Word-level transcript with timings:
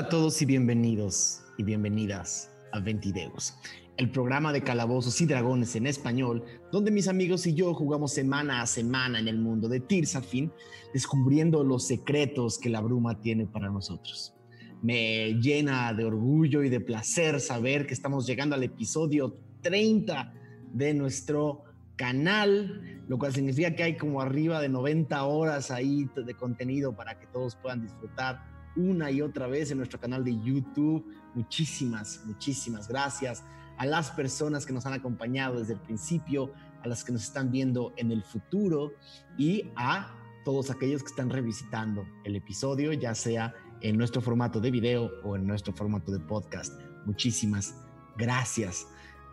A 0.00 0.08
todos 0.08 0.40
y 0.40 0.46
bienvenidos 0.46 1.42
y 1.58 1.62
bienvenidas 1.62 2.50
a 2.72 2.80
Ventideus, 2.80 3.52
el 3.98 4.10
programa 4.10 4.50
de 4.50 4.62
calabozos 4.62 5.20
y 5.20 5.26
dragones 5.26 5.76
en 5.76 5.86
español, 5.86 6.42
donde 6.72 6.90
mis 6.90 7.06
amigos 7.06 7.46
y 7.46 7.52
yo 7.52 7.74
jugamos 7.74 8.14
semana 8.14 8.62
a 8.62 8.66
semana 8.66 9.18
en 9.20 9.28
el 9.28 9.36
mundo 9.36 9.68
de 9.68 9.80
Tirsafin, 9.80 10.50
descubriendo 10.94 11.62
los 11.64 11.86
secretos 11.86 12.58
que 12.58 12.70
la 12.70 12.80
bruma 12.80 13.20
tiene 13.20 13.46
para 13.46 13.68
nosotros. 13.68 14.32
Me 14.80 15.34
llena 15.34 15.92
de 15.92 16.06
orgullo 16.06 16.62
y 16.62 16.70
de 16.70 16.80
placer 16.80 17.38
saber 17.38 17.86
que 17.86 17.92
estamos 17.92 18.26
llegando 18.26 18.54
al 18.54 18.62
episodio 18.62 19.36
30 19.60 20.32
de 20.72 20.94
nuestro 20.94 21.64
canal, 21.96 23.02
lo 23.06 23.18
cual 23.18 23.34
significa 23.34 23.74
que 23.74 23.82
hay 23.82 23.98
como 23.98 24.22
arriba 24.22 24.62
de 24.62 24.70
90 24.70 25.22
horas 25.24 25.70
ahí 25.70 26.08
de 26.16 26.32
contenido 26.32 26.96
para 26.96 27.20
que 27.20 27.26
todos 27.26 27.54
puedan 27.56 27.82
disfrutar 27.82 28.49
una 28.76 29.10
y 29.10 29.22
otra 29.22 29.46
vez 29.46 29.70
en 29.70 29.78
nuestro 29.78 30.00
canal 30.00 30.24
de 30.24 30.38
YouTube. 30.40 31.06
Muchísimas, 31.34 32.22
muchísimas 32.24 32.88
gracias 32.88 33.44
a 33.76 33.86
las 33.86 34.10
personas 34.10 34.66
que 34.66 34.72
nos 34.72 34.84
han 34.86 34.92
acompañado 34.92 35.58
desde 35.58 35.72
el 35.72 35.80
principio, 35.80 36.52
a 36.82 36.88
las 36.88 37.02
que 37.02 37.12
nos 37.12 37.22
están 37.22 37.50
viendo 37.50 37.92
en 37.96 38.10
el 38.10 38.22
futuro 38.22 38.92
y 39.38 39.70
a 39.76 40.14
todos 40.44 40.70
aquellos 40.70 41.02
que 41.02 41.08
están 41.08 41.30
revisitando 41.30 42.04
el 42.24 42.36
episodio, 42.36 42.92
ya 42.92 43.14
sea 43.14 43.54
en 43.80 43.96
nuestro 43.96 44.20
formato 44.20 44.60
de 44.60 44.70
video 44.70 45.10
o 45.24 45.36
en 45.36 45.46
nuestro 45.46 45.72
formato 45.72 46.12
de 46.12 46.20
podcast. 46.20 46.78
Muchísimas 47.06 47.74
gracias. 48.16 48.86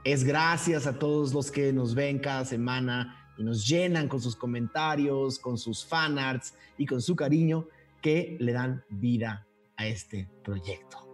Es 0.03 0.23
gracias 0.23 0.88
a 0.88 0.97
todos 0.97 1.33
los 1.33 1.51
que 1.51 1.73
nos 1.73 1.94
ven 1.94 2.19
cada 2.19 2.45
semana 2.45 3.33
y 3.38 3.44
nos 3.44 3.67
llenan 3.67 4.07
con 4.07 4.22
sus 4.22 4.35
comentarios, 4.35 5.39
con 5.39 5.57
sus 5.57 5.85
fanarts 5.85 6.53
y 6.77 6.85
con 6.85 7.01
su 7.01 7.16
cariño 7.16 7.67
que 8.02 8.38
le 8.40 8.53
dan 8.53 8.84
vida 8.90 9.48
a 9.78 9.88
este 9.88 10.30
proyecto. 10.44 11.08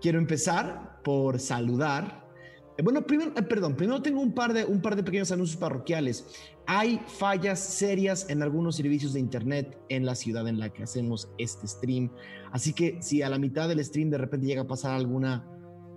Quiero 0.00 0.18
empezar 0.18 1.00
por 1.02 1.40
saludar. 1.40 2.28
Eh, 2.76 2.82
bueno, 2.82 3.06
primero, 3.06 3.32
eh, 3.36 3.42
perdón, 3.42 3.74
primero 3.74 4.02
tengo 4.02 4.20
un 4.20 4.34
par, 4.34 4.52
de, 4.52 4.64
un 4.64 4.82
par 4.82 4.96
de 4.96 5.02
pequeños 5.02 5.32
anuncios 5.32 5.56
parroquiales. 5.58 6.26
Hay 6.66 7.00
fallas 7.06 7.60
serias 7.60 8.28
en 8.28 8.42
algunos 8.42 8.76
servicios 8.76 9.12
de 9.12 9.20
Internet 9.20 9.78
en 9.88 10.04
la 10.04 10.14
ciudad 10.14 10.46
en 10.48 10.58
la 10.58 10.68
que 10.70 10.82
hacemos 10.82 11.30
este 11.38 11.66
stream. 11.66 12.10
Así 12.52 12.72
que 12.72 13.00
si 13.00 13.22
a 13.22 13.30
la 13.30 13.38
mitad 13.38 13.68
del 13.68 13.82
stream 13.84 14.10
de 14.10 14.18
repente 14.18 14.46
llega 14.46 14.62
a 14.62 14.66
pasar 14.66 14.92
alguna, 14.92 15.46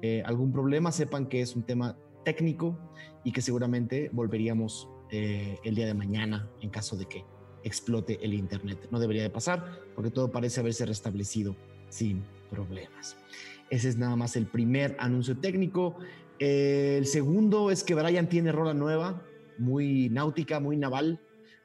eh, 0.02 0.24
algún 0.26 0.52
problema, 0.52 0.92
sepan 0.92 1.28
que 1.28 1.42
es 1.42 1.56
un 1.56 1.64
tema 1.64 1.98
técnico 2.24 2.80
y 3.24 3.32
que 3.32 3.42
seguramente 3.42 4.10
volveríamos 4.14 4.90
el 5.10 5.74
día 5.74 5.86
de 5.86 5.94
mañana 5.94 6.50
en 6.62 6.70
caso 6.70 6.98
de 6.98 7.06
que 7.06 7.24
explote 7.68 8.20
el 8.24 8.34
Internet. 8.34 8.88
No 8.92 9.00
debería 9.00 9.24
de 9.24 9.30
pasar 9.30 9.82
porque 9.96 10.12
todo 10.12 10.32
parece 10.32 10.60
haberse 10.60 10.86
restablecido 10.86 11.56
sin 11.90 12.24
problemas. 12.50 13.18
Ese 13.70 13.90
es 13.90 13.98
nada 13.98 14.16
más 14.16 14.36
el 14.36 14.46
primer 14.46 14.96
anuncio 15.00 15.38
técnico. 15.38 15.98
el 16.40 17.06
segundo 17.06 17.72
es 17.72 17.84
que 17.84 17.96
Brian 17.96 18.30
tiene 18.30 18.52
rola 18.52 18.74
nueva, 18.74 19.24
muy 19.58 20.10
náutica, 20.10 20.60
muy 20.60 20.78
naval. 20.78 21.20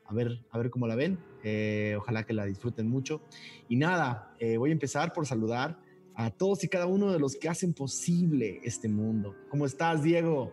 A 0.07 0.15
ver, 0.15 0.41
a 0.51 0.59
ver 0.59 0.71
cómo 0.71 0.87
la 0.87 0.95
ven. 0.95 1.19
Eh, 1.45 1.95
ojalá 1.99 2.25
que 2.25 2.33
la 2.33 2.45
disfruten 2.45 2.89
mucho. 2.89 3.23
Y 3.69 3.77
nada, 3.77 4.35
eh, 4.39 4.57
voy 4.57 4.71
a 4.71 4.73
empezar 4.73 5.13
por 5.13 5.27
saludar 5.27 5.79
a 6.15 6.31
todos 6.31 6.63
y 6.65 6.69
cada 6.69 6.87
uno 6.87 7.11
de 7.11 7.19
los 7.19 7.37
que 7.37 7.49
hacen 7.49 7.73
posible 7.73 8.61
este 8.65 8.89
mundo. 8.89 9.35
¿Cómo 9.49 9.67
estás, 9.67 10.03
Diego? 10.03 10.53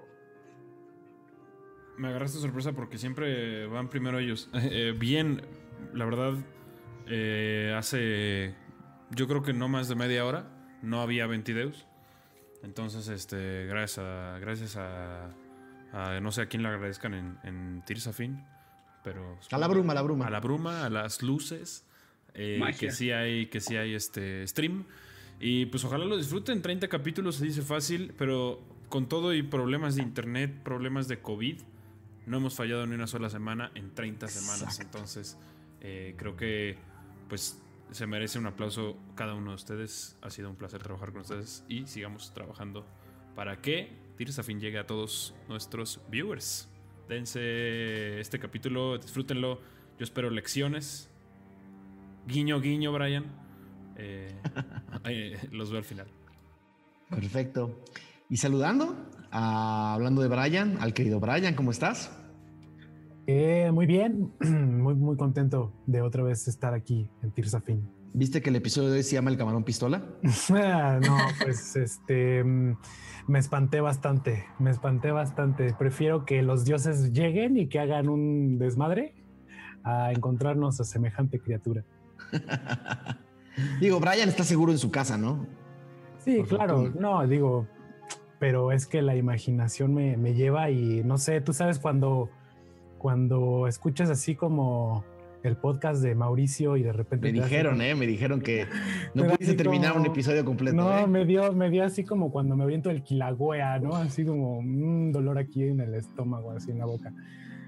Me 2.00 2.08
agarraste 2.08 2.40
sorpresa 2.40 2.72
porque 2.72 2.98
siempre 2.98 3.68
van 3.68 3.90
primero 3.90 4.20
ellos. 4.20 4.50
Eh, 4.72 4.96
bien, 4.98 5.42
la 5.94 6.06
verdad, 6.06 6.34
eh, 7.08 7.76
hace 7.78 8.56
yo 9.12 9.28
creo 9.28 9.44
que 9.44 9.54
no 9.54 9.68
más 9.68 9.90
de 9.90 9.96
media 9.96 10.26
hora 10.26 10.48
no 10.82 11.02
había 11.02 11.28
Ventideus. 11.28 11.86
Entonces, 12.64 13.08
este, 13.08 13.66
gracias 13.66 14.00
a, 14.00 14.38
gracias 14.40 14.78
a, 14.78 15.30
no 16.22 16.32
sé 16.32 16.42
a 16.42 16.46
quién 16.48 16.64
le 16.64 16.70
agradezcan 16.70 17.14
en, 17.14 17.38
en 17.44 17.84
Tirsafin, 17.86 18.44
pero... 19.04 19.40
A 19.52 19.58
la 19.58 19.68
bruma, 19.68 19.94
a 19.94 19.96
la 19.96 20.02
bruma. 20.02 20.28
A 20.28 20.30
la 20.30 20.40
bruma, 20.40 20.86
a 20.86 20.90
las 20.90 21.22
luces, 21.24 21.86
eh, 22.34 22.62
que 22.78 22.92
sí 22.92 23.12
hay, 23.12 23.48
que 23.48 23.60
sí 23.62 23.78
hay 23.78 23.94
este 23.94 24.46
stream. 24.46 24.86
Y 25.40 25.68
pues 25.68 25.86
ojalá 25.86 26.06
lo 26.06 26.18
disfruten, 26.18 26.62
30 26.62 26.90
capítulos 26.90 27.38
se 27.38 27.46
dice 27.46 27.62
fácil, 27.62 28.14
pero 28.18 28.62
con 28.90 29.08
todo 29.08 29.34
y 29.34 29.42
problemas 29.42 29.96
de 29.96 30.04
internet, 30.04 30.54
problemas 30.64 31.08
de 31.08 31.20
COVID, 31.20 31.62
no 32.30 32.38
hemos 32.38 32.56
fallado 32.56 32.86
ni 32.86 32.94
una 32.94 33.08
sola 33.08 33.28
semana 33.30 33.72
en 33.74 33.94
30 33.96 34.28
semanas. 34.28 34.80
Entonces, 34.80 35.36
eh, 35.82 36.14
creo 36.16 36.36
que 36.36 36.78
pues 37.28 37.60
se 37.92 38.06
merece 38.06 38.38
un 38.38 38.46
aplauso 38.46 38.98
cada 39.16 39.34
uno 39.34 39.50
de 39.50 39.56
ustedes. 39.56 40.16
Ha 40.22 40.30
sido 40.30 40.50
un 40.52 40.56
placer 40.56 40.82
trabajar 40.84 41.12
con 41.12 41.22
ustedes 41.22 41.66
y 41.68 41.88
sigamos 41.88 42.32
trabajando 42.34 42.86
para 43.36 43.62
que 43.62 43.98
Tires 44.16 44.38
a 44.38 44.44
fin 44.44 44.60
llegue 44.60 44.78
a 44.78 44.86
todos 44.86 45.34
nuestros 45.48 46.02
viewers. 46.12 46.70
Dense 47.08 48.20
este 48.20 48.38
capítulo, 48.38 49.00
disfrútenlo. 49.00 49.62
Yo 49.98 50.04
espero 50.04 50.30
lecciones. 50.30 51.10
Guiño, 52.28 52.62
guiño, 52.62 52.92
Brian. 52.92 53.26
Eh, 53.96 55.40
los 55.52 55.72
veo 55.72 55.80
al 55.80 55.86
final. 55.86 56.08
Perfecto. 57.10 57.84
Y 58.30 58.38
saludando, 58.38 58.96
hablando 59.32 60.22
de 60.22 60.28
Brian, 60.28 60.78
al 60.80 60.94
querido 60.94 61.20
Brian, 61.20 61.56
¿cómo 61.56 61.72
estás? 61.72 62.19
Eh, 63.32 63.70
muy 63.72 63.86
bien, 63.86 64.34
muy, 64.40 64.96
muy 64.96 65.16
contento 65.16 65.72
de 65.86 66.02
otra 66.02 66.24
vez 66.24 66.48
estar 66.48 66.74
aquí 66.74 67.12
en 67.22 67.30
Tirsafin. 67.30 67.88
¿Viste 68.12 68.42
que 68.42 68.50
el 68.50 68.56
episodio 68.56 68.90
de 68.90 68.98
hoy 68.98 69.04
se 69.04 69.14
llama 69.14 69.30
El 69.30 69.38
Camarón 69.38 69.64
Pistola? 69.64 70.02
Ah, 70.52 71.00
no, 71.00 71.16
pues 71.44 71.76
este 71.76 72.44
mm, 72.44 72.76
me 73.28 73.38
espanté 73.38 73.82
bastante, 73.82 74.46
me 74.58 74.72
espanté 74.72 75.12
bastante. 75.12 75.76
Prefiero 75.76 76.26
que 76.26 76.42
los 76.42 76.66
dioses 76.66 77.14
lleguen 77.14 77.56
y 77.56 77.68
que 77.68 77.78
hagan 77.78 78.10
un 78.10 78.58
desmadre 78.58 79.14
a 79.84 80.12
encontrarnos 80.12 80.80
a 80.82 80.84
semejante 80.84 81.40
criatura. 81.40 81.86
digo, 83.80 84.00
Brian 84.00 84.28
está 84.28 84.44
seguro 84.44 84.72
en 84.72 84.80
su 84.80 84.90
casa, 84.90 85.20
¿no? 85.20 85.46
Sí, 86.18 86.42
claro, 86.50 86.92
no, 87.00 87.28
digo, 87.28 87.68
pero 88.40 88.72
es 88.72 88.88
que 88.88 89.04
la 89.04 89.16
imaginación 89.16 89.94
me, 89.94 90.18
me 90.18 90.34
lleva 90.34 90.72
y 90.72 91.04
no 91.04 91.20
sé, 91.20 91.42
tú 91.42 91.54
sabes 91.54 91.78
cuando 91.78 92.32
cuando 93.00 93.66
escuchas 93.66 94.10
así 94.12 94.36
como 94.36 95.04
el 95.42 95.56
podcast 95.56 96.04
de 96.04 96.16
Mauricio 96.16 96.76
y 96.78 96.84
de 96.84 96.92
repente... 96.92 97.32
Me 97.32 97.42
dijeron, 97.42 97.82
¿eh? 97.82 97.96
Me 97.96 98.06
dijeron 98.06 98.42
que 98.42 98.68
no 99.16 99.24
pudiste 99.24 99.56
terminar 99.56 99.98
un 99.98 100.06
episodio 100.06 100.44
completo. 100.46 100.76
No, 100.76 101.00
¿eh? 101.00 101.08
me, 101.08 101.26
dio, 101.26 101.54
me 101.54 101.70
dio 101.70 101.86
así 101.86 102.04
como 102.04 102.32
cuando 102.32 102.56
me 102.56 102.66
aviento 102.66 102.90
el 102.90 103.02
quilagüea, 103.02 103.80
¿no? 103.80 103.96
Así 103.96 104.26
como 104.26 104.60
un 104.60 105.12
dolor 105.12 105.38
aquí 105.38 105.64
en 105.64 105.80
el 105.80 105.96
estómago, 105.96 106.52
así 106.52 106.72
en 106.72 106.80
la 106.80 106.86
boca. 106.86 107.14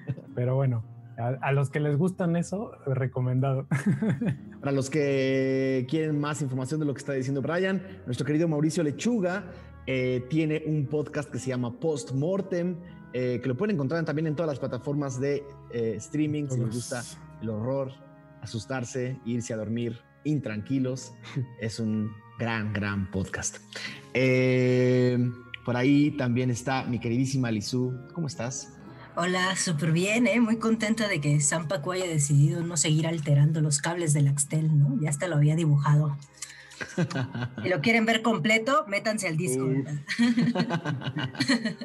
Pero 0.36 0.56
bueno, 0.56 0.84
a, 1.18 1.52
los 1.54 1.70
que 1.70 1.80
les 1.80 1.98
gustan 1.98 2.36
eso, 2.36 2.72
recomendado. 2.86 3.68
Para 4.60 4.74
los 4.74 4.90
que 4.90 5.88
quieren 5.90 6.20
más 6.20 6.42
información 6.42 6.80
de 6.80 6.86
lo 6.86 6.94
que 6.94 7.00
está 7.00 7.14
diciendo 7.14 7.42
Brian, 7.42 7.82
nuestro 8.06 8.26
querido 8.26 8.48
Mauricio 8.48 8.84
Lechuga 8.84 9.46
eh, 9.88 10.26
tiene 10.30 10.64
un 10.66 10.88
podcast 10.88 11.32
que 11.32 11.40
se 11.40 11.50
llama 11.50 11.80
Post 11.80 12.12
Mortem 12.14 12.76
eh, 13.14 13.40
que 13.42 13.48
lo 13.48 13.58
pueden 13.58 13.76
encontrar 13.76 14.04
también 14.06 14.28
en 14.28 14.36
todas 14.36 14.50
las 14.50 14.60
plataformas 14.60 15.20
de 15.20 15.44
eh, 15.72 15.96
streaming. 15.98 16.48
Si 16.50 16.60
les 16.60 16.74
gusta 16.74 17.04
el 17.42 17.50
horror, 17.50 17.92
asustarse, 18.42 19.20
irse 19.26 19.54
a 19.54 19.58
dormir 19.58 20.00
intranquilos, 20.24 21.14
es 21.60 21.80
un 21.80 22.12
gran, 22.40 22.74
gran 22.74 23.10
podcast. 23.12 23.58
Eh, 24.14 25.18
por 25.66 25.78
ahí 25.78 26.12
también 26.12 26.50
está 26.50 26.84
mi 26.84 27.00
queridísima 27.00 27.52
Lizu. 27.52 27.94
¿Cómo 28.14 28.28
estás? 28.28 28.74
Hola, 29.16 29.58
súper 29.58 29.92
bien, 29.92 30.26
¿eh? 30.26 30.40
muy 30.40 30.58
contenta 30.58 31.10
de 31.10 31.20
que 31.20 31.42
San 31.42 31.68
Paco 31.68 31.92
haya 31.92 32.08
decidido 32.08 32.64
no 32.64 32.78
seguir 32.78 33.08
alterando 33.08 33.60
los 33.60 33.80
cables 33.80 34.14
del 34.14 34.30
Axtel, 34.30 34.80
¿no? 34.80 34.98
Ya 35.02 35.10
hasta 35.10 35.28
lo 35.28 35.36
había 35.36 35.58
dibujado. 35.58 36.18
Si 37.64 37.70
lo 37.70 37.82
quieren 37.82 38.06
ver 38.06 38.22
completo, 38.22 38.86
métanse 38.88 39.28
al 39.28 39.38
Discord. 39.38 39.86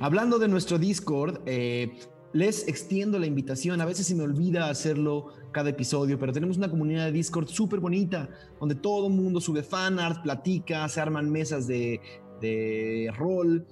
Hablando 0.00 0.38
de 0.38 0.48
nuestro 0.48 0.78
Discord, 0.78 1.40
eh, 1.46 1.98
les 2.32 2.66
extiendo 2.68 3.18
la 3.18 3.26
invitación. 3.26 3.80
A 3.80 3.84
veces 3.84 4.06
se 4.06 4.14
me 4.14 4.22
olvida 4.22 4.70
hacerlo 4.70 5.28
cada 5.52 5.70
episodio, 5.70 6.18
pero 6.18 6.32
tenemos 6.32 6.56
una 6.56 6.70
comunidad 6.70 7.06
de 7.06 7.12
Discord 7.12 7.48
súper 7.48 7.80
bonita, 7.80 8.28
donde 8.58 8.74
todo 8.74 9.08
el 9.08 9.14
mundo 9.14 9.40
sube 9.40 9.62
fanart, 9.62 10.22
platica, 10.22 10.88
se 10.88 11.00
arman 11.00 11.30
mesas 11.30 11.66
de, 11.66 12.00
de 12.40 13.12
rol. 13.16 13.66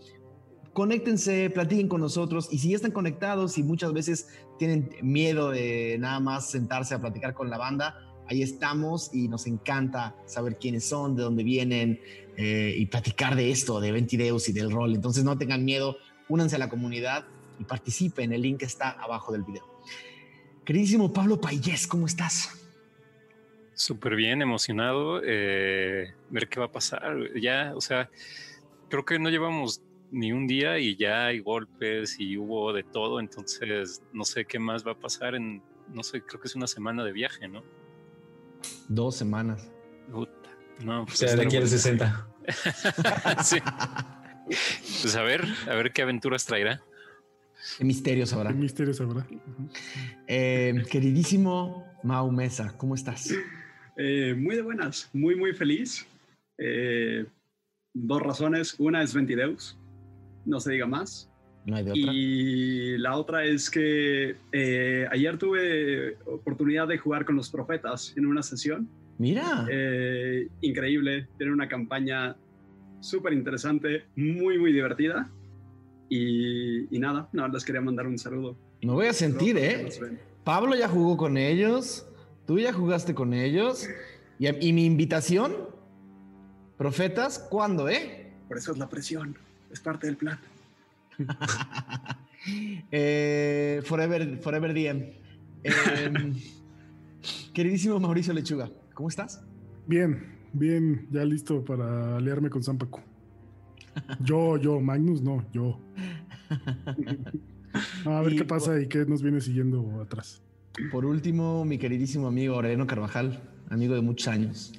Conéctense, 0.72 1.50
platiquen 1.50 1.88
con 1.88 2.00
nosotros 2.00 2.48
y 2.52 2.58
si 2.58 2.70
ya 2.70 2.76
están 2.76 2.92
conectados 2.92 3.58
y 3.58 3.64
muchas 3.64 3.92
veces 3.92 4.28
tienen 4.58 4.90
miedo 5.02 5.50
de 5.50 5.96
nada 5.98 6.20
más 6.20 6.50
sentarse 6.50 6.94
a 6.94 7.00
platicar 7.00 7.34
con 7.34 7.50
la 7.50 7.58
banda, 7.58 7.96
ahí 8.28 8.42
estamos 8.42 9.10
y 9.12 9.28
nos 9.28 9.46
encanta 9.46 10.14
saber 10.26 10.58
quiénes 10.58 10.88
son, 10.88 11.16
de 11.16 11.22
dónde 11.22 11.42
vienen 11.42 12.00
eh, 12.36 12.74
y 12.76 12.86
platicar 12.86 13.34
de 13.34 13.50
esto, 13.50 13.80
de 13.80 13.92
Ventideus 13.92 14.48
y 14.48 14.52
del 14.52 14.70
rol. 14.70 14.94
Entonces 14.94 15.24
no 15.24 15.36
tengan 15.36 15.64
miedo, 15.64 15.96
únanse 16.28 16.56
a 16.56 16.58
la 16.58 16.68
comunidad 16.68 17.26
y 17.58 17.64
participen. 17.64 18.32
El 18.32 18.42
link 18.42 18.62
está 18.62 18.90
abajo 18.90 19.32
del 19.32 19.42
video. 19.42 19.64
Queridísimo 20.64 21.12
Pablo 21.12 21.40
Payés, 21.40 21.86
¿cómo 21.86 22.06
estás? 22.06 22.54
Súper 23.72 24.16
bien, 24.16 24.42
emocionado, 24.42 25.20
eh, 25.24 26.12
ver 26.30 26.48
qué 26.48 26.60
va 26.60 26.66
a 26.66 26.72
pasar. 26.72 27.16
Ya, 27.40 27.72
o 27.74 27.80
sea, 27.80 28.10
creo 28.88 29.04
que 29.04 29.18
no 29.18 29.30
llevamos 29.30 29.82
ni 30.10 30.32
un 30.32 30.46
día 30.46 30.78
y 30.78 30.96
ya 30.96 31.26
hay 31.26 31.40
golpes 31.40 32.16
y 32.18 32.36
hubo 32.36 32.72
de 32.72 32.82
todo, 32.82 33.20
entonces 33.20 34.02
no 34.12 34.24
sé 34.24 34.46
qué 34.46 34.58
más 34.58 34.86
va 34.86 34.92
a 34.92 34.98
pasar 34.98 35.34
en, 35.34 35.62
no 35.92 36.02
sé, 36.02 36.22
creo 36.22 36.40
que 36.40 36.48
es 36.48 36.56
una 36.56 36.66
semana 36.66 37.04
de 37.04 37.12
viaje, 37.12 37.48
¿no? 37.48 37.62
Dos 38.88 39.16
semanas. 39.16 39.70
no, 40.08 41.04
pues 41.04 41.22
o 41.22 41.26
sea, 41.26 41.36
de 41.36 41.42
aquí 41.42 41.56
al 41.56 41.68
60. 41.68 42.28
sí. 43.44 43.58
Pues 45.02 45.14
a 45.16 45.22
ver, 45.22 45.44
a 45.66 45.74
ver 45.74 45.92
qué 45.92 46.02
aventuras 46.02 46.46
traerá. 46.46 46.82
¿Qué 47.76 47.84
misterios 47.84 48.32
habrá? 48.32 48.50
¿Qué 48.50 48.56
misterios 48.56 49.00
habrá? 49.00 49.26
Eh, 50.26 50.84
queridísimo 50.90 51.86
Mau 52.02 52.30
Mesa, 52.30 52.74
¿cómo 52.76 52.94
estás? 52.94 53.34
Eh, 53.96 54.34
muy 54.38 54.54
de 54.54 54.62
buenas, 54.62 55.10
muy, 55.12 55.34
muy 55.34 55.52
feliz. 55.52 56.06
Eh, 56.56 57.26
dos 57.92 58.22
razones. 58.22 58.76
Una 58.78 59.02
es 59.02 59.12
Ventideus, 59.12 59.76
no 60.44 60.60
se 60.60 60.72
diga 60.72 60.86
más. 60.86 61.28
No 61.68 61.76
hay 61.76 61.84
de 61.84 61.90
otra. 61.90 62.12
Y 62.12 62.98
la 62.98 63.16
otra 63.16 63.44
es 63.44 63.68
que 63.70 64.36
ayer 65.12 65.36
tuve 65.36 66.16
oportunidad 66.24 66.88
de 66.88 66.96
jugar 66.96 67.24
con 67.24 67.36
los 67.36 67.50
profetas 67.50 68.14
en 68.16 68.26
una 68.26 68.42
sesión. 68.42 68.88
Mira. 69.18 69.66
increíble. 70.62 71.28
Tiene 71.36 71.52
una 71.52 71.68
campaña 71.68 72.36
súper 73.00 73.32
interesante, 73.32 74.04
muy, 74.16 74.58
muy 74.58 74.72
divertida. 74.72 75.30
Y, 76.08 76.86
nada, 76.98 77.28
nada, 77.32 77.48
les 77.48 77.64
quería 77.64 77.80
mandar 77.80 78.06
un 78.06 78.18
saludo. 78.18 78.56
Me 78.82 78.92
voy 78.92 79.06
a 79.06 79.12
sentir, 79.12 79.56
¿eh? 79.58 79.88
Pablo 80.44 80.74
ya 80.74 80.88
jugó 80.88 81.16
con 81.16 81.36
ellos, 81.36 82.06
tú 82.46 82.58
ya 82.58 82.72
jugaste 82.72 83.14
con 83.14 83.34
ellos. 83.34 83.86
Y, 84.38 84.72
mi 84.72 84.86
invitación, 84.86 85.54
profetas, 86.78 87.38
¿cuándo, 87.38 87.88
eh? 87.88 88.32
Por 88.48 88.56
eso 88.56 88.72
es 88.72 88.78
la 88.78 88.88
presión, 88.88 89.36
es 89.70 89.80
parte 89.80 90.06
del 90.06 90.16
plan. 90.16 90.38
eh, 92.92 93.82
forever, 93.84 94.38
forever 94.38 94.72
DM. 94.74 95.12
Em, 95.64 96.34
queridísimo 97.52 97.98
Mauricio 97.98 98.32
Lechuga, 98.32 98.70
¿cómo 98.94 99.08
estás? 99.08 99.42
Bien, 99.86 100.38
bien, 100.52 101.08
ya 101.10 101.24
listo 101.24 101.64
para 101.64 102.16
aliarme 102.16 102.50
con 102.50 102.62
Zampaco. 102.62 103.02
Yo, 104.20 104.56
yo, 104.58 104.80
Magnus, 104.80 105.22
no, 105.22 105.44
yo. 105.52 105.80
a 108.04 108.20
ver 108.22 108.36
qué 108.36 108.44
pasa 108.44 108.80
y 108.80 108.86
qué 108.86 109.04
nos 109.04 109.22
viene 109.22 109.40
siguiendo 109.40 110.00
atrás. 110.00 110.42
Por 110.92 111.04
último, 111.04 111.64
mi 111.64 111.78
queridísimo 111.78 112.28
amigo 112.28 112.54
Aureliano 112.54 112.86
Carvajal, 112.86 113.40
amigo 113.68 113.94
de 113.94 114.02
muchos 114.02 114.28
años. 114.28 114.72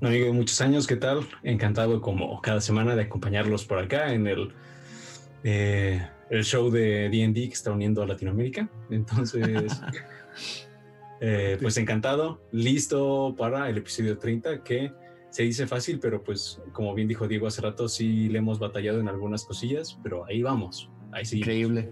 Un 0.00 0.08
amigo 0.08 0.26
de 0.26 0.32
muchos 0.32 0.60
años, 0.60 0.86
¿qué 0.86 0.96
tal? 0.96 1.26
Encantado 1.42 2.00
como 2.00 2.40
cada 2.40 2.60
semana 2.60 2.94
de 2.94 3.02
acompañarlos 3.02 3.64
por 3.64 3.78
acá 3.78 4.12
en 4.12 4.26
el, 4.28 4.52
eh, 5.44 6.06
el 6.30 6.44
show 6.44 6.70
de 6.70 7.08
D&D 7.08 7.48
que 7.48 7.54
está 7.54 7.70
uniendo 7.72 8.02
a 8.02 8.06
Latinoamérica. 8.06 8.68
Entonces, 8.90 9.42
eh, 11.20 11.58
pues 11.60 11.76
encantado, 11.76 12.42
listo 12.52 13.34
para 13.36 13.68
el 13.68 13.78
episodio 13.78 14.18
30 14.18 14.62
que 14.62 14.92
se 15.30 15.44
dice 15.44 15.66
fácil, 15.66 15.98
pero 15.98 16.22
pues 16.22 16.60
como 16.72 16.94
bien 16.94 17.08
dijo 17.08 17.26
Diego 17.26 17.46
hace 17.46 17.62
rato, 17.62 17.88
sí 17.88 18.28
le 18.28 18.38
hemos 18.38 18.58
batallado 18.58 19.00
en 19.00 19.08
algunas 19.08 19.44
cosillas, 19.44 19.98
pero 20.02 20.24
ahí 20.26 20.42
vamos. 20.42 20.90
Ahí 21.10 21.24
sí. 21.24 21.38
Increíble. 21.38 21.90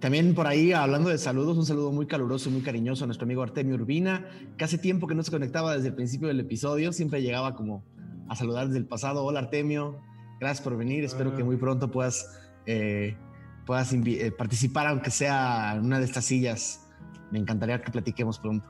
También 0.00 0.34
por 0.34 0.46
ahí, 0.46 0.72
hablando 0.72 1.10
de 1.10 1.18
saludos, 1.18 1.56
un 1.56 1.66
saludo 1.66 1.92
muy 1.92 2.06
caluroso, 2.06 2.50
muy 2.50 2.62
cariñoso 2.62 3.04
a 3.04 3.06
nuestro 3.06 3.24
amigo 3.24 3.42
Artemio 3.42 3.74
Urbina, 3.74 4.26
que 4.56 4.64
hace 4.64 4.78
tiempo 4.78 5.06
que 5.06 5.14
no 5.14 5.22
se 5.22 5.30
conectaba 5.30 5.74
desde 5.74 5.88
el 5.88 5.94
principio 5.94 6.28
del 6.28 6.40
episodio, 6.40 6.92
siempre 6.92 7.22
llegaba 7.22 7.54
como 7.54 7.84
a 8.28 8.36
saludar 8.36 8.66
desde 8.66 8.78
el 8.78 8.86
pasado. 8.86 9.24
Hola 9.24 9.40
Artemio, 9.40 9.98
gracias 10.40 10.62
por 10.62 10.76
venir, 10.76 11.04
espero 11.04 11.34
que 11.34 11.44
muy 11.44 11.56
pronto 11.56 11.90
puedas, 11.90 12.45
eh, 12.66 13.16
puedas 13.64 13.92
eh, 13.92 14.32
participar, 14.36 14.86
aunque 14.86 15.10
sea 15.10 15.74
en 15.76 15.84
una 15.84 15.98
de 15.98 16.04
estas 16.04 16.24
sillas. 16.24 16.88
Me 17.30 17.38
encantaría 17.38 17.80
que 17.82 17.90
platiquemos 17.90 18.38
pronto. 18.38 18.68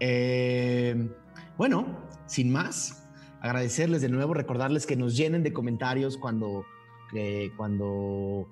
Eh, 0.00 1.10
bueno, 1.56 1.86
sin 2.26 2.50
más, 2.50 3.08
agradecerles 3.40 4.02
de 4.02 4.08
nuevo, 4.08 4.34
recordarles 4.34 4.86
que 4.86 4.96
nos 4.96 5.16
llenen 5.16 5.42
de 5.42 5.52
comentarios 5.52 6.16
cuando, 6.16 6.64
cuando 7.56 8.48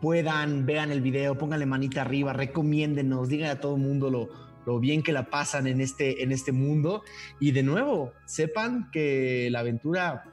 puedan, 0.00 0.66
vean 0.66 0.90
el 0.90 1.00
video, 1.00 1.38
pónganle 1.38 1.66
manita 1.66 2.02
arriba, 2.02 2.32
recomiéndenos, 2.32 3.28
digan 3.28 3.50
a 3.50 3.60
todo 3.60 3.76
el 3.76 3.82
mundo 3.82 4.10
lo, 4.10 4.28
lo 4.66 4.78
bien 4.80 5.02
que 5.02 5.12
la 5.12 5.30
pasan 5.30 5.66
en 5.66 5.80
este, 5.80 6.22
en 6.22 6.30
este 6.30 6.52
mundo. 6.52 7.02
Y 7.40 7.52
de 7.52 7.62
nuevo, 7.62 8.12
sepan 8.26 8.90
que 8.90 9.48
la 9.50 9.60
aventura 9.60 10.24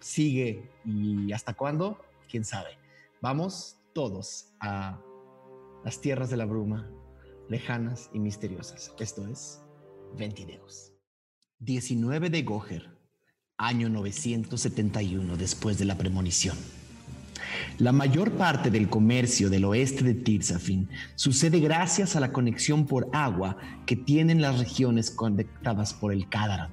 sigue 0.00 0.68
y 0.84 1.32
hasta 1.32 1.54
cuándo, 1.54 2.03
quién 2.34 2.44
sabe. 2.44 2.70
Vamos 3.22 3.76
todos 3.94 4.46
a 4.58 5.00
las 5.84 6.00
tierras 6.00 6.30
de 6.30 6.36
la 6.36 6.46
bruma, 6.46 6.90
lejanas 7.48 8.10
y 8.12 8.18
misteriosas. 8.18 8.92
Esto 8.98 9.28
es 9.28 9.62
Ventideos. 10.18 10.92
19 11.60 12.30
de 12.30 12.42
Goher, 12.42 12.98
año 13.56 13.88
971 13.88 15.36
después 15.36 15.78
de 15.78 15.84
la 15.84 15.96
premonición. 15.96 16.56
La 17.78 17.92
mayor 17.92 18.32
parte 18.32 18.68
del 18.68 18.88
comercio 18.88 19.48
del 19.48 19.66
oeste 19.66 20.02
de 20.02 20.14
Tirzafin 20.14 20.88
sucede 21.14 21.60
gracias 21.60 22.16
a 22.16 22.20
la 22.20 22.32
conexión 22.32 22.84
por 22.84 23.10
agua 23.12 23.58
que 23.86 23.94
tienen 23.94 24.42
las 24.42 24.58
regiones 24.58 25.12
conectadas 25.12 25.94
por 25.94 26.12
el 26.12 26.28
Kadarat. 26.28 26.72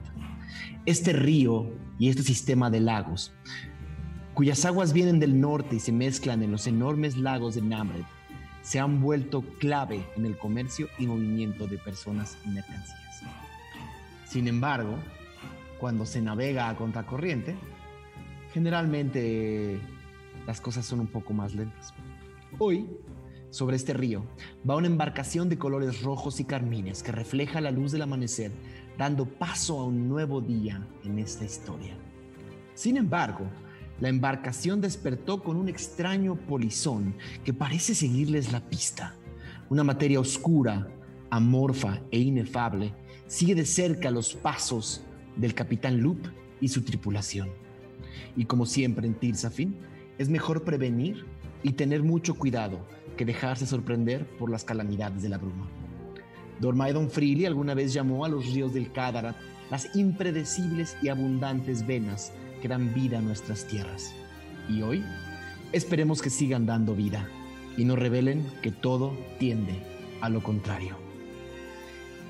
Este 0.88 1.14
río 1.14 1.72
y 2.00 2.10
este 2.10 2.24
sistema 2.24 2.72
de 2.72 2.80
lagos, 2.80 3.32
cuyas 4.34 4.66
aguas 4.66 4.94
vienen 4.94 5.20
del 5.20 5.40
norte 5.40 5.76
y 5.76 5.80
se 5.80 5.92
mezclan 5.92 6.44
en 6.44 6.52
los 6.52 6.68
enormes 6.68 7.18
lagos 7.18 7.56
de 7.56 7.62
Namred, 7.62 8.04
se 8.62 8.80
han 8.80 9.02
vuelto 9.02 9.42
clave 9.60 10.06
en 10.16 10.26
el 10.26 10.38
comercio 10.38 10.88
y 11.00 11.08
movimiento 11.08 11.68
de 11.68 11.78
personas 11.78 12.38
y 12.46 12.50
mercancías. 12.50 13.00
Sin 14.26 14.48
embargo, 14.48 14.96
cuando 15.80 16.06
se 16.06 16.22
navega 16.22 16.70
a 16.70 16.76
contracorriente, 16.76 17.56
generalmente 18.54 19.80
las 20.46 20.62
cosas 20.62 20.86
son 20.86 21.02
un 21.02 21.08
poco 21.08 21.34
más 21.34 21.54
lentas. 21.54 21.94
Hoy, 22.60 22.88
sobre 23.50 23.76
este 23.76 23.94
río, 23.94 24.24
va 24.70 24.78
una 24.78 24.88
embarcación 24.88 25.50
de 25.50 25.58
colores 25.58 26.02
rojos 26.04 26.40
y 26.40 26.46
carmines 26.46 27.04
que 27.04 27.12
refleja 27.12 27.60
la 27.62 27.72
luz 27.72 27.92
del 27.92 28.04
amanecer, 28.04 28.52
dando 28.98 29.26
paso 29.26 29.80
a 29.80 29.86
un 29.86 30.08
nuevo 30.08 30.40
día 30.40 30.88
en 31.04 31.20
esta 31.20 31.44
historia. 31.44 31.98
Sin 32.74 32.96
embargo, 32.96 33.48
la 34.02 34.10
embarcación 34.10 34.82
despertó 34.82 35.44
con 35.44 35.56
un 35.56 35.70
extraño 35.70 36.36
polizón 36.36 37.14
que 37.46 37.54
parece 37.54 37.94
seguirles 37.94 38.52
la 38.52 38.60
pista. 38.60 39.16
Una 39.70 39.84
materia 39.84 40.20
oscura, 40.20 40.90
amorfa 41.30 42.02
e 42.12 42.20
inefable 42.20 42.94
sigue 43.28 43.54
de 43.54 43.64
cerca 43.64 44.10
los 44.10 44.34
pasos 44.34 45.04
del 45.38 45.54
capitán 45.54 46.02
Loop 46.02 46.18
y 46.60 46.68
su 46.68 46.82
tripulación. 46.82 47.50
Y 48.36 48.46
como 48.46 48.66
siempre 48.66 49.06
en 49.06 49.14
Tirsafin, 49.14 49.78
es 50.18 50.30
mejor 50.30 50.64
prevenir 50.64 51.26
y 51.62 51.74
tener 51.74 52.02
mucho 52.02 52.34
cuidado 52.34 52.80
que 53.16 53.24
dejarse 53.24 53.68
sorprender 53.68 54.26
por 54.38 54.50
las 54.50 54.64
calamidades 54.64 55.22
de 55.22 55.30
la 55.30 55.38
bruma. 55.38 55.70
Dormaedon 56.60 57.10
Freely 57.10 57.46
alguna 57.46 57.76
vez 57.76 57.94
llamó 57.94 58.26
a 58.26 58.30
los 58.30 58.52
ríos 58.52 58.74
del 58.74 58.92
Cádarat 58.92 59.36
las 59.70 59.96
impredecibles 59.96 60.98
y 61.04 61.10
abundantes 61.10 61.86
venas 61.86 62.34
que 62.62 62.68
dan 62.68 62.94
vida 62.94 63.18
a 63.18 63.22
nuestras 63.22 63.66
tierras. 63.66 64.14
Y 64.70 64.84
hoy 64.84 65.04
esperemos 65.74 66.22
que 66.22 66.30
sigan 66.30 66.66
dando 66.66 66.96
vida 66.96 67.28
y 67.76 67.86
no 67.86 67.96
revelen 67.96 68.46
que 68.62 68.72
todo 68.72 69.18
tiende 69.40 69.74
a 70.22 70.30
lo 70.30 70.44
contrario. 70.44 70.96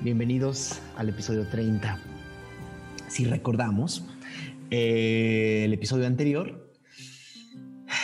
Bienvenidos 0.00 0.80
al 0.96 1.10
episodio 1.10 1.46
30. 1.48 2.00
Si 3.08 3.24
recordamos, 3.26 4.04
eh, 4.70 5.62
el 5.66 5.74
episodio 5.74 6.06
anterior, 6.06 6.72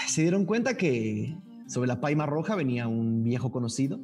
se 0.07 0.23
dieron 0.23 0.45
cuenta 0.45 0.77
que 0.77 1.35
sobre 1.67 1.89
la 1.89 2.01
Paima 2.01 2.27
Roja 2.27 2.55
venía 2.55 2.89
un 2.89 3.25
viejo 3.25 3.51
conocido. 3.51 4.01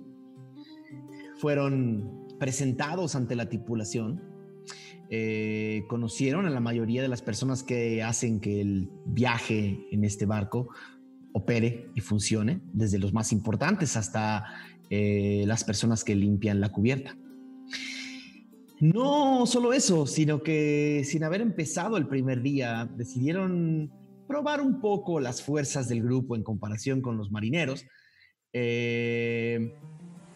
Fueron 1.36 2.26
presentados 2.38 3.14
ante 3.16 3.36
la 3.36 3.48
tripulación. 3.48 4.33
Eh, 5.16 5.84
conocieron 5.86 6.44
a 6.44 6.50
la 6.50 6.58
mayoría 6.58 7.00
de 7.00 7.06
las 7.06 7.22
personas 7.22 7.62
que 7.62 8.02
hacen 8.02 8.40
que 8.40 8.60
el 8.60 8.90
viaje 9.06 9.86
en 9.92 10.02
este 10.02 10.26
barco 10.26 10.70
opere 11.32 11.88
y 11.94 12.00
funcione, 12.00 12.60
desde 12.72 12.98
los 12.98 13.12
más 13.12 13.30
importantes 13.30 13.96
hasta 13.96 14.42
eh, 14.90 15.44
las 15.46 15.62
personas 15.62 16.02
que 16.02 16.16
limpian 16.16 16.60
la 16.60 16.72
cubierta. 16.72 17.16
No 18.80 19.46
solo 19.46 19.72
eso, 19.72 20.04
sino 20.08 20.42
que 20.42 21.02
sin 21.04 21.22
haber 21.22 21.42
empezado 21.42 21.96
el 21.96 22.08
primer 22.08 22.42
día, 22.42 22.90
decidieron 22.96 23.92
probar 24.26 24.60
un 24.60 24.80
poco 24.80 25.20
las 25.20 25.42
fuerzas 25.42 25.88
del 25.88 26.02
grupo 26.02 26.34
en 26.34 26.42
comparación 26.42 27.00
con 27.00 27.16
los 27.16 27.30
marineros. 27.30 27.86
Eh, 28.52 29.76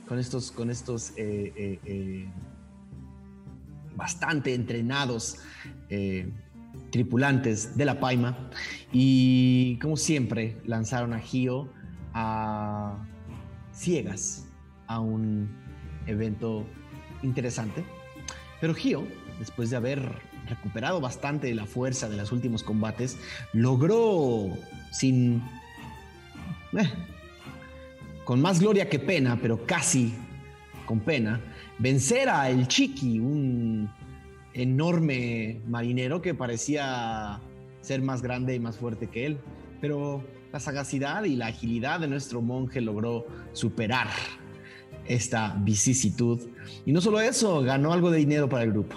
con 0.07 0.21
estos, 0.21 0.53
con 0.53 0.71
estos 0.71 1.15
eh, 1.17 2.31
bastante 3.99 4.55
entrenados 4.55 5.39
eh, 5.91 6.33
tripulantes 6.91 7.77
de 7.77 7.85
la 7.85 7.99
Paima 7.99 8.49
y 8.93 9.77
como 9.81 9.97
siempre 9.97 10.57
lanzaron 10.65 11.13
a 11.13 11.19
Gio 11.19 11.69
a 12.15 13.05
ciegas 13.73 14.47
a 14.87 15.01
un 15.01 15.51
evento 16.07 16.65
interesante. 17.23 17.85
Pero 18.61 18.73
Gio, 18.73 19.07
después 19.39 19.69
de 19.71 19.77
haber 19.77 20.01
recuperado 20.49 21.01
bastante 21.01 21.53
la 21.55 21.67
fuerza 21.67 22.09
de 22.09 22.17
los 22.17 22.33
últimos 22.33 22.63
combates, 22.63 23.19
logró 23.53 24.49
sin... 24.93 25.43
Eh, 26.73 26.89
con 28.25 28.43
más 28.43 28.61
gloria 28.61 28.91
que 28.91 28.99
pena, 28.99 29.39
pero 29.41 29.65
casi 29.67 30.15
con 30.85 31.01
pena, 31.01 31.41
vencer 31.79 32.29
a 32.29 32.51
El 32.51 32.69
Chiqui, 32.69 33.19
un 33.19 33.91
enorme 34.55 35.61
marinero 35.67 36.21
que 36.21 36.35
parecía 36.35 37.41
ser 37.81 38.03
más 38.03 38.23
grande 38.23 38.55
y 38.55 38.61
más 38.61 38.77
fuerte 38.77 39.07
que 39.07 39.27
él. 39.27 39.39
Pero 39.81 40.25
la 40.53 40.61
sagacidad 40.61 41.25
y 41.25 41.37
la 41.37 41.47
agilidad 41.47 42.01
de 42.01 42.09
nuestro 42.09 42.43
monje 42.43 42.81
logró 42.81 43.27
superar 43.53 44.09
esta 45.07 45.57
vicisitud. 45.61 46.41
Y 46.85 46.93
no 46.93 47.01
solo 47.01 47.21
eso, 47.21 47.63
ganó 47.63 47.93
algo 47.93 48.11
de 48.11 48.19
dinero 48.19 48.49
para 48.49 48.65
el 48.65 48.73
grupo. 48.73 48.97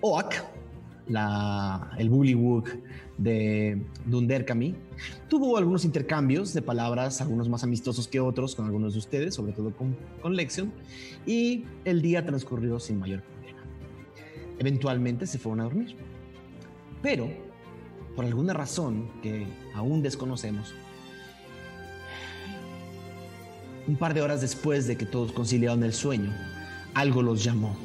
Oak, 0.00 0.44
la, 1.08 1.92
el 1.98 2.08
Bullywug 2.08 2.68
de 3.18 3.80
Dunderkami, 4.06 4.74
tuvo 5.28 5.56
algunos 5.56 5.84
intercambios 5.84 6.52
de 6.52 6.62
palabras, 6.62 7.20
algunos 7.20 7.48
más 7.48 7.64
amistosos 7.64 8.08
que 8.08 8.20
otros 8.20 8.54
con 8.54 8.66
algunos 8.66 8.94
de 8.94 8.98
ustedes, 8.98 9.34
sobre 9.34 9.52
todo 9.52 9.74
con, 9.74 9.96
con 10.20 10.34
Lexion, 10.34 10.72
y 11.26 11.64
el 11.84 12.02
día 12.02 12.24
transcurrió 12.24 12.78
sin 12.80 12.98
mayor 12.98 13.22
problema. 13.22 13.62
Eventualmente 14.58 15.26
se 15.26 15.38
fueron 15.38 15.60
a 15.60 15.64
dormir. 15.64 15.96
Pero, 17.02 17.28
por 18.16 18.24
alguna 18.24 18.52
razón 18.52 19.08
que 19.22 19.46
aún 19.74 20.02
desconocemos, 20.02 20.74
un 23.86 23.96
par 23.96 24.14
de 24.14 24.22
horas 24.22 24.40
después 24.40 24.86
de 24.86 24.96
que 24.96 25.06
todos 25.06 25.32
conciliaron 25.32 25.82
el 25.84 25.92
sueño, 25.92 26.32
algo 26.94 27.22
los 27.22 27.44
llamó. 27.44 27.76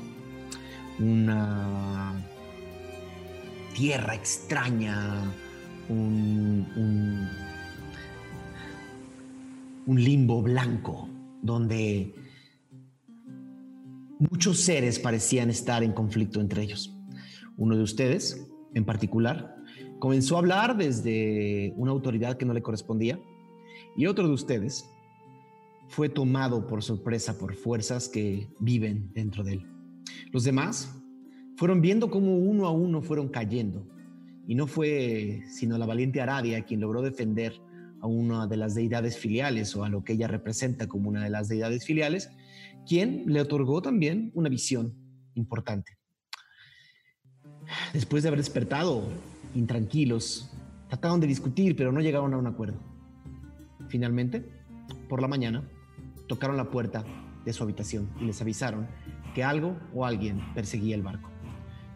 Una 1.00 2.14
tierra 3.74 4.16
extraña, 4.16 5.34
un, 5.90 7.28
limbo 9.88 10.44
blanco 10.44 11.10
donde 11.42 12.14
muchos 14.20 14.60
seres 14.60 15.00
parecían 15.00 15.50
estar 15.50 15.84
en 15.84 15.94
conflicto 15.94 16.40
entre 16.42 16.62
ellos. 16.62 16.96
Uno 17.58 17.76
de 17.76 17.84
ustedes, 17.84 18.48
en 18.76 18.86
particular, 18.86 19.56
comenzó 19.98 20.36
a 20.36 20.40
hablar 20.40 20.78
desde 20.78 21.74
una 21.76 21.92
autoridad 21.92 22.38
que 22.38 22.46
no 22.46 22.54
le 22.54 22.62
correspondía 22.62 23.20
y 23.98 24.06
otro 24.06 24.28
de 24.28 24.34
ustedes 24.34 24.88
fue 25.88 26.08
tomado 26.08 26.68
por 26.68 26.84
sorpresa 26.84 27.38
por 27.40 27.56
fuerzas 27.56 28.08
que 28.08 28.48
viven 28.60 29.12
dentro 29.14 29.44
de 29.44 29.54
él. 29.54 29.66
Los 30.32 30.44
demás 30.44 30.99
fueron 31.60 31.82
viendo 31.82 32.10
cómo 32.10 32.38
uno 32.38 32.68
a 32.68 32.72
uno 32.72 33.02
fueron 33.02 33.28
cayendo 33.28 33.86
y 34.48 34.56
no 34.56 34.66
fue 34.66 35.44
sino 35.50 35.78
la 35.78 35.86
valiente 35.86 36.22
Aradia 36.22 36.64
quien 36.64 36.80
logró 36.80 37.02
defender 37.02 37.54
a 38.00 38.08
una 38.08 38.48
de 38.48 38.56
las 38.56 38.76
deidades 38.76 39.18
filiales 39.18 39.76
o 39.76 39.84
a 39.84 39.90
lo 39.90 40.06
que 40.06 40.14
ella 40.14 40.30
representa 40.30 40.88
como 40.88 41.10
una 41.10 41.22
de 41.22 41.30
las 41.30 41.50
deidades 41.50 41.84
filiales, 41.84 42.30
quien 42.88 43.26
le 43.26 43.42
otorgó 43.42 43.82
también 43.82 44.32
una 44.36 44.48
visión 44.48 44.96
importante. 45.34 45.98
Después 47.92 48.24
de 48.24 48.30
haber 48.30 48.40
despertado 48.40 49.04
intranquilos, 49.54 50.54
trataron 50.88 51.20
de 51.20 51.28
discutir, 51.28 51.76
pero 51.76 51.92
no 51.92 52.00
llegaron 52.00 52.34
a 52.34 52.38
un 52.38 52.48
acuerdo. 52.48 52.80
Finalmente, 53.90 54.46
por 55.10 55.22
la 55.22 55.28
mañana, 55.28 55.70
tocaron 56.30 56.56
la 56.56 56.70
puerta 56.70 57.04
de 57.44 57.52
su 57.52 57.64
habitación 57.64 58.10
y 58.22 58.24
les 58.24 58.42
avisaron 58.42 58.88
que 59.36 59.44
algo 59.44 59.78
o 59.94 60.06
alguien 60.06 60.40
perseguía 60.54 60.96
el 60.96 61.02
barco. 61.02 61.30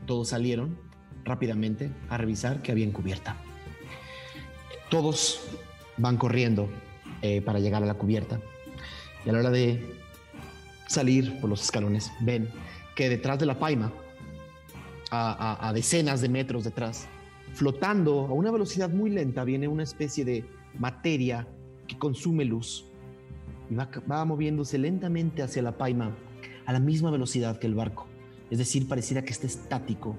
Todos 0.05 0.29
salieron 0.29 0.77
rápidamente 1.23 1.91
a 2.09 2.17
revisar 2.17 2.61
que 2.61 2.71
había 2.71 2.91
cubierta. 2.91 3.35
Todos 4.89 5.41
van 5.97 6.17
corriendo 6.17 6.69
eh, 7.21 7.41
para 7.41 7.59
llegar 7.59 7.83
a 7.83 7.85
la 7.85 7.93
cubierta 7.93 8.39
y 9.25 9.29
a 9.29 9.33
la 9.33 9.39
hora 9.39 9.49
de 9.49 9.99
salir 10.87 11.39
por 11.39 11.49
los 11.49 11.63
escalones 11.63 12.11
ven 12.19 12.49
que 12.95 13.09
detrás 13.09 13.39
de 13.39 13.45
la 13.45 13.57
paima, 13.57 13.91
a 15.09 15.71
decenas 15.75 16.21
de 16.21 16.29
metros 16.29 16.63
detrás, 16.63 17.07
flotando 17.53 18.21
a 18.21 18.33
una 18.33 18.51
velocidad 18.51 18.89
muy 18.89 19.09
lenta, 19.09 19.43
viene 19.43 19.67
una 19.67 19.83
especie 19.83 20.25
de 20.25 20.43
materia 20.77 21.47
que 21.87 21.97
consume 21.97 22.45
luz 22.45 22.85
y 23.69 23.75
va, 23.75 24.25
moviéndose 24.25 24.77
lentamente 24.77 25.43
hacia 25.43 25.61
la 25.61 25.77
paima 25.77 26.15
a 26.65 26.73
la 26.73 26.79
misma 26.79 27.11
velocidad 27.11 27.59
que 27.59 27.67
el 27.67 27.75
barco. 27.75 28.07
Es 28.53 28.59
decir, 28.59 28.87
pareciera 28.87 29.23
que 29.23 29.31
está 29.31 29.47
estático, 29.47 30.15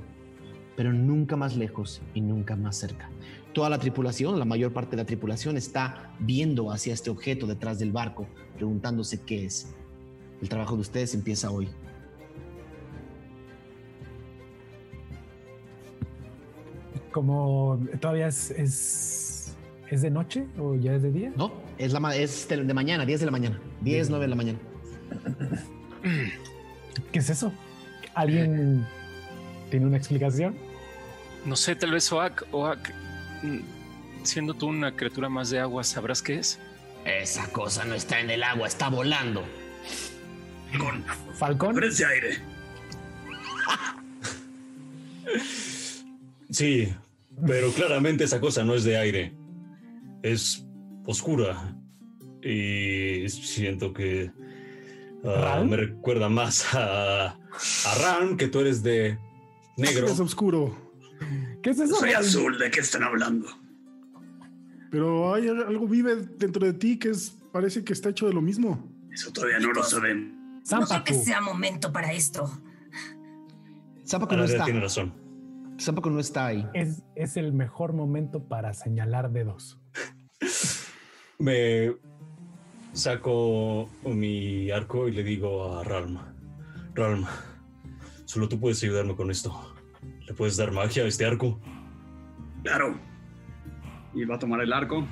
pero 0.76 0.92
nunca 0.92 1.36
más 1.36 1.54
lejos 1.54 2.02
y 2.14 2.20
nunca 2.20 2.56
más 2.56 2.74
cerca. 2.74 3.08
Toda 3.52 3.70
la 3.70 3.78
tripulación, 3.78 4.40
la 4.40 4.44
mayor 4.44 4.72
parte 4.72 4.96
de 4.96 4.96
la 4.96 5.06
tripulación, 5.06 5.56
está 5.56 6.16
viendo 6.18 6.72
hacia 6.72 6.94
este 6.94 7.10
objeto 7.10 7.46
detrás 7.46 7.78
del 7.78 7.92
barco, 7.92 8.26
preguntándose 8.56 9.20
qué 9.20 9.44
es. 9.44 9.72
El 10.42 10.48
trabajo 10.48 10.74
de 10.74 10.80
ustedes 10.80 11.14
empieza 11.14 11.52
hoy. 11.52 11.68
Como 17.12 17.78
todavía 18.00 18.26
es 18.26 18.50
¿Es 19.94 20.02
de 20.02 20.10
noche 20.10 20.48
o 20.58 20.74
ya 20.74 20.96
es 20.96 21.02
de 21.04 21.12
día? 21.12 21.32
No, 21.36 21.52
es, 21.78 21.92
la, 21.92 22.16
es 22.16 22.48
de, 22.48 22.74
mañana, 22.74 23.06
10 23.06 23.20
de 23.20 23.26
la 23.26 23.30
mañana. 23.30 23.60
10, 23.82 24.10
9 24.10 24.24
de 24.24 24.28
la 24.28 24.34
mañana. 24.34 24.58
¿Qué 27.12 27.20
es 27.20 27.30
eso? 27.30 27.52
¿Alguien 28.14 28.87
tiene 29.71 29.87
una 29.87 29.97
explicación? 29.97 30.56
No 31.44 31.56
sé, 31.56 31.76
tal 31.76 31.92
vez 31.92 32.11
Oak, 32.12 32.47
Oak, 32.52 32.92
mm, 33.42 33.59
siendo 34.23 34.54
tú 34.54 34.68
una 34.68 34.94
criatura 34.97 35.28
más 35.28 35.50
de 35.50 35.61
agua, 35.61 35.85
¿sabrás 35.85 36.23
qué 36.23 36.38
es? 36.38 36.59
Esa 37.04 37.50
cosa 37.52 37.85
no 37.85 37.94
está 37.94 38.21
en 38.21 38.30
el 38.30 38.42
agua, 38.42 38.66
está 38.66 38.88
volando. 38.88 39.44
Con 40.78 41.04
Falcón. 41.35 41.75
Parece 41.75 42.06
aire. 42.06 42.38
Sí, 46.50 46.94
pero 47.47 47.71
claramente 47.73 48.25
esa 48.25 48.40
cosa 48.40 48.64
no 48.64 48.75
es 48.75 48.85
de 48.85 48.97
aire 48.97 49.44
es 50.25 50.66
oscura 51.04 51.76
y 52.42 53.28
siento 53.28 53.92
que 53.92 54.30
ah, 55.23 55.62
me 55.68 55.76
recuerda 55.76 56.30
más 56.30 56.75
a, 56.75 57.38
a 57.87 57.94
Ran, 57.99 58.37
que 58.37 58.49
tú 58.49 58.61
eres 58.61 58.82
de 58.82 59.18
negro. 59.76 60.06
Es 60.06 60.20
oscuro. 60.20 60.76
¿Qué 61.62 61.70
es 61.70 61.78
eso? 61.78 61.96
Soy 61.96 62.12
azul, 62.12 62.58
¿de 62.58 62.70
qué 62.70 62.80
están 62.80 63.02
hablando? 63.04 63.49
Pero 64.90 65.34
hay 65.34 65.49
algo 65.49 65.88
vive 65.88 66.16
dentro 66.16 66.64
de 66.64 66.73
ti 66.73 66.99
que 66.99 67.11
es, 67.11 67.37
parece 67.52 67.82
que 67.82 67.92
está 67.92 68.11
hecho 68.11 68.26
de 68.26 68.32
lo 68.32 68.42
mismo. 68.42 68.92
Eso 69.12 69.32
todavía 69.32 69.58
no 69.58 69.73
lo 69.73 69.82
saben. 69.82 70.62
No 70.70 70.87
creo 70.87 71.04
que 71.04 71.14
sea 71.14 71.40
momento 71.40 71.92
para 71.92 72.12
esto. 72.12 72.50
Zampaco 74.06 74.37
no 74.37 74.44
está. 74.44 74.64
Tiene 74.64 74.80
razón. 74.80 75.14
Zampaco 75.80 76.11
no 76.11 76.20
está 76.20 76.46
ahí. 76.46 76.68
Es, 76.75 77.02
es 77.14 77.37
el 77.37 77.52
mejor 77.52 77.92
momento 77.92 78.44
para 78.44 78.73
señalar 78.75 79.30
dedos. 79.30 79.78
Me 81.38 81.94
saco 82.92 83.88
mi 84.04 84.70
arco 84.70 85.08
y 85.08 85.12
le 85.12 85.25
digo 85.25 85.76
a 85.76 85.84
Ralma, 85.84 86.33
Ralma, 86.94 87.28
solo 88.24 88.48
tú 88.48 88.60
puedes 88.60 88.82
ayudarme 88.82 89.16
con 89.16 89.30
esto. 89.30 89.74
¿Le 90.26 90.34
puedes 90.34 90.56
dar 90.56 90.70
magia 90.70 91.04
a 91.04 91.06
este 91.06 91.26
arco? 91.26 91.58
Claro. 92.62 92.98
Y 94.14 94.24
va 94.24 94.36
a 94.36 94.38
tomar 94.38 94.60
el 94.60 94.72
arco 94.72 95.06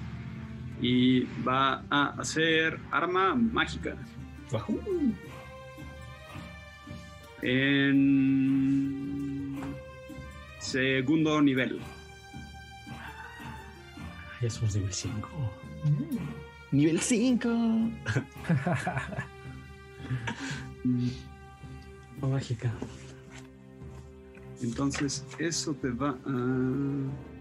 y 0.81 1.25
va 1.47 1.85
a 1.91 2.15
hacer 2.19 2.79
arma 2.91 3.35
mágica. 3.35 3.97
En 7.43 9.61
segundo 10.61 11.43
nivel. 11.43 11.81
Ya 14.41 14.51
somos 14.51 14.77
nivel 14.77 14.93
5. 14.93 15.29
Nivel 16.71 17.01
5. 17.01 17.49
Mágica. 22.29 22.73
Entonces, 24.62 25.26
eso 25.38 25.75
te 25.75 25.91
va 25.91 26.11
a. 26.11 27.33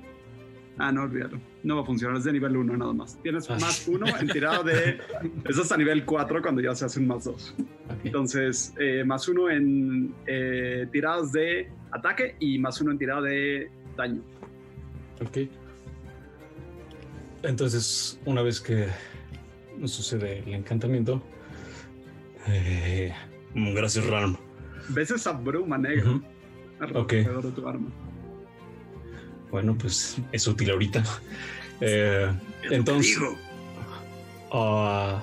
Ah, 0.77 0.91
no, 0.91 1.03
olvídalo. 1.03 1.39
No 1.63 1.75
va 1.75 1.83
a 1.83 1.85
funcionar, 1.85 2.17
es 2.17 2.23
de 2.23 2.33
nivel 2.33 2.57
1 2.57 2.77
nada 2.77 2.93
más. 2.93 3.21
Tienes 3.21 3.50
ah. 3.50 3.57
más 3.59 3.88
1 3.88 4.05
en 4.19 4.27
tirado 4.29 4.63
de... 4.63 5.00
Eso 5.47 5.61
es 5.61 5.71
a 5.71 5.77
nivel 5.77 6.05
4 6.05 6.41
cuando 6.41 6.61
ya 6.61 6.73
se 6.73 6.85
hace 6.85 7.00
un 7.00 7.07
más 7.07 7.25
2. 7.25 7.55
Entonces, 8.03 8.73
eh, 8.79 9.03
más 9.05 9.27
1 9.27 9.50
en 9.51 10.15
eh, 10.25 10.88
tiradas 10.91 11.31
de 11.33 11.69
ataque 11.91 12.35
y 12.39 12.57
más 12.57 12.81
1 12.81 12.91
en 12.91 12.97
tirada 12.97 13.21
de 13.21 13.69
daño. 13.95 14.23
Ok. 15.21 15.50
Entonces, 17.43 18.19
una 18.25 18.41
vez 18.41 18.59
que 18.59 18.88
sucede 19.85 20.39
el 20.39 20.53
encantamiento, 20.53 21.21
eh, 22.47 23.13
gracias, 23.53 24.05
Ram. 24.07 24.38
Ves 24.89 25.11
esa 25.11 25.31
bruma 25.31 25.77
negra 25.77 26.19
alrededor 26.79 27.43
de 27.43 27.51
tu 27.51 27.67
arma. 27.67 27.89
Bueno, 29.51 29.77
pues 29.77 30.17
es 30.31 30.47
útil 30.47 30.71
ahorita. 30.71 31.03
Eh, 31.81 32.31
entonces, 32.69 33.17
uh, 34.51 35.19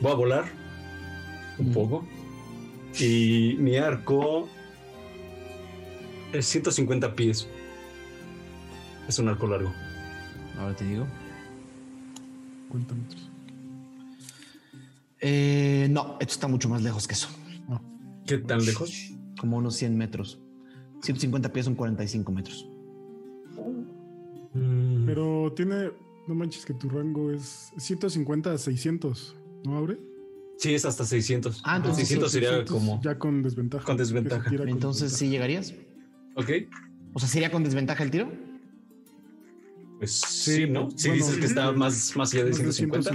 voy 0.00 0.12
a 0.12 0.14
volar 0.14 0.44
un 1.58 1.72
poco. 1.72 2.06
Y 2.98 3.56
mi 3.58 3.76
arco 3.76 4.48
es 6.32 6.46
150 6.46 7.14
pies. 7.14 7.48
Es 9.08 9.18
un 9.18 9.28
arco 9.28 9.46
largo. 9.46 9.72
Ahora 10.58 10.74
te 10.74 10.84
digo. 10.84 11.06
¿Cuántos 12.68 12.96
metros? 12.96 13.30
Eh, 15.20 15.88
no, 15.90 16.16
esto 16.20 16.34
está 16.34 16.48
mucho 16.48 16.68
más 16.68 16.82
lejos 16.82 17.06
que 17.06 17.14
eso. 17.14 17.28
¿Qué 18.28 18.36
tan 18.38 18.64
lejos? 18.64 19.14
Como 19.40 19.56
unos 19.56 19.74
100 19.76 19.96
metros. 19.96 20.38
150 21.02 21.50
pies 21.50 21.64
son 21.64 21.74
45 21.74 22.30
metros. 22.30 22.68
Mm. 24.52 25.06
Pero 25.06 25.52
tiene, 25.56 25.90
no 26.26 26.34
manches 26.34 26.66
que 26.66 26.74
tu 26.74 26.90
rango 26.90 27.32
es 27.32 27.72
150 27.78 28.52
a 28.52 28.58
600, 28.58 29.36
¿no, 29.64 29.76
Aure? 29.76 29.98
Sí, 30.58 30.74
es 30.74 30.84
hasta 30.84 31.06
600. 31.06 31.62
Ah, 31.64 31.76
entonces 31.76 32.06
600 32.08 32.32
sería 32.32 32.64
como... 32.66 33.00
Ya 33.02 33.18
con 33.18 33.42
desventaja. 33.42 33.84
Con 33.84 33.96
desventaja. 33.96 34.50
entonces, 34.66 35.12
¿sí 35.12 35.28
llegarías? 35.28 35.72
Ok. 36.34 36.50
O 37.14 37.18
sea, 37.20 37.28
¿sería 37.28 37.50
con 37.50 37.64
desventaja 37.64 38.04
el 38.04 38.10
tiro? 38.10 38.30
Pues 39.98 40.12
sí, 40.12 40.68
¿no? 40.68 40.90
Si 40.90 41.10
dices 41.10 41.38
que 41.38 41.46
está 41.46 41.72
más, 41.72 42.14
más 42.14 42.34
allá 42.34 42.44
de 42.44 42.52
150. 42.52 43.10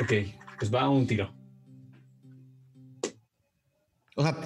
Ok, 0.00 0.12
pues 0.58 0.72
va 0.72 0.82
a 0.82 0.88
un 0.88 1.06
tiro. 1.06 1.43
O 4.14 4.22
sea, 4.22 4.36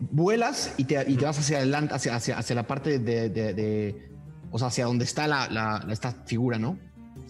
vuelas 0.00 0.74
y 0.76 0.84
te, 0.84 1.04
y 1.10 1.16
te 1.16 1.24
vas 1.24 1.38
hacia 1.38 1.58
adelante, 1.58 1.94
hacia, 1.94 2.14
hacia, 2.14 2.38
hacia 2.38 2.56
la 2.56 2.66
parte 2.66 2.98
de, 2.98 3.30
de, 3.30 4.10
o 4.50 4.58
sea, 4.58 4.68
hacia 4.68 4.86
donde 4.86 5.04
está 5.04 5.26
la, 5.26 5.48
la, 5.48 5.86
esta 5.90 6.12
figura, 6.26 6.58
¿no? 6.58 6.78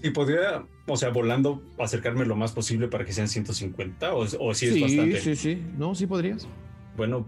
Y 0.03 0.11
podría, 0.11 0.65
o 0.87 0.97
sea, 0.97 1.11
volando, 1.11 1.63
acercarme 1.79 2.25
lo 2.25 2.37
más 2.37 2.53
posible 2.53 2.89
para 2.89 3.05
que 3.05 3.13
sean 3.13 3.29
150 3.29 4.15
o, 4.15 4.27
o 4.41 4.55
si 4.55 4.67
es 4.67 4.81
bastante. 4.81 5.21
Sí, 5.21 5.37
sí, 5.37 5.55
sí. 5.55 5.67
No, 5.77 5.95
sí 5.95 6.07
podrías. 6.07 6.47
Bueno, 6.97 7.27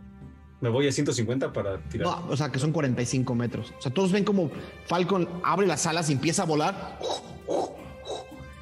me 0.61 0.69
voy 0.69 0.87
a 0.87 0.93
150 0.93 1.53
para 1.53 1.79
tirar. 1.89 2.07
No, 2.07 2.29
o 2.29 2.37
sea, 2.37 2.51
que 2.51 2.59
son 2.59 2.73
45 2.73 3.35
metros. 3.35 3.73
O 3.79 3.83
sea, 3.83 3.93
todos 3.93 4.13
ven 4.13 4.25
como 4.25 4.51
Falcon 4.87 5.29
abre 5.43 5.67
las 5.67 5.87
alas 5.87 6.11
y 6.11 6.13
empieza 6.13 6.43
a 6.43 6.47
volar 6.47 6.99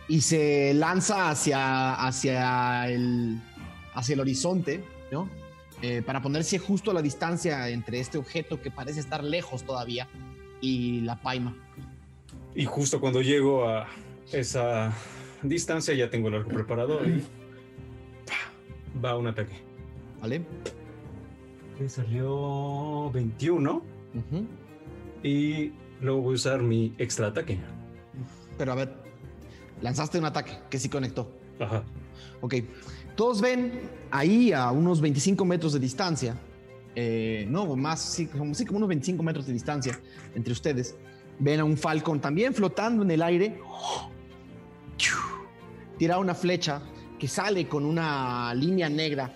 y 0.09 0.23
se 0.23 0.73
lanza 0.75 1.31
hacia, 1.31 1.95
hacia, 1.95 2.89
el, 2.89 3.41
hacia 3.95 4.15
el 4.15 4.21
horizonte, 4.21 4.83
¿no? 5.13 5.29
Eh, 5.81 6.03
para 6.05 6.21
ponerse 6.21 6.59
justo 6.59 6.91
a 6.91 6.95
la 6.95 7.03
distancia 7.03 7.69
entre 7.69 8.01
este 8.01 8.19
objeto 8.19 8.61
que 8.61 8.71
parece 8.71 8.99
estar 8.99 9.23
lejos 9.23 9.65
todavía 9.65 10.09
y 10.61 11.03
la 11.03 11.21
paima. 11.23 11.57
Y 12.55 12.65
justo 12.65 13.01
cuando 13.01 13.23
llego 13.23 13.69
a 13.69 13.87
esa 14.33 14.93
distancia 15.43 15.95
ya 15.95 16.11
tengo 16.11 16.29
el 16.29 16.35
arco 16.35 16.51
preparado 16.51 17.05
y 17.07 17.23
va 19.05 19.17
un 19.17 19.29
ataque. 19.29 19.55
¿Vale? 20.21 20.43
Que 21.77 21.89
salió 21.89 23.11
21. 23.13 23.83
Y 25.23 25.73
luego 26.01 26.23
voy 26.23 26.33
a 26.33 26.35
usar 26.35 26.63
mi 26.63 26.93
extra 26.99 27.29
ataque. 27.29 27.59
Pero 28.57 28.73
a 28.73 28.75
ver, 28.75 28.93
lanzaste 29.81 30.19
un 30.19 30.25
ataque 30.25 30.59
que 30.71 30.79
sí 30.81 30.89
conectó. 30.89 31.31
Ajá. 31.61 31.85
Ok. 32.41 32.55
Todos 33.19 33.41
ven 33.41 33.73
ahí 34.13 34.53
a 34.53 34.71
unos 34.71 35.01
25 35.01 35.45
metros 35.45 35.73
de 35.73 35.81
distancia, 35.81 36.37
eh, 36.95 37.47
no, 37.49 37.75
más, 37.75 38.01
sí 38.01 38.27
como, 38.27 38.45
unos 38.45 38.89
25 38.89 39.21
metros 39.25 39.45
de 39.45 39.53
distancia 39.53 39.99
entre 40.37 40.53
ustedes. 40.53 40.95
Ven 41.41 41.59
a 41.59 41.65
un 41.65 41.77
falcón 41.77 42.21
también 42.21 42.55
flotando 42.55 43.03
en 43.03 43.11
el 43.11 43.21
aire. 43.21 43.61
Tira 45.99 46.19
una 46.19 46.33
flecha 46.33 46.81
que 47.19 47.27
sale 47.27 47.67
con 47.67 47.85
una 47.85 48.55
línea 48.55 48.89
negra 48.89 49.33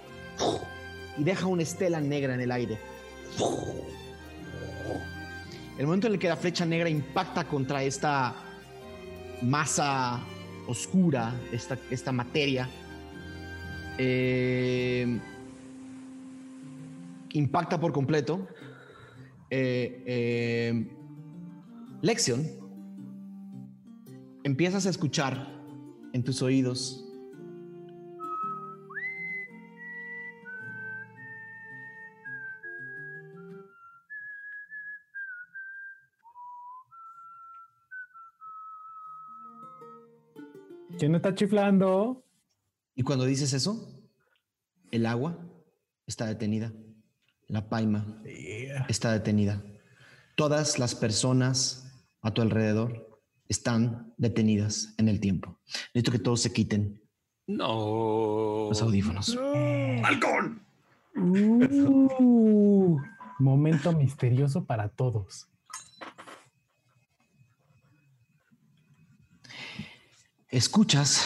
y 1.18 1.24
deja 1.24 1.46
una 1.46 1.64
estela 1.64 2.00
negra 2.00 2.34
en 2.34 2.40
el 2.40 2.52
aire. 2.52 2.78
El 5.76 5.86
momento 5.86 6.06
en 6.06 6.12
el 6.12 6.18
que 6.20 6.28
la 6.28 6.36
flecha 6.36 6.64
negra 6.64 6.88
impacta 6.88 7.48
contra 7.48 7.82
esta 7.82 8.32
masa 9.42 10.20
oscura, 10.68 11.34
esta, 11.50 11.76
esta 11.90 12.12
materia, 12.12 12.68
eh, 13.98 15.18
impacta 17.32 17.80
por 17.80 17.92
completo. 17.92 18.46
Eh, 19.50 20.02
eh, 20.06 20.86
empiezas 24.44 24.86
a 24.86 24.90
escuchar 24.90 25.52
en 26.12 26.24
tus 26.24 26.42
oídos 26.42 27.02
¿Quién 41.02 41.16
está 41.16 41.34
chiflando? 41.34 42.22
Y 42.94 43.02
cuando 43.02 43.24
dices 43.24 43.52
eso, 43.52 44.02
el 44.90 45.06
agua 45.06 45.38
está 46.06 46.26
detenida, 46.26 46.72
la 47.48 47.68
paima 47.68 48.22
está 48.88 49.12
detenida. 49.12 49.62
Todas 50.36 50.78
las 50.78 50.94
personas 50.94 52.06
a 52.20 52.32
tu 52.32 52.42
alrededor 52.42 53.20
están 53.48 54.14
detenidas 54.16 54.94
en 54.98 55.08
el 55.08 55.20
tiempo. 55.20 55.60
Necesito 55.94 56.12
que 56.12 56.18
todos 56.18 56.40
se 56.40 56.52
quiten 56.52 57.02
no. 57.46 58.68
los 58.68 58.82
audífonos. 58.82 59.36
¡Halcón! 60.04 60.62
Uh, 61.14 62.98
momento 63.38 63.92
misterioso 63.92 64.64
para 64.64 64.88
todos. 64.88 65.48
Escuchas 70.48 71.24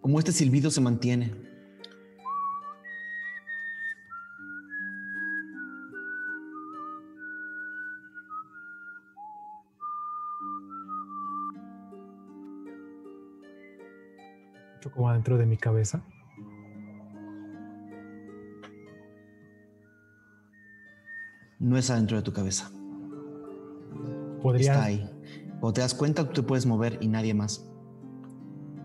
como 0.00 0.18
este 0.18 0.32
silbido 0.32 0.70
se 0.70 0.80
mantiene. 0.80 1.48
como 14.90 15.10
adentro 15.10 15.38
de 15.38 15.46
mi 15.46 15.56
cabeza. 15.56 16.02
No 21.58 21.76
es 21.76 21.90
adentro 21.90 22.16
de 22.16 22.22
tu 22.22 22.32
cabeza. 22.32 22.70
Podría... 24.42 24.72
Está 24.72 24.84
ahí. 24.84 25.10
O 25.60 25.72
te 25.72 25.80
das 25.80 25.94
cuenta, 25.94 26.24
tú 26.24 26.32
te 26.32 26.42
puedes 26.42 26.66
mover 26.66 26.98
y 27.00 27.08
nadie 27.08 27.34
más. 27.34 27.68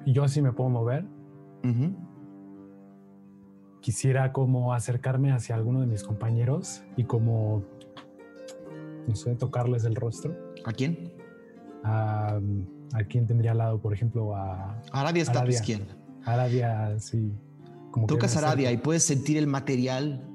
¿Yo 0.06 0.28
sí 0.28 0.42
me 0.42 0.52
puedo 0.52 0.70
mover? 0.70 1.06
Quisiera 3.82 4.32
como 4.32 4.74
acercarme 4.74 5.32
hacia 5.32 5.56
alguno 5.56 5.82
de 5.82 5.88
mis 5.88 6.04
compañeros 6.04 6.84
y 6.96 7.04
como, 7.06 7.64
no 9.08 9.16
sé, 9.16 9.36
tocarles 9.36 9.86
el 9.86 9.96
rostro. 9.96 10.36
¿A 10.66 10.72
quién? 10.72 11.14
A, 11.84 12.40
a 12.94 13.04
quién 13.06 13.28
tendría 13.28 13.52
al 13.52 13.58
lado, 13.58 13.82
por 13.82 13.94
ejemplo, 13.94 14.36
a... 14.36 14.82
Arabia 14.92 15.24
está 15.24 15.42
a 15.42 15.46
tu 15.46 15.52
izquierda. 15.52 15.98
Arabia, 16.26 16.98
sí. 17.00 17.34
Como 17.92 18.08
Tocas 18.08 18.36
a 18.36 18.40
Arabia 18.40 18.72
y 18.72 18.78
puedes 18.78 19.04
sentir 19.04 19.38
el 19.38 19.48
material 19.48 20.28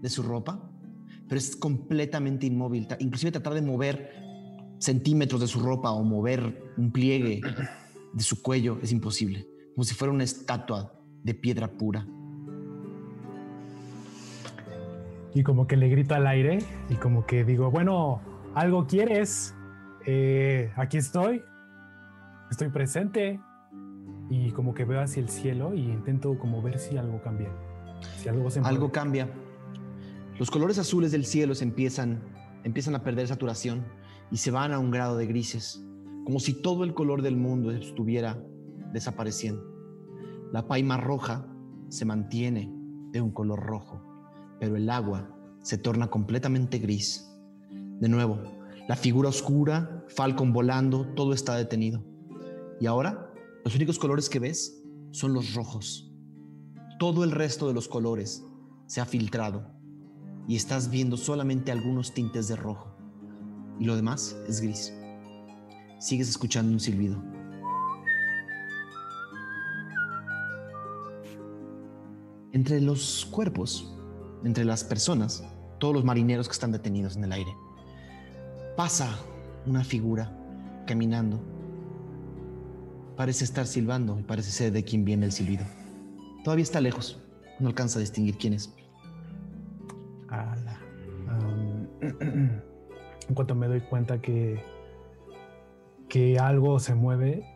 de 0.00 0.08
su 0.08 0.22
ropa, 0.22 0.70
pero 1.28 1.38
es 1.38 1.56
completamente 1.56 2.46
inmóvil. 2.46 2.86
Inclusive 2.98 3.32
tratar 3.32 3.54
de 3.54 3.62
mover 3.62 4.10
centímetros 4.78 5.40
de 5.40 5.46
su 5.46 5.60
ropa 5.60 5.90
o 5.90 6.02
mover 6.02 6.72
un 6.76 6.90
pliegue 6.90 7.40
de 8.12 8.22
su 8.22 8.42
cuello 8.42 8.78
es 8.82 8.92
imposible, 8.92 9.46
como 9.74 9.84
si 9.84 9.94
fuera 9.94 10.12
una 10.12 10.24
estatua 10.24 10.92
de 11.22 11.34
piedra 11.34 11.68
pura. 11.68 12.06
Y 15.34 15.42
como 15.42 15.66
que 15.66 15.76
le 15.76 15.88
grito 15.88 16.14
al 16.14 16.26
aire 16.26 16.58
y 16.88 16.94
como 16.96 17.24
que 17.24 17.44
digo, 17.44 17.70
bueno, 17.70 18.20
¿algo 18.54 18.86
quieres? 18.86 19.54
Eh, 20.06 20.72
aquí 20.76 20.96
estoy, 20.96 21.42
estoy 22.50 22.68
presente 22.70 23.38
y 24.28 24.50
como 24.52 24.74
que 24.74 24.84
veo 24.84 25.00
hacia 25.00 25.22
el 25.22 25.28
cielo 25.28 25.74
y 25.74 25.80
intento 25.80 26.38
como 26.38 26.62
ver 26.62 26.78
si 26.78 26.96
algo 26.96 27.20
cambia. 27.22 27.50
Si 28.18 28.28
algo 28.28 28.50
se 28.50 28.60
Algo 28.60 28.90
cambia. 28.90 29.28
Los 30.38 30.50
colores 30.50 30.78
azules 30.78 31.12
del 31.12 31.26
cielo 31.26 31.54
se 31.54 31.64
empiezan, 31.64 32.20
empiezan 32.64 32.94
a 32.94 33.04
perder 33.04 33.28
saturación 33.28 33.84
y 34.30 34.38
se 34.38 34.50
van 34.50 34.72
a 34.72 34.78
un 34.78 34.90
grado 34.90 35.16
de 35.16 35.26
grises, 35.26 35.84
como 36.30 36.38
si 36.38 36.54
todo 36.54 36.84
el 36.84 36.94
color 36.94 37.22
del 37.22 37.36
mundo 37.36 37.72
estuviera 37.72 38.40
desapareciendo. 38.92 39.64
La 40.52 40.68
paima 40.68 40.96
roja 40.96 41.44
se 41.88 42.04
mantiene 42.04 42.72
de 43.10 43.20
un 43.20 43.32
color 43.32 43.58
rojo, 43.58 44.00
pero 44.60 44.76
el 44.76 44.88
agua 44.90 45.36
se 45.60 45.76
torna 45.76 46.06
completamente 46.06 46.78
gris. 46.78 47.28
De 47.98 48.08
nuevo, 48.08 48.38
la 48.86 48.94
figura 48.94 49.28
oscura, 49.28 50.04
Falcon 50.06 50.52
volando, 50.52 51.04
todo 51.16 51.32
está 51.32 51.56
detenido. 51.56 52.04
Y 52.78 52.86
ahora, 52.86 53.32
los 53.64 53.74
únicos 53.74 53.98
colores 53.98 54.30
que 54.30 54.38
ves 54.38 54.84
son 55.10 55.34
los 55.34 55.54
rojos. 55.54 56.14
Todo 57.00 57.24
el 57.24 57.32
resto 57.32 57.66
de 57.66 57.74
los 57.74 57.88
colores 57.88 58.46
se 58.86 59.00
ha 59.00 59.04
filtrado 59.04 59.66
y 60.46 60.54
estás 60.54 60.90
viendo 60.90 61.16
solamente 61.16 61.72
algunos 61.72 62.14
tintes 62.14 62.46
de 62.46 62.54
rojo. 62.54 62.96
Y 63.80 63.84
lo 63.84 63.96
demás 63.96 64.36
es 64.46 64.60
gris. 64.60 64.94
Sigues 66.00 66.30
escuchando 66.30 66.72
un 66.72 66.80
silbido. 66.80 67.22
Entre 72.52 72.80
los 72.80 73.26
cuerpos, 73.26 73.94
entre 74.42 74.64
las 74.64 74.82
personas, 74.82 75.44
todos 75.78 75.94
los 75.94 76.04
marineros 76.04 76.48
que 76.48 76.52
están 76.52 76.72
detenidos 76.72 77.16
en 77.16 77.24
el 77.24 77.32
aire, 77.32 77.54
pasa 78.78 79.14
una 79.66 79.84
figura 79.84 80.34
caminando. 80.86 81.38
Parece 83.14 83.44
estar 83.44 83.66
silbando 83.66 84.18
y 84.18 84.22
parece 84.22 84.50
ser 84.50 84.72
de 84.72 84.82
quien 84.82 85.04
viene 85.04 85.26
el 85.26 85.32
silbido. 85.32 85.66
Todavía 86.44 86.62
está 86.62 86.80
lejos, 86.80 87.20
no 87.58 87.68
alcanza 87.68 87.98
a 87.98 88.00
distinguir 88.00 88.38
quién 88.38 88.54
es. 88.54 88.74
en 92.20 93.34
cuanto 93.34 93.54
me 93.54 93.68
doy 93.68 93.82
cuenta 93.82 94.22
que, 94.22 94.64
que 96.10 96.38
algo 96.38 96.78
se 96.80 96.94
mueve, 96.94 97.46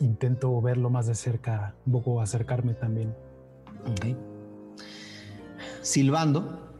intento 0.00 0.60
verlo 0.60 0.90
más 0.90 1.06
de 1.06 1.14
cerca, 1.14 1.74
un 1.86 1.92
poco 1.92 2.20
acercarme 2.20 2.74
también. 2.74 3.14
Silbando, 5.80 6.76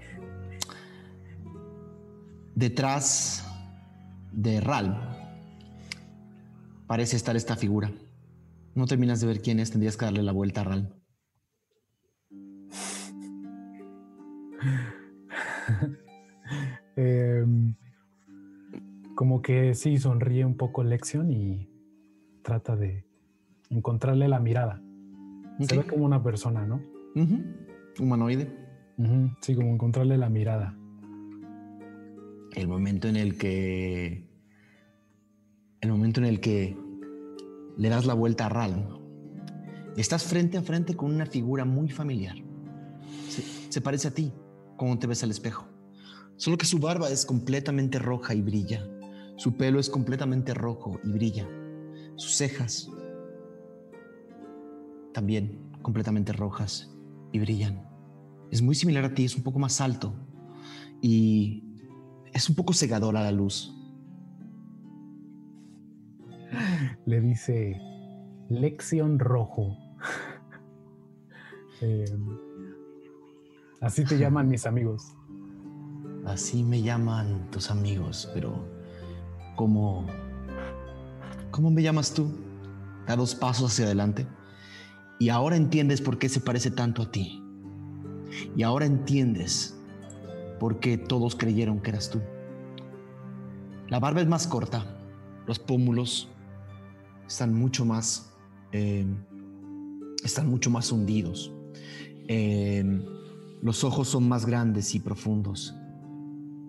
detrás 2.55 3.47
de 4.33 4.61
Ral, 4.61 5.17
parece 6.89 7.17
estar 7.17 7.37
esta 7.37 7.57
figura. 7.57 7.93
No 8.75 8.87
terminas 8.87 9.21
de 9.21 9.29
ver 9.29 9.41
quién 9.41 9.61
es, 9.61 9.71
tendrías 9.71 9.97
que 9.97 10.05
darle 10.05 10.25
la 10.25 10.33
vuelta 10.33 10.63
a 10.63 10.65
Ral. 10.65 10.93
Em, 16.99 17.77
como 19.17 19.43
que 19.43 19.75
sí, 19.75 19.99
sonríe 19.99 20.45
un 20.45 20.57
poco 20.57 20.85
Lexion 20.85 21.33
y 21.33 21.69
trata 22.43 22.77
de 22.77 23.05
encontrarle 23.71 24.29
la 24.29 24.39
mirada. 24.39 24.81
Se 25.61 25.79
ve 25.79 25.87
como 25.87 26.05
una 26.05 26.23
persona, 26.23 26.65
¿no? 26.65 26.81
Humanoide. 27.99 28.55
Sí, 29.41 29.55
como 29.55 29.73
encontrarle 29.73 30.19
la 30.19 30.29
mirada. 30.29 30.77
El 32.55 32.69
momento 32.69 33.09
en 33.09 33.17
el 33.17 33.37
que. 33.37 34.29
El 35.81 35.91
momento 35.91 36.21
en 36.21 36.27
el 36.27 36.41
que 36.41 36.77
le 37.77 37.89
das 37.89 38.05
la 38.07 38.15
vuelta 38.15 38.47
a 38.47 38.49
Ral. 38.51 39.01
Estás 39.97 40.25
frente 40.25 40.59
a 40.59 40.63
frente 40.63 40.95
con 40.95 41.15
una 41.15 41.25
figura 41.25 41.65
muy 41.65 41.89
familiar. 41.89 42.37
Se, 43.71 43.81
parece 43.81 44.09
a 44.09 44.11
ti 44.11 44.33
cuando 44.77 44.99
te 44.99 45.07
ves 45.07 45.23
al 45.23 45.31
espejo. 45.31 45.67
Solo 46.37 46.59
que 46.59 46.67
su 46.67 46.79
barba 46.79 47.09
es 47.09 47.25
completamente 47.25 47.99
roja 47.99 48.35
y 48.35 48.43
brilla. 48.43 48.87
Su 49.37 49.57
pelo 49.57 49.79
es 49.79 49.91
completamente 49.91 50.55
rojo 50.55 50.99
y 51.05 51.13
brilla. 51.13 51.47
Sus 52.17 52.35
cejas 52.37 52.91
también 55.17 55.59
completamente 55.81 56.35
rojas 56.35 56.95
y 57.33 57.39
brillan. 57.39 57.89
Es 58.51 58.61
muy 58.61 58.75
similar 58.75 59.05
a 59.05 59.15
ti, 59.15 59.25
es 59.25 59.35
un 59.35 59.43
poco 59.43 59.59
más 59.59 59.81
alto 59.81 60.15
y 61.01 61.65
es 62.35 62.51
un 62.51 62.55
poco 62.55 62.75
cegador 62.75 63.17
a 63.17 63.23
la 63.23 63.33
luz. 63.33 63.75
Le 67.07 67.21
dice 67.23 67.81
Lección 68.51 69.19
Rojo. 69.19 69.77
Em, 71.83 72.39
así 73.81 74.05
te 74.05 74.19
llaman 74.19 74.49
mis 74.49 74.67
amigos. 74.67 75.15
Así 76.27 76.63
me 76.63 76.83
llaman 76.83 77.51
tus 77.51 77.71
amigos, 77.71 78.31
pero 78.35 78.76
¿cómo, 79.57 80.07
cómo 81.51 81.71
me 81.71 81.83
llamas 81.83 82.13
tú? 82.13 82.31
Da 83.07 83.17
dos 83.17 83.35
pasos 83.35 83.73
hacia 83.73 83.87
adelante. 83.87 84.27
Y 85.19 85.31
ahora 85.31 85.57
entiendes 85.57 86.01
por 86.01 86.19
qué 86.19 86.29
se 86.29 86.41
parece 86.41 86.71
tanto 86.71 87.03
a 87.03 87.11
ti. 87.11 87.43
Y 88.55 88.63
ahora 88.63 88.87
entiendes 88.87 89.77
por 90.61 90.79
qué 90.79 90.99
todos 90.99 91.35
creyeron 91.35 91.81
que 91.81 91.91
eras 91.91 92.11
tú. 92.11 92.21
La 93.89 94.01
barba 94.01 94.21
es 94.21 94.27
más 94.27 94.47
corta, 94.47 94.85
los 95.47 95.59
pómulos 95.59 96.29
están 97.27 97.55
mucho 97.55 97.85
más, 97.85 98.33
em, 98.73 99.17
están 100.25 100.49
mucho 100.49 100.71
más 100.71 100.91
hundidos. 100.91 101.53
Em, 102.29 103.05
los 103.63 103.85
ojos 103.85 104.09
son 104.09 104.29
más 104.29 104.45
grandes 104.45 104.95
y 104.95 105.01
profundos. 105.01 105.75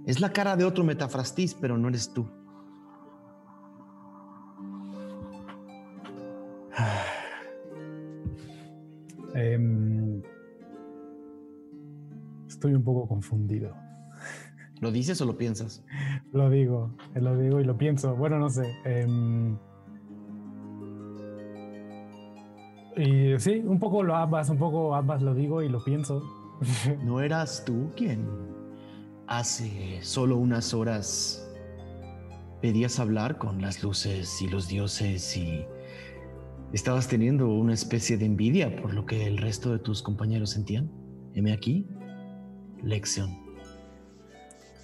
Es 0.05 0.21
la 0.21 0.31
cara 0.31 0.55
de 0.55 0.63
otro 0.63 0.83
metafrastiz, 0.83 1.53
pero 1.53 1.77
no 1.77 1.89
eres 1.89 2.13
tú. 2.13 2.27
Em, 9.37 10.23
estoy 12.47 12.73
un 12.73 12.83
poco 12.83 13.07
confundido. 13.07 13.71
¿Lo 14.81 14.91
dices 14.91 15.21
o 15.21 15.25
lo 15.25 15.37
piensas? 15.37 15.85
Lo 16.33 16.49
digo, 16.49 16.91
lo 17.13 17.37
digo 17.37 17.59
y 17.59 17.63
lo 17.63 17.77
pienso. 17.77 18.15
Bueno, 18.15 18.39
no 18.39 18.49
sé. 18.49 18.75
Em, 18.83 19.55
y 22.95 23.37
sí, 23.37 23.63
un 23.63 23.77
poco 23.77 24.01
lo 24.01 24.15
ambas, 24.15 24.49
un 24.49 24.57
poco 24.57 24.95
ambas 24.95 25.21
lo 25.21 25.35
digo 25.35 25.61
y 25.61 25.69
lo 25.69 25.83
pienso. 25.83 26.23
¿No 27.03 27.21
eras 27.21 27.63
tú 27.63 27.91
quien 27.95 28.27
hace 29.27 29.99
solo 30.01 30.37
unas 30.37 30.73
horas 30.73 31.47
pedías 32.59 32.99
hablar 32.99 33.37
con 33.37 33.61
las 33.61 33.83
luces 33.83 34.41
y 34.41 34.47
los 34.47 34.67
dioses 34.67 35.37
y 35.37 35.63
Estabas 36.73 37.07
teniendo 37.07 37.47
una 37.47 37.73
especie 37.73 38.17
de 38.17 38.25
envidia 38.25 38.75
por 38.75 38.93
lo 38.93 39.05
que 39.05 39.25
el 39.25 39.37
resto 39.37 39.71
de 39.71 39.79
tus 39.79 40.01
compañeros 40.01 40.51
sentían. 40.51 40.91
Heme 41.33 41.53
aquí, 41.53 41.87
lección. 42.83 43.39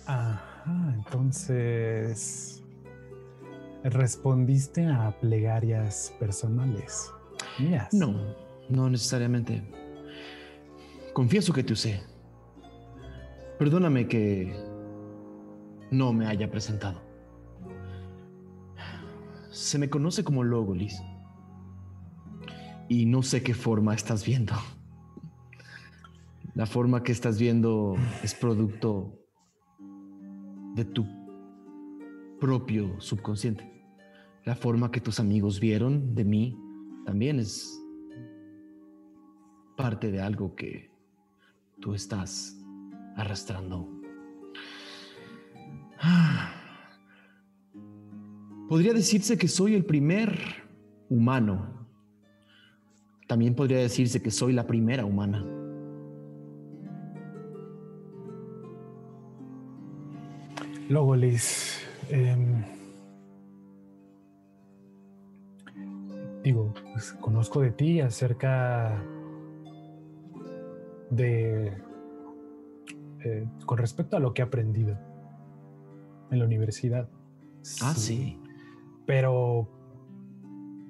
Ajá, 0.05 0.93
entonces 0.95 2.63
respondiste 3.83 4.85
a 4.85 5.11
plegarias 5.19 6.13
personales 6.19 7.11
No, 7.91 8.15
no 8.69 8.89
necesariamente. 8.89 9.63
Confieso 11.13 11.53
que 11.53 11.63
te 11.63 11.73
usé. 11.73 12.01
Perdóname 13.59 14.07
que 14.07 14.53
no 15.91 16.13
me 16.13 16.27
haya 16.27 16.49
presentado. 16.49 17.01
Se 19.51 19.77
me 19.77 19.89
conoce 19.89 20.23
como 20.23 20.43
Logolis 20.43 20.99
y 22.89 23.05
no 23.05 23.23
sé 23.23 23.43
qué 23.43 23.53
forma 23.53 23.93
estás 23.93 24.25
viendo. 24.25 24.53
La 26.55 26.65
forma 26.65 27.01
que 27.03 27.11
estás 27.11 27.39
viendo 27.39 27.95
es 28.21 28.35
producto 28.35 29.19
de 30.75 30.85
tu 30.85 31.05
propio 32.39 32.99
subconsciente. 32.99 33.71
La 34.45 34.55
forma 34.55 34.91
que 34.91 35.01
tus 35.01 35.19
amigos 35.19 35.59
vieron 35.59 36.13
de 36.13 36.25
mí 36.25 36.57
también 37.05 37.39
es 37.39 37.79
parte 39.75 40.11
de 40.11 40.21
algo 40.21 40.55
que 40.55 40.91
tú 41.79 41.93
estás 41.93 42.57
arrastrando. 43.15 43.89
Podría 48.69 48.93
decirse 48.93 49.37
que 49.37 49.47
soy 49.47 49.75
el 49.75 49.85
primer 49.85 50.37
humano 51.09 51.72
también 53.27 53.55
podría 53.55 53.79
decirse 53.79 54.21
que 54.21 54.31
soy 54.31 54.53
la 54.53 54.67
primera 54.67 55.05
humana. 55.05 55.43
Logolis, 60.89 61.79
em, 62.09 62.63
digo, 66.43 66.73
pues, 66.91 67.13
conozco 67.13 67.61
de 67.61 67.71
ti 67.71 68.01
acerca 68.01 69.01
de, 71.09 71.73
eh, 73.23 73.47
con 73.65 73.77
respecto 73.77 74.17
a 74.17 74.19
lo 74.19 74.33
que 74.33 74.41
he 74.41 74.45
aprendido 74.45 74.97
en 76.31 76.39
la 76.39 76.45
universidad. 76.45 77.09
Ah, 77.81 77.93
sí. 77.95 78.39
Pero 79.05 79.69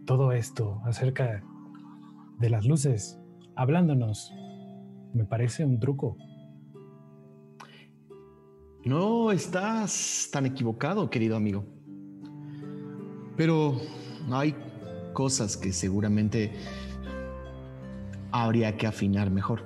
todo 0.06 0.32
esto 0.32 0.82
acerca 0.86 1.44
de 2.44 2.50
las 2.50 2.66
luces, 2.66 3.18
hablándonos, 3.56 4.34
me 5.14 5.24
parece 5.24 5.64
un 5.64 5.80
truco. 5.80 6.18
No 8.84 9.32
estás 9.32 10.28
tan 10.30 10.46
equivocado, 10.46 11.10
querido 11.10 11.38
amigo. 11.38 11.64
Pero 13.38 13.80
hay 14.30 14.58
cosas 15.14 15.56
que 15.56 15.72
seguramente 15.72 16.52
habría 18.34 18.76
que 18.76 18.88
afinar 18.88 19.32
mejor. 19.32 19.64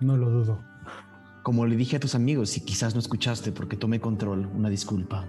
No 0.00 0.16
lo 0.16 0.30
dudo. 0.30 0.64
Como 1.42 1.66
le 1.66 1.74
dije 1.74 1.96
a 1.96 2.00
tus 2.00 2.14
amigos, 2.14 2.56
y 2.56 2.60
quizás 2.60 2.94
no 2.94 3.00
escuchaste 3.00 3.50
porque 3.50 3.76
tomé 3.76 3.98
control, 4.00 4.46
una 4.54 4.68
disculpa. 4.68 5.26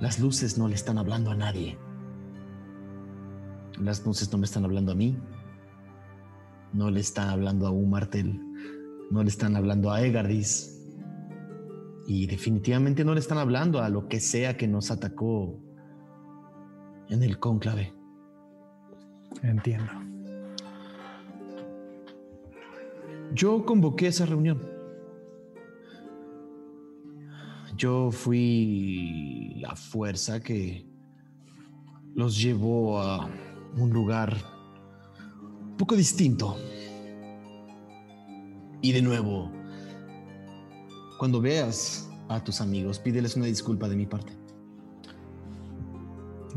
Las 0.00 0.18
luces 0.18 0.56
no 0.56 0.68
le 0.68 0.74
están 0.74 0.96
hablando 0.96 1.32
a 1.32 1.34
nadie. 1.34 1.76
Las 3.82 4.04
luces 4.04 4.30
no 4.32 4.38
me 4.38 4.44
están 4.44 4.64
hablando 4.64 4.92
a 4.92 4.94
mí. 4.94 5.16
No 6.72 6.90
le 6.90 7.00
están 7.00 7.28
hablando 7.28 7.66
a 7.66 7.70
un 7.70 7.90
martel. 7.90 8.40
No 9.10 9.22
le 9.22 9.28
están 9.28 9.56
hablando 9.56 9.90
a 9.90 10.02
Egardis. 10.02 10.74
Y 12.06 12.26
definitivamente 12.26 13.04
no 13.04 13.14
le 13.14 13.20
están 13.20 13.38
hablando 13.38 13.80
a 13.80 13.88
lo 13.88 14.08
que 14.08 14.20
sea 14.20 14.56
que 14.56 14.66
nos 14.66 14.90
atacó 14.90 15.60
en 17.08 17.22
el 17.22 17.38
cónclave. 17.38 17.92
Entiendo. 19.42 19.92
Yo 23.32 23.64
convoqué 23.64 24.08
esa 24.08 24.26
reunión. 24.26 24.60
Yo 27.76 28.10
fui 28.10 29.54
la 29.60 29.76
fuerza 29.76 30.40
que 30.40 30.84
los 32.14 32.40
llevó 32.42 33.00
a 33.00 33.30
un 33.76 33.90
lugar 33.90 34.36
un 35.62 35.76
poco 35.76 35.96
distinto. 35.96 36.56
Y 38.80 38.92
de 38.92 39.02
nuevo, 39.02 39.50
cuando 41.18 41.40
veas 41.40 42.08
a 42.28 42.42
tus 42.42 42.60
amigos, 42.60 42.98
pídeles 42.98 43.36
una 43.36 43.46
disculpa 43.46 43.88
de 43.88 43.96
mi 43.96 44.06
parte. 44.06 44.32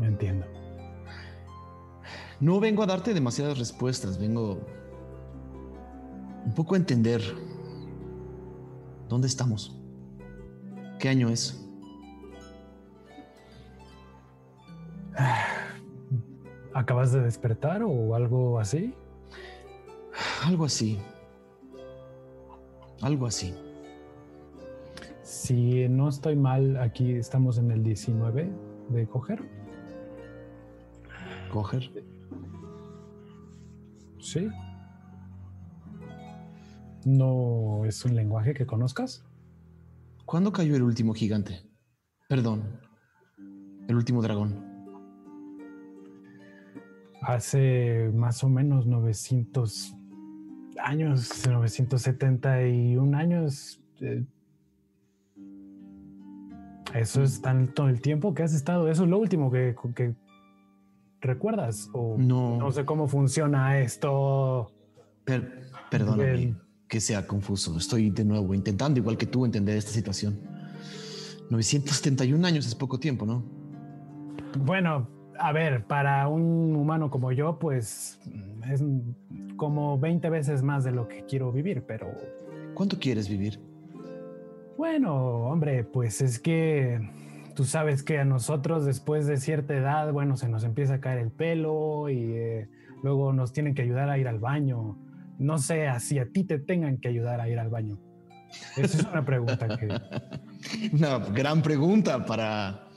Entiendo. 0.00 0.46
No 2.40 2.58
vengo 2.60 2.82
a 2.82 2.86
darte 2.86 3.14
demasiadas 3.14 3.58
respuestas, 3.58 4.18
vengo 4.18 4.58
un 6.44 6.54
poco 6.54 6.74
a 6.74 6.78
entender 6.78 7.22
dónde 9.08 9.28
estamos. 9.28 9.76
¿Qué 10.98 11.08
año 11.08 11.28
es? 11.28 11.58
¿Acabas 16.74 17.12
de 17.12 17.20
despertar 17.20 17.82
o 17.82 18.14
algo 18.14 18.58
así? 18.58 18.94
Algo 20.44 20.64
así. 20.64 20.98
Algo 23.02 23.26
así. 23.26 23.54
Si 25.22 25.88
no 25.88 26.08
estoy 26.08 26.36
mal, 26.36 26.76
aquí 26.78 27.12
estamos 27.12 27.58
en 27.58 27.70
el 27.70 27.82
19 27.82 28.50
de 28.88 29.06
coger. 29.06 29.42
¿Coger? 31.50 31.90
Sí. 34.18 34.48
¿No 37.04 37.84
es 37.84 38.04
un 38.04 38.14
lenguaje 38.14 38.54
que 38.54 38.64
conozcas? 38.64 39.24
¿Cuándo 40.24 40.52
cayó 40.52 40.76
el 40.76 40.82
último 40.82 41.12
gigante? 41.12 41.68
Perdón, 42.28 42.80
el 43.88 43.96
último 43.96 44.22
dragón. 44.22 44.71
Hace 47.22 48.10
más 48.14 48.42
o 48.42 48.48
menos 48.48 48.86
900 48.86 49.96
años, 50.82 51.46
971 51.48 53.16
años. 53.16 53.80
Eh, 54.00 54.24
eso 56.94 57.22
es 57.22 57.40
tanto 57.40 57.88
el 57.88 58.00
tiempo 58.00 58.34
que 58.34 58.42
has 58.42 58.52
estado. 58.52 58.88
Eso 58.88 59.04
es 59.04 59.10
lo 59.10 59.18
último 59.18 59.50
que, 59.50 59.74
recuerdas. 61.20 61.88
O 61.92 62.16
no. 62.18 62.58
No 62.58 62.72
sé 62.72 62.84
cómo 62.84 63.06
funciona 63.08 63.78
esto. 63.78 64.72
perdóname 65.90 66.56
que 66.92 67.00
sea 67.00 67.26
confuso. 67.26 67.78
Estoy 67.78 68.10
de 68.10 68.22
nuevo 68.22 68.52
intentando, 68.52 69.00
igual 69.00 69.16
que 69.16 69.24
tú, 69.24 69.46
entender 69.46 69.78
esta 69.78 69.92
situación. 69.92 70.38
971 71.48 72.46
años 72.46 72.66
es 72.66 72.74
poco 72.74 73.00
tiempo, 73.00 73.24
¿no? 73.24 73.42
Bueno, 74.58 75.08
a 75.42 75.52
ver, 75.52 75.84
para 75.84 76.28
un 76.28 76.74
humano 76.76 77.10
como 77.10 77.32
yo, 77.32 77.58
pues 77.58 78.20
es 78.70 78.82
como 79.56 79.98
20 79.98 80.30
veces 80.30 80.62
más 80.62 80.84
de 80.84 80.92
lo 80.92 81.08
que 81.08 81.24
quiero 81.24 81.52
vivir, 81.52 81.84
pero... 81.86 82.08
¿Cuánto 82.74 82.98
quieres 82.98 83.28
vivir? 83.28 83.60
Bueno, 84.78 85.14
hombre, 85.14 85.84
pues 85.84 86.20
es 86.22 86.38
que 86.38 87.00
tú 87.54 87.64
sabes 87.64 88.02
que 88.02 88.18
a 88.18 88.24
nosotros 88.24 88.84
después 88.84 89.26
de 89.26 89.36
cierta 89.36 89.74
edad, 89.74 90.12
bueno, 90.12 90.36
se 90.36 90.48
nos 90.48 90.64
empieza 90.64 90.94
a 90.94 91.00
caer 91.00 91.18
el 91.18 91.30
pelo 91.30 92.08
y 92.08 92.32
eh, 92.32 92.68
luego 93.02 93.32
nos 93.32 93.52
tienen 93.52 93.74
que 93.74 93.82
ayudar 93.82 94.08
a 94.08 94.18
ir 94.18 94.28
al 94.28 94.38
baño 94.38 94.96
no 95.42 95.58
sé 95.58 95.88
si 96.00 96.18
a 96.18 96.26
ti 96.26 96.44
te 96.44 96.58
tengan 96.58 96.98
que 96.98 97.08
ayudar 97.08 97.40
a 97.40 97.48
ir 97.48 97.58
al 97.58 97.68
baño. 97.68 97.98
Esa 98.76 98.98
es 98.98 99.04
una 99.04 99.24
pregunta 99.24 99.76
que... 99.76 99.88
Una 100.92 101.18
gran 101.18 101.62
pregunta 101.62 102.24
para... 102.24 102.88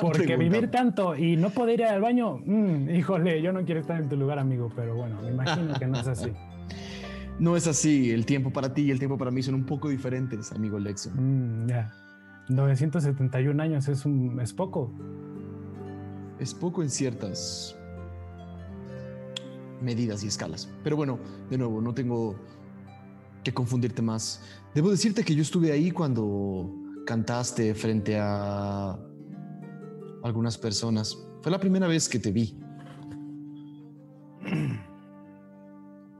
Porque 0.00 0.36
vivir 0.36 0.70
tanto 0.70 1.16
y 1.16 1.36
no 1.36 1.50
poder 1.50 1.80
ir 1.80 1.86
al 1.86 2.00
baño, 2.00 2.38
mm, 2.44 2.90
híjole, 2.90 3.40
yo 3.42 3.52
no 3.52 3.64
quiero 3.64 3.80
estar 3.80 4.00
en 4.00 4.08
tu 4.08 4.16
lugar, 4.16 4.38
amigo, 4.38 4.70
pero 4.74 4.94
bueno, 4.94 5.20
me 5.22 5.30
imagino 5.30 5.78
que 5.78 5.86
no 5.86 6.00
es 6.00 6.06
así. 6.06 6.32
No 7.38 7.56
es 7.56 7.66
así, 7.66 8.10
el 8.10 8.26
tiempo 8.26 8.52
para 8.52 8.74
ti 8.74 8.82
y 8.82 8.90
el 8.90 8.98
tiempo 8.98 9.16
para 9.16 9.30
mí 9.30 9.42
son 9.42 9.54
un 9.54 9.64
poco 9.64 9.88
diferentes, 9.88 10.52
amigo 10.52 10.78
Lexo. 10.78 11.10
Mm, 11.14 11.68
ya, 11.68 11.90
971 12.50 13.62
años 13.62 13.88
es, 13.88 14.04
un, 14.04 14.38
es 14.40 14.52
poco. 14.52 14.92
Es 16.38 16.52
poco 16.52 16.82
en 16.82 16.90
ciertas 16.90 17.74
medidas 19.80 20.22
y 20.22 20.26
escalas. 20.26 20.68
Pero 20.84 20.96
bueno, 20.96 21.18
de 21.48 21.56
nuevo, 21.56 21.80
no 21.80 21.94
tengo 21.94 22.36
que 23.42 23.54
confundirte 23.54 24.02
más. 24.02 24.42
Debo 24.74 24.90
decirte 24.90 25.24
que 25.24 25.34
yo 25.34 25.40
estuve 25.40 25.72
ahí 25.72 25.90
cuando 25.90 26.70
cantaste 27.06 27.74
frente 27.74 28.18
a 28.20 28.98
algunas 30.22 30.58
personas. 30.58 31.16
Fue 31.42 31.50
la 31.50 31.58
primera 31.58 31.86
vez 31.86 32.08
que 32.08 32.18
te 32.18 32.30
vi. 32.30 32.58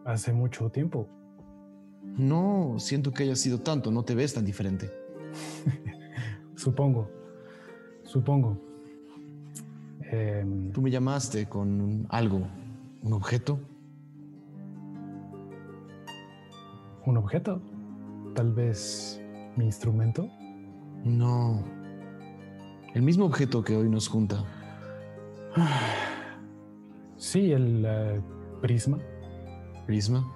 Hace 0.05 0.33
mucho 0.33 0.71
tiempo. 0.71 1.09
No, 2.03 2.75
siento 2.79 3.13
que 3.13 3.25
haya 3.25 3.37
sido 3.37 3.61
tanto, 3.61 3.91
no 3.91 4.03
te 4.03 4.15
ves 4.15 4.35
tan 4.35 4.45
diferente. 4.45 4.91
supongo, 6.57 7.09
supongo. 8.05 8.59
Em, 10.11 10.73
Tú 10.73 10.83
me 10.83 10.91
llamaste 10.91 11.49
con 11.49 12.07
algo, 12.09 12.47
¿Un 13.03 13.15
objeto? 13.15 13.59
¿Un 17.07 17.17
objeto? 17.17 17.63
Tal 18.35 18.53
vez 18.53 19.21
mi 19.57 19.65
instrumento. 19.65 20.29
No. 21.03 21.80
El 22.95 23.03
mismo 23.03 23.25
objeto 23.25 23.63
que 23.63 23.77
hoy 23.77 23.89
nos 23.89 24.09
junta. 24.09 24.45
Sí, 27.17 27.53
el 27.53 27.85
eh, 27.87 28.21
prisma. 28.61 28.99
¿Prisma? 29.87 30.27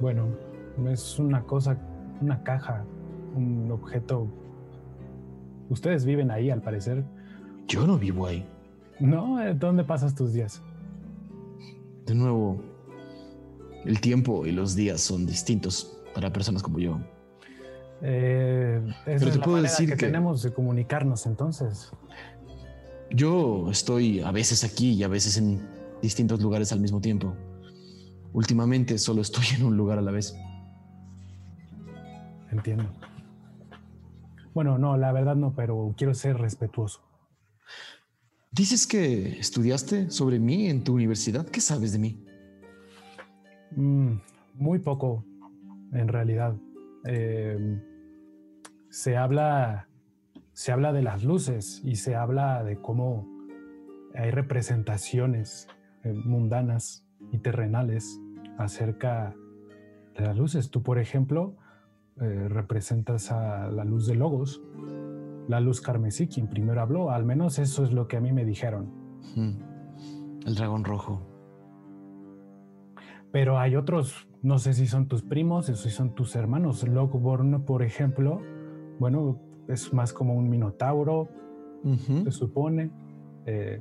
Bueno, 0.00 0.28
es 0.88 1.18
una 1.18 1.42
cosa, 1.42 1.76
una 2.20 2.42
caja, 2.42 2.84
un 3.34 3.70
objeto. 3.70 4.28
Ustedes 5.68 6.04
viven 6.04 6.30
ahí, 6.30 6.50
al 6.50 6.62
parecer. 6.62 7.04
Yo 7.66 7.86
no 7.86 7.98
vivo 7.98 8.26
ahí. 8.26 8.46
¿No? 9.00 9.42
Eh, 9.42 9.54
¿Dónde 9.54 9.84
pasas 9.84 10.14
tus 10.14 10.32
días? 10.32 10.62
De 12.06 12.14
nuevo, 12.14 12.62
el 13.84 14.00
tiempo 14.00 14.46
y 14.46 14.52
los 14.52 14.74
días 14.74 15.00
son 15.00 15.26
distintos 15.26 16.00
para 16.14 16.32
personas 16.32 16.62
como 16.62 16.78
yo. 16.78 16.98
Eh, 18.02 18.80
Pero 19.04 19.30
te 19.30 19.38
puedo 19.40 19.62
decir 19.62 19.88
que, 19.88 19.96
que 19.96 20.06
tenemos 20.06 20.42
de 20.42 20.52
comunicarnos 20.52 21.26
entonces. 21.26 21.90
Yo 23.10 23.70
estoy 23.70 24.20
a 24.20 24.30
veces 24.30 24.64
aquí 24.64 24.92
y 24.92 25.02
a 25.02 25.08
veces 25.08 25.36
en 25.36 25.60
distintos 26.02 26.40
lugares 26.40 26.72
al 26.72 26.80
mismo 26.80 27.00
tiempo. 27.00 27.34
Últimamente 28.32 28.98
solo 28.98 29.22
estoy 29.22 29.44
en 29.56 29.64
un 29.64 29.76
lugar 29.76 29.98
a 29.98 30.02
la 30.02 30.10
vez. 30.10 30.36
entiendo. 32.50 32.84
Bueno, 34.54 34.78
no, 34.78 34.96
la 34.96 35.12
verdad 35.12 35.36
no, 35.36 35.54
pero 35.54 35.94
quiero 35.96 36.14
ser 36.14 36.36
respetuoso. 36.38 37.00
Dices 38.50 38.86
que 38.86 39.38
estudiaste 39.38 40.10
sobre 40.10 40.38
mí 40.38 40.68
en 40.68 40.82
tu 40.82 40.94
universidad. 40.94 41.46
¿Qué 41.46 41.60
sabes 41.60 41.92
de 41.92 41.98
mí? 41.98 42.24
Mm, 43.76 44.14
muy 44.54 44.78
poco, 44.78 45.24
en 45.92 46.08
realidad. 46.08 46.56
Em, 47.04 47.80
se 48.90 49.16
habla, 49.16 49.88
se 50.52 50.72
habla 50.72 50.92
de 50.92 51.02
las 51.02 51.24
luces 51.24 51.82
y 51.84 51.96
se 51.96 52.14
habla 52.14 52.62
de 52.64 52.80
cómo 52.80 53.26
hay 54.14 54.30
representaciones 54.30 55.68
eh, 56.04 56.12
mundanas 56.12 57.04
y 57.32 57.38
terrenales 57.38 58.20
acerca 58.58 59.34
de 60.16 60.24
las 60.24 60.36
luces. 60.36 60.70
Tú, 60.70 60.82
por 60.82 60.98
ejemplo, 60.98 61.56
eh, 62.20 62.48
representas 62.48 63.30
a 63.30 63.68
la 63.68 63.84
luz 63.84 64.06
de 64.06 64.14
Logos, 64.14 64.62
la 65.48 65.60
luz 65.60 65.80
carmesí, 65.80 66.28
quien 66.28 66.48
primero 66.48 66.80
habló. 66.80 67.10
Al 67.10 67.24
menos 67.24 67.58
eso 67.58 67.84
es 67.84 67.92
lo 67.92 68.08
que 68.08 68.16
a 68.16 68.20
mí 68.20 68.32
me 68.32 68.44
dijeron. 68.44 68.92
El 70.46 70.54
dragón 70.54 70.84
rojo. 70.84 71.22
Pero 73.30 73.58
hay 73.58 73.76
otros, 73.76 74.28
no 74.42 74.58
sé 74.58 74.72
si 74.72 74.86
son 74.86 75.06
tus 75.06 75.22
primos 75.22 75.66
si 75.66 75.90
son 75.90 76.14
tus 76.14 76.34
hermanos. 76.34 76.86
Logborn, 76.86 77.64
por 77.64 77.82
ejemplo, 77.82 78.40
bueno, 78.98 79.40
es 79.68 79.92
más 79.92 80.12
como 80.12 80.34
un 80.34 80.48
minotauro, 80.48 81.28
se 82.24 82.30
supone. 82.30 82.90
Eh, 83.46 83.80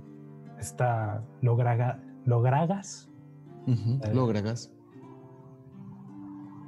está 0.59 1.23
Lograga, 1.41 2.01
Logragas. 2.25 3.09
Uh 3.65 4.13
Logragas. 4.13 4.73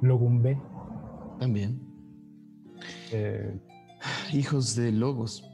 Logumbe. 0.02 0.58
También. 1.38 1.80
Eh, 3.12 3.58
Hijos 4.32 4.74
de 4.76 4.92
logos. 4.92 5.44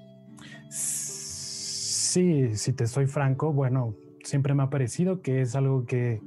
Sí, 0.68 2.54
si 2.54 2.72
te 2.72 2.86
soy 2.86 3.06
franco, 3.06 3.52
bueno, 3.52 3.94
siempre 4.22 4.54
me 4.54 4.62
ha 4.62 4.70
parecido 4.70 5.20
que 5.22 5.40
es 5.40 5.54
algo 5.56 5.84
que 5.84 6.22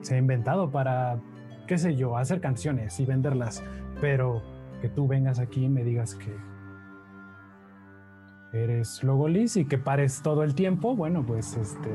se 0.00 0.14
ha 0.14 0.18
inventado 0.18 0.70
para, 0.70 1.20
qué 1.66 1.78
sé 1.78 1.96
yo, 1.96 2.16
hacer 2.16 2.40
canciones 2.40 2.98
y 3.00 3.04
venderlas, 3.04 3.62
pero 4.00 4.42
que 4.82 4.88
tú 4.88 5.06
vengas 5.06 5.38
aquí 5.38 5.64
y 5.64 5.68
me 5.68 5.84
digas 5.84 6.16
que 6.16 6.36
eres 8.52 9.02
Logolis 9.04 9.56
y 9.56 9.64
que 9.64 9.78
pares 9.78 10.22
todo 10.22 10.42
el 10.42 10.56
tiempo, 10.56 10.96
bueno, 10.96 11.24
pues 11.24 11.56
este. 11.56 11.90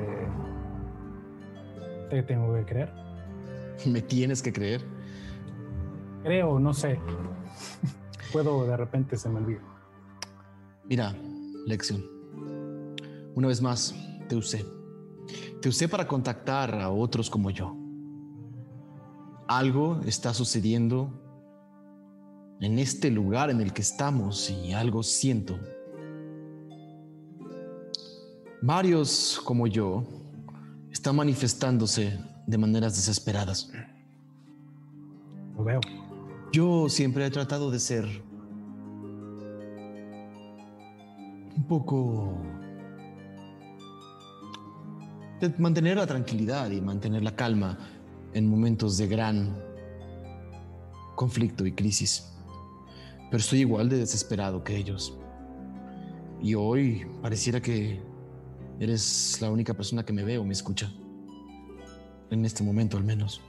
Te 2.09 2.23
tengo 2.23 2.55
que 2.55 2.63
creer. 2.63 2.93
¿Me 3.85 4.01
tienes 4.01 4.41
que 4.41 4.53
creer? 4.53 4.81
Creo, 6.23 6.59
no 6.59 6.73
sé. 6.73 6.97
Puedo 8.31 8.65
de 8.65 8.77
repente 8.77 9.17
se 9.17 9.27
me 9.27 9.39
olvida. 9.39 9.61
Mira, 10.85 11.13
lección. 11.65 12.05
Una 13.35 13.49
vez 13.49 13.61
más, 13.61 13.93
te 14.29 14.37
usé. 14.37 14.65
Te 15.61 15.67
usé 15.67 15.89
para 15.89 16.07
contactar 16.07 16.73
a 16.75 16.89
otros 16.89 17.29
como 17.29 17.51
yo. 17.51 17.75
Algo 19.49 19.99
está 20.05 20.33
sucediendo 20.33 21.26
en 22.59 22.79
este 22.79 23.11
lugar 23.11 23.49
en 23.49 23.61
el 23.61 23.73
que 23.73 23.81
estamos 23.81 24.49
y 24.49 24.73
algo 24.73 25.03
siento 25.03 25.59
Varios 28.61 29.39
como 29.45 29.67
yo 29.67 30.03
están 30.91 31.15
manifestándose 31.15 32.19
de 32.47 32.57
maneras 32.57 32.95
desesperadas. 32.95 33.71
Lo 35.55 35.63
veo. 35.63 35.79
Yo 36.51 36.89
siempre 36.89 37.25
he 37.25 37.29
tratado 37.29 37.69
de 37.69 37.79
ser 37.79 38.05
un 41.55 41.63
poco... 41.67 42.35
de 45.39 45.53
mantener 45.59 45.97
la 45.97 46.07
tranquilidad 46.07 46.71
y 46.71 46.81
mantener 46.81 47.23
la 47.23 47.35
calma 47.35 47.77
en 48.33 48.49
momentos 48.49 48.97
de 48.97 49.07
gran 49.07 49.55
conflicto 51.15 51.63
y 51.65 51.73
crisis. 51.73 52.36
Pero 53.29 53.37
estoy 53.37 53.59
igual 53.59 53.89
de 53.89 53.97
desesperado 53.97 54.63
que 54.63 54.75
ellos. 54.75 55.17
Y 56.41 56.55
hoy 56.55 57.05
pareciera 57.21 57.61
que 57.61 57.99
Eres 58.79 59.39
la 59.41 59.49
única 59.49 59.73
persona 59.73 60.05
que 60.05 60.13
me 60.13 60.23
ve 60.23 60.37
o 60.37 60.43
me 60.43 60.53
escucha. 60.53 60.91
En 62.29 62.45
este 62.45 62.63
momento 62.63 62.97
al 62.97 63.03
menos. 63.03 63.41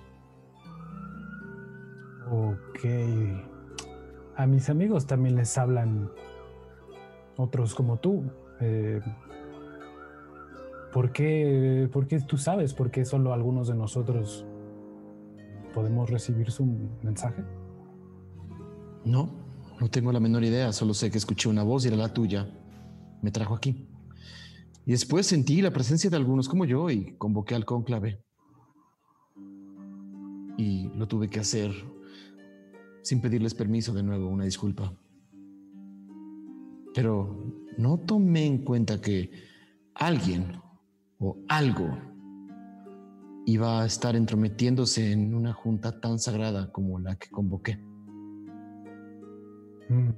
Ok. 2.30 2.84
A 4.36 4.46
mis 4.46 4.70
amigos 4.70 5.06
también 5.06 5.36
les 5.36 5.58
hablan 5.58 6.10
otros 7.36 7.74
como 7.74 7.98
tú. 7.98 8.24
Eh, 8.60 9.00
¿por, 10.92 11.12
qué, 11.12 11.90
¿Por 11.92 12.06
qué 12.06 12.20
tú 12.20 12.38
sabes 12.38 12.72
por 12.72 12.90
qué 12.90 13.04
solo 13.04 13.34
algunos 13.34 13.68
de 13.68 13.74
nosotros 13.74 14.46
podemos 15.74 16.08
recibir 16.08 16.50
su 16.50 16.64
mensaje? 17.02 17.44
No, 19.04 19.28
no 19.80 19.90
tengo 19.90 20.12
la 20.12 20.20
menor 20.20 20.44
idea. 20.44 20.72
Solo 20.72 20.94
sé 20.94 21.10
que 21.10 21.18
escuché 21.18 21.48
una 21.48 21.62
voz 21.62 21.84
y 21.84 21.88
era 21.88 21.96
la 21.96 22.12
tuya. 22.12 22.48
Me 23.22 23.30
trajo 23.30 23.54
aquí. 23.54 23.88
Y 24.84 24.92
después 24.92 25.26
sentí 25.26 25.60
la 25.60 25.72
presencia 25.72 26.10
de 26.10 26.16
algunos 26.16 26.48
como 26.48 26.64
yo 26.64 26.90
y 26.90 27.16
convoqué 27.16 27.54
al 27.54 27.64
cónclave. 27.64 28.24
Y 30.56 30.88
lo 30.96 31.06
tuve 31.06 31.28
que 31.28 31.40
hacer 31.40 31.72
sin 33.02 33.20
pedirles 33.20 33.54
permiso 33.54 33.92
de 33.92 34.02
nuevo, 34.02 34.28
una 34.28 34.44
disculpa. 34.44 34.92
Pero 36.94 37.64
no 37.76 37.98
tomé 37.98 38.46
en 38.46 38.64
cuenta 38.64 39.00
que 39.00 39.30
alguien 39.94 40.60
o 41.20 41.36
algo 41.48 41.96
iba 43.46 43.82
a 43.82 43.86
estar 43.86 44.16
entrometiéndose 44.16 45.12
en 45.12 45.34
una 45.34 45.52
junta 45.52 46.00
tan 46.00 46.18
sagrada 46.18 46.70
como 46.72 46.98
la 46.98 47.16
que 47.16 47.30
convoqué. 47.30 47.87
Mm. 49.88 50.10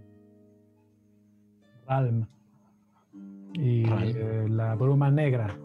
Y 3.54 3.84
eh, 3.84 4.46
la 4.48 4.74
bruma 4.76 5.10
negra. 5.10 5.58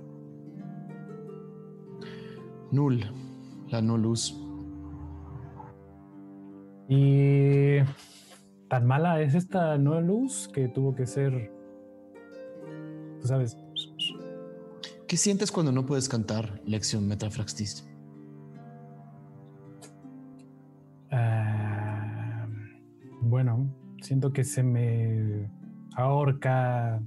Null, 2.71 3.03
la 3.69 3.81
no 3.81 3.97
luz. 3.97 4.35
Y 6.87 7.77
tan 8.69 8.85
mala 8.85 9.21
es 9.21 9.35
esta 9.35 9.77
no 9.77 10.01
luz 10.01 10.49
que 10.53 10.67
tuvo 10.67 10.95
que 10.95 11.05
ser, 11.05 11.51
tú 13.21 13.27
sabes. 13.27 13.57
¿Qué 15.07 15.17
sientes 15.17 15.51
cuando 15.51 15.71
no 15.71 15.85
puedes 15.85 16.09
cantar 16.09 16.61
lección 16.65 17.07
metafraxtis? 17.07 17.87
Ah, 21.11 22.47
bueno, 23.21 23.69
siento 24.05 24.31
que 24.31 24.43
se 24.43 24.61
me 24.61 25.49
ahorca 25.95 27.01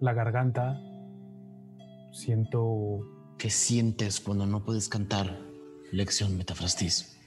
la 0.00 0.12
garganta, 0.12 0.80
siento... 2.12 3.00
¿Qué 3.36 3.50
sientes 3.50 4.20
cuando 4.20 4.46
no 4.46 4.64
puedes 4.64 4.88
cantar 4.88 5.40
lección 5.90 6.36
metafrastis? 6.36 7.18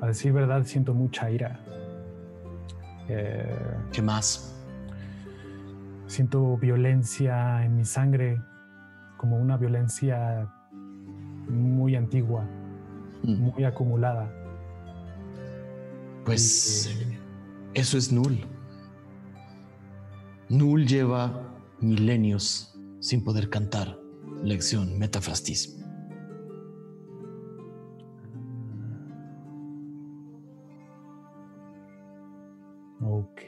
A 0.00 0.08
decir 0.08 0.32
verdad, 0.32 0.64
siento 0.64 0.94
mucha 0.94 1.30
ira. 1.30 1.60
Eh, 3.08 3.76
¿Qué 3.92 4.02
más? 4.02 4.52
Siento 6.08 6.56
violencia 6.56 7.64
en 7.64 7.76
mi 7.76 7.84
sangre, 7.84 8.40
como 9.16 9.38
una 9.38 9.56
violencia 9.56 10.52
muy 11.48 11.94
antigua, 11.94 12.44
mm. 13.22 13.40
muy 13.40 13.64
acumulada. 13.64 14.28
Pues 16.26 16.90
eso 17.74 17.96
es 17.96 18.10
null. 18.10 18.44
Null 20.48 20.84
lleva 20.84 21.56
milenios 21.80 22.74
sin 22.98 23.22
poder 23.22 23.48
cantar. 23.48 23.98
Lección 24.42 24.98
metafastis. 24.98 25.76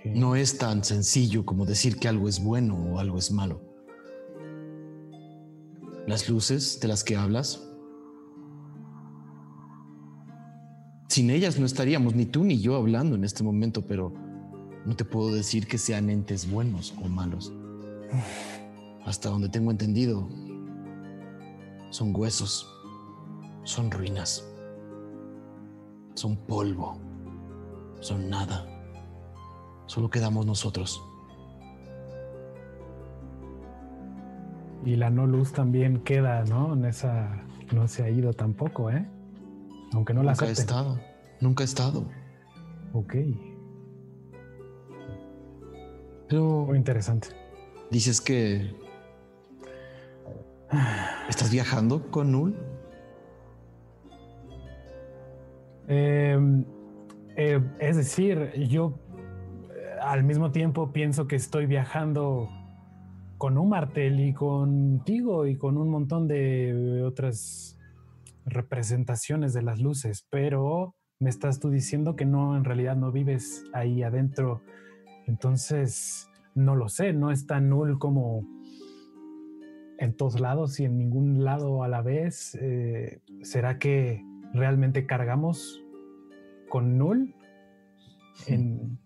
No 0.04 0.36
es 0.36 0.58
tan 0.58 0.84
sencillo 0.84 1.44
como 1.44 1.66
decir 1.66 1.98
que 1.98 2.08
algo 2.08 2.28
es 2.28 2.42
bueno 2.42 2.76
o 2.76 3.00
algo 3.00 3.18
es 3.18 3.32
malo. 3.32 3.60
Las 6.06 6.28
luces 6.28 6.78
de 6.80 6.88
las 6.88 7.02
que 7.02 7.16
hablas, 7.16 7.67
sin 11.18 11.30
ellas 11.30 11.58
no 11.58 11.66
estaríamos 11.66 12.14
ni 12.14 12.26
tú 12.26 12.44
ni 12.44 12.60
yo 12.60 12.76
hablando 12.76 13.16
en 13.16 13.24
este 13.24 13.42
momento, 13.42 13.84
pero 13.84 14.12
no 14.86 14.94
te 14.94 15.04
puedo 15.04 15.34
decir 15.34 15.66
que 15.66 15.76
sean 15.76 16.10
entes 16.10 16.48
buenos 16.48 16.94
o 17.02 17.08
malos. 17.08 17.52
Hasta 19.04 19.28
donde 19.28 19.48
tengo 19.48 19.72
entendido, 19.72 20.28
son 21.90 22.14
huesos, 22.14 22.72
son 23.64 23.90
ruinas, 23.90 24.46
son 26.14 26.36
polvo, 26.36 27.00
son 27.98 28.30
nada. 28.30 28.64
Solo 29.86 30.10
quedamos 30.10 30.46
nosotros. 30.46 31.02
Y 34.84 34.94
la 34.94 35.10
no 35.10 35.26
luz 35.26 35.50
también 35.50 35.98
queda, 36.04 36.44
¿no? 36.44 36.74
En 36.74 36.84
esa 36.84 37.42
no 37.74 37.88
se 37.88 38.04
ha 38.04 38.08
ido 38.08 38.32
tampoco, 38.34 38.88
¿eh? 38.88 39.04
Aunque 39.92 40.14
no 40.14 40.22
la 40.22 40.34
he 40.34 40.52
estado. 40.52 41.07
Nunca 41.40 41.62
he 41.62 41.66
estado. 41.66 42.06
Ok. 42.92 43.14
Pero 46.28 46.66
Muy 46.66 46.76
interesante. 46.76 47.28
dices 47.90 48.20
que 48.20 48.70
estás 51.28 51.50
viajando 51.50 52.10
con 52.10 52.32
Null. 52.32 52.54
Eh, 55.88 56.38
eh, 57.36 57.60
es 57.78 57.96
decir, 57.96 58.52
yo 58.68 58.98
eh, 59.70 59.96
al 60.02 60.22
mismo 60.24 60.50
tiempo 60.52 60.92
pienso 60.92 61.26
que 61.26 61.36
estoy 61.36 61.64
viajando 61.66 62.50
con 63.38 63.56
un 63.56 63.70
martel 63.70 64.20
y 64.20 64.34
contigo 64.34 65.46
y 65.46 65.56
con 65.56 65.78
un 65.78 65.88
montón 65.88 66.28
de 66.28 67.02
otras 67.06 67.78
representaciones 68.44 69.54
de 69.54 69.62
las 69.62 69.78
luces, 69.78 70.26
pero 70.28 70.94
me 71.20 71.30
estás 71.30 71.58
tú 71.58 71.70
diciendo 71.70 72.14
que 72.16 72.24
no, 72.24 72.56
en 72.56 72.64
realidad 72.64 72.96
no 72.96 73.10
vives 73.10 73.64
ahí 73.72 74.02
adentro. 74.02 74.62
Entonces, 75.26 76.28
no 76.54 76.76
lo 76.76 76.88
sé, 76.88 77.12
no 77.12 77.30
es 77.30 77.46
tan 77.46 77.68
null 77.68 77.98
como 77.98 78.44
en 79.98 80.14
todos 80.16 80.38
lados 80.38 80.78
y 80.78 80.84
en 80.84 80.96
ningún 80.96 81.44
lado 81.44 81.82
a 81.82 81.88
la 81.88 82.02
vez. 82.02 82.56
Eh, 82.60 83.20
¿Será 83.42 83.78
que 83.78 84.24
realmente 84.54 85.06
cargamos 85.06 85.82
con 86.68 86.98
null? 86.98 87.34
En... 88.46 88.98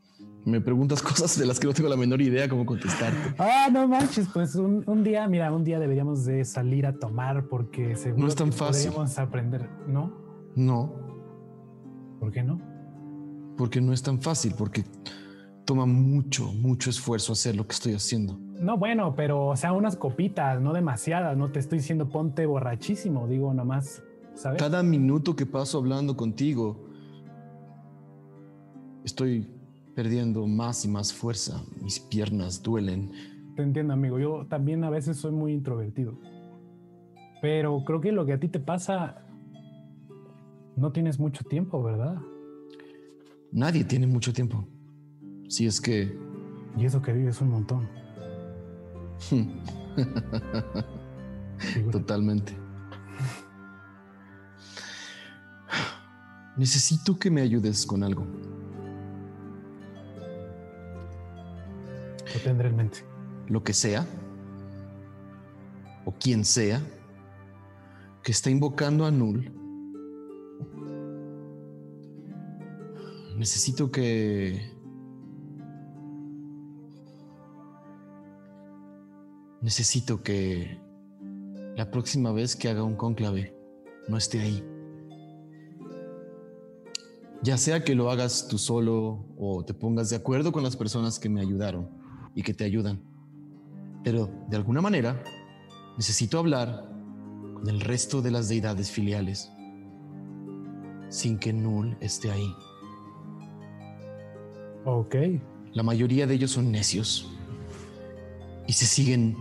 Me 0.45 0.61
preguntas 0.61 1.01
cosas 1.03 1.39
de 1.39 1.47
las 1.47 1.61
que 1.61 1.69
no 1.69 1.73
tengo 1.73 1.89
la 1.89 1.97
menor 1.97 2.21
idea 2.21 2.49
cómo 2.49 2.67
contestarte. 2.67 3.35
Ah, 3.39 3.69
no 3.73 3.87
manches, 3.89 4.29
pues 4.35 4.57
un, 4.57 4.83
un 4.87 5.05
día, 5.05 5.27
mira, 5.29 5.53
un 5.53 5.63
día 5.65 5.79
deberíamos 5.79 6.25
de 6.25 6.45
salir 6.45 6.85
a 6.85 6.99
tomar 6.99 7.47
porque 7.47 7.95
seguro 7.95 8.23
No 8.25 8.29
es 8.29 8.35
tan 8.35 8.51
que 8.51 8.57
fácil. 8.57 8.89
podríamos 8.91 9.19
aprender, 9.19 9.69
¿no? 9.87 10.13
No, 10.57 11.12
¿Por 12.23 12.31
qué 12.31 12.45
no? 12.45 12.61
porque 13.57 13.81
no 13.81 13.93
es 13.93 14.03
tan 14.03 14.21
fácil, 14.21 14.55
porque 14.57 14.85
toma 15.65 15.87
mucho, 15.87 16.53
mucho 16.53 16.91
esfuerzo 16.91 17.33
hacer 17.33 17.57
lo 17.57 17.67
que 17.67 17.73
estoy 17.73 17.95
haciendo. 17.95 18.39
No, 18.61 18.77
bueno, 18.77 19.15
pero 19.15 19.49
o 19.49 19.57
sea, 19.57 19.73
unas 19.73 19.97
copitas, 19.97 20.61
no 20.61 20.73
demasiadas, 20.73 21.37
no 21.37 21.51
te 21.51 21.59
estoy 21.59 21.79
diciendo 21.79 22.09
ponte 22.09 22.47
borrachísimo, 22.47 23.27
digo 23.27 23.53
nomás, 23.53 24.03
¿sabes? 24.35 24.61
Cada 24.61 24.83
minuto 24.83 25.37
que 25.37 25.47
paso 25.47 25.79
hablando 25.79 26.17
contigo, 26.17 26.89
estoy 29.05 29.49
perdiendo 29.95 30.47
más 30.47 30.85
y 30.85 30.89
más 30.89 31.13
fuerza. 31.13 31.63
Mis 31.81 32.01
piernas 32.01 32.63
duelen. 32.63 33.11
Te 33.57 33.63
entiendo, 33.63 33.93
amigo. 33.93 34.19
Yo 34.19 34.47
también 34.49 34.83
a 34.85 34.91
veces 34.91 35.19
soy 35.19 35.33
muy 35.33 35.53
introvertido. 35.53 36.19
Pero 37.43 37.85
creo 37.85 38.01
que 38.01 38.13
lo 38.13 38.25
que 38.25 38.33
a 38.33 38.41
ti 38.41 38.49
te 38.49 38.61
pasa, 38.61 39.23
no 40.77 40.93
tienes 40.93 41.19
mucho 41.19 41.45
tiempo, 41.45 41.83
¿verdad? 41.83 42.17
Nadie 43.51 43.85
tiene 43.85 44.07
mucho 44.07 44.33
tiempo. 44.33 44.67
Si 45.49 45.67
es 45.67 45.81
que... 45.81 46.17
Y 46.77 46.87
eso 46.87 47.03
que 47.03 47.13
vives 47.13 47.41
un 47.41 47.51
montón. 47.51 47.89
Totalmente. 51.93 52.57
Necesito 56.57 57.19
que 57.19 57.31
me 57.31 57.43
ayudes 57.43 57.87
con 57.87 58.03
algo. 58.03 58.27
Lo 62.35 62.41
tendré 62.43 62.69
en 62.69 62.77
mente. 62.77 63.05
Lo 63.49 63.63
que 63.63 63.75
sea, 63.75 64.07
o 66.05 66.13
quien 66.13 66.45
sea, 66.45 66.81
que 68.23 68.33
está 68.33 68.51
invocando 68.51 69.05
a 69.05 69.11
Null. 69.11 69.62
Necesito 73.43 73.91
que... 73.91 74.71
Necesito 79.61 80.23
que 80.23 80.81
la 81.75 81.91
próxima 81.91 82.31
vez 82.31 82.55
que 82.55 82.69
haga 82.69 82.85
un 82.85 82.95
cónclave 82.95 83.53
no 84.07 84.17
esté 84.17 84.39
ahí. 84.39 84.65
Ya 87.43 87.59
sea 87.59 87.83
que 87.83 87.97
lo 87.97 88.13
hagas 88.13 88.47
tú 88.47 88.59
solo 88.59 89.27
o 89.37 89.65
te 89.65 89.75
pongas 89.75 90.09
de 90.11 90.15
acuerdo 90.15 90.53
con 90.53 90.63
las 90.63 90.77
personas 90.77 91.19
que 91.19 91.29
me 91.29 91.41
ayudaron 91.41 91.91
y 92.37 92.45
que 92.45 92.55
te 92.55 92.63
ayudan. 92.63 93.03
Pero 94.05 94.31
de 94.51 94.57
alguna 94.57 94.81
manera 94.81 95.21
necesito 95.97 96.39
hablar 96.39 96.89
con 97.55 97.69
el 97.69 97.81
resto 97.81 98.23
de 98.23 98.31
las 98.31 98.49
deidades 98.49 98.93
filiales 98.93 99.51
sin 101.09 101.41
que 101.41 101.53
Null 101.53 101.97
esté 102.01 102.31
ahí. 102.31 102.55
Ok. 104.85 105.17
La 105.75 105.83
mayoría 105.83 106.27
de 106.27 106.35
ellos 106.35 106.51
son 106.51 106.71
necios 106.71 107.31
y 108.67 108.73
se 108.73 108.87
siguen 108.87 109.37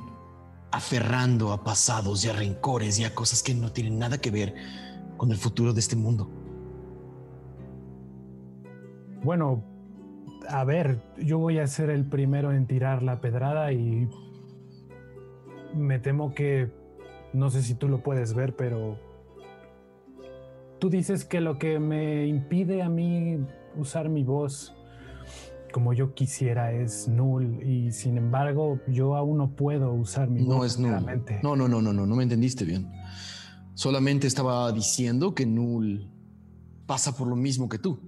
aferrando 0.71 1.51
a 1.51 1.63
pasados 1.63 2.23
y 2.25 2.29
a 2.29 2.33
rencores 2.33 2.99
y 2.99 3.03
a 3.03 3.13
cosas 3.13 3.43
que 3.43 3.53
no 3.53 3.71
tienen 3.71 3.99
nada 3.99 4.19
que 4.19 4.31
ver 4.31 4.53
con 5.17 5.31
el 5.31 5.37
futuro 5.37 5.73
de 5.73 5.79
este 5.79 5.95
mundo. 5.95 6.29
Bueno, 9.23 9.63
a 10.47 10.63
ver, 10.63 11.01
yo 11.17 11.37
voy 11.37 11.59
a 11.59 11.67
ser 11.67 11.89
el 11.89 12.05
primero 12.05 12.51
en 12.53 12.65
tirar 12.65 13.03
la 13.03 13.21
pedrada 13.21 13.71
y 13.71 14.09
me 15.75 15.99
temo 15.99 16.33
que, 16.33 16.71
no 17.33 17.49
sé 17.49 17.61
si 17.61 17.75
tú 17.75 17.87
lo 17.87 18.01
puedes 18.01 18.33
ver, 18.33 18.55
pero 18.55 18.97
tú 20.79 20.89
dices 20.89 21.25
que 21.25 21.41
lo 21.41 21.59
que 21.59 21.79
me 21.79 22.25
impide 22.25 22.81
a 22.81 22.89
mí 22.89 23.45
usar 23.75 24.09
mi 24.09 24.23
voz 24.23 24.75
como 25.71 25.93
yo 25.93 26.13
quisiera 26.13 26.71
es 26.73 27.07
null 27.07 27.61
y 27.63 27.91
sin 27.91 28.17
embargo 28.17 28.79
yo 28.87 29.15
aún 29.15 29.37
no 29.37 29.55
puedo 29.55 29.91
usar 29.93 30.29
mi 30.29 30.43
No 30.45 30.57
voz 30.57 30.73
es 30.73 30.79
Null. 30.79 31.05
No, 31.43 31.55
no, 31.55 31.67
no, 31.67 31.81
no, 31.81 31.93
no, 31.93 32.05
no 32.05 32.15
me 32.15 32.23
entendiste 32.23 32.65
bien. 32.65 32.91
Solamente 33.73 34.27
estaba 34.27 34.71
diciendo 34.71 35.33
que 35.33 35.45
Null 35.45 36.09
pasa 36.85 37.15
por 37.15 37.27
lo 37.27 37.35
mismo 37.35 37.69
que 37.69 37.79
tú 37.79 37.99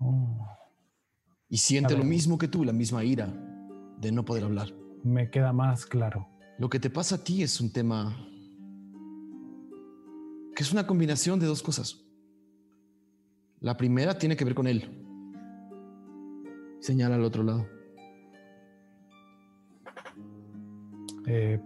Oh, 0.00 0.46
y 1.48 1.56
siente 1.58 1.96
lo 1.96 2.04
mismo 2.04 2.38
que 2.38 2.46
tú, 2.46 2.64
la 2.64 2.72
misma 2.72 3.02
ira 3.04 3.26
de 4.00 4.12
no 4.12 4.24
poder 4.24 4.44
hablar. 4.44 4.68
me 5.02 5.28
queda 5.30 5.52
más 5.52 5.86
claro. 5.86 6.28
Lo 6.58 6.68
que 6.70 6.78
te 6.80 6.88
pasa 6.90 7.16
a 7.16 7.24
ti 7.24 7.42
es 7.42 7.60
un 7.60 7.72
tema 7.72 8.16
que 10.54 10.62
es 10.62 10.72
una 10.72 10.86
combinación 10.86 11.38
de 11.40 11.46
dos 11.46 11.62
cosas. 11.62 12.04
La 13.60 13.76
primera 13.76 14.18
tiene 14.18 14.36
que 14.36 14.44
ver 14.44 14.54
con 14.54 14.66
él. 14.68 15.07
Señala 16.80 17.16
al 17.16 17.24
otro 17.24 17.42
lado. 17.42 17.66
Eh, 21.26 21.60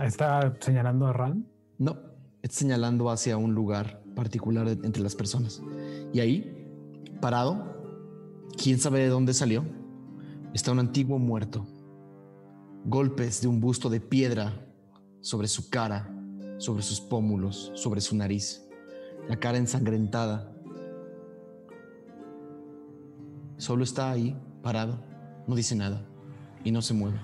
¿Está 0.00 0.54
señalando 0.60 1.06
a 1.06 1.12
Ran? 1.12 1.46
No, 1.78 1.96
está 2.42 2.56
señalando 2.56 3.10
hacia 3.10 3.36
un 3.38 3.54
lugar 3.54 4.02
particular 4.14 4.68
entre 4.68 5.02
las 5.02 5.14
personas. 5.14 5.62
Y 6.12 6.20
ahí, 6.20 6.68
parado, 7.20 7.76
quién 8.62 8.78
sabe 8.78 9.00
de 9.00 9.08
dónde 9.08 9.32
salió, 9.32 9.64
está 10.52 10.72
un 10.72 10.80
antiguo 10.80 11.18
muerto. 11.18 11.66
Golpes 12.84 13.40
de 13.40 13.48
un 13.48 13.60
busto 13.60 13.88
de 13.88 14.00
piedra 14.00 14.66
sobre 15.20 15.48
su 15.48 15.70
cara, 15.70 16.14
sobre 16.58 16.82
sus 16.82 17.00
pómulos, 17.00 17.72
sobre 17.74 18.00
su 18.00 18.16
nariz. 18.16 18.66
La 19.28 19.36
cara 19.36 19.58
ensangrentada. 19.58 20.52
Solo 23.56 23.82
está 23.82 24.10
ahí, 24.10 24.36
parado, 24.66 24.98
no 25.46 25.54
dice 25.54 25.76
nada 25.76 26.04
y 26.64 26.72
no 26.72 26.82
se 26.82 26.92
mueve. 26.92 27.20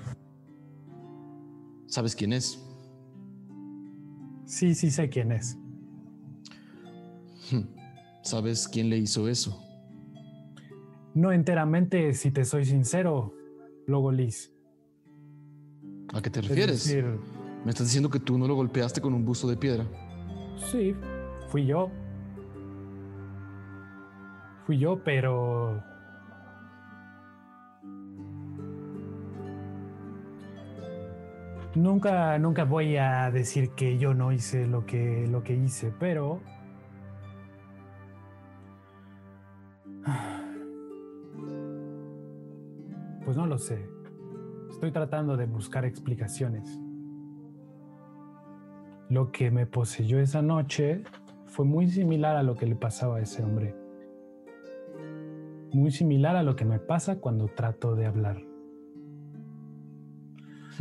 ¿Sabes 1.86 2.14
quién 2.14 2.32
es? 2.32 2.64
Sí, 4.45 4.76
sí 4.76 4.93
sé 4.93 5.09
quién 5.09 5.32
es. 5.32 5.59
¿Sabes 8.22 8.68
quién 8.68 8.88
le 8.90 8.99
hizo 8.99 9.26
eso? 9.28 9.61
No 11.14 11.32
enteramente, 11.32 12.14
si 12.14 12.30
te 12.30 12.45
soy 12.45 12.64
sincero, 12.64 13.34
Logolis. 13.88 14.53
¿A 16.14 16.22
qué 16.22 16.30
te 16.30 16.38
Es 16.38 16.49
refieres? 16.49 16.84
decir, 16.84 17.05
Me 17.64 17.70
estás 17.70 17.88
diciendo 17.88 18.09
que 18.09 18.20
tú 18.20 18.38
no 18.38 18.47
lo 18.47 18.55
golpeaste 18.55 19.01
con 19.01 19.14
un 19.14 19.24
busto 19.24 19.49
de 19.49 19.57
piedra. 19.57 19.84
sí, 20.70 20.95
fui 21.49 21.66
yo. 21.66 21.90
Fui 24.64 24.78
yo, 24.78 25.03
pero... 25.03 25.82
Nunca, 31.74 32.38
nunca 32.38 32.64
voy 32.64 32.96
a 32.96 33.30
decir 33.30 33.70
que 33.70 33.96
yo 33.98 34.12
no 34.14 34.32
hice 34.32 34.66
lo 34.66 34.84
que, 34.84 35.26
lo 35.26 35.42
que 35.42 35.54
hice, 35.54 35.92
pero 35.98 36.40
Pues 43.24 43.36
no 43.36 43.46
lo 43.46 43.56
sé. 43.58 43.88
Estoy 44.70 44.90
tratando 44.90 45.36
de 45.36 45.46
buscar 45.46 45.84
explicaciones. 45.84 46.80
Lo 49.08 49.30
que 49.30 49.50
me 49.50 49.66
poseyó 49.66 50.18
esa 50.18 50.42
noche 50.42 51.04
fue 51.46 51.64
muy 51.64 51.88
similar 51.88 52.36
a 52.36 52.42
lo 52.42 52.56
que 52.56 52.66
le 52.66 52.74
pasaba 52.74 53.18
a 53.18 53.20
ese 53.20 53.44
hombre. 53.44 53.76
Muy 55.72 55.92
similar 55.92 56.34
a 56.36 56.42
lo 56.42 56.56
que 56.56 56.64
me 56.64 56.78
pasa 56.78 57.20
cuando 57.20 57.46
trato 57.46 57.94
de 57.94 58.06
hablar. 58.06 58.51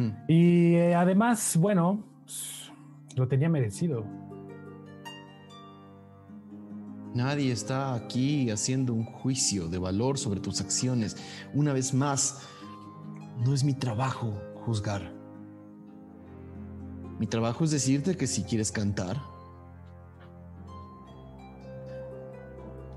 Hmm. 0.01 0.13
Y 0.27 0.75
eh, 0.75 0.95
además, 0.95 1.57
bueno, 1.57 2.03
lo 3.15 3.27
tenía 3.27 3.49
merecido. 3.49 4.05
Nadie 7.13 7.51
está 7.51 7.93
aquí 7.93 8.49
haciendo 8.49 8.93
un 8.93 9.03
juicio 9.03 9.67
de 9.67 9.77
valor 9.77 10.17
sobre 10.17 10.39
tus 10.39 10.61
acciones. 10.61 11.17
Una 11.53 11.73
vez 11.73 11.93
más, 11.93 12.47
no 13.45 13.53
es 13.53 13.63
mi 13.63 13.73
trabajo 13.73 14.33
juzgar. 14.65 15.13
Mi 17.19 17.27
trabajo 17.27 17.65
es 17.65 17.71
decirte 17.71 18.15
que 18.15 18.27
si 18.27 18.43
quieres 18.43 18.71
cantar, 18.71 19.21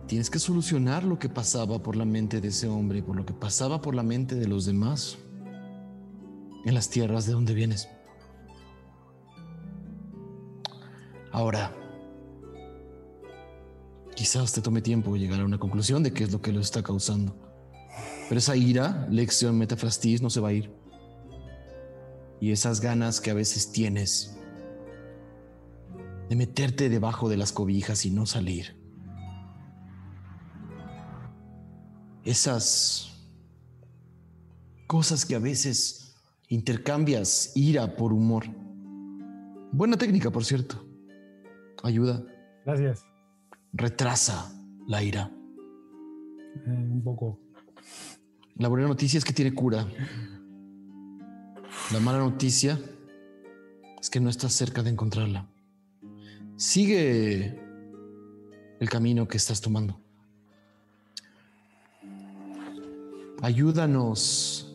tienes 0.06 0.30
que 0.30 0.38
solucionar 0.38 1.02
lo 1.04 1.18
que 1.18 1.28
pasaba 1.28 1.82
por 1.82 1.96
la 1.96 2.04
mente 2.04 2.40
de 2.40 2.48
ese 2.48 2.68
hombre 2.68 3.00
y 3.00 3.02
por 3.02 3.16
lo 3.16 3.26
que 3.26 3.34
pasaba 3.34 3.82
por 3.82 3.94
la 3.94 4.04
mente 4.04 4.36
de 4.36 4.46
los 4.46 4.64
demás 4.64 5.18
en 6.64 6.74
las 6.74 6.88
tierras 6.90 7.26
de 7.26 7.32
donde 7.32 7.54
vienes. 7.54 7.88
Ahora, 11.32 11.74
Quizás 14.14 14.52
te 14.52 14.62
tome 14.62 14.80
tiempo 14.80 15.16
llegar 15.16 15.40
a 15.40 15.44
una 15.44 15.58
conclusión 15.58 16.02
de 16.02 16.12
qué 16.12 16.24
es 16.24 16.32
lo 16.32 16.40
que 16.40 16.52
lo 16.52 16.60
está 16.60 16.82
causando. 16.82 17.36
Pero 18.28 18.38
esa 18.38 18.56
ira, 18.56 19.06
lección 19.10 19.58
metafrastis, 19.58 20.22
no 20.22 20.30
se 20.30 20.40
va 20.40 20.48
a 20.48 20.52
ir. 20.52 20.72
Y 22.40 22.52
esas 22.52 22.80
ganas 22.80 23.20
que 23.20 23.30
a 23.30 23.34
veces 23.34 23.72
tienes 23.72 24.36
de 26.28 26.36
meterte 26.36 26.88
debajo 26.88 27.28
de 27.28 27.36
las 27.36 27.52
cobijas 27.52 28.06
y 28.06 28.10
no 28.10 28.24
salir. 28.24 28.76
Esas 32.24 33.10
cosas 34.86 35.26
que 35.26 35.34
a 35.34 35.40
veces 35.40 36.03
intercambias 36.48 37.52
ira 37.54 37.96
por 37.96 38.12
humor. 38.12 38.44
Buena 39.72 39.96
técnica, 39.96 40.30
por 40.30 40.44
cierto. 40.44 40.86
Ayuda. 41.82 42.22
Gracias 42.64 43.04
retrasa 43.74 44.52
la 44.86 45.02
ira. 45.02 45.30
Eh, 46.66 46.70
un 46.70 47.02
poco. 47.02 47.40
La 48.56 48.68
buena 48.68 48.86
noticia 48.86 49.18
es 49.18 49.24
que 49.24 49.32
tiene 49.32 49.52
cura. 49.52 49.86
La 51.92 52.00
mala 52.00 52.18
noticia 52.18 52.80
es 54.00 54.08
que 54.08 54.20
no 54.20 54.30
estás 54.30 54.52
cerca 54.52 54.82
de 54.82 54.90
encontrarla. 54.90 55.48
Sigue 56.56 57.60
el 58.78 58.88
camino 58.88 59.26
que 59.26 59.36
estás 59.36 59.60
tomando. 59.60 60.00
Ayúdanos 63.42 64.73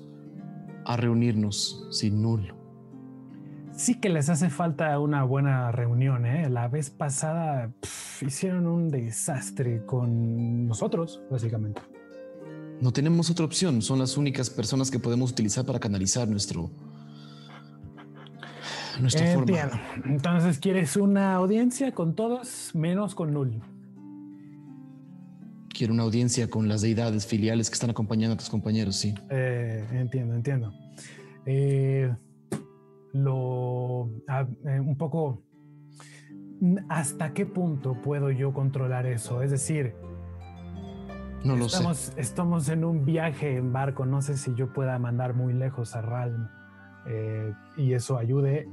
a 0.89 0.97
reunirnos 0.97 1.87
sin 1.91 2.21
nulo 2.21 2.59
sí 3.79 3.95
que 3.95 4.09
les 4.09 4.29
hace 4.29 4.49
falta 4.49 4.99
una 4.99 5.23
buena 5.23 5.71
reunión. 5.71 6.25
¿eh? 6.25 6.49
La 6.49 6.67
vez 6.67 6.89
pasada 6.89 7.71
hicieron 8.21 8.67
un 8.67 8.89
desastre 8.89 9.85
con 9.85 10.67
nosotros, 10.67 11.21
básicamente. 11.31 11.81
No 12.81 12.91
tenemos 12.91 13.29
otra 13.29 13.45
opción. 13.45 13.81
Son 13.81 13.99
las 13.99 14.17
únicas 14.17 14.49
personas 14.49 14.91
que 14.91 14.99
podemos 14.99 15.31
utilizar 15.31 15.65
para 15.65 15.79
canalizar 15.79 16.27
nuestro. 16.27 16.69
Nuestra 18.99 19.31
Entiendo. 19.31 19.69
forma. 19.69 20.13
Entonces, 20.13 20.59
¿quieres 20.59 20.97
una 20.97 21.35
audiencia 21.35 21.93
con 21.93 22.15
todos 22.15 22.71
menos 22.73 23.15
con 23.15 23.33
Null? 23.33 23.61
Quiero 25.79 25.93
una 25.93 26.03
audiencia 26.03 26.49
con 26.49 26.67
las 26.67 26.81
deidades 26.81 27.25
filiales 27.25 27.69
que 27.69 27.75
están 27.75 27.89
acompañando 27.89 28.33
a 28.33 28.37
tus 28.37 28.49
compañeros, 28.49 28.97
sí. 28.97 29.15
Eh, 29.29 29.87
entiendo, 29.93 30.35
entiendo. 30.35 30.73
Eh, 31.45 32.13
lo 33.13 34.09
eh, 34.67 34.79
un 34.81 34.97
poco 34.97 35.41
hasta 36.89 37.31
qué 37.31 37.45
punto 37.45 37.93
puedo 38.01 38.29
yo 38.29 38.53
controlar 38.53 39.05
eso. 39.05 39.41
Es 39.41 39.51
decir, 39.51 39.95
no 41.45 41.55
lo 41.55 41.67
estamos, 41.67 41.97
sé. 41.97 42.19
Estamos 42.19 42.67
en 42.67 42.83
un 42.83 43.05
viaje 43.05 43.55
en 43.55 43.71
barco. 43.71 44.05
No 44.05 44.21
sé 44.21 44.35
si 44.35 44.53
yo 44.55 44.73
pueda 44.73 44.99
mandar 44.99 45.33
muy 45.33 45.53
lejos 45.53 45.95
a 45.95 46.01
Ralm 46.01 46.49
y 47.77 47.93
eso 47.93 48.17
ayude. 48.17 48.67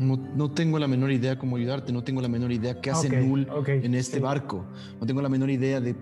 No, 0.00 0.50
tengo 0.50 0.78
la 0.78 0.88
menor 0.88 1.12
idea 1.12 1.38
cómo 1.38 1.56
ayudarte. 1.56 1.92
No 1.92 2.02
tengo 2.02 2.20
la 2.20 2.28
menor 2.28 2.50
idea 2.52 2.80
qué 2.80 2.90
hace 2.90 3.08
Null 3.20 3.46
en 3.66 3.94
este 3.94 4.18
barco. 4.18 4.64
No 5.00 5.06
tengo 5.06 5.20
la 5.22 5.28
menor 5.28 5.50
idea 5.50 5.80
de 5.80 5.94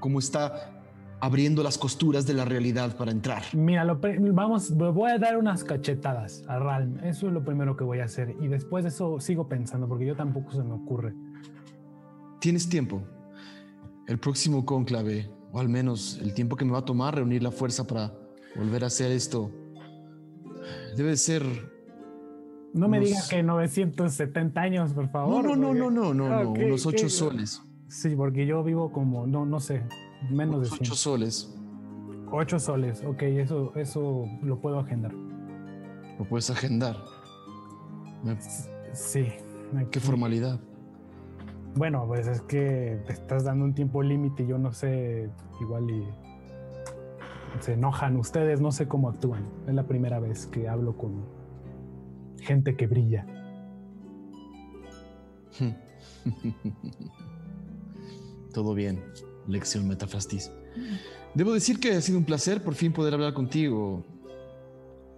cómo 0.00 0.18
está 0.18 0.72
abriendo 1.20 1.62
las 1.62 1.78
costuras 1.78 2.26
de 2.26 2.34
la 2.34 2.44
realidad 2.44 2.96
para 2.96 3.10
entrar. 3.10 3.42
Mira, 3.54 3.84
lo 3.84 3.98
vamos, 4.32 4.74
voy 4.76 5.10
a 5.10 5.18
dar 5.18 5.36
unas 5.36 5.64
cachetadas 5.64 6.44
a 6.46 6.58
Ralm. 6.58 6.98
Eso 7.04 7.26
es 7.28 7.32
lo 7.32 7.44
primero 7.44 7.76
que 7.76 7.84
voy 7.84 8.00
a 8.00 8.04
hacer. 8.04 8.36
Y 8.40 8.48
después 8.48 8.84
de 8.84 8.90
eso 8.90 9.18
sigo 9.20 9.48
pensando, 9.48 9.88
porque 9.88 10.06
yo 10.06 10.14
tampoco 10.14 10.52
se 10.52 10.62
me 10.62 10.74
ocurre. 10.74 11.14
Tienes 12.40 12.68
tiempo. 12.68 13.02
El 14.06 14.18
próximo 14.18 14.64
cónclave, 14.64 15.30
o 15.52 15.58
al 15.58 15.68
menos 15.68 16.20
el 16.22 16.32
tiempo 16.34 16.54
que 16.54 16.64
me 16.64 16.72
va 16.72 16.78
a 16.78 16.84
tomar 16.84 17.14
reunir 17.14 17.42
la 17.42 17.50
fuerza 17.50 17.86
para 17.86 18.12
volver 18.54 18.84
a 18.84 18.86
hacer 18.86 19.10
esto, 19.10 19.50
debe 20.96 21.16
ser. 21.16 21.75
No 22.76 22.88
me 22.88 23.00
digas 23.00 23.28
que 23.28 23.42
970 23.42 24.60
años, 24.60 24.92
por 24.92 25.08
favor. 25.08 25.42
No, 25.42 25.56
no, 25.56 25.74
no, 25.74 25.90
no, 25.90 26.14
no, 26.14 26.28
no, 26.28 26.50
unos 26.50 26.86
ocho 26.86 27.08
soles. 27.08 27.62
Sí, 27.88 28.14
porque 28.14 28.46
yo 28.46 28.62
vivo 28.62 28.92
como, 28.92 29.26
no, 29.26 29.46
no 29.46 29.60
sé, 29.60 29.82
Menos 30.30 30.68
de 30.70 30.76
8 30.80 30.94
soles. 30.94 31.54
8 32.30 32.58
soles, 32.58 33.02
ok, 33.04 33.22
eso, 33.22 33.72
eso 33.76 34.26
lo 34.42 34.60
puedo 34.60 34.80
agendar. 34.80 35.12
¿Lo 36.18 36.24
puedes 36.28 36.50
agendar? 36.50 36.96
Sí. 38.92 39.28
¿Qué 39.90 40.00
formalidad? 40.00 40.58
Bueno, 41.76 42.04
pues 42.06 42.26
es 42.26 42.40
que 42.42 43.00
te 43.06 43.12
estás 43.12 43.44
dando 43.44 43.64
un 43.64 43.74
tiempo 43.74 44.02
límite 44.02 44.42
y 44.42 44.46
yo 44.46 44.58
no 44.58 44.72
sé, 44.72 45.30
igual 45.60 45.90
y 45.90 46.04
se 47.60 47.74
enojan 47.74 48.16
ustedes, 48.16 48.60
no 48.60 48.72
sé 48.72 48.88
cómo 48.88 49.08
actúan. 49.10 49.44
Es 49.66 49.74
la 49.74 49.84
primera 49.84 50.18
vez 50.18 50.46
que 50.46 50.68
hablo 50.68 50.96
con 50.96 51.35
gente 52.40 52.76
que 52.76 52.86
brilla. 52.86 53.26
Todo 58.52 58.74
bien 58.74 59.02
lección 59.46 59.86
metafrastis. 59.86 60.50
Debo 61.34 61.52
decir 61.52 61.78
que 61.78 61.92
ha 61.92 62.00
sido 62.00 62.18
un 62.18 62.24
placer 62.24 62.62
por 62.62 62.74
fin 62.74 62.92
poder 62.92 63.14
hablar 63.14 63.34
contigo. 63.34 64.04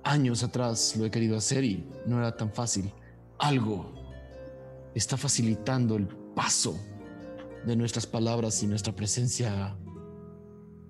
Años 0.05 0.43
atrás 0.43 0.97
lo 0.97 1.05
he 1.05 1.11
querido 1.11 1.37
hacer 1.37 1.65
y 1.65 1.89
no 2.07 2.19
era 2.19 2.37
tan 2.37 2.53
fácil. 2.53 2.93
Algo 3.39 3.93
está 4.95 5.17
facilitando 5.17 5.97
el 5.97 6.07
paso 6.35 6.79
de 7.67 7.77
nuestras 7.77 8.07
palabras 8.07 8.63
y 8.63 8.67
nuestra 8.67 8.95
presencia 8.95 9.77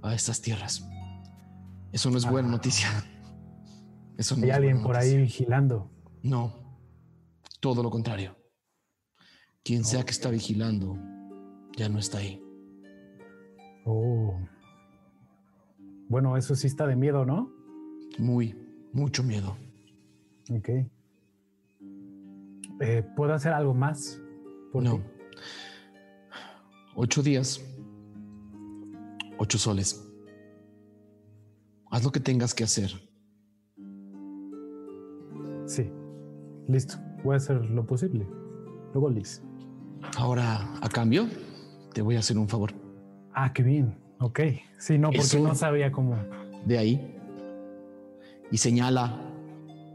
a 0.03 0.15
estas 0.15 0.41
tierras. 0.41 0.87
Eso 1.93 2.11
no 2.11 2.19
es 2.19 2.29
buena 2.29 2.49
ah. 2.49 2.53
noticia. 2.53 2.89
Eso 4.17 4.37
no 4.37 4.45
¿Hay 4.45 4.51
alguien 4.51 4.83
por 4.83 4.97
ahí 4.97 5.17
vigilando? 5.17 5.91
No, 6.23 6.79
todo 7.61 7.83
lo 7.83 7.91
contrario. 7.91 8.37
Quien 9.65 9.85
sea 9.85 10.05
que 10.05 10.13
está 10.13 10.31
vigilando 10.31 10.97
ya 11.77 11.89
no 11.89 11.99
está 11.99 12.19
ahí. 12.19 12.43
Oh. 13.85 14.39
Bueno, 16.09 16.37
eso 16.37 16.55
sí 16.55 16.67
está 16.67 16.87
de 16.87 16.97
miedo, 16.97 17.25
¿no? 17.25 17.53
Muy, 18.19 18.57
mucho 18.93 19.23
miedo. 19.23 19.57
Ok. 20.51 20.69
Eh, 22.81 23.03
¿Puedo 23.17 23.35
hacer 23.35 23.53
algo 23.53 23.75
más? 23.75 24.21
no. 24.73 25.03
Ocho 26.95 27.23
días. 27.23 27.61
Ocho 29.39 29.57
soles. 29.57 30.05
Haz 31.91 32.05
lo 32.05 32.11
que 32.11 32.21
tengas 32.21 32.55
que 32.55 32.65
hacer. 32.65 32.91
Sí. 35.67 35.91
Listo. 36.69 36.97
Voy 37.25 37.35
a 37.35 37.37
hacer 37.39 37.65
lo 37.71 37.85
posible. 37.85 38.27
Luego, 38.93 39.11
Liz. 39.11 39.43
Ahora, 40.17 40.75
a 40.81 40.89
cambio, 40.89 41.27
te 41.93 42.03
voy 42.03 42.17
a 42.17 42.21
hacer 42.21 42.39
un 42.39 42.49
favor. 42.49 42.73
Ah, 43.35 43.53
qué 43.53 43.63
bien. 43.63 43.99
Ok. 44.21 44.41
Sí, 44.79 44.99
no, 44.99 45.11
porque 45.11 45.41
no 45.41 45.55
sabía 45.55 45.91
cómo. 45.91 46.17
De 46.67 46.79
ahí. 46.79 47.17
Y 48.51 48.59
señala 48.59 49.19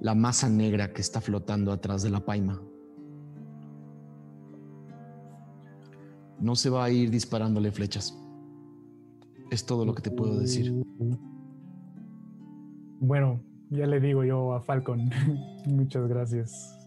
la 0.01 0.15
masa 0.15 0.49
negra 0.49 0.93
que 0.93 1.01
está 1.01 1.21
flotando 1.21 1.71
atrás 1.71 2.03
de 2.03 2.09
la 2.09 2.19
paima. 2.19 2.61
No 6.39 6.55
se 6.55 6.69
va 6.69 6.84
a 6.84 6.89
ir 6.89 7.09
disparándole 7.09 7.71
flechas. 7.71 8.17
Es 9.49 9.65
todo 9.65 9.86
lo 9.86 9.93
que 9.93 10.01
te 10.01 10.11
puedo 10.11 10.39
decir. 10.39 10.74
Bueno, 12.99 13.41
ya 13.74 13.88
le 13.88 13.99
digo 13.99 14.24
yo 14.24 14.53
a 14.53 14.61
Falcon. 14.61 15.09
Muchas 15.65 16.07
gracias. 16.07 16.80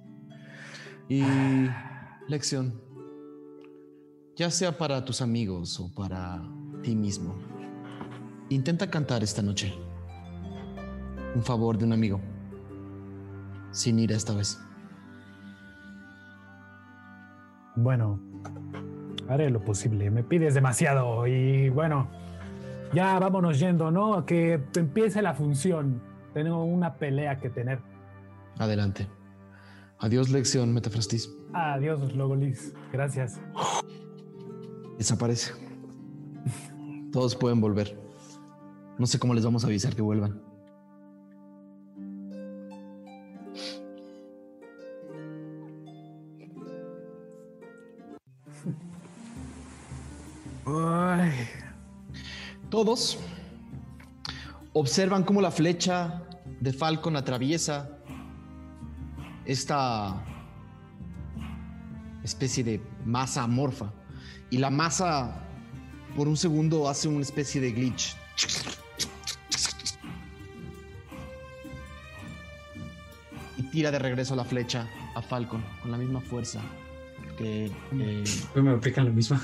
Y 1.08 1.22
lección. 2.28 2.80
Ya 4.36 4.50
sea 4.50 4.76
para 4.76 5.04
tus 5.04 5.22
amigos 5.22 5.80
o 5.80 5.92
para 5.94 6.42
ti 6.82 6.94
mismo. 6.94 7.34
Intenta 8.48 8.90
cantar 8.90 9.22
esta 9.22 9.42
noche. 9.42 9.72
Un 11.34 11.42
favor 11.42 11.76
de 11.78 11.84
un 11.84 11.92
amigo. 11.92 12.20
Sin 13.72 13.98
ir 13.98 14.12
esta 14.12 14.34
vez. 14.34 14.58
Bueno, 17.74 18.20
haré 19.28 19.50
lo 19.50 19.60
posible. 19.60 20.10
Me 20.10 20.22
pides 20.22 20.54
demasiado 20.54 21.26
y 21.26 21.68
bueno, 21.68 22.08
ya 22.92 23.18
vámonos 23.18 23.58
yendo, 23.58 23.90
¿no? 23.90 24.24
Que 24.24 24.60
empiece 24.74 25.22
la 25.22 25.34
función. 25.34 26.00
Tengo 26.36 26.64
una 26.64 26.98
pelea 26.98 27.40
que 27.40 27.48
tener. 27.48 27.78
Adelante. 28.58 29.08
Adiós, 30.00 30.28
lección, 30.28 30.74
Metafrastis. 30.74 31.30
Adiós, 31.54 32.14
Logolis. 32.14 32.74
Gracias. 32.92 33.40
Desaparece. 34.98 35.54
Todos 37.10 37.34
pueden 37.34 37.62
volver. 37.62 37.98
No 38.98 39.06
sé 39.06 39.18
cómo 39.18 39.32
les 39.32 39.46
vamos 39.46 39.64
a 39.64 39.68
avisar 39.68 39.96
que 39.96 40.02
vuelvan. 40.02 40.42
Todos 52.68 53.18
observan 54.74 55.22
cómo 55.22 55.40
la 55.40 55.50
flecha 55.50 56.25
de 56.60 56.72
Falcon 56.72 57.16
atraviesa 57.16 57.98
esta 59.44 60.24
especie 62.24 62.64
de 62.64 62.80
masa 63.04 63.42
amorfa 63.42 63.92
y 64.50 64.58
la 64.58 64.70
masa 64.70 65.42
por 66.16 66.28
un 66.28 66.36
segundo 66.36 66.88
hace 66.88 67.08
una 67.08 67.22
especie 67.22 67.60
de 67.60 67.72
glitch. 67.72 68.16
Y 73.58 73.62
tira 73.64 73.90
de 73.90 73.98
regreso 73.98 74.34
la 74.34 74.44
flecha 74.44 74.88
a 75.14 75.22
Falcon 75.22 75.62
con 75.82 75.90
la 75.90 75.98
misma 75.98 76.20
fuerza 76.20 76.60
que... 77.36 77.70
Eh, 77.92 78.24
me 78.54 78.70
aplican 78.70 79.04
la 79.04 79.10
misma. 79.12 79.40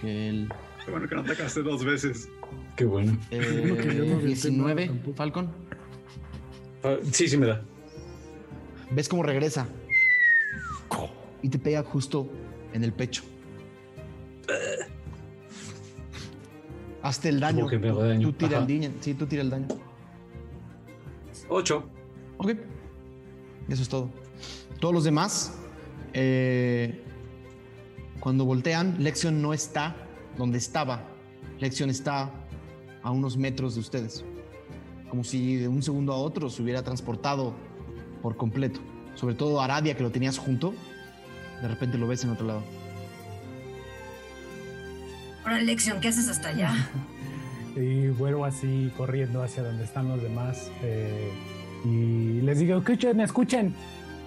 Que 0.00 0.28
él... 0.28 0.52
Qué 0.84 0.90
bueno 0.90 1.08
que 1.08 1.14
no 1.14 1.22
atacaste 1.22 1.62
dos 1.62 1.82
veces. 1.82 2.28
Qué 2.76 2.84
bueno. 2.84 3.16
Eh, 3.30 4.20
19, 4.22 4.90
Falcon. 5.16 5.50
Ah, 6.84 6.96
sí, 7.10 7.28
sí 7.28 7.36
me 7.36 7.46
da. 7.46 7.62
Ves 8.90 9.08
cómo 9.08 9.22
regresa. 9.22 9.66
Y 11.42 11.48
te 11.48 11.58
pega 11.58 11.82
justo 11.82 12.28
en 12.72 12.84
el 12.84 12.92
pecho. 12.92 13.22
Hazte 17.02 17.28
el 17.28 17.40
daño. 17.40 17.66
que 17.66 17.78
me 17.78 17.88
hago 17.88 18.02
daño. 18.02 18.28
Tú 18.28 18.32
tira 18.32 18.58
Ajá. 18.58 18.66
el 18.66 18.80
daño. 18.80 18.94
Sí, 19.00 19.14
tú 19.14 19.26
tira 19.26 19.42
el 19.42 19.50
daño. 19.50 19.68
Ocho. 21.48 21.84
Ok. 22.38 22.52
Eso 23.68 23.82
es 23.82 23.88
todo. 23.88 24.10
Todos 24.80 24.94
los 24.94 25.04
demás, 25.04 25.58
eh, 26.14 27.02
cuando 28.20 28.44
voltean, 28.44 28.96
Lexion 29.02 29.42
no 29.42 29.52
está 29.52 29.96
donde 30.38 30.58
estaba. 30.58 31.02
Lexion 31.60 31.90
está 31.90 32.30
a 33.02 33.10
unos 33.10 33.36
metros 33.36 33.74
de 33.74 33.80
ustedes. 33.80 34.24
Como 35.14 35.22
si 35.22 35.54
de 35.58 35.68
un 35.68 35.80
segundo 35.80 36.12
a 36.12 36.16
otro 36.16 36.50
se 36.50 36.60
hubiera 36.60 36.82
transportado 36.82 37.54
por 38.20 38.36
completo. 38.36 38.80
Sobre 39.14 39.36
todo 39.36 39.60
Aradia, 39.60 39.96
que 39.96 40.02
lo 40.02 40.10
tenías 40.10 40.38
junto. 40.38 40.74
De 41.62 41.68
repente 41.68 41.98
lo 41.98 42.08
ves 42.08 42.24
en 42.24 42.30
otro 42.30 42.44
lado. 42.44 42.64
Ahora, 45.44 45.62
Lexion, 45.62 46.00
¿qué 46.00 46.08
haces 46.08 46.28
hasta 46.28 46.48
allá? 46.48 46.74
Y 47.76 48.08
vuelvo 48.08 48.44
así 48.44 48.90
corriendo 48.96 49.40
hacia 49.44 49.62
donde 49.62 49.84
están 49.84 50.08
los 50.08 50.20
demás. 50.20 50.68
eh, 50.82 51.30
y 51.84 52.40
les 52.40 52.58
digo, 52.58 52.78
escuchen, 52.78 53.20
escuchen. 53.20 53.72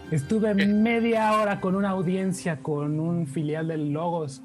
Estuve 0.09 0.53
media 0.53 1.33
hora 1.33 1.59
con 1.59 1.75
una 1.75 1.89
audiencia 1.89 2.59
con 2.59 2.97
un 3.01 3.27
filial 3.27 3.67
del 3.67 3.91
Logos. 3.91 4.41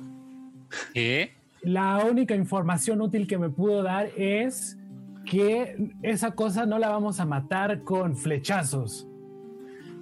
¿Qué? 0.93 1.35
La 1.63 1.99
única 1.99 2.35
información 2.35 3.01
útil 3.01 3.29
que 3.29 3.39
me 3.39 3.49
pudo 3.49 3.85
dar 3.85 4.09
es 4.17 4.77
que 5.25 5.95
esa 6.03 6.33
cosa 6.33 6.67
no 6.67 6.79
la 6.79 6.89
vamos 6.89 7.21
a 7.21 7.25
matar 7.25 7.83
con 7.83 8.17
flechazos. 8.17 9.09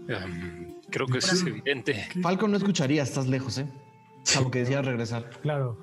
Um, 0.08 0.74
creo 0.90 1.06
que 1.06 1.18
eso 1.18 1.34
es 1.34 1.46
evidente. 1.46 2.06
Falcon 2.22 2.50
no 2.50 2.56
escucharía, 2.56 3.02
estás 3.02 3.28
lejos, 3.28 3.58
¿eh? 3.58 3.66
Salvo 4.22 4.50
que 4.50 4.60
decías 4.60 4.84
regresar. 4.84 5.30
Claro. 5.42 5.78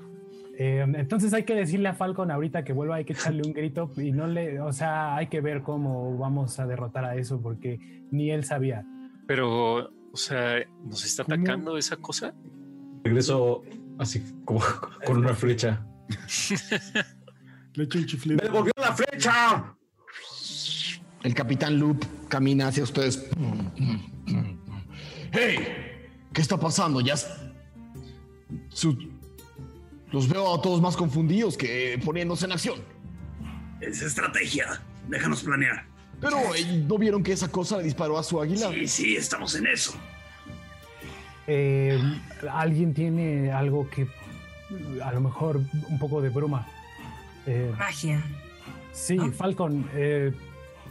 Eh, 0.59 0.83
entonces 0.95 1.33
hay 1.33 1.43
que 1.43 1.53
decirle 1.53 1.89
a 1.89 1.93
Falcon 1.93 2.31
ahorita 2.31 2.63
que 2.63 2.73
vuelva, 2.73 2.95
hay 2.95 3.05
que 3.05 3.13
echarle 3.13 3.43
un 3.45 3.53
grito 3.53 3.91
y 3.95 4.11
no 4.11 4.25
le, 4.25 4.59
o 4.59 4.73
sea, 4.73 5.15
hay 5.15 5.27
que 5.27 5.39
ver 5.39 5.61
cómo 5.61 6.17
vamos 6.17 6.59
a 6.59 6.65
derrotar 6.65 7.05
a 7.05 7.15
eso 7.15 7.39
porque 7.39 7.79
ni 8.09 8.31
él 8.31 8.43
sabía. 8.43 8.83
Pero, 9.27 9.91
o 10.11 10.17
sea, 10.17 10.63
¿nos 10.83 11.05
está 11.05 11.23
¿Cómo? 11.23 11.35
atacando 11.35 11.77
esa 11.77 11.97
cosa? 11.97 12.33
Regreso 13.03 13.63
así 13.99 14.23
como 14.45 14.61
con 15.05 15.17
una 15.17 15.35
flecha. 15.35 15.85
Chiflido. 17.85 18.37
¡Me 18.37 18.43
devolvió 18.43 18.73
la 18.77 18.93
flecha! 18.95 19.73
El 21.23 21.33
capitán 21.33 21.77
Loop 21.79 22.03
camina 22.27 22.67
hacia 22.67 22.83
ustedes. 22.83 23.27
¡Hey! 25.31 25.59
¿Qué 26.33 26.41
está 26.41 26.57
pasando? 26.59 27.01
Ya. 27.01 27.15
Su- 28.69 28.97
Los 30.11 30.27
veo 30.29 30.53
a 30.55 30.61
todos 30.61 30.81
más 30.81 30.95
confundidos 30.95 31.57
que 31.57 31.99
poniéndose 32.03 32.45
en 32.45 32.51
acción. 32.53 32.79
Es 33.81 34.01
estrategia. 34.01 34.81
Déjanos 35.09 35.43
planear. 35.43 35.85
Pero 36.21 36.37
eh, 36.55 36.83
¿no 36.87 36.97
vieron 36.97 37.21
que 37.23 37.33
esa 37.33 37.49
cosa 37.49 37.77
le 37.77 37.83
disparó 37.83 38.17
a 38.17 38.23
su 38.23 38.41
águila? 38.41 38.71
Sí, 38.71 38.87
sí, 38.87 39.15
estamos 39.15 39.53
en 39.55 39.67
eso. 39.67 39.93
Eh, 41.45 41.99
Alguien 42.51 42.93
tiene 42.93 43.51
algo 43.51 43.89
que, 43.89 44.07
a 45.03 45.11
lo 45.11 45.21
mejor, 45.21 45.61
un 45.89 45.99
poco 45.99 46.21
de 46.21 46.29
bruma. 46.29 46.67
Eh, 47.47 47.73
Magia. 47.77 48.21
sí. 48.91 49.17
Falcon, 49.31 49.89
eh, 49.93 50.31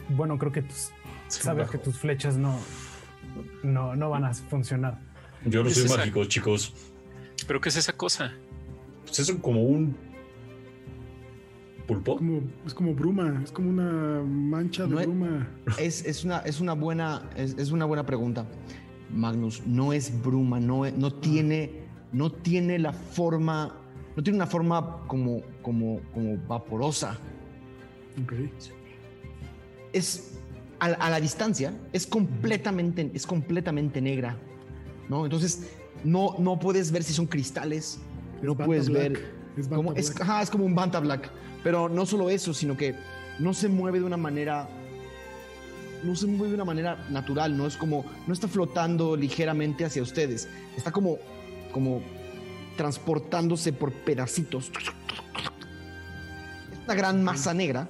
bueno, 0.09 0.37
creo 0.37 0.51
que 0.51 0.63
tus- 0.63 0.89
sabes 1.27 1.69
que 1.69 1.77
tus 1.77 1.97
flechas 1.97 2.35
no, 2.37 2.59
no, 3.63 3.95
no 3.95 4.09
van 4.09 4.25
a 4.25 4.33
funcionar. 4.33 4.99
Yo 5.45 5.61
no 5.63 5.69
¿Qué 5.69 5.75
soy 5.75 5.83
es 5.85 5.91
esa? 5.91 5.97
mágico, 5.99 6.25
chicos. 6.25 6.73
¿Pero 7.47 7.61
qué 7.61 7.69
es 7.69 7.77
esa 7.77 7.93
cosa? 7.93 8.33
Pues 9.05 9.19
es 9.19 9.31
como 9.33 9.61
un 9.63 9.95
pulpo. 11.85 12.17
Como, 12.17 12.41
es 12.65 12.73
como 12.73 12.93
bruma, 12.93 13.41
es 13.43 13.51
como 13.51 13.69
una 13.69 14.21
mancha 14.23 14.83
de 14.83 14.89
No 14.89 14.99
es- 14.99 15.05
bruma. 15.07 15.47
Es, 15.79 16.03
es 16.05 16.23
una, 16.25 16.39
es, 16.39 16.59
una 16.59 16.73
buena, 16.73 17.29
es, 17.35 17.55
es 17.57 17.71
una 17.71 17.85
buena 17.85 18.05
pregunta, 18.05 18.45
Magnus. 19.13 19.61
No 19.65 19.93
es 19.93 20.21
bruma, 20.23 20.59
no, 20.59 20.85
es- 20.85 20.95
no, 20.97 21.13
tiene, 21.13 21.83
no 22.11 22.31
tiene 22.31 22.79
la 22.79 22.91
forma, 22.93 23.75
no 24.17 24.23
tiene 24.23 24.35
una 24.37 24.47
forma 24.47 25.03
como, 25.07 25.41
como, 25.61 26.01
como 26.13 26.35
vaporosa. 26.47 27.17
Ok. 28.23 28.33
es 29.93 30.33
a, 30.79 30.89
la- 30.89 30.95
a 30.97 31.09
la 31.11 31.19
distancia 31.19 31.73
es 31.93 32.05
completamente 32.07 33.09
es 33.13 33.25
completamente 33.27 34.01
negra 34.01 34.35
no 35.07 35.23
entonces 35.25 35.69
no 36.03 36.35
no 36.39 36.59
puedes 36.59 36.91
ver 36.91 37.03
si 37.03 37.13
son 37.13 37.27
cristales 37.27 37.99
no 38.41 38.49
Banta 38.53 38.65
puedes 38.65 38.89
Black, 38.89 39.01
ver 39.13 39.31
es 39.57 39.67
como 39.67 39.91
ajá, 39.91 40.41
es 40.41 40.49
como 40.51 40.65
un 40.65 40.75
Banta 40.75 40.99
Black. 40.99 41.31
Pero 41.63 41.89
no 41.89 42.05
solo 42.05 42.29
eso 42.29 42.53
sino 42.53 42.77
que 42.77 42.93
no 43.39 43.53
se 43.53 43.67
mueve 43.69 43.99
de 43.99 44.05
una 44.05 44.17
manera 44.17 44.67
no 46.03 46.15
se 46.15 46.27
mueve 46.27 46.49
de 46.49 46.55
una 46.55 46.65
manera 46.65 47.07
natural 47.09 47.57
no 47.57 47.65
es 47.65 47.75
como 47.77 48.05
no 48.27 48.33
está 48.33 48.47
flotando 48.47 49.15
ligeramente 49.15 49.83
hacia 49.85 50.01
ustedes. 50.03 50.47
Está 50.75 50.91
como 50.91 51.17
como 51.71 52.01
transportándose 52.77 53.73
por 53.73 53.91
pedacitos 53.91 54.71
es 56.71 56.79
una 56.85 56.95
gran 56.95 57.23
masa 57.23 57.53
negra 57.53 57.89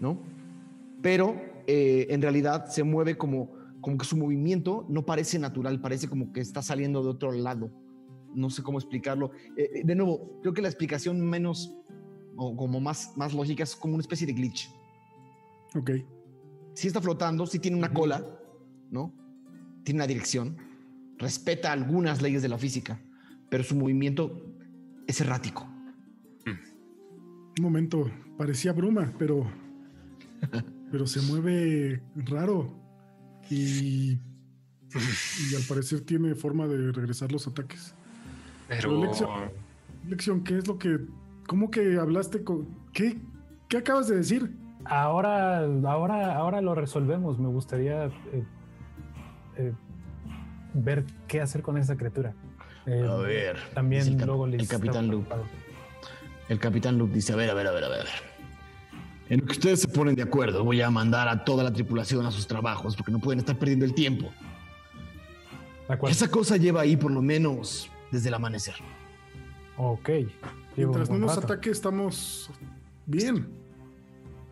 ¿no? 0.00 0.18
Pero 1.02 1.36
eh, 1.66 2.06
en 2.10 2.22
realidad 2.22 2.66
se 2.66 2.82
mueve 2.82 3.16
como, 3.16 3.50
como 3.80 3.98
que 3.98 4.04
su 4.04 4.16
movimiento 4.16 4.86
no 4.88 5.04
parece 5.04 5.38
natural, 5.38 5.80
parece 5.80 6.08
como 6.08 6.32
que 6.32 6.40
está 6.40 6.62
saliendo 6.62 7.02
de 7.02 7.10
otro 7.10 7.32
lado. 7.32 7.70
No 8.34 8.50
sé 8.50 8.62
cómo 8.62 8.78
explicarlo. 8.78 9.30
Eh, 9.56 9.70
eh, 9.74 9.82
de 9.84 9.94
nuevo, 9.94 10.38
creo 10.42 10.52
que 10.52 10.62
la 10.62 10.68
explicación 10.68 11.20
menos 11.20 11.74
o 12.36 12.56
como 12.56 12.80
más, 12.80 13.16
más 13.16 13.34
lógica 13.34 13.64
es 13.64 13.74
como 13.74 13.94
una 13.94 14.02
especie 14.02 14.26
de 14.26 14.32
glitch. 14.32 14.70
Ok. 15.74 15.90
Sí 16.74 16.86
está 16.86 17.00
flotando, 17.00 17.46
sí 17.46 17.58
tiene 17.58 17.76
una 17.76 17.92
cola, 17.92 18.24
¿no? 18.90 19.12
Tiene 19.82 19.98
una 19.98 20.06
dirección, 20.06 20.56
respeta 21.16 21.72
algunas 21.72 22.22
leyes 22.22 22.42
de 22.42 22.48
la 22.48 22.58
física, 22.58 23.00
pero 23.48 23.64
su 23.64 23.74
movimiento 23.76 24.40
es 25.06 25.20
errático. 25.20 25.66
Un 26.46 27.64
momento, 27.64 28.08
parecía 28.36 28.72
bruma, 28.72 29.12
pero. 29.18 29.44
pero 30.92 31.06
se 31.06 31.20
mueve 31.22 32.02
raro. 32.14 32.72
Y. 33.50 34.18
Y 35.50 35.54
al 35.54 35.62
parecer 35.68 36.00
tiene 36.02 36.34
forma 36.34 36.66
de 36.66 36.92
regresar 36.92 37.32
los 37.32 37.46
ataques. 37.46 37.94
Pero. 38.68 39.02
Lección, 40.06 40.44
¿qué 40.44 40.58
es 40.58 40.68
lo 40.68 40.78
que. 40.78 41.00
¿Cómo 41.46 41.70
que 41.70 41.98
hablaste 41.98 42.44
con. 42.44 42.68
¿Qué? 42.92 43.18
¿Qué 43.68 43.78
acabas 43.78 44.08
de 44.08 44.16
decir? 44.16 44.56
Ahora, 44.84 45.64
ahora, 45.64 46.36
ahora 46.36 46.60
lo 46.60 46.74
resolvemos. 46.74 47.38
Me 47.38 47.48
gustaría 47.48 48.06
eh, 48.06 48.44
eh, 49.56 49.72
ver 50.74 51.04
qué 51.26 51.40
hacer 51.40 51.62
con 51.62 51.76
esa 51.76 51.96
criatura. 51.96 52.34
Eh, 52.88 53.06
a 53.06 53.16
ver. 53.16 53.58
También 53.74 54.06
el, 54.06 54.16
luego 54.26 54.46
el 54.46 54.52
les 54.52 54.68
capitán 54.68 55.08
Luke. 55.08 55.28
El 56.48 56.58
capitán 56.58 56.96
Luke 56.96 57.12
dice, 57.12 57.34
a 57.34 57.36
ver, 57.36 57.50
a 57.50 57.54
ver, 57.54 57.66
a 57.66 57.72
ver, 57.72 57.84
a 57.84 57.88
ver. 57.88 58.06
En 59.28 59.40
lo 59.40 59.46
que 59.46 59.52
ustedes 59.52 59.80
se 59.80 59.88
ponen 59.88 60.14
de 60.14 60.22
acuerdo, 60.22 60.64
voy 60.64 60.80
a 60.80 60.88
mandar 60.90 61.28
a 61.28 61.44
toda 61.44 61.62
la 61.62 61.70
tripulación 61.72 62.24
a 62.24 62.30
sus 62.30 62.46
trabajos 62.46 62.96
porque 62.96 63.12
no 63.12 63.18
pueden 63.18 63.40
estar 63.40 63.58
perdiendo 63.58 63.84
el 63.84 63.92
tiempo. 63.92 64.30
Esa 66.08 66.30
cosa 66.30 66.56
lleva 66.56 66.80
ahí 66.80 66.96
por 66.96 67.10
lo 67.10 67.20
menos 67.20 67.90
desde 68.10 68.28
el 68.28 68.34
amanecer. 68.34 68.74
Ok. 69.76 70.08
Llevo 70.08 70.32
Mientras 70.76 71.10
no 71.10 71.18
nos 71.18 71.34
rato. 71.34 71.46
ataque, 71.46 71.70
estamos 71.70 72.50
bien. 73.04 73.48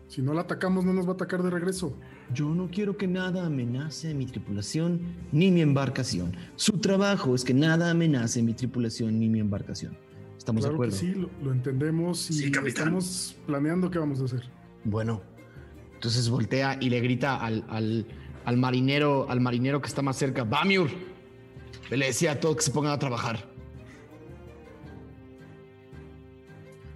Si 0.07 0.21
no 0.21 0.33
la 0.33 0.41
atacamos, 0.41 0.85
no 0.85 0.93
nos 0.93 1.07
va 1.07 1.11
a 1.11 1.13
atacar 1.15 1.41
de 1.41 1.49
regreso. 1.49 1.93
Yo 2.33 2.49
no 2.53 2.69
quiero 2.69 2.97
que 2.97 3.07
nada 3.07 3.45
amenace 3.45 4.11
a 4.11 4.13
mi 4.13 4.25
tripulación 4.25 4.99
ni 5.31 5.49
mi 5.51 5.61
embarcación. 5.61 6.35
Su 6.55 6.73
trabajo 6.79 7.33
es 7.35 7.43
que 7.43 7.53
nada 7.53 7.89
amenace 7.91 8.41
a 8.41 8.43
mi 8.43 8.53
tripulación 8.53 9.19
ni 9.19 9.29
mi 9.29 9.39
embarcación. 9.39 9.97
¿Estamos 10.37 10.63
de 10.63 10.69
Claro 10.69 10.81
que 10.81 10.87
acuerdo? 10.89 10.97
sí, 10.97 11.13
lo, 11.19 11.29
lo 11.43 11.51
entendemos 11.53 12.29
y 12.29 12.33
Sí, 12.33 12.51
estamos 12.65 13.35
planeando 13.45 13.89
qué 13.89 13.99
vamos 13.99 14.19
a 14.21 14.25
hacer. 14.25 14.43
Bueno, 14.83 15.21
entonces 15.93 16.29
voltea 16.29 16.77
y 16.81 16.89
le 16.89 16.99
grita 16.99 17.37
al, 17.37 17.63
al, 17.69 18.05
al 18.45 18.57
marinero, 18.57 19.29
al 19.29 19.39
marinero 19.41 19.81
que 19.81 19.87
está 19.87 20.01
más 20.01 20.17
cerca, 20.17 20.43
Bamiur. 20.43 20.89
Le 21.89 22.05
decía 22.05 22.33
a 22.33 22.39
todos 22.39 22.57
que 22.57 22.61
se 22.63 22.71
pongan 22.71 22.91
a 22.91 22.99
trabajar. 22.99 23.49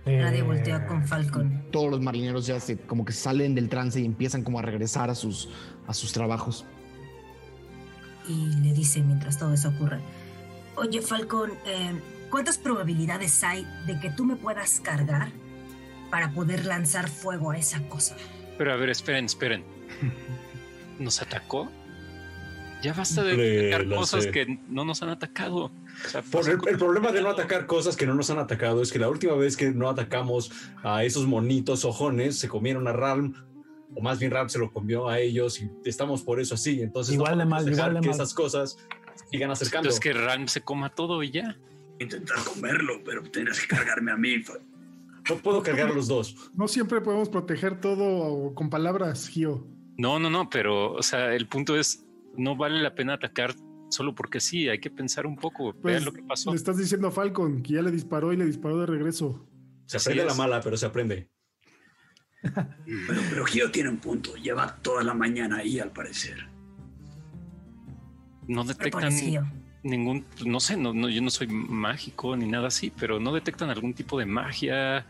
Nadie 0.05 0.39
Eh, 0.39 0.43
voltea 0.43 0.87
con 0.87 1.05
Falcon. 1.05 1.63
Todos 1.71 1.91
los 1.91 2.01
marineros 2.01 2.47
ya 2.47 2.59
se 2.59 2.77
como 2.77 3.05
que 3.05 3.13
salen 3.13 3.53
del 3.53 3.69
trance 3.69 4.01
y 4.01 4.05
empiezan 4.05 4.43
como 4.43 4.59
a 4.59 4.61
regresar 4.61 5.09
a 5.09 5.15
sus, 5.15 5.49
a 5.87 5.93
sus 5.93 6.11
trabajos. 6.11 6.65
Y 8.27 8.47
le 8.61 8.73
dice 8.73 9.01
mientras 9.01 9.37
todo 9.37 9.53
eso 9.53 9.69
ocurre. 9.69 9.99
Oye, 10.75 11.01
Falcon, 11.01 11.51
eh, 11.65 11.93
¿cuántas 12.29 12.57
probabilidades 12.57 13.43
hay 13.43 13.67
de 13.85 13.99
que 13.99 14.09
tú 14.09 14.25
me 14.25 14.35
puedas 14.35 14.79
cargar 14.79 15.29
para 16.09 16.31
poder 16.31 16.65
lanzar 16.65 17.07
fuego 17.07 17.51
a 17.51 17.57
esa 17.57 17.87
cosa? 17.87 18.15
Pero 18.57 18.73
a 18.73 18.75
ver, 18.77 18.89
esperen, 18.89 19.25
esperen. 19.25 19.63
¿Nos 20.99 21.21
atacó? 21.21 21.69
Ya 22.81 22.93
basta 22.93 23.23
de 23.23 23.37
Le 23.37 23.73
atacar 23.73 23.95
cosas 23.95 24.27
que 24.27 24.59
no 24.67 24.83
nos 24.85 25.03
han 25.03 25.09
atacado. 25.09 25.71
O 26.05 26.09
sea, 26.09 26.21
Por 26.21 26.49
el, 26.49 26.59
el 26.67 26.77
problema 26.77 27.11
de 27.11 27.21
no 27.21 27.29
atacar 27.31 27.65
cosas 27.65 27.95
que 27.95 28.05
no 28.05 28.13
nos 28.15 28.29
han 28.29 28.39
atacado 28.39 28.81
es 28.81 28.91
que 28.91 28.99
la 28.99 29.09
última 29.09 29.33
vez 29.35 29.57
que 29.57 29.71
no 29.71 29.89
atacamos 29.89 30.51
a 30.83 31.03
esos 31.03 31.25
monitos 31.27 31.85
ojones 31.85 32.37
se 32.39 32.47
comieron 32.47 32.87
a 32.87 32.93
Ralm, 32.93 33.33
o 33.95 34.01
más 34.01 34.19
bien 34.19 34.31
Ralm 34.31 34.49
se 34.49 34.59
lo 34.59 34.71
comió 34.71 35.09
a 35.09 35.19
ellos 35.19 35.61
y 35.61 35.69
estamos 35.85 36.21
por 36.23 36.39
eso 36.39 36.55
así. 36.55 36.81
Entonces, 36.81 37.15
Igual 37.15 37.37
no 37.37 37.45
mal, 37.45 37.69
igual 37.71 37.93
de 37.95 37.99
que 38.01 38.07
mal. 38.07 38.15
esas 38.15 38.33
cosas 38.33 38.77
sigan 39.31 39.51
acercando. 39.51 39.89
Entonces 39.89 39.99
que 39.99 40.13
Ram 40.13 40.47
se 40.47 40.61
coma 40.61 40.89
todo 40.89 41.21
y 41.23 41.31
ya. 41.31 41.57
Intentar 41.99 42.37
comerlo, 42.43 43.01
pero 43.05 43.21
tienes 43.23 43.59
que 43.59 43.67
cargarme 43.67 44.11
a 44.11 44.17
mí. 44.17 44.43
No 45.29 45.35
puedo 45.37 45.61
cargar 45.61 45.91
a 45.91 45.93
los 45.93 46.07
dos. 46.07 46.35
No 46.55 46.67
siempre 46.67 46.99
podemos 47.01 47.29
proteger 47.29 47.79
todo 47.79 48.55
con 48.55 48.69
palabras, 48.69 49.27
Gio. 49.27 49.67
No, 49.97 50.17
no, 50.17 50.29
no, 50.31 50.49
pero, 50.49 50.93
o 50.93 51.03
sea, 51.03 51.35
el 51.35 51.47
punto 51.47 51.77
es, 51.77 52.03
no 52.35 52.55
vale 52.55 52.81
la 52.81 52.95
pena 52.95 53.13
atacar 53.13 53.53
solo 53.91 54.15
porque 54.15 54.39
sí, 54.39 54.69
hay 54.69 54.79
que 54.79 54.89
pensar 54.89 55.25
un 55.25 55.35
poco, 55.35 55.73
Pues, 55.73 55.95
vean 55.95 56.05
lo 56.05 56.13
que 56.13 56.23
pasó. 56.23 56.51
Le 56.51 56.57
estás 56.57 56.77
diciendo 56.77 57.07
a 57.07 57.11
Falcon 57.11 57.61
que 57.61 57.73
ya 57.73 57.81
le 57.81 57.91
disparó 57.91 58.33
y 58.33 58.37
le 58.37 58.45
disparó 58.45 58.79
de 58.79 58.85
regreso. 58.85 59.47
Se 59.85 59.97
Así 59.97 60.09
aprende 60.09 60.25
la 60.25 60.35
mala, 60.35 60.61
pero 60.61 60.77
se 60.77 60.85
aprende. 60.85 61.29
Pero, 62.43 63.21
pero 63.29 63.45
Gio 63.45 63.69
tiene 63.69 63.89
un 63.89 63.97
punto. 63.97 64.35
Lleva 64.35 64.75
toda 64.77 65.03
la 65.03 65.13
mañana 65.13 65.57
ahí, 65.57 65.77
al 65.77 65.91
parecer. 65.91 66.47
No 68.47 68.63
¿Qué 68.63 68.69
detectan 68.69 69.13
ningún, 69.83 70.25
no 70.45 70.59
sé, 70.59 70.77
no, 70.77 70.93
no, 70.93 71.09
yo 71.09 71.21
no 71.21 71.29
soy 71.29 71.47
mágico 71.47 72.35
ni 72.35 72.47
nada 72.47 72.67
así, 72.67 72.91
pero 72.99 73.19
no 73.19 73.33
detectan 73.33 73.69
algún 73.69 73.93
tipo 73.93 74.17
de 74.19 74.25
magia, 74.25 75.05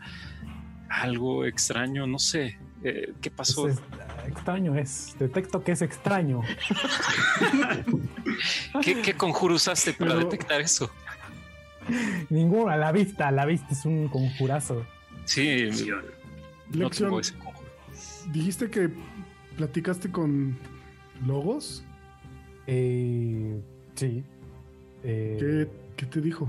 algo 0.88 1.44
extraño, 1.44 2.06
no 2.06 2.18
sé. 2.18 2.58
Eh, 2.84 3.12
¿Qué 3.20 3.30
pasó? 3.30 3.68
Es- 3.68 3.80
extraño 4.26 4.76
es. 4.76 5.14
Detecto 5.18 5.62
que 5.62 5.72
es 5.72 5.82
extraño. 5.82 6.42
¿Qué, 8.82 9.02
qué 9.02 9.14
conjuro 9.14 9.54
usaste 9.54 9.92
para 9.92 10.12
Pero- 10.14 10.24
detectar 10.24 10.60
eso? 10.60 10.90
Ninguno, 12.30 12.68
a 12.70 12.76
la 12.76 12.92
vista, 12.92 13.28
a 13.28 13.32
la 13.32 13.44
vista 13.44 13.68
es 13.72 13.84
un 13.84 14.08
conjurazo. 14.08 14.84
Sí, 15.24 15.64
Lección. 15.64 16.04
no 16.70 16.84
Lección, 16.84 17.08
tengo 17.08 17.20
ese 17.20 17.34
conjuro. 17.34 17.68
dijiste 18.32 18.70
que 18.70 18.88
platicaste 19.56 20.10
con 20.10 20.56
Logos. 21.26 21.84
Eh, 22.68 23.60
sí. 23.96 24.22
Eh, 25.02 25.36
¿Qué, 25.40 25.68
qué 25.96 26.06
te 26.06 26.20
dijo? 26.20 26.48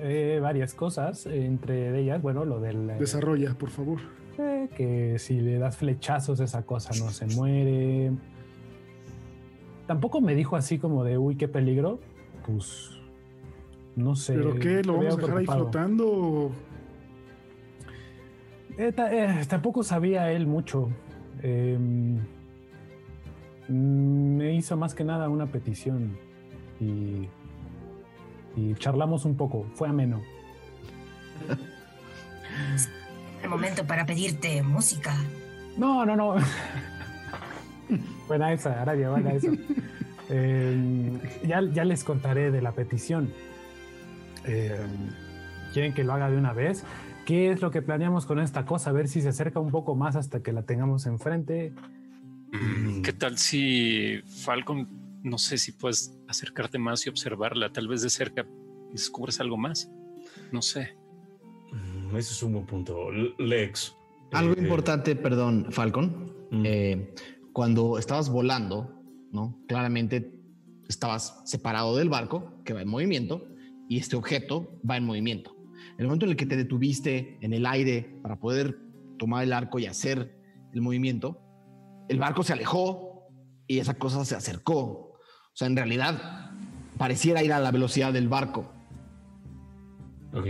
eh, 0.00 0.38
varias 0.40 0.74
cosas, 0.74 1.26
entre 1.26 1.98
ellas, 2.00 2.22
bueno, 2.22 2.44
lo 2.44 2.60
del... 2.60 2.88
eh, 2.90 2.96
Desarrolla, 3.00 3.54
por 3.54 3.70
favor. 3.70 3.98
Eh, 4.38 4.68
que 4.76 5.18
si 5.18 5.40
le 5.40 5.58
das 5.58 5.76
flechazos 5.76 6.40
esa 6.40 6.62
cosa 6.64 6.90
no 7.04 7.10
se 7.10 7.26
muere. 7.26 8.12
Tampoco 9.86 10.20
me 10.20 10.34
dijo 10.34 10.56
así 10.56 10.78
como 10.78 11.02
de, 11.04 11.16
uy, 11.18 11.36
qué 11.36 11.48
peligro. 11.48 11.98
Pues, 12.46 12.90
no 13.96 14.14
sé. 14.16 14.34
¿Pero 14.34 14.54
qué? 14.58 14.82
¿Lo 14.82 14.94
vamos 14.94 15.14
a 15.14 15.20
dejar 15.20 15.38
ahí 15.38 15.46
flotando? 15.46 16.50
Eh, 18.76 18.92
ta- 18.92 19.12
eh, 19.12 19.44
tampoco 19.48 19.82
sabía 19.82 20.30
él 20.30 20.46
mucho. 20.46 20.88
Eh, 21.42 21.76
mm, 23.68 24.36
me 24.36 24.54
hizo 24.54 24.76
más 24.76 24.94
que 24.94 25.04
nada 25.04 25.28
una 25.28 25.46
petición 25.46 26.16
y, 26.80 27.28
y 28.56 28.74
charlamos 28.74 29.24
un 29.24 29.36
poco. 29.36 29.66
Fue 29.74 29.88
ameno. 29.88 30.20
El 33.42 33.48
momento 33.48 33.86
para 33.86 34.04
pedirte 34.06 34.62
música. 34.62 35.14
No, 35.76 36.04
no, 36.04 36.16
no. 36.16 36.36
buena 38.28 38.52
esa, 38.52 38.82
Arabia, 38.82 39.10
buena 39.10 39.32
esa. 39.32 39.50
Eh, 40.30 41.38
ya, 41.46 41.62
ya 41.72 41.84
les 41.84 42.04
contaré 42.04 42.50
de 42.50 42.60
la 42.60 42.72
petición. 42.72 43.32
Eh, 44.44 44.76
¿Quieren 45.72 45.94
que 45.94 46.04
lo 46.04 46.12
haga 46.12 46.28
de 46.28 46.36
una 46.36 46.52
vez? 46.52 46.84
¿Qué 47.24 47.50
es 47.50 47.62
lo 47.62 47.70
que 47.70 47.80
planeamos 47.80 48.26
con 48.26 48.38
esta 48.38 48.66
cosa? 48.66 48.90
A 48.90 48.92
ver 48.92 49.08
si 49.08 49.22
se 49.22 49.28
acerca 49.28 49.58
un 49.58 49.70
poco 49.70 49.94
más 49.94 50.16
hasta 50.16 50.42
que 50.42 50.52
la 50.52 50.64
tengamos 50.64 51.06
enfrente. 51.06 51.72
Mm, 52.52 53.00
¿Qué 53.00 53.14
tal 53.14 53.38
si 53.38 54.20
Falcon, 54.44 54.86
no 55.22 55.38
sé 55.38 55.56
si 55.56 55.72
puedes 55.72 56.14
acercarte 56.28 56.76
más 56.76 57.06
y 57.06 57.08
observarla, 57.08 57.72
tal 57.72 57.88
vez 57.88 58.02
de 58.02 58.10
cerca 58.10 58.46
descubres 58.92 59.40
algo 59.40 59.56
más? 59.56 59.90
No 60.52 60.60
sé. 60.60 60.97
Ese 62.10 62.32
es 62.32 62.42
un 62.42 62.52
buen 62.54 62.66
punto. 62.66 63.10
Lex. 63.38 63.94
Algo 64.32 64.54
eh, 64.54 64.60
importante, 64.60 65.16
perdón, 65.16 65.66
Falcon. 65.70 66.32
Mm. 66.50 66.62
eh, 66.64 67.14
cuando 67.52 67.98
estabas 67.98 68.30
volando, 68.30 69.02
¿no? 69.32 69.58
Claramente 69.66 70.32
estabas 70.88 71.42
separado 71.44 71.96
del 71.96 72.08
barco 72.08 72.62
que 72.64 72.72
va 72.72 72.82
en 72.82 72.88
movimiento 72.88 73.46
y 73.88 73.98
este 73.98 74.16
objeto 74.16 74.80
va 74.88 74.96
en 74.96 75.04
movimiento. 75.04 75.56
En 75.94 76.00
el 76.00 76.06
momento 76.06 76.26
en 76.26 76.30
el 76.30 76.36
que 76.36 76.46
te 76.46 76.56
detuviste 76.56 77.38
en 77.40 77.52
el 77.52 77.66
aire 77.66 78.20
para 78.22 78.38
poder 78.38 78.78
tomar 79.18 79.42
el 79.42 79.52
arco 79.52 79.78
y 79.78 79.86
hacer 79.86 80.38
el 80.72 80.80
movimiento, 80.80 81.40
el 82.08 82.18
barco 82.18 82.42
se 82.42 82.52
alejó 82.52 83.28
y 83.66 83.80
esa 83.80 83.94
cosa 83.94 84.24
se 84.24 84.36
acercó. 84.36 84.76
O 84.76 85.18
sea, 85.54 85.66
en 85.66 85.76
realidad 85.76 86.52
pareciera 86.96 87.42
ir 87.42 87.52
a 87.52 87.58
la 87.58 87.70
velocidad 87.70 88.12
del 88.12 88.28
barco. 88.28 88.72
Ok. 90.32 90.46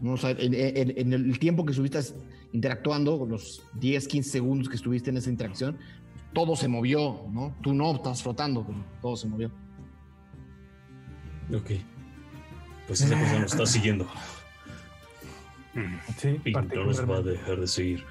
¿No? 0.00 0.12
O 0.12 0.16
sea, 0.16 0.30
en, 0.30 0.54
en- 0.54 0.94
en 0.98 1.12
el 1.12 1.38
tiempo 1.38 1.64
que 1.64 1.70
estuviste 1.72 1.98
interactuando, 2.52 3.26
los 3.28 3.62
10, 3.74 4.06
15 4.08 4.30
segundos 4.30 4.68
que 4.68 4.76
estuviste 4.76 5.10
en 5.10 5.16
esa 5.16 5.30
interacción, 5.30 5.76
todo 6.32 6.54
se 6.56 6.68
movió, 6.68 7.22
¿no? 7.30 7.54
Tú 7.62 7.72
no 7.74 7.94
estás 7.94 8.22
flotando, 8.22 8.64
pero 8.66 8.78
todo 9.00 9.16
se 9.16 9.26
movió. 9.26 9.50
Ok. 11.54 11.70
Pues 12.86 13.00
esa 13.00 13.18
cosa 13.18 13.38
nos 13.40 13.52
está 13.52 13.66
siguiendo. 13.66 14.06
Sí, 16.16 16.40
Y 16.44 16.52
no 16.52 16.62
nos 16.86 17.08
va 17.10 17.16
a 17.18 17.22
dejar 17.22 17.60
de 17.60 17.66
seguir. 17.66 18.04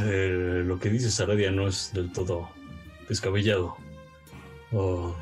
Eh, 0.00 0.62
lo 0.66 0.78
que 0.78 0.90
dice 0.90 1.10
Saradia 1.10 1.50
no 1.50 1.68
es 1.68 1.92
del 1.94 2.10
todo 2.12 2.48
descabellado. 3.08 3.76
Oh, 4.72 5.14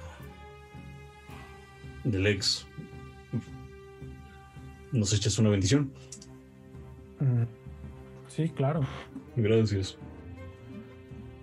del 2.05 2.27
ex. 2.27 2.67
¿Nos 4.93 5.13
echas 5.13 5.39
una 5.39 5.51
bendición? 5.51 5.93
Mm, 7.21 7.45
sí, 8.29 8.49
claro. 8.49 8.81
Gracias. 9.37 9.97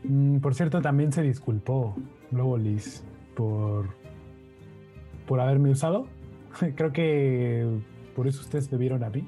Mm, 0.03 0.37
por 0.37 0.55
cierto, 0.55 0.81
también 0.81 1.11
se 1.11 1.21
disculpó 1.21 1.95
luego 2.31 2.57
Liz 2.57 3.03
por, 3.35 3.87
por 5.25 5.39
haberme 5.39 5.69
usado. 5.69 6.07
Creo 6.75 6.91
que 6.91 7.79
por 8.15 8.27
eso 8.27 8.41
ustedes 8.41 8.71
me 8.71 8.77
vieron 8.77 9.03
a 9.03 9.09
mí. 9.09 9.27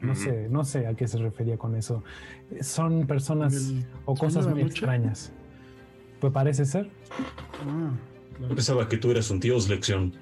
No 0.00 0.14
sé, 0.14 0.48
no 0.50 0.64
sé 0.64 0.86
a 0.86 0.94
qué 0.94 1.08
se 1.08 1.16
refería 1.16 1.56
con 1.56 1.74
eso. 1.76 2.04
Son 2.60 3.06
personas 3.06 3.72
o 4.04 4.14
cosas 4.14 4.46
muy 4.46 4.60
extrañas. 4.60 5.32
Pues 6.20 6.30
parece 6.30 6.66
ser. 6.66 6.90
Ah, 7.66 7.90
pensaba 8.48 8.86
que 8.86 8.98
tú 8.98 9.10
eras 9.10 9.30
un 9.30 9.40
dios 9.40 9.68
lección. 9.68 10.12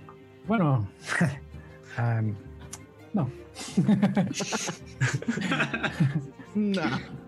Bueno, 0.46 0.88
no. 3.12 3.14
no. 6.54 6.82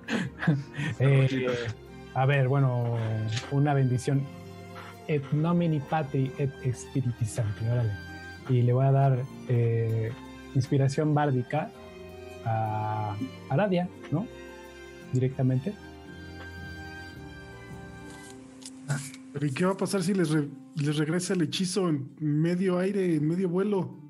Eh, 1.00 1.56
a 2.14 2.26
ver, 2.26 2.46
bueno, 2.46 2.98
una 3.50 3.72
bendición. 3.72 4.22
Et 5.08 5.22
nomini 5.32 5.80
patri 5.80 6.30
et 6.38 6.50
spiritus 6.74 7.28
sancti. 7.28 7.64
Y 8.48 8.62
le 8.62 8.72
voy 8.72 8.86
a 8.86 8.92
dar 8.92 9.24
eh, 9.48 10.12
inspiración 10.54 11.14
bárdica 11.14 11.70
a 12.44 13.16
Aradia, 13.48 13.88
¿no? 14.10 14.26
Directamente. 15.12 15.74
¿Y 19.40 19.50
qué 19.50 19.64
va 19.64 19.72
a 19.72 19.76
pasar 19.76 20.02
si 20.02 20.14
les, 20.14 20.30
les 20.30 20.96
regresa 20.96 21.34
el 21.34 21.42
hechizo 21.42 21.88
en 21.88 22.10
medio 22.20 22.78
aire, 22.78 23.16
en 23.16 23.26
medio 23.26 23.48
vuelo? 23.48 24.03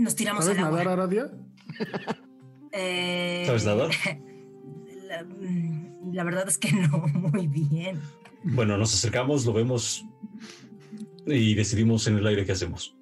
Nos 0.00 0.16
tiramos 0.16 0.44
¿Sabes 0.44 0.58
al 0.58 0.64
agua. 0.66 0.78
nadar, 0.84 1.00
Aradia? 1.00 1.30
Eh, 2.72 3.42
¿Sabes 3.46 3.64
nadar? 3.64 3.90
La, 5.08 5.24
mm, 5.24 6.12
la 6.12 6.22
verdad 6.22 6.46
es 6.46 6.56
que 6.56 6.72
no, 6.72 6.98
muy 7.32 7.48
bien. 7.48 8.00
Bueno, 8.44 8.78
nos 8.78 8.94
acercamos, 8.94 9.44
lo 9.44 9.52
vemos 9.52 10.06
y 11.26 11.54
decidimos 11.54 12.06
en 12.06 12.18
el 12.18 12.26
aire 12.28 12.44
qué 12.44 12.52
hacemos. 12.52 12.96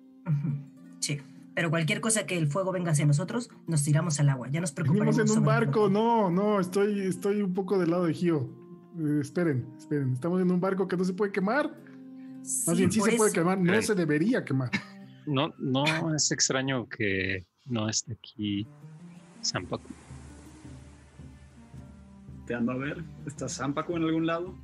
Sí, 1.01 1.21
pero 1.55 1.69
cualquier 1.69 2.01
cosa 2.01 2.25
que 2.25 2.39
el 2.39 2.47
fuego 2.47 2.73
venga 2.73 2.93
hacia 2.93 3.05
nosotros, 3.05 3.51
nos 3.67 3.85
tiramos 3.85 4.19
al 4.21 4.31
agua. 4.31 4.49
Ya 4.51 4.63
nos 4.63 4.73
preocuparemos. 4.73 5.17
Venimos 5.19 5.37
en 5.37 5.39
un 5.39 5.45
barco, 5.45 5.91
no, 5.91 6.31
no, 6.31 6.61
estoy, 6.61 7.01
estoy 7.01 7.43
un 7.43 7.53
poco 7.53 7.79
del 7.79 7.91
lado 7.91 8.07
de 8.07 8.15
Gio. 8.15 8.49
Eh, 8.99 9.19
esperen, 9.21 9.67
esperen, 9.77 10.15
estamos 10.15 10.41
en 10.41 10.51
un 10.51 10.61
barco 10.61 10.89
que 10.89 10.97
no 10.97 11.05
se 11.05 11.13
puede 11.13 11.31
quemar. 11.31 11.71
Más 12.67 12.75
bien 12.75 12.91
sí 12.91 13.03
se 13.03 13.13
puede 13.13 13.33
quemar, 13.33 13.59
no 13.59 13.83
se 13.83 13.95
debería 13.95 14.43
quemar. 14.47 14.71
No, 15.29 15.53
no 15.59 16.15
es 16.15 16.31
extraño 16.33 16.89
que 16.89 17.45
no 17.67 17.89
esté 17.89 18.15
aquí 18.15 18.67
Sampaku. 19.43 19.89
Te 22.47 22.55
ando 22.55 22.73
a 22.73 22.77
ver. 22.77 23.05
¿Está 23.27 23.49
Zampaco 23.49 23.97
en 23.97 24.05
algún 24.05 24.27
lado? 24.27 24.55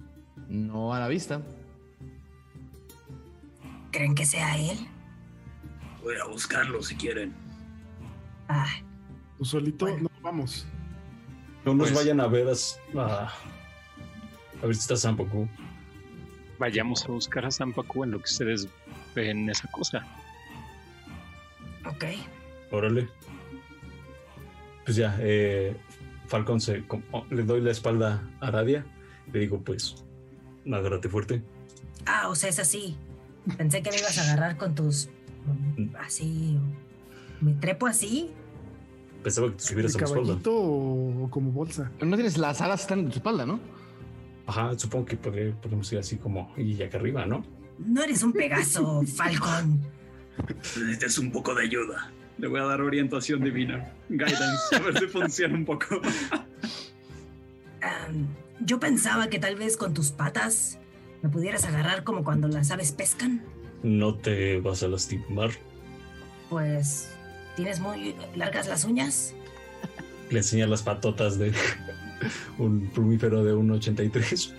No 0.48 0.94
a 0.94 1.00
la 1.00 1.08
vista. 1.08 1.42
¿Creen 3.92 4.14
que 4.14 4.24
sea 4.24 4.56
él? 4.56 4.78
Voy 6.02 6.14
a 6.16 6.24
buscarlo 6.26 6.82
si 6.82 6.96
quieren. 6.96 7.32
Ah, 8.48 8.66
Tú 9.38 9.44
solito, 9.44 9.86
Bueno. 9.86 10.02
no, 10.14 10.20
vamos. 10.22 10.66
No 11.64 11.74
nos 11.74 11.90
Pues- 11.90 12.00
vayan 12.04 12.20
a 12.20 12.26
ver 12.26 12.48
as- 12.48 12.78
a, 12.96 13.26
a 14.62 14.66
ver 14.66 14.74
si 14.74 14.80
está 14.80 14.96
Sampoku. 14.96 15.48
Vayamos 16.58 17.04
a 17.04 17.08
buscar 17.08 17.44
a 17.44 17.50
Sampaku 17.50 18.04
en 18.04 18.12
lo 18.12 18.18
que 18.18 18.24
ustedes 18.24 18.68
ven 19.14 19.48
esa 19.50 19.68
cosa. 19.70 20.06
Ok. 21.96 22.04
Órale. 22.72 23.08
Pues 24.84 24.96
ya, 24.96 25.16
eh, 25.20 25.76
Falcon 26.26 26.60
se, 26.60 26.86
como- 26.86 27.26
le 27.30 27.42
doy 27.42 27.60
la 27.60 27.70
espalda 27.70 28.28
a 28.40 28.48
Aradia. 28.48 28.84
Le 29.32 29.40
digo, 29.40 29.60
pues, 29.62 30.04
agárrate 30.70 31.08
fuerte. 31.08 31.42
Ah, 32.06 32.28
o 32.28 32.34
sea, 32.34 32.50
es 32.50 32.58
así. 32.58 32.96
Pensé 33.56 33.82
que 33.82 33.90
me 33.90 33.98
ibas 33.98 34.18
a 34.18 34.22
agarrar 34.22 34.56
con 34.56 34.74
tus. 34.74 35.08
Así. 35.98 36.58
o- 36.60 37.44
¿Me 37.44 37.52
trepo 37.54 37.86
así? 37.86 38.30
Pensaba 39.22 39.48
que 39.48 39.54
te 39.56 39.64
subieras 39.64 39.92
¿De 39.94 39.98
a 39.98 40.06
mi 40.06 40.12
espalda. 40.20 40.50
o, 40.50 41.24
o 41.24 41.30
como 41.30 41.50
bolsa? 41.50 41.90
Pero 41.98 42.10
no 42.10 42.16
tienes 42.16 42.36
las 42.38 42.60
alas 42.60 42.82
están 42.82 43.00
en 43.00 43.08
tu 43.08 43.16
espalda, 43.16 43.44
¿no? 43.46 43.58
Ajá, 44.46 44.78
supongo 44.78 45.06
que 45.06 45.20
podré- 45.20 45.54
podemos 45.60 45.90
ir 45.92 45.98
así 45.98 46.16
como 46.16 46.52
y 46.56 46.82
acá 46.82 46.98
arriba, 46.98 47.24
¿no? 47.26 47.42
No 47.78 48.02
eres 48.02 48.22
un 48.22 48.32
Pegaso, 48.32 49.02
Falcon. 49.02 49.80
Necesitas 50.76 51.18
un 51.18 51.30
poco 51.30 51.54
de 51.54 51.64
ayuda. 51.64 52.12
Le 52.38 52.48
voy 52.48 52.60
a 52.60 52.64
dar 52.64 52.80
orientación 52.80 53.42
divina. 53.44 53.92
Guidance. 54.08 54.76
A 54.76 54.78
ver 54.80 54.98
si 54.98 55.06
funciona 55.06 55.54
un 55.54 55.64
poco. 55.64 56.00
Yo 58.60 58.80
pensaba 58.80 59.28
que 59.28 59.38
tal 59.38 59.56
vez 59.56 59.76
con 59.76 59.94
tus 59.94 60.10
patas 60.10 60.78
me 61.22 61.28
pudieras 61.28 61.64
agarrar 61.64 62.04
como 62.04 62.24
cuando 62.24 62.48
las 62.48 62.70
aves 62.70 62.92
pescan. 62.92 63.42
No 63.82 64.14
te 64.14 64.60
vas 64.60 64.82
a 64.82 64.88
lastimar. 64.88 65.50
Pues. 66.48 67.10
¿Tienes 67.56 67.78
muy 67.78 68.16
largas 68.34 68.66
las 68.66 68.84
uñas? 68.84 69.34
Le 70.30 70.38
enseña 70.38 70.66
las 70.66 70.82
patotas 70.82 71.38
de 71.38 71.52
un 72.58 72.88
plumífero 72.88 73.44
de 73.44 73.54
1,83. 73.54 74.54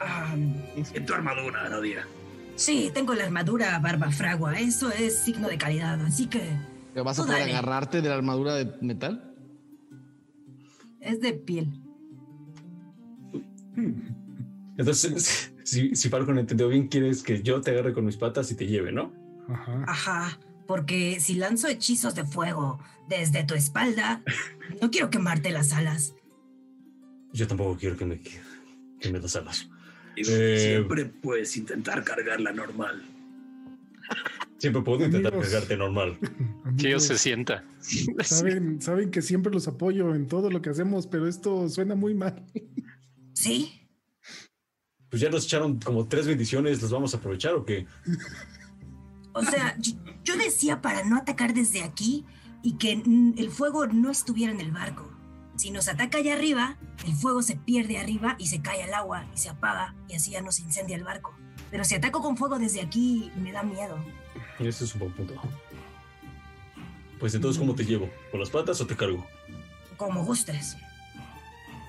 Am, 0.00 0.54
En 0.94 1.06
tu 1.06 1.14
armadura, 1.14 1.68
Nadia. 1.68 2.06
Sí, 2.58 2.90
tengo 2.92 3.14
la 3.14 3.24
armadura 3.24 3.78
barba 3.78 4.10
fragua. 4.10 4.58
Eso 4.58 4.90
es 4.90 5.18
signo 5.18 5.48
de 5.48 5.56
calidad, 5.56 6.00
así 6.02 6.26
que. 6.26 6.42
¿Te 6.94 7.00
¿Vas 7.00 7.18
a 7.18 7.22
poder 7.22 7.40
dale. 7.40 7.52
agarrarte 7.52 8.02
de 8.02 8.08
la 8.08 8.16
armadura 8.16 8.54
de 8.54 8.76
metal? 8.80 9.34
Es 11.00 11.20
de 11.20 11.32
piel. 11.32 11.80
Entonces, 14.76 15.52
si, 15.64 15.94
si 15.94 16.08
Falcon 16.08 16.38
entendió 16.38 16.68
bien, 16.68 16.88
quieres 16.88 17.22
que 17.22 17.42
yo 17.42 17.60
te 17.60 17.70
agarre 17.70 17.92
con 17.92 18.04
mis 18.04 18.16
patas 18.16 18.50
y 18.50 18.56
te 18.56 18.66
lleve, 18.66 18.92
¿no? 18.92 19.12
Ajá. 19.48 19.84
Ajá, 19.86 20.38
porque 20.66 21.20
si 21.20 21.34
lanzo 21.34 21.68
hechizos 21.68 22.14
de 22.14 22.24
fuego 22.24 22.80
desde 23.08 23.44
tu 23.44 23.54
espalda, 23.54 24.22
no 24.82 24.90
quiero 24.90 25.10
quemarte 25.10 25.50
las 25.50 25.72
alas. 25.72 26.14
Yo 27.32 27.46
tampoco 27.46 27.76
quiero 27.78 27.96
que 27.96 28.04
me, 28.04 28.20
que 28.20 29.12
me 29.12 29.20
das 29.20 29.36
alas. 29.36 29.68
Eh, 30.26 30.58
Siempre 30.76 31.04
puedes 31.06 31.56
intentar 31.56 32.02
cargarla 32.04 32.52
normal. 32.52 33.02
Siempre 34.58 34.82
puedo 34.82 35.04
intentar 35.04 35.32
Amigos. 35.32 35.50
cargarte 35.52 35.76
normal. 35.76 36.18
Que 36.78 36.88
ellos 36.88 37.04
Amigos, 37.04 37.04
se 37.04 37.18
sienta. 37.18 37.64
saben, 38.24 38.80
saben 38.82 39.10
que 39.10 39.22
siempre 39.22 39.52
los 39.52 39.68
apoyo 39.68 40.14
en 40.14 40.26
todo 40.26 40.50
lo 40.50 40.60
que 40.62 40.70
hacemos, 40.70 41.06
pero 41.06 41.28
esto 41.28 41.68
suena 41.68 41.94
muy 41.94 42.14
mal. 42.14 42.44
¿Sí? 43.34 43.72
Pues 45.10 45.22
ya 45.22 45.30
nos 45.30 45.44
echaron 45.44 45.78
como 45.78 46.06
tres 46.08 46.26
bendiciones, 46.26 46.82
¿las 46.82 46.90
vamos 46.90 47.14
a 47.14 47.18
aprovechar 47.18 47.54
o 47.54 47.64
qué? 47.64 47.86
O 49.32 49.42
sea, 49.44 49.76
yo, 49.78 49.92
yo 50.24 50.36
decía 50.36 50.82
para 50.82 51.04
no 51.04 51.16
atacar 51.16 51.54
desde 51.54 51.82
aquí 51.82 52.24
y 52.62 52.76
que 52.76 52.92
el 52.92 53.50
fuego 53.50 53.86
no 53.86 54.10
estuviera 54.10 54.52
en 54.52 54.60
el 54.60 54.72
barco. 54.72 55.17
Si 55.58 55.70
nos 55.70 55.88
ataca 55.88 56.18
allá 56.18 56.34
arriba, 56.34 56.76
el 57.06 57.14
fuego 57.14 57.42
se 57.42 57.56
pierde 57.56 57.98
arriba 57.98 58.36
y 58.38 58.46
se 58.46 58.62
cae 58.62 58.82
al 58.84 58.94
agua 58.94 59.26
y 59.34 59.38
se 59.38 59.48
apaga 59.50 59.94
y 60.08 60.14
así 60.14 60.30
ya 60.30 60.40
no 60.40 60.52
se 60.52 60.62
incendia 60.62 60.96
el 60.96 61.04
barco. 61.04 61.34
Pero 61.70 61.84
si 61.84 61.94
ataco 61.96 62.22
con 62.22 62.36
fuego 62.36 62.58
desde 62.58 62.80
aquí, 62.80 63.30
me 63.36 63.52
da 63.52 63.62
miedo. 63.62 63.98
Ese 64.60 64.84
es 64.84 64.94
un 64.94 65.00
buen 65.00 65.12
punto. 65.12 65.34
Pues 67.18 67.34
entonces, 67.34 67.58
¿cómo 67.58 67.74
te 67.74 67.84
llevo? 67.84 68.08
¿Con 68.30 68.40
las 68.40 68.50
patas 68.50 68.80
o 68.80 68.86
te 68.86 68.96
cargo? 68.96 69.26
Como 69.96 70.24
gustes. 70.24 70.76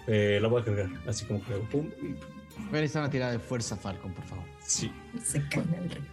Eh, 0.08 0.40
la 0.42 0.48
voy 0.48 0.62
a 0.62 0.66
cargar, 0.66 0.90
así 1.08 1.26
como 1.26 1.44
que 1.46 1.54
hago 1.54 1.64
pum. 1.70 1.88
y- 2.02 2.16
Voy 2.60 2.80
a 2.80 2.82
necesitar 2.82 3.04
una 3.04 3.12
tirada 3.12 3.32
de 3.32 3.40
fuerza, 3.40 3.78
Falcon, 3.78 4.12
por 4.14 4.26
favor. 4.26 4.44
Sí, 4.66 4.92
Se 5.24 5.48
cae 5.48 5.62
en 5.64 5.74
el 5.76 5.90
río. 5.92 6.04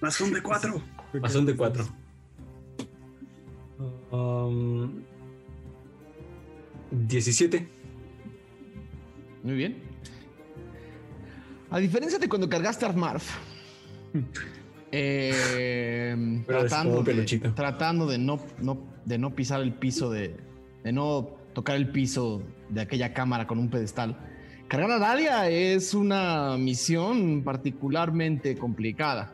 Más 0.00 0.20
un 0.20 0.32
de 0.32 0.42
cuatro. 0.42 0.82
más 1.20 1.32
son 1.32 1.44
de 1.46 1.54
cuatro. 1.54 1.86
Um, 4.10 5.02
17. 6.90 7.68
Muy 9.42 9.54
bien. 9.54 9.82
A 11.70 11.78
diferencia 11.78 12.18
de 12.18 12.28
cuando 12.28 12.48
cargaste 12.48 12.86
a 12.86 12.92
Marf, 12.92 13.36
eh, 14.92 16.42
tratando, 16.46 17.02
de, 17.02 17.24
tratando 17.54 18.06
de 18.06 18.18
no, 18.18 18.40
no, 18.60 18.78
de 19.04 19.18
no 19.18 19.34
pisar 19.34 19.60
el 19.60 19.72
piso 19.72 20.10
de, 20.10 20.36
de 20.84 20.92
no 20.92 21.30
tocar 21.52 21.76
el 21.76 21.90
piso 21.90 22.42
de 22.68 22.82
aquella 22.82 23.12
cámara 23.12 23.46
con 23.46 23.58
un 23.58 23.68
pedestal. 23.68 24.16
Cargar 24.68 24.90
a 24.90 24.98
Dalia 24.98 25.48
es 25.48 25.94
una 25.94 26.56
misión 26.56 27.42
particularmente 27.44 28.56
complicada. 28.56 29.32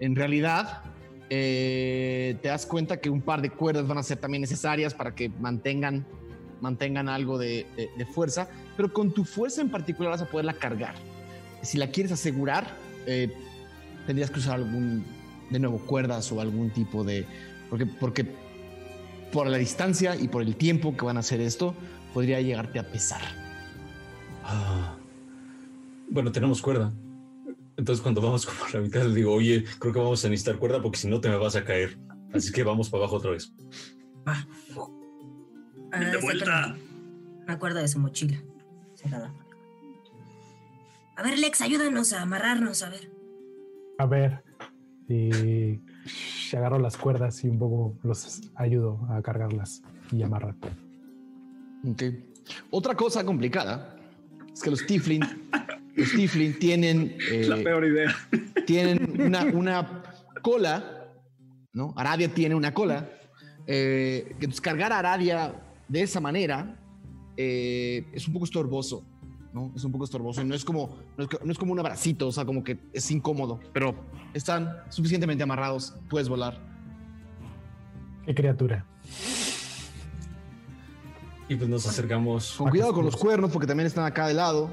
En 0.00 0.14
realidad, 0.14 0.82
eh, 1.30 2.36
te 2.42 2.48
das 2.48 2.66
cuenta 2.66 3.00
que 3.00 3.08
un 3.08 3.22
par 3.22 3.40
de 3.40 3.50
cuerdas 3.50 3.86
van 3.86 3.98
a 3.98 4.02
ser 4.02 4.18
también 4.18 4.42
necesarias 4.42 4.94
para 4.94 5.14
que 5.14 5.28
mantengan, 5.28 6.06
mantengan 6.60 7.08
algo 7.08 7.38
de, 7.38 7.66
de- 7.76 7.90
de 7.96 8.06
fuerza, 8.06 8.48
pero 8.76 8.92
con 8.92 9.12
tu 9.12 9.24
fuerza 9.24 9.60
en 9.60 9.70
particular 9.70 10.12
vas 10.12 10.22
a 10.22 10.26
poderla 10.26 10.54
cargar. 10.54 10.94
Si 11.62 11.78
la 11.78 11.88
quieres 11.88 12.12
asegurar, 12.12 12.76
eh, 13.06 13.32
tendrías 14.06 14.30
que 14.30 14.38
usar 14.38 14.54
algún, 14.56 15.04
de 15.50 15.58
nuevo, 15.58 15.78
cuerdas 15.78 16.30
o 16.32 16.40
algún 16.40 16.70
tipo 16.70 17.04
de... 17.04 17.26
Porque, 17.70 17.86
porque 17.86 18.26
por 19.32 19.48
la 19.48 19.58
distancia 19.58 20.14
y 20.16 20.28
por 20.28 20.42
el 20.42 20.56
tiempo 20.56 20.96
que 20.96 21.04
van 21.04 21.16
a 21.16 21.20
hacer 21.20 21.40
esto, 21.40 21.74
podría 22.14 22.40
llegarte 22.40 22.78
a 22.78 22.90
pesar. 22.90 23.20
Ah. 24.44 24.94
Bueno, 26.08 26.30
tenemos 26.30 26.62
cuerda. 26.62 26.92
Entonces 27.76 28.00
cuando 28.02 28.20
vamos 28.20 28.46
como 28.46 28.64
a 28.64 28.70
la 28.72 28.80
mitad 28.80 29.02
le 29.04 29.14
digo, 29.14 29.32
oye, 29.34 29.64
creo 29.78 29.92
que 29.92 29.98
vamos 29.98 30.24
a 30.24 30.28
necesitar 30.28 30.56
cuerda 30.58 30.80
porque 30.80 30.98
si 30.98 31.08
no 31.08 31.20
te 31.20 31.28
me 31.28 31.36
vas 31.36 31.56
a 31.56 31.64
caer. 31.64 31.98
Así 32.32 32.52
que 32.52 32.62
vamos 32.62 32.88
para 32.88 33.02
abajo 33.02 33.16
otra 33.16 33.32
vez. 33.32 33.52
Va. 34.26 34.46
Ah, 35.92 36.00
de 36.00 36.16
vuelta. 36.18 36.76
Me 37.46 37.52
acuerdo 37.52 37.80
de 37.80 37.88
su 37.88 37.98
mochila. 37.98 38.38
Se 38.94 39.08
la 39.08 39.20
da. 39.20 39.34
A 41.16 41.22
ver, 41.22 41.38
Lex, 41.38 41.60
ayúdanos 41.62 42.12
a 42.12 42.22
amarrarnos, 42.22 42.82
a 42.82 42.90
ver. 42.90 43.10
A 43.98 44.06
ver. 44.06 44.42
Y 45.08 45.78
agarro 46.56 46.78
las 46.78 46.96
cuerdas 46.96 47.42
y 47.44 47.48
un 47.48 47.58
poco 47.58 47.96
los 48.02 48.42
ayudo 48.56 49.00
a 49.10 49.22
cargarlas 49.22 49.82
y 50.12 50.22
amarrar. 50.22 50.54
Ok. 51.88 52.02
Otra 52.70 52.94
cosa 52.94 53.24
complicada 53.24 53.96
es 54.52 54.62
que 54.62 54.70
los 54.70 54.84
Tiflin, 54.86 55.20
los 55.96 56.10
Tiflin 56.12 56.58
tienen, 56.58 57.16
eh, 57.30 57.46
La 57.48 57.56
peor 57.56 57.84
idea. 57.86 58.14
tienen 58.66 59.20
una, 59.20 59.44
una 59.54 60.02
cola, 60.42 61.08
¿no? 61.72 61.94
Aradia 61.96 62.28
tiene 62.28 62.54
una 62.54 62.74
cola. 62.74 63.08
eh, 63.66 64.36
cargar 64.62 64.92
a 64.92 64.98
Aradia 64.98 65.54
de 65.88 66.02
esa 66.02 66.20
manera 66.20 66.78
eh, 67.36 68.06
es 68.12 68.26
un 68.26 68.32
poco 68.34 68.44
estorboso, 68.44 69.04
¿no? 69.52 69.72
Es 69.76 69.84
un 69.84 69.92
poco 69.92 70.04
estorboso. 70.04 70.42
y 70.42 70.44
No 70.44 70.54
es 70.54 70.64
como, 70.64 70.96
no 71.16 71.24
es, 71.24 71.30
co- 71.30 71.40
no 71.44 71.52
es 71.52 71.58
como 71.58 71.72
un 71.72 71.78
abracito, 71.78 72.28
o 72.28 72.32
sea, 72.32 72.44
como 72.44 72.64
que 72.64 72.78
es 72.92 73.10
incómodo, 73.10 73.60
pero 73.72 73.94
están 74.34 74.74
suficientemente 74.90 75.42
amarrados, 75.44 75.94
puedes 76.08 76.28
volar. 76.28 76.58
¿Qué 78.24 78.34
criatura? 78.34 78.84
Y 81.48 81.54
pues 81.54 81.68
nos 81.70 81.86
acercamos. 81.86 82.54
Con 82.56 82.70
cuidado 82.70 82.92
con 82.92 83.04
los 83.04 83.16
cuernos, 83.16 83.52
porque 83.52 83.66
también 83.68 83.86
están 83.86 84.04
acá 84.04 84.26
de 84.26 84.34
lado. 84.34 84.68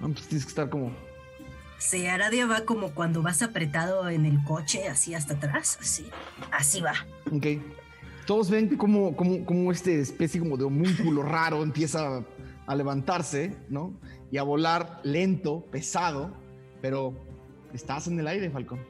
¿no? 0.00 0.08
Pues 0.12 0.26
tienes 0.26 0.44
que 0.44 0.50
estar 0.50 0.68
como 0.68 0.90
Sí, 1.78 2.06
Aradia 2.06 2.46
va 2.46 2.62
como 2.62 2.90
cuando 2.92 3.22
vas 3.22 3.42
apretado 3.42 4.08
en 4.08 4.24
el 4.24 4.42
coche, 4.44 4.88
así 4.88 5.14
hasta 5.14 5.34
atrás, 5.34 5.78
así. 5.80 6.06
Así 6.50 6.80
va. 6.80 6.94
Ok. 7.30 7.46
Todos 8.26 8.50
ven 8.50 8.76
como, 8.76 9.14
como, 9.16 9.44
como 9.44 9.70
este 9.72 10.00
especie 10.00 10.40
como 10.40 10.56
de 10.56 10.64
homúnculo 10.64 11.22
raro 11.22 11.62
empieza 11.62 12.18
a, 12.18 12.24
a 12.66 12.74
levantarse, 12.74 13.56
¿no? 13.68 13.94
Y 14.32 14.38
a 14.38 14.42
volar 14.42 15.00
lento, 15.04 15.64
pesado, 15.70 16.32
pero 16.82 17.14
estás 17.72 18.08
en 18.08 18.18
el 18.18 18.26
aire, 18.26 18.50
Falcón. 18.50 18.80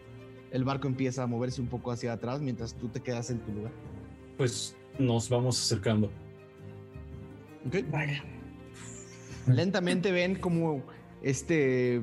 El 0.51 0.65
barco 0.65 0.87
empieza 0.89 1.23
a 1.25 1.27
moverse 1.27 1.61
un 1.61 1.67
poco 1.67 1.91
hacia 1.91 2.13
atrás 2.15 2.41
mientras 2.41 2.75
tú 2.75 2.89
te 2.89 3.01
quedas 3.01 3.29
en 3.31 3.41
tu 3.41 3.53
lugar. 3.53 3.73
Pues 4.39 4.75
nos 4.99 5.29
vamos 5.29 5.61
acercando. 5.61 6.11
Ok. 7.67 7.77
Lentamente 9.49 10.13
ven 10.13 10.37
como 10.37 10.83
este, 11.23 12.01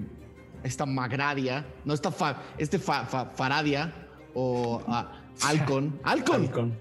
esta 0.64 0.86
magradia, 0.86 1.66
no 1.84 1.94
esta 1.94 2.12
fa, 2.12 2.42
este 2.58 2.80
fa- 2.80 3.06
fa- 3.06 3.32
faradia 3.32 3.94
o 4.34 4.82
ah, 4.88 5.22
halcón, 5.42 6.00
halcón, 6.04 6.42
Halcón. 6.44 6.78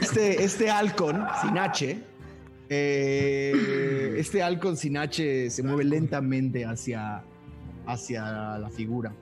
Este, 0.00 0.42
este 0.44 0.70
halcón 0.70 1.26
sin 1.40 1.58
H, 1.58 2.02
eh, 2.68 4.14
este 4.18 4.42
halcón 4.42 4.76
sin 4.76 4.96
H 4.96 5.50
se 5.50 5.62
mueve 5.62 5.84
lentamente 5.84 6.64
hacia, 6.64 7.22
hacia 7.86 8.58
la 8.58 8.70
figura. 8.70 9.12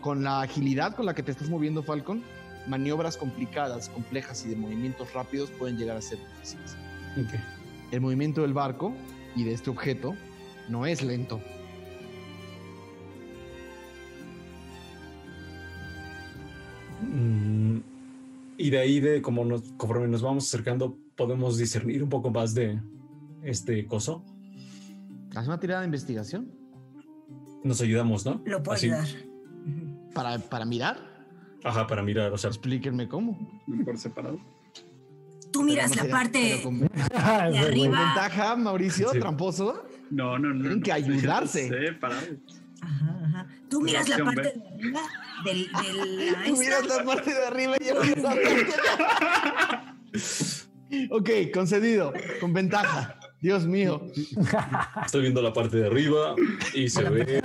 Con 0.00 0.24
la 0.24 0.42
agilidad 0.42 0.96
con 0.96 1.06
la 1.06 1.14
que 1.14 1.22
te 1.22 1.30
estás 1.30 1.48
moviendo, 1.48 1.82
Falcon, 1.82 2.22
maniobras 2.66 3.16
complicadas, 3.16 3.88
complejas 3.88 4.44
y 4.44 4.48
de 4.50 4.56
movimientos 4.56 5.12
rápidos 5.12 5.50
pueden 5.50 5.76
llegar 5.76 5.96
a 5.96 6.02
ser 6.02 6.18
difíciles. 6.18 6.76
El 7.90 8.00
movimiento 8.00 8.42
del 8.42 8.52
barco 8.52 8.92
y 9.36 9.44
de 9.44 9.52
este 9.52 9.70
objeto 9.70 10.16
no 10.68 10.86
es 10.86 11.02
lento. 11.02 11.40
Mm, 17.02 17.80
y 18.62 18.70
de 18.70 18.78
ahí, 18.78 19.00
de 19.00 19.20
como 19.22 19.44
nos, 19.44 19.62
conforme 19.72 20.08
nos 20.08 20.22
vamos 20.22 20.46
acercando, 20.46 20.98
podemos 21.16 21.58
discernir 21.58 22.02
un 22.02 22.08
poco 22.08 22.30
más 22.30 22.54
de 22.54 22.80
este 23.42 23.86
coso. 23.86 24.24
Haz 25.34 25.46
una 25.46 25.58
tirada 25.58 25.80
de 25.80 25.86
investigación 25.86 26.52
Nos 27.64 27.80
ayudamos, 27.80 28.24
¿no? 28.26 28.42
Lo 28.44 28.62
puedo 28.62 28.76
Así. 28.76 28.90
ayudar. 28.90 29.06
Para, 30.14 30.38
para 30.38 30.64
mirar. 30.64 30.98
Ajá, 31.64 31.86
para 31.86 32.02
mirar, 32.02 32.32
o 32.32 32.38
sea, 32.38 32.48
Explíquenme 32.50 33.08
cómo. 33.08 33.62
Mejor 33.66 33.96
separado. 33.98 34.38
Tú 35.52 35.62
miras 35.62 35.94
la 35.96 36.04
parte 36.06 36.60
con, 36.62 36.80
de 36.80 36.88
con 36.88 36.98
arriba. 37.14 37.98
ventaja, 37.98 38.56
Mauricio, 38.56 39.10
Sí. 39.10 39.18
tramposo. 39.20 39.84
No, 40.10 40.38
no, 40.38 40.48
no. 40.54 40.60
Tienen 40.60 40.78
no. 40.78 40.84
que 40.84 40.92
ayudarse. 40.92 41.68
Separado. 41.68 42.22
Ajá, 42.82 43.16
ajá. 43.24 43.46
Tú 43.70 43.80
miras 43.80 44.08
la 44.08 44.18
parte 44.18 44.42
B. 44.42 44.52
de 44.52 44.60
arriba 44.74 45.00
del, 45.44 45.70
del 45.72 46.34
Tú 46.46 46.56
miras 46.56 46.86
la 46.86 47.04
parte 47.04 47.32
de 47.32 47.46
arriba 47.46 47.76
y 47.80 47.84
yo 47.86 48.02
miro 48.02 48.22
la 48.22 48.28
parte 48.30 48.54
de- 50.10 51.08
Ok, 51.10 51.30
concedido. 51.54 52.12
Con 52.40 52.52
ventaja. 52.52 53.18
Dios 53.40 53.66
mío. 53.66 54.02
estoy 55.04 55.22
viendo 55.22 55.40
la 55.42 55.52
parte 55.52 55.78
de 55.78 55.86
arriba 55.86 56.34
y 56.74 56.88
se 56.88 57.02
ve, 57.08 57.42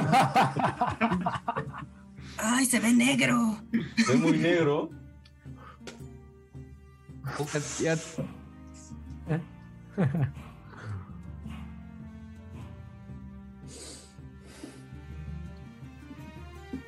Ay, 2.38 2.66
se 2.68 2.80
ve 2.80 2.94
negro. 2.94 3.58
se 4.06 4.12
ve 4.14 4.18
muy 4.20 4.38
negro. 4.38 4.90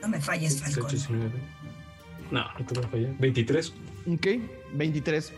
No 0.01 0.07
me 0.07 0.21
falles, 0.21 0.63
18, 0.63 0.73
Falcón. 0.73 0.91
19. 0.91 1.31
No, 2.31 2.43
no 2.57 2.65
te 2.65 2.73
voy 2.75 2.83
a 2.83 2.87
fallar. 2.87 3.17
23. 3.17 3.73
Ok, 4.13 4.27
23. 4.73 5.33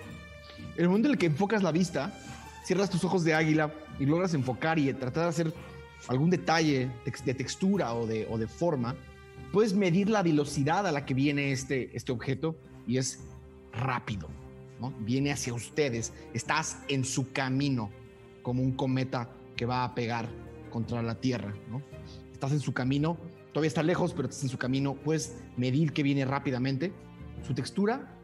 En 0.75 0.83
el 0.83 0.87
momento 0.87 1.07
en 1.07 1.13
el 1.13 1.17
que 1.17 1.25
enfocas 1.27 1.63
la 1.63 1.71
vista, 1.71 2.13
cierras 2.65 2.89
tus 2.89 3.03
ojos 3.03 3.23
de 3.23 3.33
águila 3.33 3.73
y 3.99 4.05
logras 4.05 4.33
enfocar 4.33 4.79
y 4.79 4.91
tratar 4.93 5.23
de 5.23 5.29
hacer 5.29 5.53
algún 6.07 6.29
detalle 6.29 6.89
de 7.25 7.33
textura 7.33 7.93
o 7.93 8.07
de, 8.07 8.27
o 8.29 8.37
de 8.37 8.47
forma, 8.47 8.95
puedes 9.51 9.73
medir 9.73 10.09
la 10.09 10.23
velocidad 10.23 10.87
a 10.87 10.91
la 10.91 11.05
que 11.05 11.13
viene 11.13 11.51
este, 11.51 11.95
este 11.95 12.11
objeto 12.11 12.55
y 12.87 12.97
es 12.97 13.19
rápido. 13.73 14.29
¿no? 14.79 14.93
Viene 14.99 15.31
hacia 15.31 15.53
ustedes. 15.53 16.13
Estás 16.33 16.79
en 16.87 17.05
su 17.05 17.31
camino, 17.31 17.91
como 18.41 18.63
un 18.63 18.71
cometa 18.71 19.29
que 19.55 19.65
va 19.65 19.83
a 19.83 19.93
pegar 19.93 20.29
contra 20.69 21.03
la 21.03 21.15
Tierra. 21.15 21.53
¿no? 21.69 21.81
Estás 22.33 22.51
en 22.51 22.59
su 22.59 22.73
camino, 22.73 23.17
todavía 23.53 23.67
está 23.67 23.83
lejos, 23.83 24.13
pero 24.13 24.27
estás 24.27 24.43
en 24.43 24.49
su 24.49 24.57
camino. 24.57 24.95
Puedes 24.95 25.35
medir 25.57 25.93
que 25.93 26.03
viene 26.03 26.25
rápidamente. 26.25 26.91
Su 27.45 27.53
textura 27.53 28.17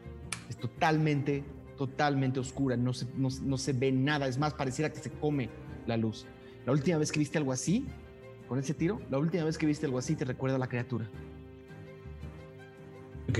es 0.49 0.57
totalmente, 0.57 1.43
totalmente 1.77 2.39
oscura. 2.39 2.77
No 2.77 2.93
se, 2.93 3.05
no, 3.15 3.29
no 3.43 3.57
se 3.57 3.73
ve 3.73 3.91
nada. 3.91 4.27
Es 4.27 4.37
más, 4.37 4.53
pareciera 4.53 4.91
que 4.91 4.99
se 4.99 5.09
come 5.11 5.49
la 5.85 5.97
luz. 5.97 6.25
La 6.65 6.71
última 6.73 6.97
vez 6.97 7.11
que 7.11 7.19
viste 7.19 7.37
algo 7.37 7.51
así, 7.51 7.85
con 8.47 8.59
ese 8.59 8.73
tiro, 8.73 9.01
la 9.09 9.17
última 9.17 9.43
vez 9.43 9.57
que 9.57 9.65
viste 9.65 9.85
algo 9.85 9.97
así 9.97 10.15
te 10.15 10.25
recuerda 10.25 10.55
a 10.55 10.59
la 10.59 10.67
criatura. 10.67 11.09
Ok. 13.29 13.39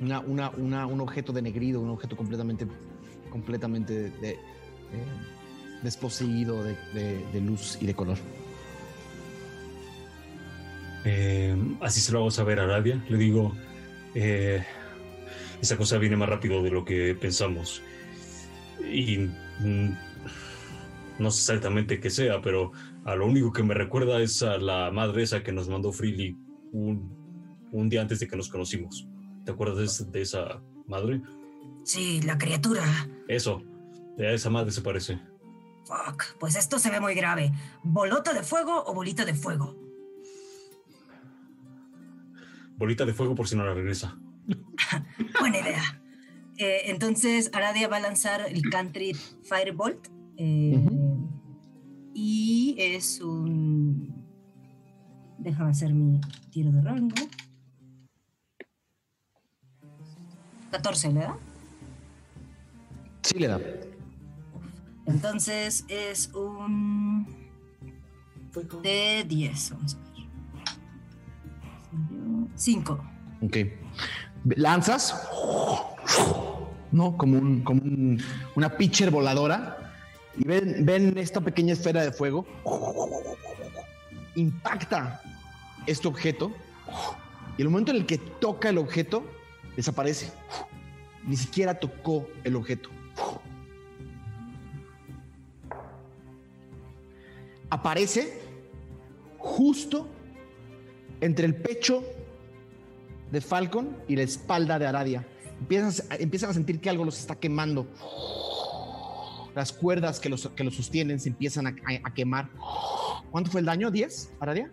Una, 0.00 0.20
una, 0.20 0.50
una- 0.50 0.86
un 0.86 1.00
objeto 1.00 1.32
denegrido, 1.32 1.80
un 1.80 1.90
objeto 1.90 2.16
completamente, 2.16 2.66
completamente 3.30 3.92
de- 3.92 4.10
de- 4.10 4.30
eh, 4.30 4.38
desposeído 5.82 6.62
de, 6.62 6.76
de- 6.94 7.24
de 7.32 7.40
luz 7.40 7.78
y 7.80 7.86
de 7.86 7.94
color. 7.94 8.16
Eh, 11.04 11.56
así 11.80 12.00
se 12.00 12.12
lo 12.12 12.18
hago 12.20 12.30
saber 12.30 12.60
a 12.60 12.64
Aradia. 12.64 13.02
Le 13.08 13.16
digo, 13.18 13.54
eh, 14.14 14.64
esa 15.60 15.76
cosa 15.76 15.98
viene 15.98 16.16
más 16.16 16.28
rápido 16.28 16.62
de 16.62 16.70
lo 16.70 16.84
que 16.84 17.14
pensamos. 17.14 17.82
Y 18.92 19.18
mm, 19.18 19.90
no 21.18 21.30
sé 21.30 21.40
exactamente 21.52 22.00
qué 22.00 22.10
sea, 22.10 22.40
pero 22.42 22.72
a 23.04 23.14
lo 23.14 23.26
único 23.26 23.52
que 23.52 23.62
me 23.62 23.74
recuerda 23.74 24.20
es 24.20 24.42
a 24.42 24.58
la 24.58 24.90
madre 24.90 25.22
esa 25.22 25.42
que 25.42 25.52
nos 25.52 25.68
mandó 25.68 25.92
Freely 25.92 26.36
un, 26.72 27.68
un 27.72 27.88
día 27.88 28.00
antes 28.02 28.20
de 28.20 28.28
que 28.28 28.36
nos 28.36 28.48
conocimos. 28.48 29.06
¿Te 29.44 29.52
acuerdas 29.52 29.78
de, 29.78 29.84
esa- 29.84 30.04
de 30.04 30.22
esa 30.22 30.62
madre? 30.86 31.22
Sí, 31.84 32.20
la 32.22 32.36
criatura. 32.36 32.82
Eso, 33.26 33.62
a 34.18 34.22
esa 34.24 34.50
madre 34.50 34.70
se 34.70 34.82
parece. 34.82 35.18
Fuck. 35.86 36.36
Pues 36.38 36.56
esto 36.56 36.78
se 36.78 36.90
ve 36.90 37.00
muy 37.00 37.14
grave. 37.14 37.52
¿Bolota 37.82 38.32
de 38.34 38.42
fuego 38.42 38.84
o 38.86 38.94
bolita 38.94 39.24
de 39.24 39.34
fuego? 39.34 39.76
Bolita 42.80 43.04
de 43.04 43.12
fuego 43.12 43.34
por 43.34 43.46
si 43.46 43.56
no 43.56 43.64
la 43.64 43.74
regresa. 43.74 44.16
Buena 45.38 45.58
idea. 45.60 45.82
Eh, 46.56 46.84
entonces, 46.86 47.50
Aradia 47.52 47.88
va 47.88 47.98
a 47.98 48.00
lanzar 48.00 48.40
el 48.48 48.62
Country 48.70 49.12
Firebolt. 49.44 50.08
eh, 50.38 50.82
Y 52.14 52.74
es 52.78 53.20
un. 53.20 54.14
Déjame 55.38 55.70
hacer 55.72 55.92
mi 55.92 56.20
tiro 56.50 56.72
de 56.72 56.80
rango. 56.80 57.14
14, 60.70 61.12
¿le 61.12 61.20
da? 61.20 61.38
Sí 63.22 63.38
le 63.38 63.48
da. 63.48 63.60
Entonces 65.06 65.84
es 65.88 66.30
un 66.32 67.26
de 68.82 69.24
10. 69.28 69.70
Vamos 69.72 69.94
a 69.94 69.98
ver. 69.98 70.09
5. 72.54 73.04
Ok. 73.42 73.56
Lanzas. 74.56 75.28
¿No? 76.92 77.16
Como, 77.16 77.38
un, 77.38 77.62
como 77.62 77.82
un- 77.82 78.20
una 78.56 78.76
pitcher 78.76 79.10
voladora. 79.10 79.76
Y 80.36 80.44
ven, 80.46 80.84
ven 80.84 81.18
esta 81.18 81.40
pequeña 81.40 81.72
esfera 81.72 82.02
de 82.02 82.12
fuego. 82.12 82.46
Impacta 84.36 85.20
este 85.86 86.08
objeto. 86.08 86.52
Y 87.58 87.62
el 87.62 87.68
momento 87.68 87.90
en 87.90 87.98
el 87.98 88.06
que 88.06 88.18
toca 88.18 88.68
el 88.70 88.78
objeto, 88.78 89.24
desaparece. 89.76 90.32
Ni 91.26 91.36
siquiera 91.36 91.74
tocó 91.74 92.26
el 92.44 92.56
objeto. 92.56 92.88
Aparece 97.68 98.40
justo 99.38 100.08
entre 101.20 101.46
el 101.46 101.54
pecho 101.54 102.02
de 103.30 103.40
Falcon 103.40 103.96
y 104.08 104.16
la 104.16 104.22
espalda 104.22 104.78
de 104.78 104.86
Aradia. 104.86 105.26
Empiezan, 105.60 106.06
a- 106.10 106.16
empiezan 106.16 106.50
a 106.50 106.54
sentir 106.54 106.80
que 106.80 106.90
algo 106.90 107.04
los 107.04 107.18
está 107.18 107.34
quemando. 107.36 107.86
Las 109.54 109.72
cuerdas 109.72 110.20
que 110.20 110.28
los, 110.28 110.48
que 110.48 110.64
los 110.64 110.74
sostienen 110.76 111.18
se 111.20 111.28
empiezan 111.28 111.66
a, 111.66 111.70
a- 111.70 112.00
a 112.08 112.14
quemar. 112.14 112.48
¿Cuánto 113.30 113.50
fue 113.50 113.60
el 113.60 113.66
daño? 113.66 113.90
¿10, 113.90 114.30
Aradia? 114.40 114.70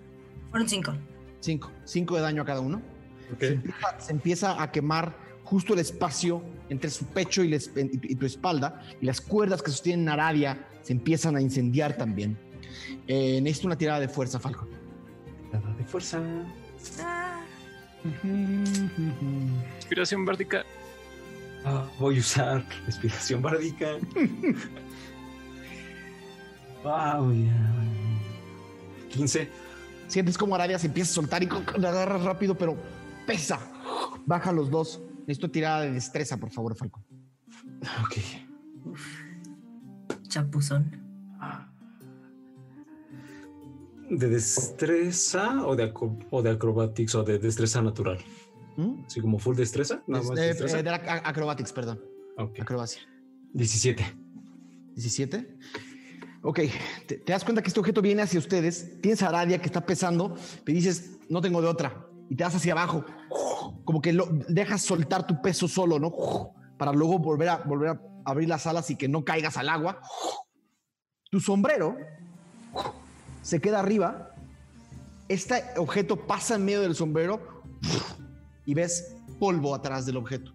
Fueron 0.51 0.69
5. 0.69 0.93
5. 1.39 1.71
5 1.83 2.15
de 2.15 2.21
daño 2.21 2.41
a 2.41 2.45
cada 2.45 2.59
uno. 2.61 2.81
Se, 3.39 3.47
empieza, 3.53 3.99
se 3.99 4.11
empieza 4.13 4.61
a 4.63 4.71
quemar 4.71 5.17
justo 5.43 5.73
el 5.73 5.79
espacio 5.79 6.41
entre 6.69 6.89
su 6.89 7.05
pecho 7.07 7.43
y, 7.43 7.57
tu 8.15 8.25
espalda. 8.25 8.81
Y 9.01 9.05
las 9.05 9.19
cuerdas 9.21 9.61
que 9.61 9.71
sostienen 9.71 10.07
a 10.09 10.13
Aradia 10.13 10.65
se 10.81 10.93
empiezan 10.93 11.35
a 11.35 11.41
incendiar 11.41 11.97
también. 11.97 12.37
Eh, 13.07 13.39
necesito 13.41 13.67
una 13.67 13.77
tirada 13.77 13.99
de 13.99 14.07
fuerza, 14.07 14.39
Falcon. 14.39 14.69
Fuerza. 15.87 16.21
Inspiración 19.77 20.25
bárdica. 20.25 20.63
Ah, 21.65 21.89
voy 21.99 22.17
a 22.17 22.19
usar 22.19 22.65
respiración 22.85 23.41
bárdica. 23.41 23.97
wow, 26.83 27.33
ya. 27.33 27.83
15. 29.09 29.49
Sientes 30.07 30.37
como 30.37 30.55
Aradia 30.55 30.79
se 30.79 30.87
empieza 30.87 31.11
a 31.11 31.15
soltar 31.15 31.43
y 31.43 31.49
la 31.77 31.89
agarras 31.89 32.23
rápido, 32.23 32.57
pero 32.57 32.77
pesa. 33.25 33.59
Baja 34.25 34.51
los 34.51 34.69
dos. 34.69 35.01
Necesito 35.21 35.51
tirada 35.51 35.81
de 35.81 35.91
destreza, 35.91 36.37
por 36.37 36.51
favor, 36.51 36.75
Falcon. 36.75 37.03
Ok. 38.03 38.17
Chapuzón. 40.27 41.06
¿De 44.09 44.27
destreza 44.29 45.65
o 45.65 45.75
de, 45.75 45.83
aco- 45.91 46.17
o 46.31 46.41
de 46.41 46.51
acrobatics 46.51 47.15
o 47.15 47.23
de 47.23 47.39
destreza 47.39 47.81
natural? 47.81 48.17
¿Mm? 48.77 49.03
Así 49.05 49.19
como 49.21 49.37
full 49.39 49.55
destreza. 49.55 50.01
Nada 50.07 50.23
más 50.23 50.35
destreza. 50.35 50.79
eh, 50.79 50.83
de 50.83 50.89
acrobatics, 50.89 51.73
perdón. 51.73 51.99
Ok. 52.37 52.59
Acrobacia. 52.61 53.01
17. 53.53 54.05
17. 54.95 55.57
Ok, 56.43 56.59
te, 57.07 57.17
te 57.17 57.31
das 57.33 57.43
cuenta 57.43 57.61
que 57.61 57.67
este 57.67 57.79
objeto 57.79 58.01
viene 58.01 58.21
hacia 58.21 58.39
ustedes. 58.39 59.01
Tienes 59.01 59.21
a 59.23 59.29
Aradia 59.29 59.59
que 59.59 59.65
está 59.65 59.85
pesando, 59.85 60.35
y 60.65 60.71
dices, 60.71 61.17
no 61.29 61.41
tengo 61.41 61.61
de 61.61 61.67
otra. 61.67 62.05
Y 62.29 62.35
te 62.35 62.43
vas 62.43 62.55
hacia 62.55 62.73
abajo. 62.73 63.03
Como 63.83 64.01
que 64.01 64.13
lo, 64.13 64.27
dejas 64.47 64.81
soltar 64.83 65.25
tu 65.27 65.41
peso 65.41 65.67
solo, 65.67 65.99
¿no? 65.99 66.13
Para 66.77 66.93
luego 66.93 67.19
volver 67.19 67.49
a, 67.49 67.57
volver 67.57 67.89
a 67.89 68.01
abrir 68.25 68.47
las 68.47 68.67
alas 68.67 68.89
y 68.91 68.95
que 68.95 69.07
no 69.07 69.25
caigas 69.25 69.57
al 69.57 69.67
agua. 69.69 69.99
Tu 71.31 71.39
sombrero 71.41 71.97
se 73.47 73.61
queda 73.61 73.79
arriba. 73.79 74.35
Este 75.29 75.63
objeto 75.77 76.17
pasa 76.27 76.55
en 76.55 76.65
medio 76.65 76.81
del 76.81 76.95
sombrero 76.95 77.63
y 78.65 78.73
ves 78.73 79.15
polvo 79.39 79.73
atrás 79.73 80.05
del 80.05 80.17
objeto. 80.17 80.51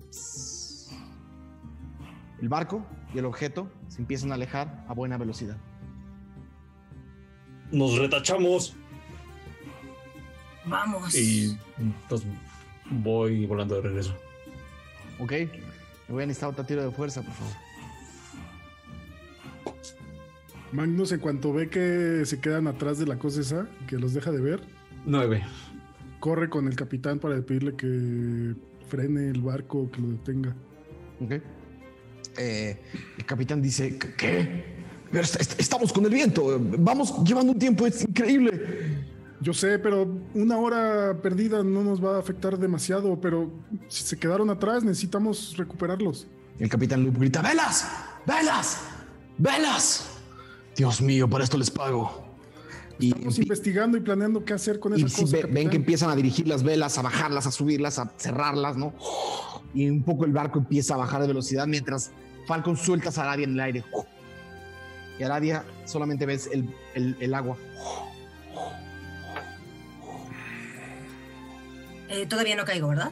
El 2.43 2.51
barco 2.51 2.85
y 3.15 3.19
el 3.19 3.25
objeto 3.25 3.71
se 3.89 4.03
empiezan 4.03 4.31
a 4.31 4.35
alejar 4.35 4.85
a 4.89 4.93
buena 4.93 5.17
velocidad. 5.17 5.57
Nos 7.71 7.97
retachamos. 7.97 8.77
Vamos. 10.67 11.15
Y 11.15 11.57
pues, 12.11 12.25
voy 12.91 13.47
volando 13.47 13.77
de 13.77 13.81
regreso. 13.81 14.15
¿Ok? 15.19 15.33
Me 15.33 16.15
voy 16.15 16.25
a 16.25 16.27
necesitar 16.27 16.51
otro 16.51 16.65
tiro 16.65 16.83
de 16.83 16.91
fuerza, 16.91 17.23
por 17.23 17.33
favor. 17.33 17.72
Magnus, 20.73 21.13
en 21.13 21.21
cuanto 21.21 21.53
ve 21.53 21.69
que 21.69 22.23
se 22.25 22.41
quedan 22.41 22.67
atrás 22.67 22.99
de 22.99 23.07
la 23.07 23.19
cosa 23.19 23.41
esa, 23.41 23.67
que 23.87 23.99
los 23.99 24.15
deja 24.15 24.31
de 24.33 24.41
ver, 24.41 24.61
9. 25.05 25.43
corre 26.21 26.49
con 26.49 26.67
el 26.69 26.77
capitán 26.77 27.19
para 27.19 27.41
pedirle 27.43 27.75
que 27.77 28.55
frene 28.89 29.29
el 29.31 29.41
barco, 29.43 29.91
que 29.91 30.01
lo 30.01 30.09
detenga. 30.09 30.55
¿Ok? 31.21 31.33
Eh, 32.39 32.81
el 33.19 33.25
capitán 33.27 33.61
dice, 33.61 33.99
"¿Qué- 33.99 34.15
¿qué? 34.15 34.65
Pero 35.11 35.25
est- 35.25 35.41
est- 35.41 35.61
Estamos 35.61 35.93
con 35.93 36.05
el 36.07 36.11
viento. 36.11 36.59
Vamos 36.79 37.23
llevando 37.25 37.53
un 37.53 37.59
tiempo. 37.59 37.87
Es 37.87 38.03
increíble. 38.03 39.03
Yo 39.43 39.53
sé, 39.53 39.79
pero 39.79 40.09
una 40.35 40.57
hora 40.57 41.19
perdida 41.21 41.63
no 41.63 41.83
nos 41.85 42.03
va 42.03 42.17
a 42.17 42.19
afectar 42.21 42.57
demasiado, 42.59 43.21
pero 43.21 43.51
si 43.89 44.05
se 44.05 44.17
quedaron 44.17 44.49
atrás 44.49 44.85
necesitamos 44.85 45.55
recuperarlos. 45.59 46.29
El 46.59 46.69
capitán 46.71 47.03
Loop 47.03 47.19
grita, 47.19 47.43
¡Velas! 47.43 47.91
¡Velas! 48.27 48.81
¡Velas! 49.37 50.12
Dios 50.77 51.01
mío, 51.03 51.29
para 51.29 51.45
esto 51.45 51.59
les 51.59 51.71
pago. 51.71 52.27
Y, 52.99 53.09
Estamos 53.09 53.39
investigando 53.39 53.97
y 53.97 54.01
planeando 54.01 54.45
qué 54.45 54.53
hacer 54.55 54.79
con 54.79 54.97
y 54.99 55.03
esa 55.03 55.23
cosa. 55.23 55.37
ve- 55.37 55.45
ven 55.51 55.71
que 55.71 55.77
empiezan 55.77 56.11
a 56.11 56.17
dirigir 56.17 56.47
las 56.47 56.63
velas, 56.63 56.99
a 56.99 57.03
bajarlas, 57.03 57.47
a 57.47 57.51
subirlas, 57.51 57.99
a 57.99 58.13
cerrarlas, 58.19 58.77
¿no? 58.77 58.93
Y 59.75 59.89
un 59.89 60.03
poco 60.03 60.25
el 60.25 60.33
barco 60.33 60.59
empieza 60.59 60.95
a 60.95 60.99
bajar 60.99 61.21
de 61.23 61.29
velocidad 61.29 61.67
mientras 61.67 62.13
Falcon 62.47 62.77
sueltas 62.77 63.19
a 63.19 63.23
Aradia 63.25 63.45
en 63.45 63.53
el 63.55 63.61
aire. 63.61 63.85
Y 65.19 65.23
Aradia 65.25 65.65
solamente 65.85 66.27
ves 66.27 66.49
el, 66.53 66.69
el- 66.95 67.17
el 67.21 67.35
agua. 67.35 67.57
Eh, 72.09 72.27
todavía 72.27 72.57
no 72.57 72.65
caigo, 72.65 72.89
¿verdad? 72.89 73.11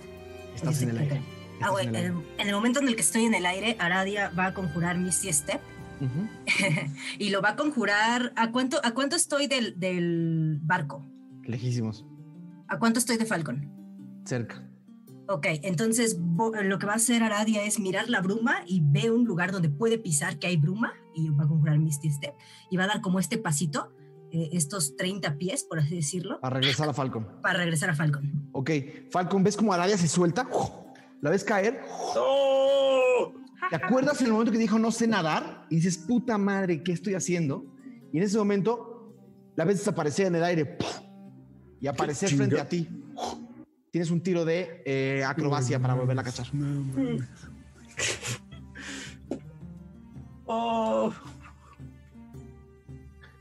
Estás 0.54 0.82
en 0.82 0.90
el 0.90 0.98
aire. 0.98 1.22
Ah, 1.62 1.70
en 1.80 1.88
el 1.88 1.96
aire. 1.96 2.12
en 2.38 2.48
el 2.48 2.54
momento 2.54 2.80
en 2.80 2.88
el 2.88 2.94
que 2.96 3.02
estoy 3.02 3.24
en 3.24 3.34
el 3.34 3.46
aire, 3.46 3.76
Aradia 3.78 4.30
va 4.38 4.46
a 4.46 4.54
conjurar 4.54 4.98
Misty 4.98 5.32
Step 5.32 5.60
Y 7.18 7.30
lo 7.30 7.42
va 7.42 7.50
a 7.50 7.56
conjurar. 7.56 8.32
¿A 8.36 8.50
cuánto, 8.52 8.80
a 8.84 8.92
cuánto 8.92 9.16
estoy 9.16 9.46
del, 9.46 9.78
del 9.78 10.58
barco? 10.62 11.06
Lejísimos. 11.44 12.06
¿A 12.68 12.78
cuánto 12.78 12.98
estoy 12.98 13.16
de 13.16 13.26
Falcon? 13.26 13.68
Cerca. 14.24 14.66
Ok, 15.28 15.46
entonces 15.62 16.18
lo 16.64 16.78
que 16.78 16.86
va 16.86 16.94
a 16.94 16.96
hacer 16.96 17.22
Aradia 17.22 17.62
es 17.64 17.78
mirar 17.78 18.08
la 18.10 18.20
bruma 18.20 18.62
y 18.66 18.80
ve 18.84 19.10
un 19.12 19.24
lugar 19.24 19.52
donde 19.52 19.68
puede 19.68 19.96
pisar 19.98 20.38
que 20.38 20.48
hay 20.48 20.56
bruma 20.56 20.92
y 21.14 21.28
va 21.30 21.44
a 21.44 21.48
conjurar 21.48 21.78
Misty 21.78 22.10
Step 22.10 22.34
y 22.68 22.76
va 22.76 22.84
a 22.84 22.86
dar 22.88 23.00
como 23.00 23.20
este 23.20 23.38
pasito, 23.38 23.92
eh, 24.32 24.50
estos 24.52 24.96
30 24.96 25.36
pies, 25.38 25.62
por 25.62 25.78
así 25.78 25.94
decirlo, 25.94 26.40
A 26.42 26.50
regresar 26.50 26.88
a 26.88 26.94
Falcon. 26.94 27.28
para 27.42 27.60
regresar 27.60 27.90
a 27.90 27.94
Falcon. 27.94 28.48
Ok, 28.52 28.70
Falcon, 29.12 29.44
¿ves 29.44 29.56
cómo 29.56 29.72
Aradia 29.72 29.96
se 29.96 30.08
suelta? 30.08 30.48
¿La 31.20 31.30
ves 31.30 31.44
caer? 31.44 31.80
¿Te 33.70 33.76
acuerdas 33.76 34.20
en 34.20 34.26
el 34.26 34.32
momento 34.32 34.50
que 34.50 34.58
dijo 34.58 34.80
no 34.80 34.90
sé 34.90 35.06
nadar? 35.06 35.66
Y 35.70 35.76
dices, 35.76 35.96
puta 35.96 36.36
madre, 36.36 36.82
¿qué 36.82 36.90
estoy 36.90 37.14
haciendo? 37.14 37.64
Y 38.12 38.18
en 38.18 38.24
ese 38.24 38.36
momento 38.36 39.14
la 39.54 39.64
ves 39.64 39.78
desaparecer 39.78 40.26
en 40.26 40.34
el 40.34 40.44
aire 40.44 40.76
y 41.80 41.86
aparecer 41.86 42.30
frente 42.30 42.60
a 42.60 42.68
ti. 42.68 42.88
Tienes 43.92 44.10
un 44.10 44.22
tiro 44.22 44.44
de 44.44 44.82
eh, 44.84 45.24
acrobacia 45.24 45.78
para 45.78 45.94
volverla 45.94 46.22
a 46.22 46.24
cachar. 46.24 46.52
No, 46.52 46.84
mames. 46.84 47.28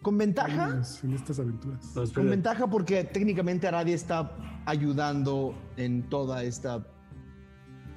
Con 0.04 0.18
ventaja, 0.18 0.82
En 1.04 1.14
estas 1.14 1.40
aventuras. 1.40 1.96
No, 1.96 2.04
con 2.14 2.30
ventaja 2.30 2.68
porque 2.68 3.04
técnicamente 3.04 3.68
Aradia 3.68 3.96
está 3.96 4.62
ayudando 4.66 5.56
en 5.76 6.08
toda 6.08 6.44
esta... 6.44 6.86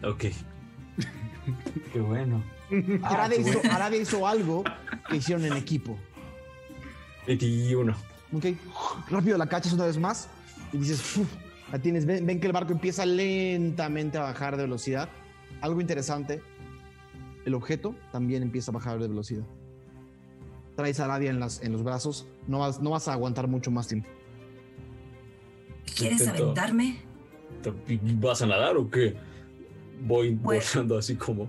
Ok. 0.02 0.24
Qué 1.92 2.00
bueno. 2.00 2.42
Aradia 3.02 3.40
hizo, 3.40 3.60
Aradia 3.70 4.00
hizo 4.00 4.26
algo 4.26 4.64
que 5.08 5.16
hicieron 5.16 5.44
en 5.44 5.54
equipo. 5.54 5.98
21. 7.26 7.94
Ok, 8.34 8.46
rápido 9.10 9.36
la 9.36 9.46
cachas 9.46 9.72
una 9.74 9.84
vez 9.84 9.98
más 9.98 10.28
y 10.72 10.78
dices, 10.78 11.16
"Uf", 11.18 11.28
la 11.70 11.78
tienes. 11.78 12.06
Ven, 12.06 12.24
ven 12.26 12.40
que 12.40 12.46
el 12.46 12.52
barco 12.52 12.72
empieza 12.72 13.04
lentamente 13.04 14.18
a 14.18 14.22
bajar 14.22 14.56
de 14.56 14.62
velocidad. 14.62 15.08
Algo 15.60 15.80
interesante, 15.80 16.42
el 17.44 17.54
objeto 17.54 17.94
también 18.10 18.42
empieza 18.42 18.70
a 18.70 18.74
bajar 18.74 18.98
de 18.98 19.08
velocidad. 19.08 19.44
Traes 20.76 20.98
a 21.00 21.04
Aradia 21.04 21.30
en, 21.30 21.38
las, 21.40 21.62
en 21.62 21.72
los 21.72 21.82
brazos, 21.84 22.26
no 22.48 22.60
vas, 22.60 22.80
no 22.80 22.90
vas 22.90 23.06
a 23.08 23.12
aguantar 23.12 23.46
mucho 23.46 23.70
más 23.70 23.86
tiempo. 23.88 24.08
¿Quieres 25.94 26.20
Intento. 26.20 26.44
aventarme? 26.44 26.96
¿Vas 28.18 28.40
a 28.42 28.46
nadar 28.46 28.76
o 28.78 28.88
qué? 28.90 29.14
Voy 30.04 30.34
Pues- 30.36 30.72
volando 30.74 30.98
así 30.98 31.16
como. 31.16 31.48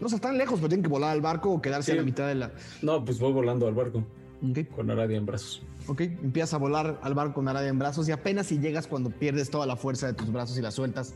No, 0.00 0.06
o 0.06 0.08
sea, 0.08 0.16
están 0.16 0.36
lejos, 0.36 0.56
pero 0.58 0.68
tienen 0.68 0.82
que 0.82 0.88
volar 0.90 1.10
al 1.10 1.20
barco 1.22 1.50
o 1.50 1.60
quedarse 1.62 1.92
Sí. 1.92 1.96
a 1.98 2.00
la 2.00 2.04
mitad 2.06 2.26
de 2.28 2.34
la. 2.34 2.52
No, 2.82 3.04
pues 3.04 3.18
voy 3.18 3.32
volando 3.32 3.66
al 3.66 3.74
barco 3.74 4.04
Ok, 4.42 4.68
con 4.74 4.90
Aradia 4.90 5.16
en 5.16 5.24
brazos. 5.24 5.62
ok. 5.86 6.00
Empiezas 6.02 6.52
a 6.54 6.58
volar 6.58 7.00
al 7.02 7.14
barco 7.14 7.34
con 7.34 7.48
Aradia 7.48 7.70
en 7.70 7.78
brazos 7.78 8.06
y 8.08 8.12
apenas 8.12 8.46
si 8.46 8.58
llegas 8.58 8.86
cuando 8.86 9.08
pierdes 9.10 9.48
toda 9.50 9.64
la 9.66 9.76
fuerza 9.76 10.06
de 10.06 10.12
tus 10.12 10.30
brazos 10.30 10.58
y 10.58 10.62
las 10.62 10.74
sueltas. 10.74 11.14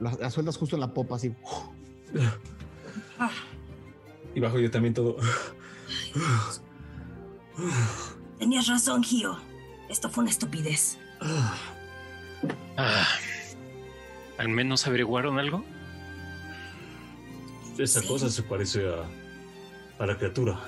Las, 0.00 0.18
las 0.20 0.34
sueltas 0.34 0.56
justo 0.58 0.76
en 0.76 0.80
la 0.80 0.92
popa, 0.92 1.16
así. 1.16 1.32
Y 4.34 4.40
bajo 4.40 4.58
yo 4.58 4.70
también 4.70 4.92
todo. 4.92 5.16
Tenías 8.38 8.66
razón, 8.66 9.02
Gio. 9.02 9.38
Esto 9.88 10.08
fue 10.10 10.22
una 10.22 10.30
estupidez. 10.30 10.98
Ah, 12.76 13.06
¿Al 14.38 14.48
menos 14.48 14.86
averiguaron 14.86 15.38
algo? 15.38 15.64
Esa 17.78 18.00
Sí. 18.00 18.06
cosa 18.08 18.28
se 18.30 18.42
parece 18.42 18.88
a, 18.88 19.04
a 20.02 20.06
la 20.06 20.16
criatura. 20.16 20.60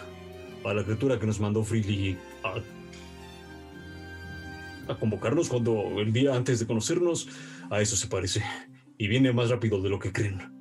A 0.65 0.75
la 0.75 0.85
criatura 0.85 1.19
que 1.19 1.27
nos 1.27 1.39
mandó 1.41 1.63
Freely 1.63 2.19
a, 2.45 2.55
a 4.93 4.97
convocarnos 4.99 5.49
cuando 5.49 6.01
el 6.01 6.13
día 6.13 6.35
antes 6.35 6.59
de 6.61 6.67
conocernos. 6.67 7.29
A 7.71 7.81
eso 7.81 7.97
se 7.97 8.07
parece. 8.07 8.43
Y 8.99 9.09
viene 9.09 9.33
más 9.33 9.51
rápido 9.51 9.81
de 9.83 9.89
lo 9.89 9.99
que 9.99 10.13
creen. 10.13 10.53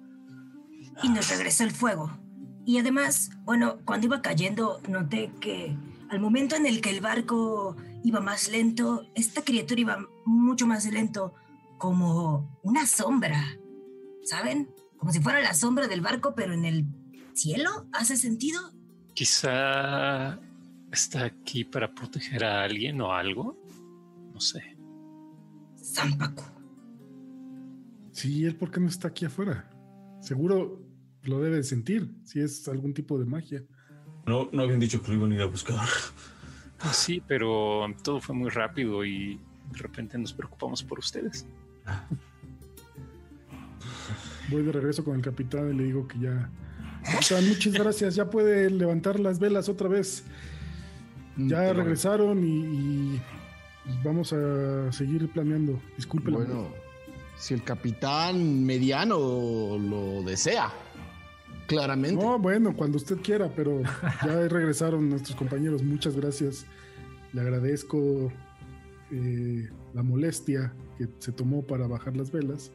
Y 1.03 1.09
nos 1.09 1.29
regresó 1.29 1.63
el 1.63 1.71
fuego. 1.71 2.17
Y 2.65 2.79
además, 2.79 3.31
bueno, 3.43 3.77
cuando 3.85 4.07
iba 4.07 4.21
cayendo, 4.21 4.81
noté 4.89 5.31
que 5.39 5.75
al 6.09 6.19
momento 6.19 6.55
en 6.55 6.65
el 6.65 6.81
que 6.81 6.89
el 6.89 7.01
barco 7.01 7.75
iba 8.03 8.19
más 8.21 8.49
lento, 8.49 9.05
esta 9.15 9.43
criatura 9.43 9.81
iba 9.81 10.07
mucho 10.25 10.65
más 10.65 10.85
lento, 10.91 11.33
como 11.85 12.59
una 12.63 12.87
sombra. 12.87 13.59
¿Saben? 14.23 14.71
Como 14.97 15.11
si 15.11 15.19
fuera 15.19 15.39
la 15.39 15.53
sombra 15.53 15.87
del 15.87 16.01
barco, 16.01 16.33
pero 16.33 16.51
en 16.53 16.65
el 16.65 16.87
cielo. 17.35 17.87
¿Hace 17.93 18.17
sentido? 18.17 18.59
Quizá 19.13 20.39
está 20.91 21.25
aquí 21.25 21.63
para 21.63 21.93
proteger 21.93 22.43
a 22.43 22.63
alguien 22.63 22.99
o 23.01 23.13
algo. 23.13 23.55
No 24.33 24.41
sé. 24.41 24.63
Zampacu. 25.77 26.43
Sí, 28.13 28.45
él 28.45 28.55
por 28.55 28.71
qué 28.71 28.79
no 28.79 28.87
está 28.87 29.09
aquí 29.09 29.25
afuera. 29.25 29.69
Seguro 30.21 30.81
lo 31.21 31.39
debe 31.39 31.57
de 31.57 31.63
sentir, 31.63 32.15
si 32.23 32.39
es 32.39 32.67
algún 32.67 32.95
tipo 32.95 33.19
de 33.19 33.25
magia. 33.25 33.63
No, 34.25 34.49
no 34.51 34.63
habían 34.63 34.79
dicho 34.79 35.03
que 35.03 35.09
lo 35.09 35.17
iban 35.17 35.33
a 35.33 35.35
ir 35.35 35.41
a 35.41 35.45
buscar. 35.45 35.87
Pues 36.79 36.95
sí, 36.95 37.21
pero 37.27 37.85
todo 38.03 38.19
fue 38.19 38.33
muy 38.33 38.49
rápido 38.49 39.05
y 39.05 39.39
de 39.71 39.77
repente 39.77 40.17
nos 40.17 40.33
preocupamos 40.33 40.83
por 40.83 40.97
ustedes. 40.97 41.45
Voy 44.49 44.63
de 44.63 44.71
regreso 44.71 45.03
con 45.03 45.15
el 45.15 45.21
capitán 45.21 45.73
y 45.73 45.77
le 45.77 45.83
digo 45.85 46.07
que 46.07 46.19
ya. 46.19 46.49
Capitán, 47.03 47.47
muchas 47.47 47.73
gracias. 47.73 48.15
Ya 48.15 48.29
puede 48.29 48.69
levantar 48.69 49.19
las 49.19 49.39
velas 49.39 49.69
otra 49.69 49.87
vez. 49.87 50.23
Ya 51.37 51.59
Pero, 51.59 51.83
regresaron 51.83 52.43
y, 52.43 53.15
y 53.15 53.21
vamos 54.03 54.33
a 54.33 54.91
seguir 54.91 55.29
planeando. 55.31 55.79
Disculpe 55.97 56.31
Bueno, 56.31 56.69
si 57.37 57.53
el 57.53 57.63
capitán 57.63 58.65
mediano 58.65 59.77
lo 59.77 60.23
desea. 60.23 60.71
Claramente. 61.67 62.23
No, 62.23 62.37
bueno, 62.37 62.75
cuando 62.75 62.97
usted 62.97 63.17
quiera, 63.21 63.49
pero 63.55 63.81
ya 64.23 64.41
regresaron 64.47 65.09
nuestros 65.09 65.35
compañeros. 65.35 65.83
Muchas 65.83 66.15
gracias. 66.15 66.65
Le 67.33 67.41
agradezco 67.41 68.31
eh, 69.11 69.69
la 69.93 70.03
molestia 70.03 70.73
que 70.97 71.07
se 71.19 71.31
tomó 71.31 71.61
para 71.61 71.87
bajar 71.87 72.15
las 72.15 72.31
velas. 72.31 72.71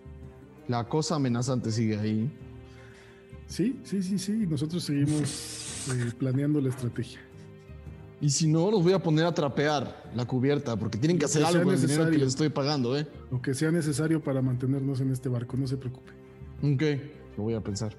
La 0.68 0.84
cosa 0.88 1.16
amenazante 1.16 1.70
sigue 1.70 1.98
ahí. 1.98 2.30
Sí, 3.46 3.80
sí, 3.84 4.02
sí, 4.02 4.18
sí. 4.18 4.32
Nosotros 4.46 4.84
seguimos 4.84 5.88
eh, 5.92 6.12
planeando 6.18 6.60
la 6.60 6.68
estrategia. 6.68 7.20
Y 8.20 8.30
si 8.30 8.46
no, 8.46 8.70
los 8.70 8.82
voy 8.82 8.92
a 8.92 9.02
poner 9.02 9.24
a 9.24 9.32
trapear 9.32 10.10
la 10.14 10.26
cubierta, 10.26 10.76
porque 10.76 10.98
tienen 10.98 11.18
que 11.18 11.24
hacer 11.24 11.42
que 11.42 11.48
algo 11.48 11.64
con 11.64 11.74
el 11.74 11.80
dinero 11.80 12.04
que 12.04 12.10
necesario. 12.10 12.18
les 12.18 12.28
estoy 12.28 12.48
pagando, 12.50 12.96
¿eh? 12.98 13.06
Lo 13.30 13.40
que 13.40 13.54
sea 13.54 13.70
necesario 13.70 14.22
para 14.22 14.42
mantenernos 14.42 15.00
en 15.00 15.10
este 15.10 15.30
barco, 15.30 15.56
no 15.56 15.66
se 15.66 15.78
preocupe. 15.78 16.12
Ok, 16.62 16.82
lo 17.38 17.44
voy 17.44 17.54
a 17.54 17.60
pensar. 17.62 17.96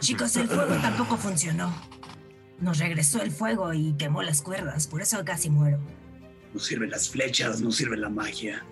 Chicos, 0.00 0.36
el 0.36 0.48
fuego 0.48 0.74
tampoco 0.80 1.16
funcionó. 1.16 1.72
Nos 2.60 2.78
regresó 2.78 3.20
el 3.22 3.30
fuego 3.30 3.74
y 3.74 3.92
quemó 3.94 4.22
las 4.22 4.40
cuerdas, 4.40 4.86
por 4.86 5.02
eso 5.02 5.22
casi 5.24 5.50
muero. 5.50 5.78
No 6.56 6.62
sirven 6.62 6.88
las 6.88 7.10
flechas, 7.10 7.60
no 7.60 7.70
sirve 7.70 7.98
la 7.98 8.08
magia. 8.08 8.64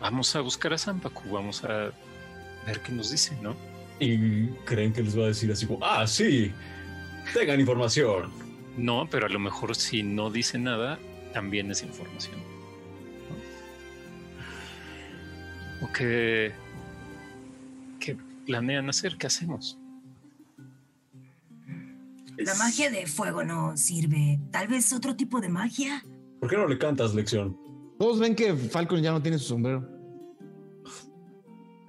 Vamos 0.00 0.34
a 0.34 0.40
buscar 0.40 0.72
a 0.72 0.78
Zampacu, 0.78 1.30
vamos 1.30 1.62
a 1.62 1.92
ver 2.66 2.80
qué 2.84 2.90
nos 2.90 3.12
dice, 3.12 3.38
¿no? 3.40 3.54
Y 4.00 4.48
creen 4.64 4.92
que 4.92 5.00
les 5.00 5.16
va 5.16 5.26
a 5.26 5.28
decir 5.28 5.52
así 5.52 5.64
como, 5.64 5.78
ah, 5.86 6.08
sí, 6.08 6.52
tengan 7.32 7.60
información. 7.60 8.32
No, 8.76 9.08
pero 9.08 9.26
a 9.26 9.28
lo 9.28 9.38
mejor 9.38 9.76
si 9.76 10.02
no 10.02 10.28
dice 10.28 10.58
nada, 10.58 10.98
también 11.32 11.70
es 11.70 11.84
información. 11.84 12.34
¿no? 15.80 15.86
¿O 15.86 15.92
qué, 15.92 16.52
qué 18.00 18.16
planean 18.44 18.88
hacer? 18.88 19.16
¿Qué 19.16 19.28
hacemos? 19.28 19.78
La 22.38 22.54
magia 22.54 22.90
de 22.90 23.06
fuego 23.06 23.42
no 23.44 23.76
sirve. 23.76 24.40
Tal 24.52 24.68
vez 24.68 24.92
otro 24.92 25.16
tipo 25.16 25.40
de 25.40 25.48
magia. 25.48 26.02
¿Por 26.40 26.48
qué 26.48 26.56
no 26.56 26.66
le 26.68 26.78
cantas 26.78 27.14
lección? 27.14 27.56
Todos 27.98 28.20
ven 28.20 28.34
que 28.36 28.54
Falcon 28.54 29.02
ya 29.02 29.10
no 29.12 29.20
tiene 29.20 29.38
su 29.38 29.46
sombrero. 29.46 29.88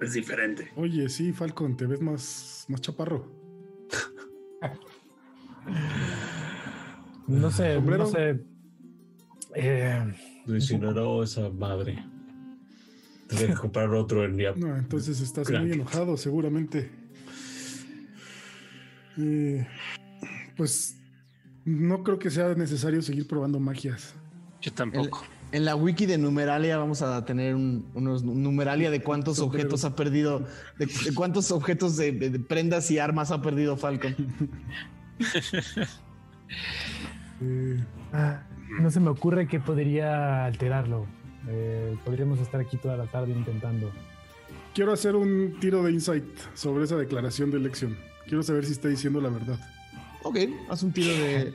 Es 0.00 0.12
diferente. 0.14 0.70
Oye, 0.76 1.08
sí, 1.08 1.32
Falcon, 1.32 1.76
te 1.76 1.86
ves 1.86 2.00
más, 2.00 2.64
más 2.68 2.80
chaparro. 2.80 3.30
No 7.26 7.50
sé, 7.50 7.74
¿Sombrero? 7.74 8.04
no 8.04 8.10
sé. 8.10 8.40
Eh, 9.54 10.14
Le 10.46 10.54
incineró 10.56 11.22
esa 11.22 11.48
madre. 11.50 12.04
Tendré 13.28 13.48
que 13.48 13.54
comprar 13.54 13.90
otro 13.94 14.24
en 14.24 14.36
día. 14.36 14.52
No, 14.56 14.76
entonces 14.76 15.20
estás 15.20 15.46
Crack. 15.46 15.62
muy 15.62 15.72
enojado, 15.72 16.16
seguramente. 16.16 16.90
Eh, 19.18 19.66
pues 20.60 20.98
no 21.64 22.02
creo 22.02 22.18
que 22.18 22.28
sea 22.30 22.52
necesario 22.54 23.00
seguir 23.00 23.26
probando 23.26 23.58
magias. 23.58 24.12
Yo 24.60 24.70
tampoco. 24.74 25.24
En 25.52 25.64
la 25.64 25.74
wiki 25.74 26.04
de 26.04 26.18
Numeralia 26.18 26.76
vamos 26.76 27.00
a 27.00 27.24
tener 27.24 27.54
un, 27.54 27.88
unos 27.94 28.22
numeralia 28.22 28.90
de 28.90 29.02
cuántos 29.02 29.38
Sombrero. 29.38 29.62
objetos 29.68 29.86
ha 29.86 29.96
perdido, 29.96 30.40
de, 30.78 30.84
de 30.84 31.14
cuántos 31.14 31.50
objetos 31.50 31.96
de, 31.96 32.12
de- 32.12 32.28
de 32.28 32.38
prendas 32.40 32.90
y 32.90 32.98
armas 32.98 33.30
ha 33.30 33.40
perdido 33.40 33.78
Falcon. 33.78 34.14
Eh, 37.42 37.82
ah, 38.12 38.42
no 38.80 38.90
se 38.90 39.00
me 39.00 39.08
ocurre 39.08 39.48
que 39.48 39.60
podría 39.60 40.44
alterarlo. 40.44 41.06
Eh, 41.48 41.96
podríamos 42.04 42.38
estar 42.40 42.60
aquí 42.60 42.76
toda 42.76 42.98
la 42.98 43.06
tarde 43.06 43.32
intentando. 43.32 43.90
quiero 44.74 44.92
hacer 44.92 45.16
un 45.16 45.56
tiro 45.58 45.82
de 45.82 45.92
insight 45.92 46.24
sobre 46.54 46.84
esa 46.84 46.96
declaración 46.96 47.50
de 47.50 47.56
elección. 47.56 47.96
Quiero 48.26 48.42
saber 48.42 48.66
si 48.66 48.72
está 48.72 48.88
diciendo 48.88 49.20
la 49.22 49.30
verdad. 49.30 49.58
Ok, 50.22 50.36
haz 50.68 50.82
un 50.82 50.92
tiro 50.92 51.12
de, 51.12 51.54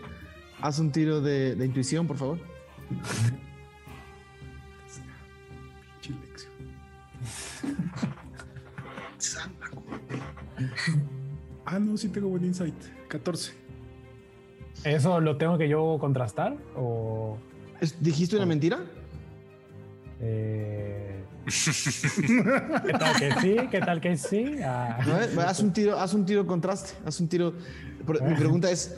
haz 0.62 0.80
un 0.80 0.92
tiro 0.92 1.22
de, 1.22 1.56
de 1.56 1.66
intuición, 1.66 2.08
por 2.08 2.18
favor. 2.18 2.40
Ah, 11.66 11.80
no, 11.80 11.98
sí 11.98 12.10
tengo 12.10 12.28
buen 12.30 12.46
insight. 12.46 12.76
14. 13.08 13.54
¿Eso 14.84 15.20
lo 15.20 15.38
tengo 15.38 15.58
que 15.58 15.68
yo 15.68 15.98
contrastar? 16.00 16.56
¿O.? 16.76 17.38
Es- 17.82 18.02
¿Dijiste 18.02 18.36
una 18.36 18.46
mentira? 18.46 18.80
eh, 20.22 21.24
¿Qué 22.86 22.94
tal 22.94 23.16
que 23.20 23.34
sí? 23.42 23.56
¿Qué 23.70 23.80
tal 23.82 24.02
que 24.02 24.18
sí? 24.18 24.56
Ah, 24.64 24.98
A 25.02 25.06
ver, 25.18 25.40
haz 25.40 25.60
un 25.60 25.74
tiro, 25.74 26.00
haz 26.00 26.14
un 26.14 26.26
tiro 26.26 26.46
contraste, 26.48 26.94
haz 27.06 27.20
un 27.20 27.28
tiro. 27.28 27.54
Pero 28.06 28.26
Mi 28.26 28.36
pregunta 28.36 28.70
es. 28.72 28.98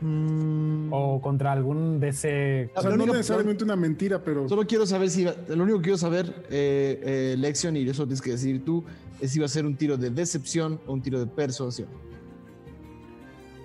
mm, 0.00 0.92
o 0.92 1.20
contra 1.20 1.52
algún 1.52 2.00
de 2.00 2.08
ese. 2.08 2.70
O 2.74 2.80
sea, 2.80 2.90
La 2.90 2.96
no 2.96 3.04
única- 3.04 3.18
necesariamente 3.18 3.64
una 3.64 3.76
mentira, 3.76 4.22
pero 4.22 4.48
Solo 4.48 4.66
quiero 4.66 4.84
saber 4.86 5.10
si. 5.10 5.22
iba- 5.22 5.34
Lo 5.48 5.62
único 5.62 5.78
que 5.78 5.84
quiero 5.84 5.98
saber, 5.98 6.26
eh, 6.50 7.32
eh, 7.32 7.36
Lexion, 7.38 7.76
y 7.76 7.88
eso 7.88 8.04
tienes 8.04 8.20
que 8.22 8.30
decir 8.32 8.64
tú, 8.64 8.84
es 9.20 9.30
si 9.30 9.38
va 9.38 9.46
a 9.46 9.48
ser 9.48 9.64
un 9.66 9.76
tiro 9.76 9.96
de 9.96 10.10
decepción 10.10 10.80
o 10.86 10.92
un 10.92 11.02
tiro 11.02 11.18
de 11.20 11.26
persuasión. 11.26 11.88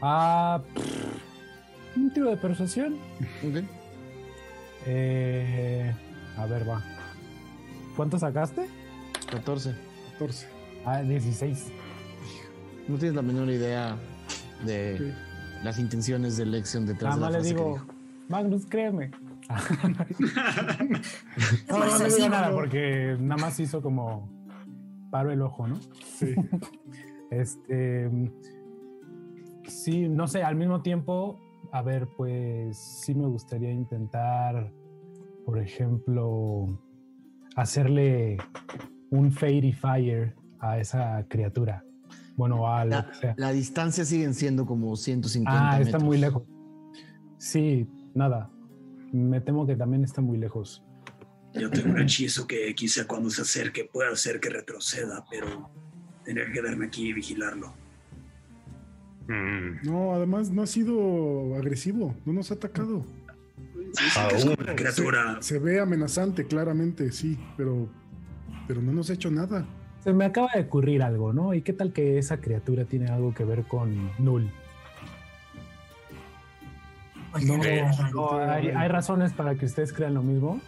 Ah, 0.02 0.62
pff, 0.76 1.98
un 1.98 2.14
tiro 2.14 2.30
de 2.30 2.38
persuasión. 2.38 2.98
¿Ok? 3.44 3.64
Eh, 4.86 5.94
a 6.38 6.46
ver, 6.46 6.70
va. 6.70 6.84
¿Cuánto 7.96 8.20
sacaste? 8.20 8.68
14. 9.32 9.74
14. 10.12 10.48
Ah, 10.86 11.02
16. 11.02 11.66
No 12.88 12.98
tienes 12.98 13.16
la 13.16 13.22
menor 13.24 13.50
idea 13.50 13.98
de 14.66 15.14
las 15.64 15.80
intenciones 15.80 16.38
de 16.38 16.46
Lexion 16.46 16.86
detrás 16.86 17.18
Nada 17.18 17.28
de 17.28 17.34
la 17.34 17.40
más 17.40 17.48
le 17.48 17.54
digo, 17.54 17.74
dijo. 17.74 17.86
Magnus, 18.30 18.66
créeme. 18.66 19.12
No, 21.70 21.80
no, 21.80 21.86
no 21.86 21.98
le 21.98 22.16
digo 22.16 22.30
nada 22.30 22.52
porque 22.52 23.18
nada 23.20 23.42
más 23.42 23.60
hizo 23.60 23.82
como. 23.82 24.30
paro 25.10 25.32
el 25.32 25.42
ojo, 25.42 25.68
¿no? 25.68 25.76
Sí. 26.04 26.36
este. 27.32 28.10
Sí, 29.68 30.08
no 30.08 30.28
sé, 30.28 30.44
al 30.44 30.56
mismo 30.56 30.82
tiempo, 30.82 31.40
a 31.72 31.82
ver, 31.82 32.08
pues 32.16 32.78
sí 32.78 33.14
me 33.14 33.28
gustaría 33.28 33.72
intentar, 33.72 34.72
por 35.46 35.60
ejemplo, 35.60 36.80
hacerle 37.56 38.38
un 39.10 39.32
Fairy 39.32 39.74
Fire 39.74 40.36
a 40.60 40.80
esa 40.80 41.26
criatura. 41.28 41.84
Bueno, 42.38 42.72
a 42.72 42.86
lo 42.86 42.92
La, 42.92 43.08
que 43.10 43.16
sea. 43.16 43.34
la 43.38 43.52
distancia 43.52 44.06
siguen 44.06 44.34
siendo 44.34 44.66
como 44.66 44.96
150 44.96 45.52
Ah, 45.52 45.74
está 45.80 45.86
metros. 45.86 46.04
muy 46.04 46.18
lejos. 46.18 46.44
Sí, 47.38 47.88
nada. 48.14 48.50
Me 49.12 49.42
temo 49.42 49.66
que 49.68 49.76
también 49.76 50.04
está 50.04 50.22
muy 50.22 50.38
lejos. 50.38 50.84
Yo 51.54 51.70
tengo 51.72 51.90
un 51.90 52.00
hechizo 52.02 52.46
que 52.48 52.74
quizá 52.76 53.06
cuando 53.08 53.30
se 53.32 53.42
acerque 53.42 53.90
pueda 53.92 54.12
hacer 54.12 54.40
que 54.40 54.50
retroceda, 54.50 55.26
pero 55.32 55.70
tendría 56.24 56.46
que 56.48 56.54
quedarme 56.54 56.86
aquí 56.86 57.08
y 57.10 57.14
vigilarlo. 57.14 57.74
Mm, 59.28 59.84
No, 59.86 60.14
además 60.14 60.52
no 60.52 60.62
ha 60.62 60.68
sido 60.68 61.56
agresivo, 61.56 62.16
no 62.26 62.34
nos 62.34 62.52
ha 62.52 62.54
atacado. 62.56 63.04
Es 64.36 64.46
una 64.46 64.76
criatura. 64.76 65.38
Se 65.42 65.58
ve 65.60 65.80
amenazante, 65.80 66.46
claramente, 66.46 67.12
sí, 67.12 67.40
pero, 67.56 67.90
pero 68.68 68.82
no 68.82 68.92
nos 68.92 69.10
ha 69.10 69.14
hecho 69.14 69.32
nada. 69.32 69.66
Se 70.08 70.14
me 70.14 70.24
acaba 70.24 70.48
de 70.56 70.62
ocurrir 70.62 71.04
algo, 71.04 71.34
¿no? 71.34 71.54
¿Y 71.54 71.62
qué 71.62 71.74
tal 71.74 71.92
que 71.92 72.18
esa 72.18 72.40
criatura 72.40 72.86
tiene 72.86 73.10
algo 73.10 73.34
que 73.34 73.44
ver 73.44 73.66
con 73.66 74.10
Null? 74.18 74.50
No. 77.44 77.60
¿O 78.16 78.38
hay, 78.40 78.70
hay 78.70 78.88
razones 78.88 79.34
para 79.34 79.56
que 79.56 79.66
ustedes 79.66 79.92
crean 79.92 80.14
lo 80.14 80.24
mismo? 80.24 80.62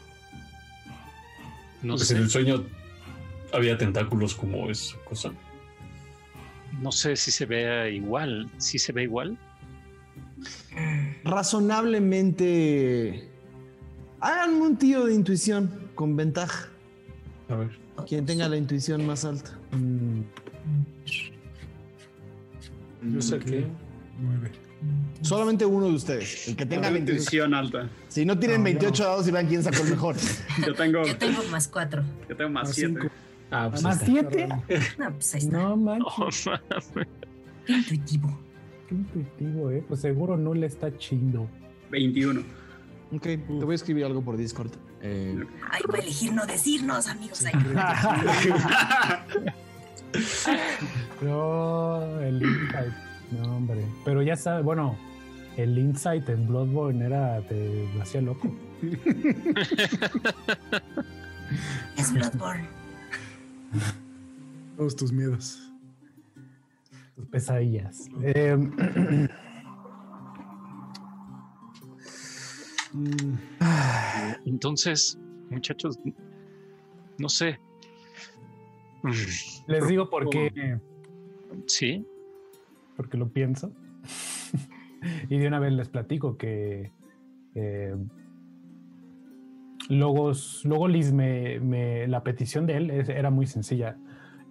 no 1.81 1.95
Pues 1.95 2.09
sé. 2.09 2.17
en 2.17 2.23
el 2.23 2.29
sueño 2.29 2.65
había 3.53 3.77
tentáculos 3.77 4.35
como 4.35 4.69
esa 4.69 4.97
cosa. 5.05 5.31
No 6.81 6.91
sé 6.91 7.15
si 7.15 7.31
se 7.31 7.45
vea 7.45 7.87
igual. 7.87 8.49
¿Sí 8.57 8.77
se 8.77 8.91
ve 8.91 9.03
igual? 9.03 9.37
Razonablemente. 11.23 13.29
Hagan 14.19 14.55
un 14.55 14.75
tío 14.75 15.05
de 15.05 15.13
intuición 15.13 15.89
con 15.95 16.17
ventaja. 16.17 16.67
A 17.47 17.55
ver. 17.55 17.78
Quien 18.07 18.25
tenga 18.25 18.47
la 18.49 18.57
intuición 18.57 19.05
más 19.05 19.25
alta. 19.25 19.51
Mm, 19.71 20.21
Yo 23.13 23.21
saqué. 23.21 23.65
Nueve. 24.21 24.51
Solamente 25.21 25.65
uno 25.65 25.87
de 25.87 25.93
ustedes. 25.93 26.47
El 26.47 26.55
que 26.55 26.65
tenga 26.65 26.89
la 26.89 26.97
intuición. 26.99 27.51
intuición 27.51 27.53
alta. 27.53 27.89
Si 28.07 28.25
no 28.25 28.37
tienen 28.39 28.59
No, 28.59 28.63
28 28.65 29.03
dados 29.03 29.27
y 29.27 29.31
vean 29.31 29.47
quién 29.47 29.63
sacó 29.63 29.83
el 29.83 29.89
mejor. 29.89 30.15
Yo 30.65 30.73
tengo, 30.73 31.03
Yo 31.05 31.17
tengo 31.17 31.43
más 31.51 31.67
cuatro. 31.67 32.03
yo 32.29 32.35
tengo 32.35 32.49
más 32.51 32.67
Más 32.69 32.75
7. 32.75 32.93
cinco. 32.93 33.07
Ah, 33.51 33.67
pues 33.69 33.81
¿Más 33.81 33.95
está. 33.95 34.05
siete? 34.05 34.47
No, 34.99 35.11
pues 35.13 35.33
ahí 35.35 35.41
está. 35.41 35.57
No 35.57 35.75
manches, 35.75 36.07
Oh, 36.47 36.51
mames. 36.51 37.07
Qué 37.65 37.73
intuitivo. 37.73 38.39
qué 38.87 38.95
intuitivo, 38.95 39.71
¿eh? 39.71 39.83
Pues 39.87 40.01
seguro 40.01 40.37
Null 40.37 40.63
está 40.63 40.95
chido. 40.97 41.47
21. 41.91 42.41
Ok, 43.11 43.23
te 43.23 43.37
voy 43.47 43.71
a 43.71 43.75
escribir 43.75 44.05
algo 44.05 44.21
por 44.21 44.37
Discord. 44.37 44.69
Eh, 45.01 45.43
Ay, 45.69 45.81
voy 45.87 45.99
a 45.99 46.03
elegir 46.03 46.33
no 46.33 46.45
decirnos, 46.45 47.07
amigos. 47.07 47.43
No, 51.21 52.19
el 52.21 52.41
insight. 52.41 52.93
No, 53.31 53.57
hombre. 53.57 53.85
Pero 54.05 54.23
ya 54.23 54.35
sabes, 54.35 54.63
bueno, 54.65 54.97
el 55.55 55.77
insight 55.77 56.27
en 56.29 56.47
Bloodborne 56.47 57.05
era, 57.05 57.41
te 57.47 57.87
hacía 58.01 58.21
loco. 58.21 58.51
es 61.97 62.13
Bloodborne. 62.13 62.67
Todos 64.77 64.95
tus 64.95 65.11
miedos. 65.11 65.71
Tus 67.15 67.27
pesadillas. 67.27 68.07
Eh, 68.23 68.57
Entonces, 74.45 75.19
muchachos, 75.49 75.97
no 77.17 77.29
sé. 77.29 77.59
Mm, 79.03 79.11
les 79.67 79.87
digo 79.87 80.09
por 80.09 80.29
qué, 80.29 80.77
Sí, 81.67 82.05
porque 82.97 83.17
lo 83.17 83.29
pienso. 83.29 83.71
y 85.29 85.37
de 85.37 85.47
una 85.47 85.59
vez 85.59 85.71
les 85.73 85.89
platico 85.89 86.37
que 86.37 86.91
eh, 87.55 87.95
Logos, 89.89 90.61
Logolis 90.65 91.11
me, 91.13 91.59
me- 91.59 92.07
la 92.07 92.23
petición 92.23 92.67
de 92.67 92.77
él 92.77 92.91
era 92.91 93.29
muy 93.31 93.47
sencilla. 93.47 93.97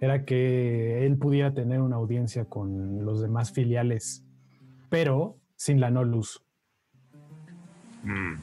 Era 0.01 0.25
que 0.25 1.05
él 1.05 1.17
pudiera 1.17 1.53
tener 1.53 1.81
una 1.81 1.97
audiencia 1.97 2.45
con 2.45 3.05
los 3.05 3.21
demás 3.21 3.51
filiales, 3.51 4.25
pero 4.89 5.37
sin 5.55 5.79
la 5.79 5.91
no 5.91 6.03
luz. 6.03 6.41
Mm, 8.03 8.33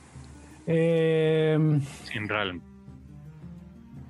Eh, 0.69 1.81
sin 2.05 2.29
Ralm. 2.29 2.61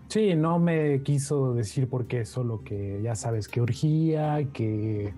Sí, 0.08 0.34
no 0.34 0.58
me 0.58 1.02
quiso 1.02 1.52
decir 1.52 1.88
por 1.88 2.06
qué, 2.06 2.24
solo 2.24 2.62
que 2.64 3.00
ya 3.02 3.14
sabes 3.14 3.48
que 3.48 3.60
urgía, 3.60 4.38
que... 4.52 5.12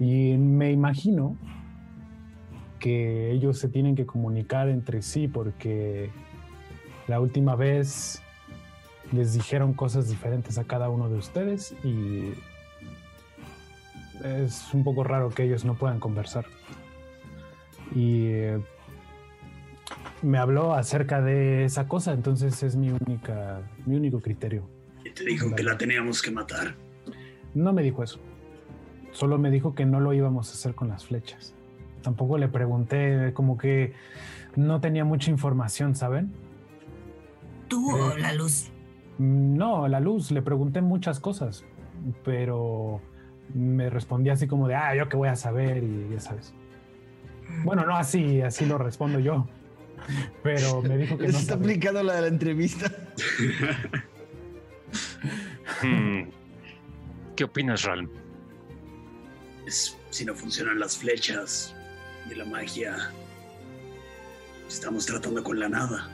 Y 0.00 0.36
me 0.38 0.70
imagino 0.72 1.36
que 2.78 3.32
ellos 3.32 3.58
se 3.58 3.68
tienen 3.68 3.96
que 3.96 4.06
comunicar 4.06 4.68
entre 4.68 5.02
sí 5.02 5.26
porque 5.28 6.10
la 7.08 7.20
última 7.20 7.56
vez 7.56 8.22
les 9.12 9.34
dijeron 9.34 9.74
cosas 9.74 10.08
diferentes 10.08 10.56
a 10.58 10.64
cada 10.64 10.88
uno 10.88 11.08
de 11.08 11.16
ustedes 11.16 11.74
y 11.84 12.32
es 14.24 14.72
un 14.72 14.84
poco 14.84 15.02
raro 15.02 15.30
que 15.30 15.42
ellos 15.42 15.64
no 15.64 15.74
puedan 15.74 15.98
conversar. 15.98 16.46
Y 17.94 18.26
eh, 18.26 18.60
me 20.22 20.38
habló 20.38 20.74
acerca 20.74 21.20
de 21.20 21.64
esa 21.64 21.86
cosa, 21.88 22.12
entonces 22.12 22.62
es 22.62 22.76
mi 22.76 22.90
única, 22.90 23.60
mi 23.86 23.96
único 23.96 24.20
criterio. 24.20 24.68
Y 25.04 25.10
te 25.10 25.24
dijo 25.24 25.54
que 25.54 25.62
la 25.62 25.78
teníamos 25.78 26.22
que 26.22 26.30
matar. 26.30 26.74
No 27.54 27.72
me 27.72 27.82
dijo 27.82 28.02
eso. 28.02 28.20
Solo 29.12 29.38
me 29.38 29.50
dijo 29.50 29.74
que 29.74 29.86
no 29.86 30.00
lo 30.00 30.12
íbamos 30.12 30.50
a 30.50 30.52
hacer 30.52 30.74
con 30.74 30.88
las 30.88 31.06
flechas. 31.06 31.54
Tampoco 32.02 32.38
le 32.38 32.48
pregunté, 32.48 33.32
como 33.34 33.56
que 33.58 33.94
no 34.56 34.80
tenía 34.80 35.04
mucha 35.04 35.30
información, 35.30 35.94
¿saben? 35.94 36.32
¿Tú 37.68 37.90
o 37.90 38.16
la 38.16 38.32
luz? 38.32 38.70
Mm, 39.18 39.56
No, 39.56 39.88
la 39.88 40.00
luz, 40.00 40.30
le 40.30 40.42
pregunté 40.42 40.80
muchas 40.80 41.20
cosas, 41.20 41.64
pero 42.24 43.00
me 43.54 43.88
respondía 43.90 44.34
así 44.34 44.46
como 44.46 44.68
de, 44.68 44.74
ah, 44.74 44.94
yo 44.94 45.08
qué 45.08 45.16
voy 45.16 45.28
a 45.28 45.36
saber 45.36 45.82
y 45.82 46.08
ya 46.12 46.20
sabes. 46.20 46.54
Bueno, 47.64 47.86
no 47.86 47.96
así, 47.96 48.42
así 48.42 48.66
lo 48.66 48.78
respondo 48.78 49.18
yo. 49.18 49.46
Pero 50.42 50.82
me 50.82 50.96
dijo 50.96 51.16
que 51.18 51.24
les 51.24 51.32
no 51.32 51.38
está 51.38 51.52
sabía. 51.54 51.64
aplicando 51.66 52.02
la 52.02 52.14
de 52.16 52.20
la 52.22 52.28
entrevista. 52.28 52.90
Mm, 55.82 56.22
¿Qué 57.36 57.44
opinas, 57.44 57.82
Ralm? 57.84 58.08
Es- 59.66 59.96
si 60.10 60.24
no 60.24 60.34
funcionan 60.34 60.78
las 60.80 60.96
flechas 60.96 61.74
y 62.30 62.34
la 62.34 62.44
magia, 62.44 63.10
estamos 64.68 65.06
tratando 65.06 65.42
con 65.44 65.58
la 65.60 65.68
nada. 65.68 66.08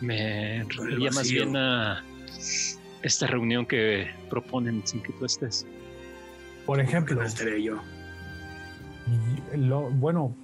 Me 0.00 0.64
refería 0.64 1.10
más 1.10 1.30
bien 1.30 1.56
a 1.56 2.02
esta 3.02 3.26
reunión 3.26 3.66
que 3.66 4.10
proponen 4.30 4.82
sin 4.86 5.02
que 5.02 5.12
tú 5.12 5.24
estés. 5.26 5.66
Por 6.66 6.80
ejemplo, 6.80 7.14
no 7.14 7.22
estaré 7.22 7.62
yo. 7.62 7.80
Lo, 9.54 9.82
bueno, 9.90 10.34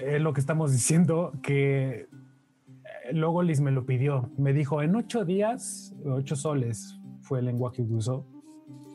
es 0.00 0.20
lo 0.20 0.32
que 0.32 0.40
estamos 0.40 0.72
diciendo, 0.72 1.32
que 1.42 2.00
eh, 2.00 3.12
Logolis 3.12 3.60
me 3.60 3.70
lo 3.70 3.86
pidió. 3.86 4.30
Me 4.36 4.52
dijo, 4.52 4.82
en 4.82 4.96
ocho 4.96 5.24
días, 5.24 5.94
ocho 6.04 6.36
soles 6.36 6.98
fue 7.20 7.40
el 7.40 7.46
lenguaje 7.46 7.86
que 7.86 7.92
usó, 7.92 8.26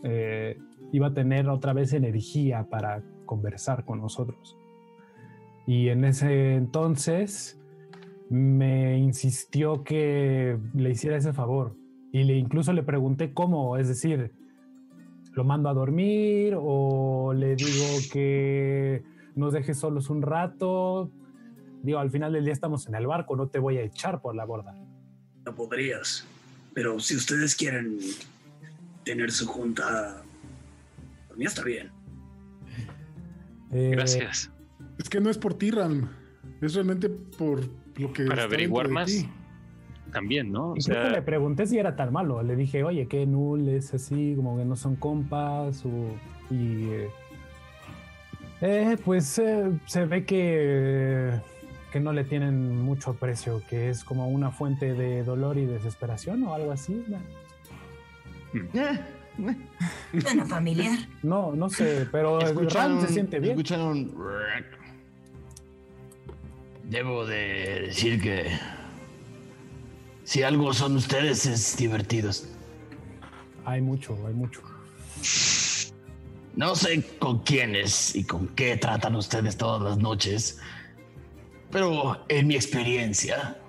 eh, 0.03 0.57
iba 0.91 1.07
a 1.07 1.13
tener 1.13 1.49
otra 1.49 1.73
vez 1.73 1.93
energía 1.93 2.67
para 2.69 3.03
conversar 3.25 3.85
con 3.85 4.01
nosotros. 4.01 4.57
Y 5.65 5.89
en 5.89 6.05
ese 6.05 6.55
entonces 6.55 7.59
me 8.29 8.97
insistió 8.97 9.83
que 9.83 10.57
le 10.73 10.91
hiciera 10.91 11.17
ese 11.17 11.33
favor. 11.33 11.75
Y 12.11 12.23
le 12.23 12.37
incluso 12.37 12.73
le 12.73 12.83
pregunté 12.83 13.33
cómo, 13.33 13.77
es 13.77 13.87
decir, 13.87 14.31
lo 15.33 15.43
mando 15.43 15.69
a 15.69 15.73
dormir 15.73 16.55
o 16.57 17.33
le 17.33 17.55
digo 17.55 17.85
que 18.11 19.03
nos 19.37 19.53
deje 19.53 19.73
solos 19.73 20.09
un 20.09 20.21
rato. 20.21 21.11
Digo, 21.83 21.99
al 21.99 22.09
final 22.09 22.33
del 22.33 22.43
día 22.43 22.53
estamos 22.53 22.87
en 22.87 22.95
el 22.95 23.07
barco, 23.07 23.35
no 23.35 23.47
te 23.47 23.59
voy 23.59 23.77
a 23.77 23.83
echar 23.83 24.19
por 24.19 24.35
la 24.35 24.45
borda. 24.45 24.75
No 25.45 25.55
podrías. 25.55 26.25
Pero 26.73 26.99
si 26.99 27.15
ustedes 27.15 27.55
quieren 27.55 27.99
tener 29.03 29.31
su 29.31 29.47
junta, 29.47 30.21
por 31.27 31.37
mí 31.37 31.45
está 31.45 31.63
bien. 31.63 31.91
Eh, 33.71 33.91
Gracias. 33.91 34.51
Es 34.97 35.09
que 35.09 35.21
no 35.21 35.29
es 35.29 35.37
por 35.37 35.53
ti, 35.53 35.71
Ram. 35.71 36.09
Es 36.61 36.73
realmente 36.73 37.09
por 37.09 37.61
lo 37.97 38.13
que. 38.13 38.25
Para 38.25 38.43
averiguar 38.43 38.89
más. 38.89 39.07
ti. 39.07 39.29
también, 40.11 40.51
¿no? 40.51 40.71
O 40.71 40.81
sea, 40.81 41.09
le 41.09 41.21
pregunté 41.21 41.67
si 41.67 41.77
era 41.77 41.95
tan 41.95 42.11
malo. 42.11 42.41
Le 42.41 42.55
dije, 42.55 42.83
oye, 42.83 43.07
¿qué 43.07 43.25
Null 43.25 43.69
es 43.69 43.93
así? 43.93 44.33
Como 44.35 44.57
que 44.57 44.65
no 44.65 44.75
son 44.75 44.95
compas. 44.95 45.85
O, 45.85 45.89
y. 46.49 46.89
Eh, 46.89 47.09
eh 48.61 48.97
pues 49.03 49.39
eh, 49.39 49.71
se 49.85 50.05
ve 50.05 50.25
que, 50.25 51.31
que 51.91 51.99
no 51.99 52.13
le 52.13 52.23
tienen 52.23 52.81
mucho 52.81 53.11
aprecio, 53.11 53.61
que 53.69 53.89
es 53.89 54.03
como 54.03 54.27
una 54.27 54.51
fuente 54.51 54.93
de 54.93 55.23
dolor 55.23 55.57
y 55.57 55.65
desesperación 55.65 56.43
o 56.43 56.53
algo 56.53 56.71
así. 56.71 57.05
Bueno, 59.37 60.45
familiar. 60.47 60.97
No, 61.21 61.53
no 61.55 61.69
sé, 61.69 62.07
pero 62.11 62.39
Ram 62.39 63.01
se 63.01 63.13
siente 63.13 63.39
bien. 63.39 63.51
Escucharon. 63.51 64.13
Debo 66.83 67.25
de 67.25 67.81
decir 67.87 68.21
que 68.21 68.57
si 70.23 70.43
algo 70.43 70.73
son 70.73 70.95
ustedes 70.95 71.45
es 71.45 71.77
divertidos. 71.77 72.49
Hay 73.65 73.81
mucho, 73.81 74.17
hay 74.25 74.33
mucho. 74.33 74.61
No 76.57 76.75
sé 76.75 77.03
con 77.19 77.43
quiénes 77.43 78.15
y 78.15 78.23
con 78.23 78.47
qué 78.47 78.77
tratan 78.77 79.15
ustedes 79.15 79.55
todas 79.57 79.79
las 79.79 79.99
noches, 79.99 80.59
pero 81.69 82.25
en 82.29 82.47
mi 82.47 82.55
experiencia, 82.55 83.59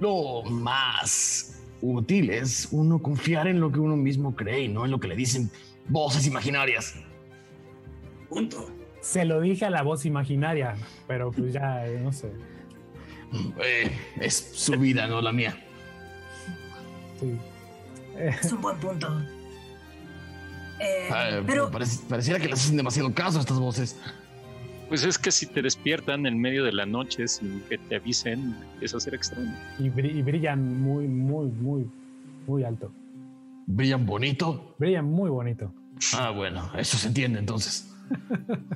lo 0.00 0.42
más 0.42 1.62
útil 1.80 2.30
es 2.30 2.66
uno 2.72 2.98
confiar 3.00 3.46
en 3.46 3.60
lo 3.60 3.70
que 3.70 3.78
uno 3.78 3.96
mismo 3.96 4.34
cree 4.34 4.62
y 4.62 4.68
no 4.68 4.84
en 4.84 4.90
lo 4.90 4.98
que 4.98 5.06
le 5.06 5.14
dicen 5.14 5.48
voces 5.88 6.26
imaginarias. 6.26 6.96
Punto. 8.28 8.68
Se 9.00 9.24
lo 9.24 9.40
dije 9.40 9.66
a 9.66 9.70
la 9.70 9.82
voz 9.82 10.04
imaginaria, 10.06 10.74
pero 11.06 11.30
pues 11.30 11.52
ya, 11.52 11.86
eh, 11.86 12.00
no 12.02 12.12
sé. 12.12 12.32
Eh, 13.62 13.96
es 14.20 14.34
su 14.54 14.72
vida, 14.72 15.06
no 15.06 15.20
la 15.20 15.30
mía. 15.30 15.56
Sí. 17.20 17.38
Es 18.18 18.52
un 18.52 18.60
buen 18.60 18.76
punto. 18.78 19.08
Eh, 20.80 21.08
Ah, 21.12 21.40
pero 21.46 21.70
pareciera 21.70 22.38
que 22.40 22.48
les 22.48 22.60
hacen 22.64 22.76
demasiado 22.76 23.12
caso 23.12 23.38
a 23.38 23.40
estas 23.40 23.58
voces. 23.58 23.96
Pues 24.88 25.04
es 25.04 25.18
que 25.18 25.30
si 25.30 25.46
te 25.46 25.62
despiertan 25.62 26.26
en 26.26 26.38
medio 26.40 26.64
de 26.64 26.72
la 26.72 26.84
noche 26.86 27.28
sin 27.28 27.60
que 27.68 27.78
te 27.78 27.96
avisen, 27.96 28.56
eso 28.80 28.96
a 28.96 29.00
ser 29.00 29.14
extraño. 29.14 29.54
Y, 29.78 29.84
bri- 29.88 30.14
y 30.16 30.22
brillan 30.22 30.80
muy, 30.82 31.06
muy, 31.06 31.46
muy, 31.46 31.88
muy 32.46 32.64
alto. 32.64 32.90
¿Brillan 33.66 34.04
bonito? 34.04 34.74
Brillan 34.78 35.04
muy 35.04 35.30
bonito. 35.30 35.72
Ah, 36.14 36.30
bueno, 36.30 36.68
eso 36.76 36.96
se 36.96 37.08
entiende 37.08 37.38
entonces. 37.38 37.92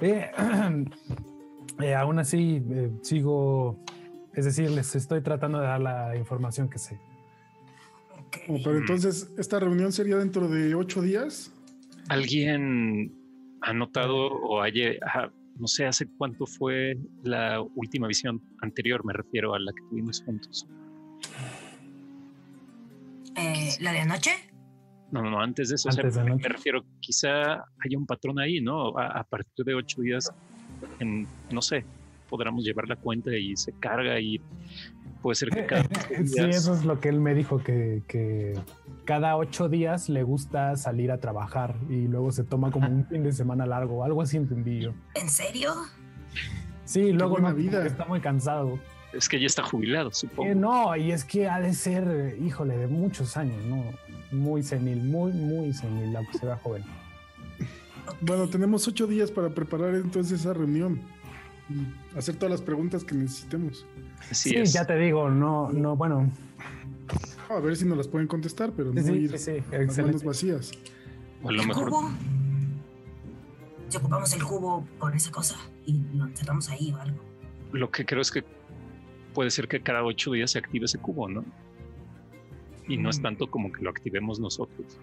Eh, 0.00 0.30
eh, 1.80 1.94
aún 1.94 2.18
así, 2.18 2.62
eh, 2.70 2.90
sigo, 3.02 3.78
es 4.34 4.44
decir, 4.44 4.70
les 4.70 4.94
estoy 4.94 5.22
tratando 5.22 5.58
de 5.60 5.66
dar 5.66 5.80
la 5.80 6.16
información 6.16 6.68
que 6.68 6.78
sé. 6.78 7.00
Pero 8.46 8.76
entonces, 8.78 9.32
¿esta 9.38 9.60
reunión 9.60 9.92
sería 9.92 10.16
dentro 10.16 10.48
de 10.48 10.74
ocho 10.74 11.02
días? 11.02 11.52
¿Alguien 12.08 13.12
ha 13.62 13.72
notado 13.72 14.16
o 14.16 14.62
haya, 14.62 14.92
ah, 15.02 15.30
no 15.58 15.66
sé, 15.66 15.84
hace 15.86 16.06
cuánto 16.16 16.46
fue 16.46 16.96
la 17.22 17.60
última 17.74 18.06
visión 18.08 18.40
anterior, 18.62 19.04
me 19.04 19.12
refiero 19.12 19.54
a 19.54 19.58
la 19.58 19.72
que 19.72 19.82
tuvimos 19.90 20.22
juntos? 20.24 20.66
eh, 23.36 23.70
la 23.80 23.92
de 23.92 24.00
anoche. 24.00 24.30
No, 25.10 25.22
no, 25.22 25.30
no, 25.30 25.40
antes 25.40 25.68
de 25.70 25.76
eso, 25.76 25.88
o 25.88 25.92
sea, 25.92 26.02
Antes 26.04 26.16
de 26.16 26.24
me- 26.24 26.48
refiero, 26.48 26.84
quizá 27.00 27.54
haya 27.54 27.96
un 27.96 28.06
patrón 28.06 28.38
ahí, 28.38 28.60
¿no? 28.60 28.96
A, 28.98 29.20
a 29.20 29.24
partir 29.24 29.64
de 29.64 29.74
ocho 29.74 30.02
días, 30.02 30.30
en, 30.98 31.26
no 31.50 31.62
sé, 31.62 31.84
podremos 32.28 32.62
llevar 32.64 32.88
la 32.88 32.96
cuenta 32.96 33.34
y 33.36 33.56
se 33.56 33.72
carga 33.78 34.20
y 34.20 34.40
puede 35.22 35.34
ser 35.36 35.50
que 35.50 35.66
cada 35.66 35.82
ocho 35.82 36.00
Sí, 36.10 36.22
días- 36.42 36.56
eso 36.56 36.74
es 36.74 36.84
lo 36.84 37.00
que 37.00 37.08
él 37.08 37.20
me 37.20 37.34
dijo, 37.34 37.58
que, 37.62 38.02
que 38.06 38.58
cada 39.04 39.36
ocho 39.36 39.68
días 39.68 40.08
le 40.08 40.22
gusta 40.22 40.76
salir 40.76 41.10
a 41.10 41.18
trabajar 41.18 41.76
y 41.88 42.06
luego 42.08 42.30
se 42.32 42.44
toma 42.44 42.70
como 42.70 42.88
un 42.88 43.06
fin 43.06 43.22
de 43.24 43.32
semana 43.32 43.66
largo, 43.66 44.04
algo 44.04 44.22
así 44.22 44.36
entendí 44.36 44.80
yo. 44.80 44.92
¿En 45.14 45.28
serio? 45.28 45.74
Sí, 46.84 47.12
luego 47.12 47.32
buena 47.32 47.50
no, 47.50 47.54
vida. 47.56 47.82
que 47.82 47.88
está 47.88 48.04
muy 48.06 48.20
cansado. 48.20 48.78
es 49.12 49.28
que 49.28 49.38
ya 49.40 49.46
está 49.46 49.62
jubilado, 49.62 50.08
Eh, 50.10 50.14
supongo. 50.14 50.54
no, 50.54 50.96
y 50.96 51.12
es 51.12 51.24
que 51.24 51.48
ha 51.48 51.60
de 51.60 51.72
ser, 51.74 52.04
eh, 52.08 52.38
híjole, 52.42 52.76
de 52.76 52.86
muchos 52.86 53.36
años, 53.36 53.62
¿no? 53.64 53.82
Muy 54.30 54.62
senil, 54.62 55.02
muy, 55.02 55.32
muy 55.32 55.72
senil, 55.72 56.14
aunque 56.16 56.38
se 56.38 56.46
vea 56.46 56.56
joven. 56.56 56.82
Bueno, 58.20 58.48
tenemos 58.48 58.86
ocho 58.88 59.06
días 59.06 59.30
para 59.30 59.50
preparar 59.50 59.94
entonces 59.94 60.40
esa 60.40 60.52
reunión 60.54 61.00
y 61.68 62.16
hacer 62.18 62.36
todas 62.36 62.50
las 62.52 62.62
preguntas 62.62 63.04
que 63.04 63.14
necesitemos. 63.14 63.84
Así 64.30 64.50
sí, 64.50 64.56
es. 64.56 64.72
ya 64.72 64.84
te 64.86 64.96
digo, 64.96 65.30
no, 65.30 65.70
no, 65.70 65.96
bueno, 65.96 66.30
A 67.48 67.60
ver 67.60 67.76
si 67.76 67.84
nos 67.86 67.96
las 67.96 68.08
pueden 68.08 68.28
contestar, 68.28 68.72
pero 68.76 68.92
no 68.92 69.02
sí, 69.02 69.12
ir 69.12 69.38
sí, 69.38 69.60
sí, 69.60 69.62
las 69.72 69.98
manos 69.98 70.22
vacías. 70.22 70.70
O 71.42 71.48
a 71.48 71.52
lo 71.52 71.62
¿El 71.62 71.68
mejor 71.68 71.88
cubo? 71.88 72.10
Si 73.88 73.96
ocupamos 73.96 74.32
el 74.34 74.42
cubo 74.44 74.86
con 74.98 75.14
esa 75.14 75.30
cosa 75.30 75.56
y 75.86 75.98
lo 76.14 76.26
encerramos 76.26 76.68
ahí 76.68 76.92
o 76.92 77.00
algo. 77.00 77.18
lo 77.72 77.90
que 77.90 78.04
creo 78.04 78.20
es 78.20 78.30
que 78.30 78.44
puede 79.34 79.50
ser 79.50 79.66
que 79.68 79.80
cada 79.80 80.02
ocho 80.04 80.32
días 80.32 80.50
se 80.50 80.58
active 80.58 80.84
ese 80.86 80.98
cubo, 80.98 81.28
¿no? 81.28 81.44
Y 82.86 82.96
no 82.98 83.08
es 83.10 83.18
Mm. 83.18 83.22
tanto 83.22 83.50
como 83.50 83.70
que 83.72 83.82
lo 83.82 83.90
activemos 83.90 84.40
nosotros. 84.40 84.98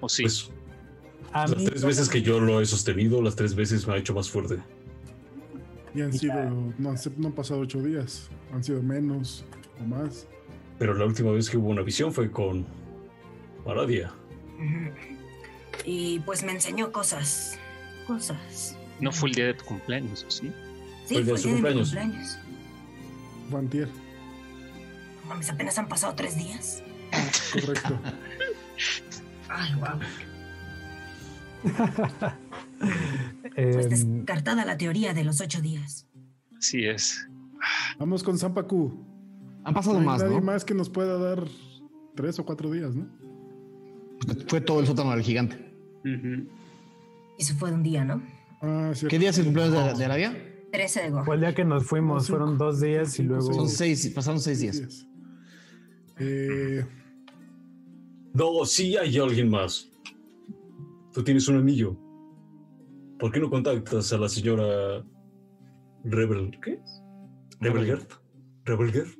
O 0.00 0.08
sí. 0.08 0.22
Pues, 0.24 0.50
las 1.32 1.64
tres 1.64 1.84
veces 1.84 2.08
que 2.08 2.22
yo 2.22 2.38
lo 2.40 2.60
he 2.60 2.66
sostenido, 2.66 3.22
las 3.22 3.34
tres 3.36 3.54
veces 3.54 3.86
me 3.88 3.94
ha 3.94 3.96
hecho 3.96 4.14
más 4.14 4.28
fuerte. 4.30 4.58
Y 5.94 6.00
han 6.02 6.10
Ya. 6.12 6.18
sido, 6.18 6.34
no, 6.78 6.90
han 6.90 6.96
no 7.18 7.28
han 7.28 7.34
pasado 7.34 7.60
ocho 7.60 7.82
días, 7.82 8.30
han 8.52 8.62
sido 8.64 8.82
menos 8.82 9.44
o 9.80 9.84
más. 9.84 10.26
Pero 10.78 10.94
la 10.94 11.04
última 11.04 11.30
vez 11.32 11.48
que 11.50 11.56
hubo 11.58 11.68
una 11.68 11.82
visión 11.82 12.12
fue 12.12 12.30
con 12.30 12.64
Maradia. 13.66 14.12
Y 15.84 16.20
pues 16.20 16.42
me 16.44 16.52
enseñó 16.52 16.92
cosas. 16.92 17.58
Cosas. 18.06 18.76
no 19.00 19.12
fue 19.12 19.28
el 19.30 19.34
día 19.34 19.46
de 19.46 19.54
tu 19.54 19.64
cumpleaños, 19.64 20.24
¿o 20.24 20.30
sí? 20.30 20.50
Sí, 21.06 21.14
Fue 21.14 21.16
el 21.18 21.24
día 21.24 21.34
de 21.34 21.38
su 21.40 21.48
de 21.48 21.54
mi 21.54 21.60
cumpleaños. 21.60 21.88
cumpleaños. 21.94 22.38
Fue 23.50 23.58
antier, 23.60 23.88
No 25.22 25.28
Mames, 25.28 25.50
apenas 25.50 25.78
han 25.78 25.88
pasado 25.88 26.14
tres 26.14 26.36
días. 26.36 26.82
correcto. 27.52 27.98
Ay, 29.48 29.74
wow. 29.74 30.00
Pues 33.54 33.86
em, 34.02 34.18
descartada 34.18 34.64
la 34.64 34.76
teoría 34.78 35.14
de 35.14 35.24
los 35.24 35.40
ocho 35.40 35.60
días. 35.60 36.06
Así 36.58 36.84
es. 36.84 37.28
Vamos 37.98 38.22
con 38.22 38.38
Zampacu. 38.38 38.92
Han 39.64 39.72
No 39.72 39.74
pasado 39.74 39.98
hay 39.98 40.04
más, 40.06 40.22
nadie 40.22 40.36
¿no? 40.36 40.42
más 40.42 40.64
que 40.64 40.74
nos 40.74 40.88
pueda 40.88 41.18
dar 41.18 41.44
tres 42.16 42.38
o 42.38 42.44
cuatro 42.44 42.70
días, 42.70 42.94
¿no? 42.94 43.06
Fue 44.48 44.60
todo 44.60 44.80
el 44.80 44.86
sótano 44.86 45.10
del 45.12 45.22
gigante. 45.22 45.56
Ujú. 46.04 46.48
Y 47.38 47.44
se 47.44 47.54
fue 47.54 47.70
de 47.70 47.76
un 47.76 47.82
día, 47.82 48.04
¿no? 48.04 48.22
Ah. 48.60 48.92
¿Qué 49.08 49.18
día 49.18 49.30
es 49.30 49.38
el 49.38 49.44
cumpleaños 49.44 49.92
de, 49.92 49.98
de 49.98 50.04
Arabia? 50.04 50.48
13 50.72 51.00
de 51.00 51.06
agosto. 51.06 51.24
fue 51.26 51.34
el 51.34 51.40
día 51.42 51.54
que 51.54 51.64
nos 51.64 51.84
fuimos, 51.84 52.24
Cinco. 52.26 52.38
fueron 52.38 52.58
dos 52.58 52.80
días 52.80 53.08
y 53.14 53.16
Cinco, 53.18 53.34
luego... 53.34 53.52
Son 53.52 53.68
seis, 53.68 54.08
pasaron 54.14 54.40
seis 54.40 54.60
días. 54.60 54.78
días. 54.78 55.06
Eh, 56.18 56.84
No, 58.34 58.64
sí 58.64 58.96
hay 58.96 59.18
alguien 59.18 59.50
más. 59.50 59.88
Tú 61.12 61.22
tienes 61.22 61.46
un 61.48 61.56
anillo. 61.56 61.96
¿Por 63.22 63.30
qué 63.30 63.38
no 63.38 63.48
contactas 63.48 64.12
a 64.12 64.18
la 64.18 64.28
señora 64.28 65.04
Rebel? 66.02 66.58
¿Qué? 66.60 66.80
Rebelgert. 67.60 68.14
Rebelgert. 68.64 69.10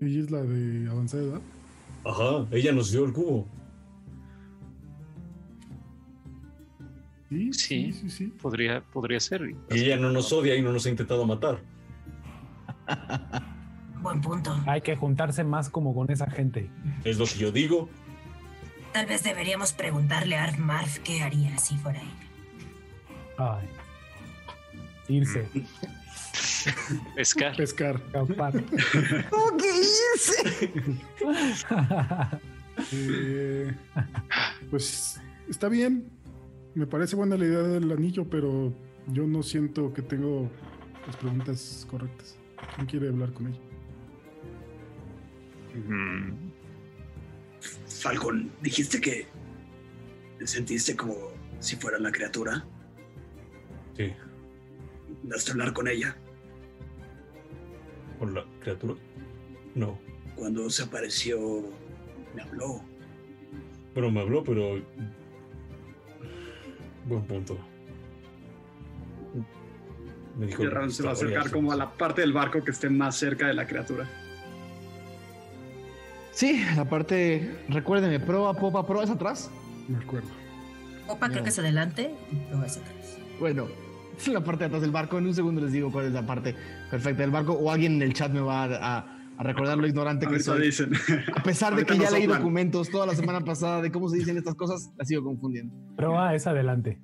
ella 0.00 0.20
es 0.20 0.30
la 0.30 0.40
de 0.42 0.88
avanzada 0.90 1.22
edad. 1.24 1.40
Ajá, 2.06 2.46
ella 2.50 2.72
nos 2.72 2.90
dio 2.90 3.04
el 3.04 3.12
cubo. 3.12 3.46
Sí, 7.28 7.52
Sí. 7.52 7.92
sí. 8.08 8.26
Podría, 8.40 8.80
podría 8.80 9.20
ser. 9.20 9.42
Y 9.70 9.78
ella 9.78 9.98
no 9.98 10.10
nos 10.10 10.32
odia 10.32 10.56
y 10.56 10.62
no 10.62 10.72
nos 10.72 10.86
ha 10.86 10.88
intentado 10.88 11.26
matar. 11.26 11.60
Buen 14.00 14.22
punto. 14.22 14.58
Hay 14.66 14.80
que 14.80 14.96
juntarse 14.96 15.44
más 15.44 15.68
como 15.68 15.94
con 15.94 16.10
esa 16.10 16.30
gente. 16.30 16.70
Es 17.04 17.18
lo 17.18 17.26
que 17.26 17.34
yo 17.36 17.52
digo. 17.52 17.90
Tal 18.94 19.04
vez 19.04 19.22
deberíamos 19.22 19.74
preguntarle 19.74 20.36
a 20.36 20.44
Arf 20.44 20.58
Marf 20.58 20.98
qué 21.00 21.20
haría 21.20 21.58
si 21.58 21.76
fuera 21.76 22.00
él. 22.00 22.29
Ay. 23.40 23.66
Irse, 25.08 25.46
Pescar. 27.16 27.56
Pescar. 27.56 27.96
escapar. 27.96 28.52
Eh, 32.92 33.74
pues 34.70 35.20
está 35.50 35.68
bien. 35.68 36.10
Me 36.74 36.86
parece 36.86 37.14
buena 37.14 37.36
la 37.36 37.44
idea 37.44 37.62
del 37.62 37.92
anillo, 37.92 38.24
pero 38.30 38.72
yo 39.08 39.26
no 39.26 39.42
siento 39.42 39.92
que 39.92 40.00
tengo 40.00 40.50
las 41.06 41.14
preguntas 41.16 41.86
correctas. 41.90 42.38
¿Quién 42.74 42.86
quiere 42.86 43.08
hablar 43.08 43.34
con 43.34 43.48
ella? 43.48 43.58
Mm, 45.74 46.52
Falcon, 47.86 48.50
dijiste 48.62 48.98
que 48.98 49.26
te 50.38 50.46
sentiste 50.46 50.96
como 50.96 51.14
si 51.58 51.76
fuera 51.76 51.98
la 51.98 52.10
criatura. 52.10 52.64
¿Daste 55.22 55.50
a 55.50 55.54
hablar 55.54 55.72
con 55.72 55.88
ella? 55.88 56.16
¿Con 58.18 58.34
la 58.34 58.44
criatura? 58.60 58.94
No. 59.74 59.98
Cuando 60.36 60.68
se 60.70 60.82
apareció, 60.82 61.38
me 62.34 62.42
habló. 62.42 62.82
Bueno, 63.94 64.10
me 64.10 64.20
habló, 64.20 64.44
pero. 64.44 64.80
Buen 67.06 67.22
punto. 67.24 67.58
Me 70.36 70.46
dijo. 70.46 70.62
Y 70.62 70.90
se 70.90 71.02
va 71.02 71.10
a 71.10 71.12
acercar 71.12 71.50
como 71.50 71.72
a 71.72 71.76
la 71.76 71.92
parte 71.92 72.20
del 72.20 72.32
barco 72.32 72.62
que 72.62 72.70
esté 72.70 72.88
más 72.88 73.16
cerca 73.16 73.46
de 73.46 73.54
la 73.54 73.66
criatura. 73.66 74.08
Sí, 76.32 76.64
la 76.76 76.84
parte. 76.84 77.64
Recuérdenme, 77.68 78.20
proa, 78.20 78.54
popa, 78.54 78.86
proa 78.86 79.04
es 79.04 79.10
atrás. 79.10 79.50
Me 79.88 79.98
acuerdo. 79.98 80.28
Popa 81.06 81.28
creo 81.28 81.42
que 81.42 81.48
es 81.48 81.58
adelante 81.58 82.14
y 82.30 82.36
proa 82.36 82.66
es 82.66 82.76
atrás. 82.76 83.18
Bueno, 83.40 83.66
es 84.20 84.28
la 84.32 84.42
parte 84.42 84.60
de 84.60 84.66
atrás 84.66 84.82
del 84.82 84.90
barco. 84.90 85.18
En 85.18 85.26
un 85.26 85.34
segundo 85.34 85.60
les 85.60 85.72
digo 85.72 85.90
cuál 85.90 86.06
es 86.06 86.12
la 86.12 86.24
parte 86.24 86.54
perfecta 86.90 87.22
del 87.22 87.30
barco. 87.30 87.52
O 87.52 87.70
alguien 87.70 87.94
en 87.94 88.02
el 88.02 88.12
chat 88.12 88.32
me 88.32 88.40
va 88.40 88.64
a, 88.64 89.16
recordar 89.38 89.78
lo 89.78 89.86
ignorante 89.86 90.26
que 90.26 90.38
soy. 90.38 90.66
Dicen. 90.66 90.92
A 91.34 91.42
pesar 91.42 91.74
de 91.74 91.86
que 91.86 91.96
ya 91.96 92.10
leí 92.10 92.26
documentos 92.26 92.90
toda 92.90 93.06
la 93.06 93.14
semana 93.14 93.40
pasada 93.44 93.80
de 93.80 93.90
cómo 93.90 94.08
se 94.08 94.18
dicen 94.18 94.36
estas 94.36 94.54
cosas, 94.54 94.92
la 94.98 95.04
sigo 95.04 95.24
confundiendo. 95.24 95.74
Proa 95.96 96.34
es 96.34 96.46
adelante. 96.46 97.00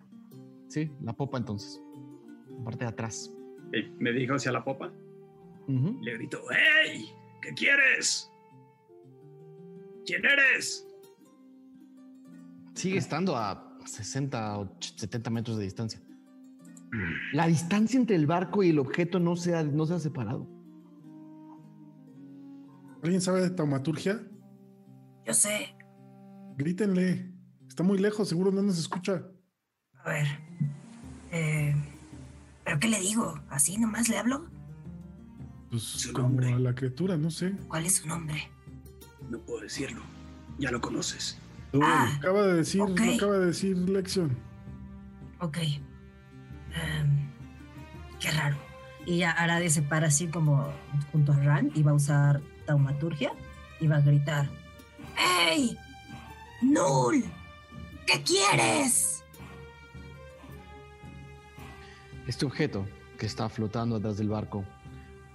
Sí, 0.68 0.90
la 1.02 1.14
popa 1.14 1.38
entonces. 1.38 1.80
La 2.58 2.64
parte 2.64 2.84
de 2.84 2.90
atrás. 2.90 3.32
me 3.98 4.12
dijo 4.12 4.34
hacia 4.34 4.52
la 4.52 4.62
popa. 4.64 4.92
Le 5.68 6.14
gritó, 6.14 6.40
¡Hey! 6.50 7.06
¿Qué 7.40 7.52
quieres? 7.54 8.30
¿Quién 10.04 10.24
eres? 10.24 10.86
Sigue 12.74 12.98
estando 12.98 13.36
a 13.36 13.78
60 13.84 14.58
o 14.58 14.76
70 14.80 15.30
metros 15.30 15.56
de 15.56 15.64
distancia. 15.64 16.00
La 17.32 17.46
distancia 17.46 17.98
entre 17.98 18.16
el 18.16 18.26
barco 18.26 18.62
y 18.62 18.70
el 18.70 18.78
objeto 18.78 19.20
no 19.20 19.36
se 19.36 19.54
ha, 19.54 19.62
no 19.62 19.86
se 19.86 19.94
ha 19.94 19.98
separado. 19.98 20.48
¿Alguien 23.02 23.20
sabe 23.20 23.40
de 23.40 23.50
taumaturgia? 23.50 24.20
Yo 25.26 25.34
sé. 25.34 25.76
Grítenle. 26.56 27.32
Está 27.68 27.82
muy 27.82 27.98
lejos, 27.98 28.28
seguro 28.28 28.50
no 28.50 28.62
nos 28.62 28.78
escucha. 28.78 29.22
A 30.04 30.08
ver. 30.08 30.26
Eh, 31.30 31.74
¿Pero 32.64 32.78
qué 32.78 32.88
le 32.88 33.00
digo? 33.00 33.40
¿Así 33.50 33.76
nomás 33.76 34.08
le 34.08 34.18
hablo? 34.18 34.46
Pues 35.70 36.10
como 36.12 36.40
a 36.40 36.58
la 36.58 36.74
criatura, 36.74 37.16
no 37.16 37.30
sé. 37.30 37.54
¿Cuál 37.68 37.86
es 37.86 37.96
su 37.96 38.08
nombre? 38.08 38.50
No 39.30 39.38
puedo 39.40 39.60
decirlo. 39.60 40.00
Ya 40.58 40.70
lo 40.70 40.80
conoces. 40.80 41.38
Ah, 41.82 42.14
acaba 42.16 42.46
de 42.46 42.54
decir, 42.54 42.82
acaba 42.82 43.38
de 43.38 43.46
decir 43.46 43.76
Lexion. 43.76 44.30
Ok. 45.40 45.58
Qué 48.20 48.30
raro. 48.30 48.56
Y 49.04 49.18
ya 49.18 49.30
Arade 49.30 49.70
se 49.70 49.82
para 49.82 50.08
así 50.08 50.26
como 50.26 50.72
junto 51.12 51.32
a 51.32 51.36
Ran 51.36 51.70
y 51.74 51.82
va 51.82 51.92
a 51.92 51.94
usar 51.94 52.40
taumaturgia 52.64 53.32
y 53.80 53.86
va 53.86 53.96
a 53.96 54.00
gritar: 54.00 54.48
¡Hey! 55.16 55.76
¡Null! 56.62 57.24
¿Qué 58.06 58.22
quieres? 58.22 59.24
Este 62.26 62.44
objeto 62.44 62.86
que 63.18 63.26
está 63.26 63.48
flotando 63.48 63.96
atrás 63.96 64.16
del 64.18 64.28
barco 64.28 64.64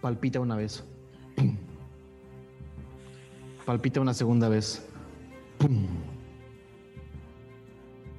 palpita 0.02 0.40
una 0.40 0.56
vez. 0.56 0.84
Palpita 3.66 4.02
una 4.02 4.14
segunda 4.14 4.50
vez. 4.50 4.86
¡Pum! 5.58 5.88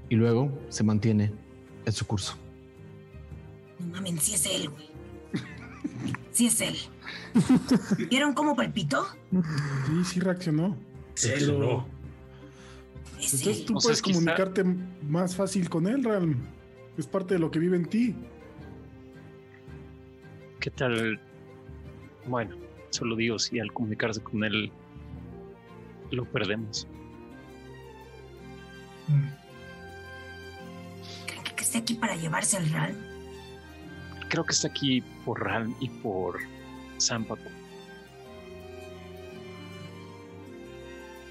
Y 0.08 0.14
luego 0.14 0.50
se 0.68 0.84
mantiene 0.84 1.32
en 1.84 1.92
su 1.92 2.06
curso. 2.06 2.36
No 3.82 3.92
mames, 3.92 4.22
sí 4.22 4.34
es 4.34 4.46
él, 4.46 4.68
güey. 4.70 4.90
Sí 6.32 6.46
es 6.46 6.60
él. 6.60 6.76
¿Vieron 8.10 8.32
cómo 8.32 8.56
palpitó? 8.56 9.06
Sí, 9.30 10.04
sí 10.04 10.20
reaccionó. 10.20 10.76
Sí, 11.14 11.30
Pero... 11.34 11.86
Entonces 13.14 13.64
tú 13.64 13.74
puedes 13.74 14.02
comunicarte 14.02 14.64
más 15.08 15.36
fácil 15.36 15.68
con 15.68 15.86
él, 15.86 16.02
Realm. 16.02 16.36
Es 16.96 17.06
parte 17.06 17.34
de 17.34 17.40
lo 17.40 17.50
que 17.50 17.58
vive 17.58 17.76
en 17.76 17.86
ti. 17.86 18.16
¿Qué 20.58 20.70
tal? 20.70 21.20
Bueno, 22.26 22.56
solo 22.90 23.14
digo 23.14 23.38
si 23.38 23.60
al 23.60 23.72
comunicarse 23.72 24.20
con 24.22 24.42
él 24.42 24.72
lo 26.10 26.24
perdemos. 26.24 26.86
¿Creen 31.26 31.44
que 31.56 31.62
esté 31.62 31.78
aquí 31.78 31.94
para 31.94 32.16
llevarse 32.16 32.56
al 32.56 32.70
Ral? 32.70 33.11
Creo 34.32 34.44
que 34.44 34.52
está 34.52 34.68
aquí 34.68 35.02
por 35.26 35.44
Ral 35.44 35.74
y 35.78 35.90
por 35.90 36.40
Zampaco. 36.98 37.50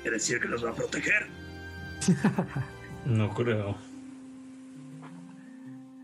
¿Quiere 0.04 0.18
decir 0.18 0.40
que 0.40 0.48
los 0.48 0.64
va 0.64 0.70
a 0.70 0.76
proteger? 0.76 1.26
no 3.06 3.34
creo. 3.34 3.76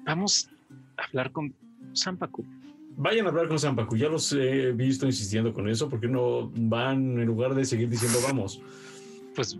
Vamos 0.08 0.50
a 0.98 1.04
hablar 1.04 1.32
con 1.32 1.54
Zampacu. 1.96 2.44
Vayan 2.96 3.28
a 3.28 3.30
hablar 3.30 3.48
con 3.48 3.60
Zampacu. 3.60 3.96
Ya 3.96 4.10
los 4.10 4.34
he 4.34 4.72
visto 4.72 5.06
insistiendo 5.06 5.54
con 5.54 5.70
eso. 5.70 5.88
¿Por 5.88 6.00
qué 6.00 6.08
no 6.08 6.50
van 6.56 7.20
en 7.20 7.26
lugar 7.28 7.54
de 7.54 7.64
seguir 7.64 7.90
diciendo 7.90 8.18
vamos? 8.24 8.60
Pues 9.36 9.60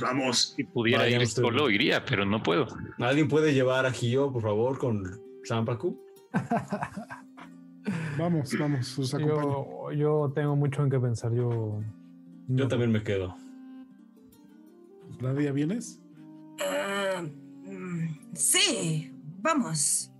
vamos. 0.00 0.54
Si 0.56 0.64
pudiera 0.64 1.08
ir 1.08 1.24
solo, 1.28 1.70
iría, 1.70 2.04
pero 2.04 2.26
no 2.26 2.42
puedo. 2.42 2.66
¿Alguien 2.98 3.28
puede 3.28 3.54
llevar 3.54 3.86
a 3.86 3.92
Gio, 3.92 4.32
por 4.32 4.42
favor, 4.42 4.76
con 4.76 5.20
Zampacu? 5.46 6.04
vamos, 8.18 8.56
vamos, 8.58 8.96
yo, 9.12 9.92
yo, 9.92 10.32
tengo 10.34 10.56
mucho 10.56 10.82
en 10.82 10.90
qué 10.90 10.98
pensar. 10.98 11.32
Yo, 11.32 11.80
yo 12.48 12.68
también 12.68 12.92
me 12.92 13.02
quedo. 13.02 13.34
¿Nadia 15.20 15.52
vienes? 15.52 16.00
Uh, 16.58 17.28
sí, 18.34 19.12
vamos. 19.40 20.12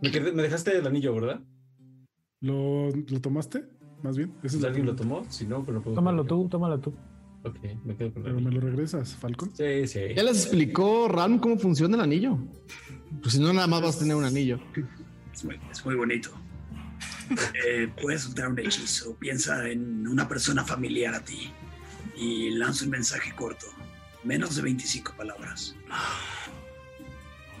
Me, 0.00 0.10
dejaste 0.10 0.78
el 0.78 0.86
anillo, 0.86 1.14
¿verdad? 1.14 1.40
¿Lo, 2.40 2.90
tomaste? 3.20 3.64
Más 4.02 4.16
bien. 4.16 4.34
¿Ese 4.42 4.66
¿Alguien 4.66 4.86
lo 4.86 4.96
tomó? 4.96 5.24
Si 5.28 5.46
no, 5.46 5.62
pero 5.62 5.82
puedo 5.82 5.94
Tómalo 5.94 6.24
tú, 6.24 6.48
tómalo 6.48 6.80
tú. 6.80 6.94
Ok, 7.44 7.58
me 7.84 7.96
quedo 7.96 8.12
con 8.12 8.26
el 8.26 8.34
Pero 8.34 8.40
me 8.40 8.50
lo 8.50 8.60
regresas, 8.60 9.14
Falcon. 9.14 9.50
Sí, 9.54 9.86
sí. 9.86 10.00
¿Ya 10.14 10.22
les 10.22 10.42
explicó 10.42 11.08
Ram 11.08 11.38
cómo 11.38 11.58
funciona 11.58 11.96
el 11.96 12.02
anillo? 12.02 12.38
Pues 13.22 13.34
si 13.34 13.40
no, 13.40 13.52
nada 13.52 13.66
más 13.66 13.82
vas 13.82 13.96
a 13.96 13.98
tener 14.00 14.16
un 14.16 14.24
anillo. 14.24 14.60
Es 15.32 15.84
muy, 15.84 15.94
bonito. 15.94 16.30
Eh, 17.64 17.88
puedes 18.02 18.26
usar 18.26 18.48
un 18.48 18.58
hechizo. 18.58 19.14
Piensa 19.14 19.68
en 19.68 20.08
una 20.08 20.26
persona 20.26 20.64
familiar 20.64 21.14
a 21.14 21.24
ti 21.24 21.52
y 22.16 22.50
lanza 22.50 22.84
un 22.84 22.90
mensaje 22.90 23.32
corto. 23.36 23.66
Menos 24.24 24.56
de 24.56 24.62
25 24.62 25.14
palabras. 25.16 25.76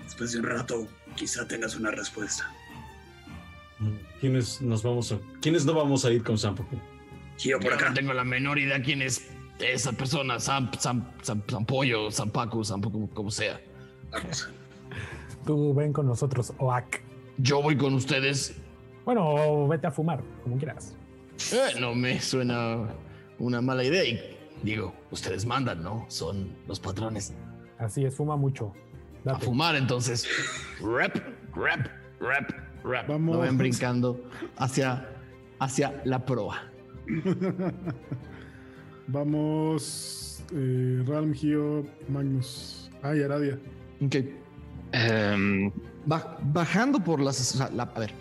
Después 0.02 0.32
de 0.32 0.40
un 0.40 0.46
rato, 0.46 0.88
quizá 1.14 1.46
tengas 1.46 1.76
una 1.76 1.92
respuesta. 1.92 2.52
¿Quiénes 4.20 4.60
nos 4.60 4.82
vamos 4.82 5.12
a, 5.12 5.20
quiénes 5.40 5.64
no 5.64 5.72
vamos 5.72 6.04
a 6.04 6.10
ir 6.10 6.24
con 6.24 6.36
Sampoku? 6.36 6.76
Yo 7.38 7.60
por 7.60 7.72
acá. 7.72 7.90
No 7.90 7.94
tengo 7.94 8.12
la 8.12 8.24
menor 8.24 8.58
idea 8.58 8.82
quién 8.82 9.02
es 9.02 9.28
esa 9.60 9.92
persona, 9.92 10.40
Sam, 10.40 10.70
Sam, 10.78 11.12
Sam, 11.22 11.42
Sampollo, 11.48 12.10
Sampaku, 12.10 12.64
Sampoku, 12.64 13.08
como 13.10 13.30
sea. 13.30 13.60
Vamos. 14.10 14.48
Tú 15.44 15.74
ven 15.74 15.92
con 15.92 16.06
nosotros, 16.06 16.52
Oak. 16.58 17.02
Yo 17.38 17.62
voy 17.62 17.76
con 17.76 17.94
ustedes. 17.94 18.54
Bueno, 19.04 19.66
vete 19.68 19.86
a 19.86 19.90
fumar, 19.90 20.22
como 20.42 20.56
quieras. 20.56 20.94
Eh, 21.52 21.80
no 21.80 21.94
me 21.94 22.20
suena 22.20 22.88
una 23.38 23.60
mala 23.60 23.82
idea. 23.82 24.04
Y 24.04 24.20
digo, 24.62 24.92
ustedes 25.10 25.46
mandan, 25.46 25.82
¿no? 25.82 26.04
Son 26.08 26.54
los 26.68 26.78
patrones. 26.78 27.32
Así 27.78 28.04
es, 28.04 28.14
fuma 28.14 28.36
mucho. 28.36 28.72
A 29.24 29.38
fumar 29.38 29.76
entonces. 29.76 30.26
Rap, 30.80 31.16
rap, 31.54 31.86
rap, 32.20 32.50
rap. 32.84 33.08
Vamos. 33.08 33.40
ven 33.40 33.58
brincando 33.58 34.20
hacia, 34.56 35.08
hacia 35.58 36.00
la 36.04 36.24
proa. 36.24 36.70
Vamos. 39.06 40.44
Eh, 40.52 41.02
Ralm, 41.06 41.32
Gio, 41.32 41.86
Magnus. 42.08 42.90
Ah, 43.02 43.16
y 43.16 43.22
Aradia. 43.22 43.58
Ok. 44.04 44.16
Em, 44.92 45.70
bajando 46.06 47.02
por 47.02 47.20
las. 47.20 47.60
a 47.60 47.84
ver. 47.98 48.12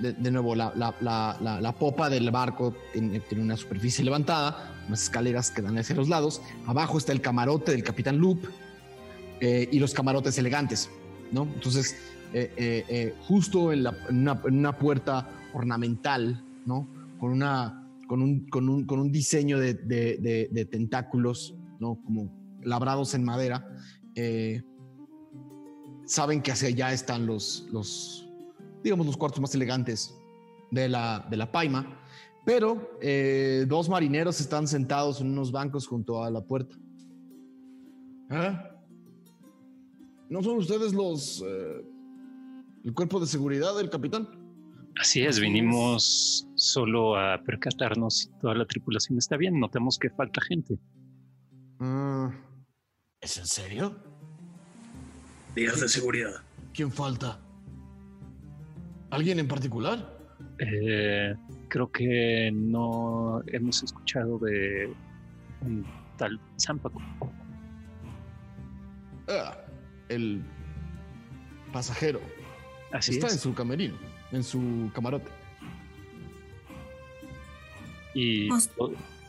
De, 0.00 0.30
nuevo, 0.30 0.54
la, 0.54 0.72
la, 0.74 1.74
popa 1.78 2.08
del 2.08 2.30
barco 2.30 2.74
tiene, 2.94 3.20
una 3.36 3.54
superficie 3.54 4.02
levantada, 4.02 4.72
unas 4.88 5.02
escaleras 5.02 5.50
que 5.50 5.60
dan 5.60 5.76
hacia 5.76 5.94
los 5.94 6.08
lados. 6.08 6.40
Abajo 6.66 6.96
está 6.96 7.12
el 7.12 7.20
camarote 7.20 7.72
del 7.72 7.82
capitán 7.82 8.16
Loop 8.16 8.46
eh, 9.40 9.68
y 9.70 9.78
los 9.78 9.92
camarotes 9.92 10.38
elegantes, 10.38 10.88
¿no? 11.32 11.42
Entonces, 11.42 11.96
eh, 12.32 12.50
eh, 12.56 13.14
justo 13.26 13.74
en, 13.74 13.86
una, 14.08 14.78
puerta 14.78 15.28
ornamental, 15.52 16.42
¿no? 16.64 16.88
Con, 17.18 17.32
una, 17.32 17.86
con, 18.08 18.22
un, 18.22 18.48
con, 18.48 18.70
un, 18.70 18.86
con 18.86 19.00
un 19.00 19.12
diseño 19.12 19.58
de, 19.58 19.74
de, 19.74 20.64
tentáculos, 20.64 21.54
¿no? 21.78 22.00
Como 22.02 22.32
labrados 22.62 23.12
en 23.12 23.22
madera. 23.22 23.66
Saben 26.10 26.42
que 26.42 26.50
hacia 26.50 26.68
allá 26.68 26.92
están 26.92 27.24
los, 27.24 27.68
los, 27.70 28.28
digamos, 28.82 29.06
los 29.06 29.16
cuartos 29.16 29.40
más 29.40 29.54
elegantes 29.54 30.12
de 30.72 30.88
la, 30.88 31.24
de 31.30 31.36
la 31.36 31.50
Paima, 31.50 31.86
pero 32.44 32.98
eh, 33.00 33.64
dos 33.68 33.88
marineros 33.88 34.40
están 34.40 34.66
sentados 34.66 35.20
en 35.20 35.28
unos 35.28 35.52
bancos 35.52 35.86
junto 35.86 36.24
a 36.24 36.30
la 36.30 36.40
puerta. 36.40 36.74
¿Eh? 38.30 38.58
¿No 40.28 40.42
son 40.42 40.58
ustedes 40.58 40.92
los... 40.92 41.44
Eh, 41.46 41.84
el 42.84 42.92
cuerpo 42.92 43.20
de 43.20 43.26
seguridad 43.26 43.76
del 43.76 43.88
capitán? 43.88 44.28
Así 44.98 45.22
es, 45.22 45.38
vinimos 45.38 46.48
solo 46.56 47.14
a 47.16 47.40
percatarnos 47.44 48.18
si 48.18 48.28
toda 48.40 48.54
la 48.54 48.66
tripulación 48.66 49.18
está 49.18 49.36
bien. 49.36 49.60
Notamos 49.60 49.96
que 49.98 50.10
falta 50.10 50.40
gente. 50.40 50.76
Ah, 51.78 52.32
¿Es 53.20 53.36
en 53.36 53.46
serio? 53.46 54.09
Días 55.54 55.80
de 55.80 55.88
seguridad. 55.88 56.42
¿Quién 56.72 56.90
falta? 56.92 57.40
¿Alguien 59.10 59.38
en 59.40 59.48
particular? 59.48 60.18
Eh, 60.58 61.34
creo 61.68 61.90
que 61.90 62.50
no 62.52 63.42
hemos 63.46 63.82
escuchado 63.82 64.38
de 64.38 64.92
un 65.62 65.84
tal 66.16 66.40
Zampaco. 66.60 67.00
Ah, 69.28 69.56
el 70.08 70.42
pasajero. 71.72 72.20
Así 72.92 73.12
Está 73.12 73.26
es. 73.28 73.34
en 73.34 73.38
su 73.40 73.54
camerino, 73.54 73.96
en 74.32 74.44
su 74.44 74.90
camarote. 74.94 75.30
Y 78.14 78.48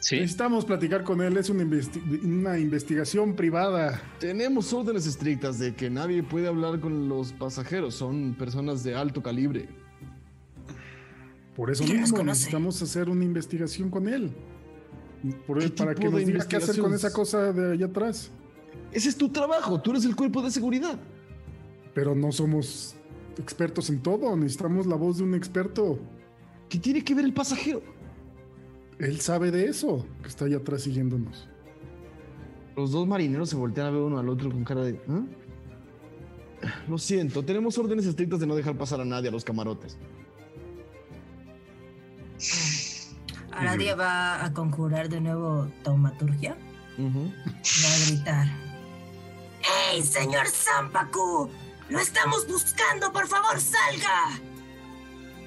sí, 0.01 0.17
Necesitamos 0.17 0.65
platicar 0.65 1.03
con 1.03 1.21
él. 1.21 1.37
Es 1.37 1.49
una, 1.49 1.63
investi- 1.63 2.23
una 2.23 2.59
investigación 2.59 3.35
privada. 3.35 4.01
Tenemos 4.19 4.73
órdenes 4.73 5.07
estrictas 5.07 5.57
de 5.57 5.73
que 5.73 5.89
nadie 5.89 6.21
puede 6.23 6.47
hablar 6.47 6.79
con 6.81 7.07
los 7.07 7.31
pasajeros. 7.31 7.95
Son 7.95 8.35
personas 8.37 8.83
de 8.83 8.95
alto 8.95 9.23
calibre. 9.23 9.69
Por 11.55 11.69
eso 11.71 11.83
¿Quién 11.83 12.01
nos 12.01 12.11
mismo 12.11 12.23
necesitamos 12.25 12.81
hacer 12.81 13.09
una 13.09 13.23
investigación 13.25 13.89
con 13.89 14.07
él. 14.07 14.31
Por- 15.45 15.59
¿Qué 15.59 15.69
para 15.69 15.93
que 15.95 16.09
nos 16.09 16.25
diga 16.25 16.47
qué 16.47 16.55
hacer 16.57 16.79
con 16.79 16.93
esa 16.93 17.11
cosa 17.13 17.51
de 17.53 17.73
allá 17.73 17.85
atrás. 17.87 18.31
Ese 18.91 19.09
es 19.09 19.15
tu 19.17 19.29
trabajo. 19.29 19.79
Tú 19.81 19.91
eres 19.91 20.05
el 20.05 20.15
cuerpo 20.15 20.41
de 20.41 20.49
seguridad. 20.51 20.97
Pero 21.93 22.15
no 22.15 22.31
somos 22.31 22.95
expertos 23.37 23.89
en 23.89 24.01
todo. 24.01 24.35
Necesitamos 24.35 24.87
la 24.87 24.95
voz 24.95 25.17
de 25.17 25.23
un 25.23 25.35
experto. 25.35 25.99
¿Qué 26.69 26.79
tiene 26.79 27.03
que 27.03 27.13
ver 27.13 27.25
el 27.25 27.33
pasajero? 27.33 27.81
Él 29.01 29.19
sabe 29.19 29.49
de 29.49 29.65
eso, 29.65 30.05
que 30.21 30.29
está 30.29 30.45
allá 30.45 30.57
atrás 30.57 30.83
siguiéndonos. 30.83 31.49
Los 32.75 32.91
dos 32.91 33.07
marineros 33.07 33.49
se 33.49 33.55
voltean 33.55 33.87
a 33.87 33.89
ver 33.89 34.01
uno 34.01 34.19
al 34.19 34.29
otro 34.29 34.51
con 34.51 34.63
cara 34.63 34.83
de... 34.83 35.01
¿ah? 35.09 35.23
Lo 36.87 36.99
siento, 36.99 37.43
tenemos 37.43 37.77
órdenes 37.79 38.05
estrictas 38.05 38.39
de 38.39 38.45
no 38.45 38.55
dejar 38.55 38.77
pasar 38.77 39.01
a 39.01 39.05
nadie 39.05 39.29
a 39.29 39.31
los 39.31 39.43
camarotes. 39.43 39.97
Aradia 43.51 43.95
va 43.95 44.45
a 44.45 44.53
conjurar 44.53 45.09
de 45.09 45.19
nuevo 45.19 45.67
taumaturgia. 45.83 46.55
Ujú. 46.99 47.25
Va 47.25 47.95
a 47.95 48.07
gritar. 48.07 48.47
¡Hey, 49.61 50.03
señor 50.03 50.47
Zampacu! 50.47 51.49
¡Lo 51.89 51.99
estamos 51.99 52.47
buscando! 52.47 53.11
¡Por 53.11 53.27
favor, 53.27 53.59
salga! 53.59 54.39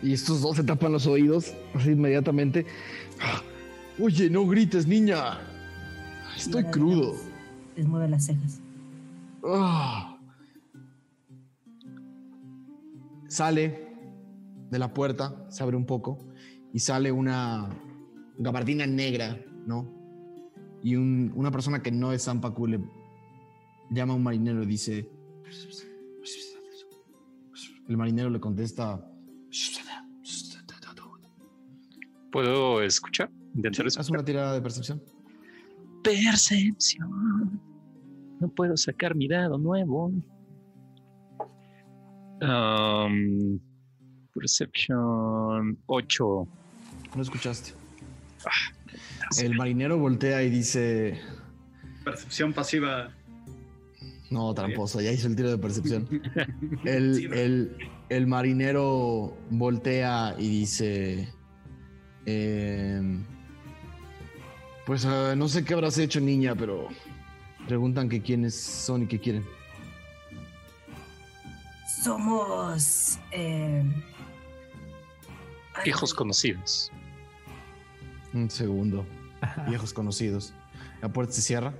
Y 0.02 0.12
estos 0.12 0.42
dos 0.42 0.56
se 0.56 0.64
tapan 0.64 0.92
los 0.92 1.06
oídos 1.06 1.54
así 1.74 1.92
inmediatamente. 1.92 2.66
Oye, 4.00 4.28
no 4.30 4.46
grites, 4.46 4.86
niña. 4.86 5.38
Estoy 6.36 6.64
crudo. 6.64 7.14
Les 7.76 7.86
mueve 7.86 8.08
las 8.08 8.26
cejas. 8.26 8.60
Ah. 9.46 10.18
Sale 13.28 13.88
de 14.70 14.78
la 14.78 14.92
puerta, 14.92 15.46
se 15.50 15.62
abre 15.62 15.76
un 15.76 15.86
poco 15.86 16.18
y 16.72 16.78
sale 16.80 17.12
una 17.12 17.68
gabardina 18.38 18.86
negra, 18.86 19.38
¿no? 19.66 19.88
Y 20.82 20.96
un- 20.96 21.32
una 21.34 21.50
persona 21.50 21.82
que 21.82 21.90
no 21.90 22.12
es 22.12 22.24
Zampacu 22.24 22.66
le 22.66 22.80
llama 23.90 24.12
a 24.12 24.16
un 24.16 24.22
marinero 24.22 24.62
y 24.62 24.66
dice... 24.66 25.08
El 27.88 27.96
marinero 27.96 28.30
le 28.30 28.40
contesta... 28.40 29.06
puedo 32.34 32.82
escuchar. 32.82 33.30
Intentar 33.54 33.86
Haz 33.86 33.92
escuchar. 33.96 34.16
una 34.18 34.24
tirada 34.24 34.54
de 34.54 34.60
percepción. 34.60 35.00
Percepción. 36.02 37.60
No 38.40 38.48
puedo 38.48 38.76
sacar 38.76 39.14
mi 39.14 39.28
dado 39.28 39.56
nuevo. 39.56 40.10
Um, 42.42 43.58
perception 44.34 45.78
8. 45.86 46.48
No 47.14 47.22
escuchaste. 47.22 47.72
El 49.40 49.54
marinero 49.56 49.98
voltea 49.98 50.42
y 50.42 50.50
dice... 50.50 51.20
Percepción 52.04 52.52
pasiva. 52.52 53.10
No, 54.30 54.52
tramposo, 54.52 55.00
ya 55.00 55.12
hizo 55.12 55.28
el 55.28 55.36
tiro 55.36 55.50
de 55.50 55.58
percepción. 55.58 56.08
El, 56.84 57.32
el- 57.32 57.76
el 58.10 58.26
marinero 58.26 59.34
voltea 59.50 60.34
y 60.38 60.48
dice: 60.48 61.28
em, 62.26 63.24
Pues 64.86 65.04
ah, 65.06 65.34
no 65.36 65.48
sé 65.48 65.64
qué 65.64 65.74
habrás 65.74 65.98
hecho, 65.98 66.20
niña, 66.20 66.54
pero 66.54 66.88
preguntan 67.66 68.08
que 68.08 68.20
quiénes 68.20 68.54
son 68.54 69.02
y 69.02 69.06
qué 69.06 69.18
quieren. 69.18 69.44
Somos. 72.02 73.18
eh, 73.32 73.82
ay, 75.74 75.88
Hijos 75.88 76.12
conocidos. 76.12 76.90
Un 78.32 78.50
segundo. 78.50 79.06
Viejos 79.68 79.92
conocidos. 79.92 80.52
La 81.00 81.08
puerta 81.08 81.32
se 81.32 81.42
cierra. 81.42 81.74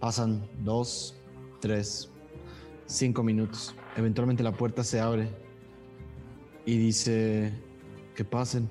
Pasan 0.00 0.46
dos, 0.64 1.14
tres, 1.60 2.10
cinco 2.86 3.22
minutos. 3.22 3.74
Eventualmente 3.96 4.42
la 4.42 4.52
puerta 4.52 4.82
se 4.82 5.00
abre 5.00 5.28
y 6.66 6.76
dice 6.76 7.52
que 8.16 8.24
pasen. 8.24 8.68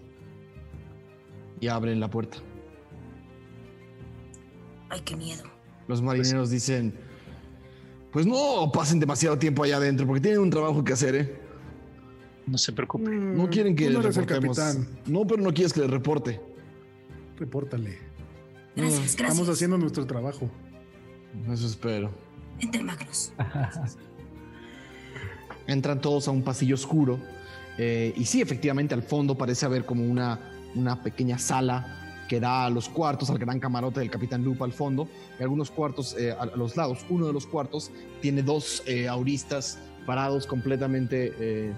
Y 1.63 1.69
abren 1.69 2.01
la 2.01 2.09
puerta. 2.09 2.39
Ay, 4.89 4.99
qué 5.05 5.15
miedo. 5.15 5.43
Los 5.87 6.01
marineros 6.01 6.49
dicen, 6.49 6.93
pues 8.11 8.25
no 8.25 8.69
pasen 8.73 8.99
demasiado 8.99 9.37
tiempo 9.39 9.63
allá 9.63 9.77
adentro 9.77 10.05
porque 10.05 10.19
tienen 10.19 10.41
un 10.41 10.49
trabajo 10.49 10.83
que 10.83 10.91
hacer, 10.91 11.15
¿eh? 11.15 11.39
No 12.45 12.57
se 12.57 12.73
preocupe. 12.73 13.09
No 13.09 13.49
quieren 13.49 13.77
que 13.77 13.89
no 13.89 14.01
les 14.01 14.13
reportemos. 14.13 14.59
No, 15.05 15.25
pero 15.25 15.41
no 15.41 15.53
quieres 15.53 15.71
que 15.71 15.79
les 15.79 15.89
reporte. 15.89 16.41
Repórtale. 17.37 17.97
Gracias, 18.75 18.99
gracias. 18.99 19.21
Estamos 19.21 19.47
haciendo 19.47 19.77
nuestro 19.77 20.05
trabajo. 20.05 20.49
Eso 21.49 21.65
espero. 21.65 22.11
Entre 22.59 22.83
Magnus. 22.83 23.31
Entran 25.65 26.01
todos 26.01 26.27
a 26.27 26.31
un 26.31 26.41
pasillo 26.41 26.75
oscuro. 26.75 27.19
eh, 27.77 28.13
y 28.17 28.25
sí, 28.25 28.41
efectivamente, 28.41 28.93
al 28.93 29.03
fondo 29.03 29.37
parece 29.37 29.65
haber 29.65 29.85
como 29.85 30.03
una, 30.03 30.52
una 30.75 31.01
pequeña 31.01 31.37
sala 31.37 32.03
que 32.27 32.39
da 32.39 32.65
a 32.65 32.69
los 32.69 32.89
cuartos, 32.89 33.29
al 33.29 33.37
gran 33.37 33.59
camarote 33.59 33.99
del 33.99 34.09
Capitán 34.09 34.43
Lupa 34.43 34.65
al 34.65 34.71
fondo. 34.71 35.07
Y 35.39 35.43
algunos 35.43 35.71
cuartos 35.71 36.15
eh, 36.17 36.31
a, 36.31 36.45
los 36.45 36.75
lados. 36.77 37.05
Uno 37.09 37.27
de 37.27 37.33
los 37.33 37.45
cuartos 37.45 37.91
tiene 38.21 38.43
dos 38.43 38.83
eh, 38.87 39.07
auristas 39.07 39.79
parados 40.05 40.47
completamente, 40.47 41.33
eh, 41.39 41.73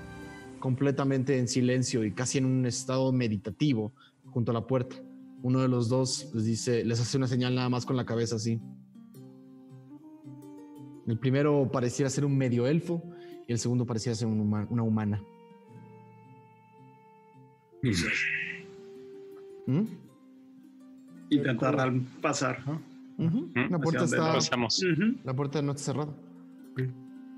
completamente 0.59 1.37
en 1.37 1.47
silencio 1.47 2.03
y 2.03 2.11
casi 2.11 2.37
en 2.37 2.45
un 2.45 2.65
estado 2.65 3.11
meditativo 3.11 3.93
junto 4.27 4.51
a 4.51 4.53
la 4.53 4.65
puerta. 4.65 4.95
Uno 5.41 5.61
de 5.61 5.67
los 5.67 5.89
dos 5.89 6.31
les 6.33 6.45
dice, 6.45 6.83
les 6.85 6.99
hace 6.99 7.17
una 7.17 7.27
señal 7.27 7.53
nada 7.53 7.69
más 7.69 7.85
con 7.85 7.95
la 7.95 8.05
cabeza 8.05 8.35
así. 8.35 8.59
El 11.07 11.19
primero 11.19 11.69
pareciera 11.71 12.09
ser 12.09 12.25
un 12.25 12.35
medio 12.35 12.65
elfo 12.65 13.03
y 13.47 13.51
el 13.51 13.59
segundo 13.59 13.85
parecía 13.85 14.15
ser 14.15 14.27
una 14.27 14.83
humana. 14.83 15.21
¿Mm? 19.67 19.83
Intentar 21.29 21.93
pasar. 22.21 22.63
Ujú. 23.17 23.49
La 23.69 23.79
puerta 23.79 24.03
está. 24.03 24.33
Pasamos. 24.33 24.81
La 25.23 25.33
puerta 25.33 25.61
no 25.61 25.71
está 25.71 25.83
cerrada. 25.83 26.13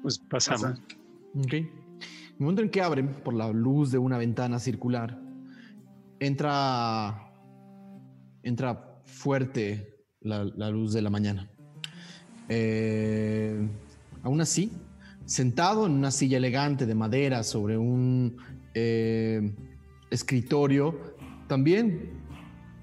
Pues 0.01 0.19
pasamos. 0.19 0.61
Pasa. 0.61 0.81
Ok. 1.37 1.53
En 1.53 1.69
el 2.39 2.39
momento 2.39 2.61
en 2.61 2.69
que 2.69 2.81
abren 2.81 3.07
por 3.23 3.33
la 3.33 3.51
luz 3.51 3.91
de 3.91 3.97
una 3.97 4.17
ventana 4.17 4.59
circular, 4.59 5.19
entra. 6.19 7.23
Entra 8.43 9.01
fuerte 9.05 10.05
la, 10.21 10.45
la 10.45 10.69
luz 10.69 10.93
de 10.93 11.01
la 11.01 11.09
mañana. 11.09 11.49
Eh, 12.49 13.67
aún 14.23 14.41
así, 14.41 14.71
sentado 15.25 15.85
en 15.85 15.93
una 15.93 16.11
silla 16.11 16.37
elegante 16.37 16.85
de 16.85 16.95
madera 16.95 17.43
sobre 17.43 17.77
un 17.77 18.37
eh, 18.73 19.53
escritorio, 20.09 21.15
también 21.47 22.16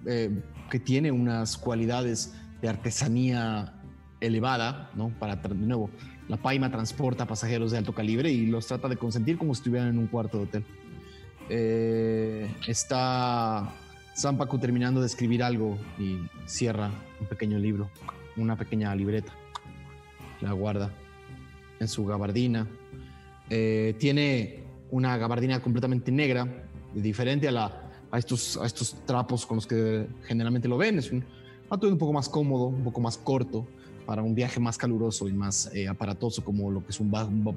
eh, 0.07 0.31
que 0.71 0.79
tiene 0.79 1.11
unas 1.11 1.57
cualidades 1.57 2.35
de 2.61 2.69
artesanía 2.69 3.75
elevada, 4.21 4.91
¿no? 4.95 5.11
Para, 5.19 5.37
de 5.37 5.55
nuevo, 5.55 5.91
la 6.29 6.37
Paima 6.37 6.71
transporta 6.71 7.27
pasajeros 7.27 7.71
de 7.73 7.79
alto 7.79 7.93
calibre 7.93 8.31
y 8.31 8.47
los 8.47 8.67
trata 8.67 8.89
de 8.89 8.97
consentir 8.97 9.37
como 9.37 9.55
si 9.55 9.61
estuvieran 9.61 9.89
en 9.89 9.99
un 9.99 10.07
cuarto 10.07 10.39
de 10.39 10.45
hotel. 10.45 10.65
Eh, 11.51 12.51
está 12.67 13.71
Zampacu 14.17 14.59
terminando 14.59 15.01
de 15.01 15.07
escribir 15.07 15.43
algo 15.43 15.77
y 15.99 16.19
cierra 16.47 16.91
un 17.21 17.27
pequeño 17.27 17.59
libro, 17.59 17.91
una 18.37 18.57
pequeña 18.57 18.95
libreta. 18.95 19.33
La 20.41 20.53
guarda 20.53 20.91
en 21.81 21.89
su 21.89 22.07
gabardina. 22.07 22.67
Eh, 23.51 23.95
tiene 23.99 24.65
una 24.91 25.17
gabardina 25.19 25.61
completamente 25.61 26.11
negra, 26.11 26.47
diferente 26.95 27.49
a, 27.49 27.53
la, 27.53 27.84
a, 28.15 28.19
estos, 28.19 28.57
a 28.57 28.65
estos 28.65 28.95
trapos 29.07 29.45
con 29.45 29.57
los 29.57 29.67
que 29.67 30.07
generalmente 30.25 30.69
lo 30.69 30.77
ven. 30.77 30.99
Es 30.99 31.11
un 31.11 31.25
atuendo 31.69 31.95
un 31.95 31.99
poco 31.99 32.13
más 32.13 32.29
cómodo, 32.29 32.67
un 32.67 32.85
poco 32.85 33.01
más 33.01 33.19
corto, 33.19 33.67
para 34.07 34.23
un 34.23 34.35
viaje 34.35 34.61
más 34.61 34.79
caluroso 34.79 35.29
y 35.29 35.33
más 35.33 35.71
eh, 35.75 35.89
aparatoso 35.89 36.45
como 36.45 36.71
lo 36.71 36.85
que 36.85 36.91
es 36.91 37.01
un, 37.01 37.11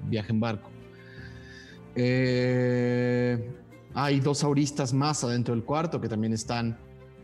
viaje 0.09 0.31
en 0.31 0.39
barco. 0.39 0.69
Eh, 1.95 3.51
hay 3.93 4.19
dos 4.19 4.43
auristas 4.43 4.93
más 4.93 5.23
adentro 5.23 5.53
del 5.53 5.63
cuarto 5.63 6.01
que 6.01 6.09
también 6.09 6.33
están, 6.33 6.77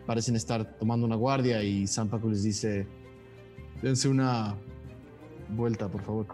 parecen 0.06 0.36
estar 0.36 0.78
tomando 0.78 1.06
una 1.06 1.16
guardia 1.16 1.64
y 1.64 1.88
San 1.88 2.10
Paco 2.10 2.30
les 2.30 2.44
dice, 2.44 2.86
dense 3.82 4.10
una 4.10 4.56
vuelta, 5.50 5.90
por 5.90 6.04
favor. 6.04 6.28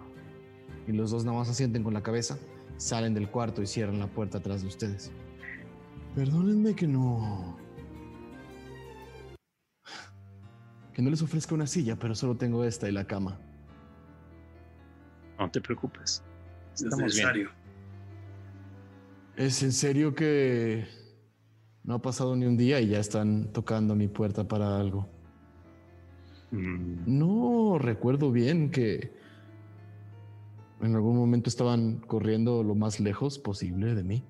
Y 0.86 0.92
los 0.92 1.12
dos 1.12 1.24
nada 1.24 1.38
más 1.38 1.50
asienten 1.50 1.82
con 1.82 1.94
la 1.94 2.02
cabeza, 2.02 2.38
salen 2.76 3.14
del 3.14 3.30
cuarto 3.30 3.62
y 3.62 3.68
cierran 3.68 4.00
la 4.00 4.08
puerta 4.08 4.40
atrás 4.40 4.64
de 4.64 4.68
ustedes. 4.68 5.12
Perdónenme 6.20 6.76
que 6.76 6.86
no 6.86 7.56
que 10.94 11.02
no 11.02 11.10
les 11.10 11.22
ofrezca 11.22 11.56
una 11.56 11.66
silla, 11.66 11.96
pero 11.96 12.14
solo 12.14 12.36
tengo 12.36 12.66
esta 12.66 12.90
y 12.90 12.92
la 12.92 13.06
cama. 13.06 13.40
No 15.40 15.50
te 15.50 15.62
preocupes. 15.62 16.22
Es 16.74 16.84
necesario. 16.84 17.52
¿Es 19.38 19.64
en 19.64 19.72
serio 19.72 20.14
que 20.14 20.90
no 21.86 21.94
ha 21.94 22.02
pasado 22.02 22.36
ni 22.36 22.46
un 22.46 22.58
día 22.58 22.82
y 22.82 22.90
ya 22.90 23.00
están 23.00 23.54
tocando 23.54 23.96
mi 23.96 24.10
puerta 24.10 24.46
para 24.46 24.78
algo? 24.78 25.08
Mm. 26.52 27.18
No 27.18 27.78
recuerdo 27.80 28.34
bien 28.34 28.72
que 28.72 29.14
en 30.82 30.96
algún 30.96 31.16
momento 31.16 31.48
estaban 31.48 32.00
corriendo 32.00 32.62
lo 32.62 32.76
más 32.76 33.00
lejos 33.00 33.40
posible 33.40 33.96
de 33.96 34.04
mí. 34.04 34.29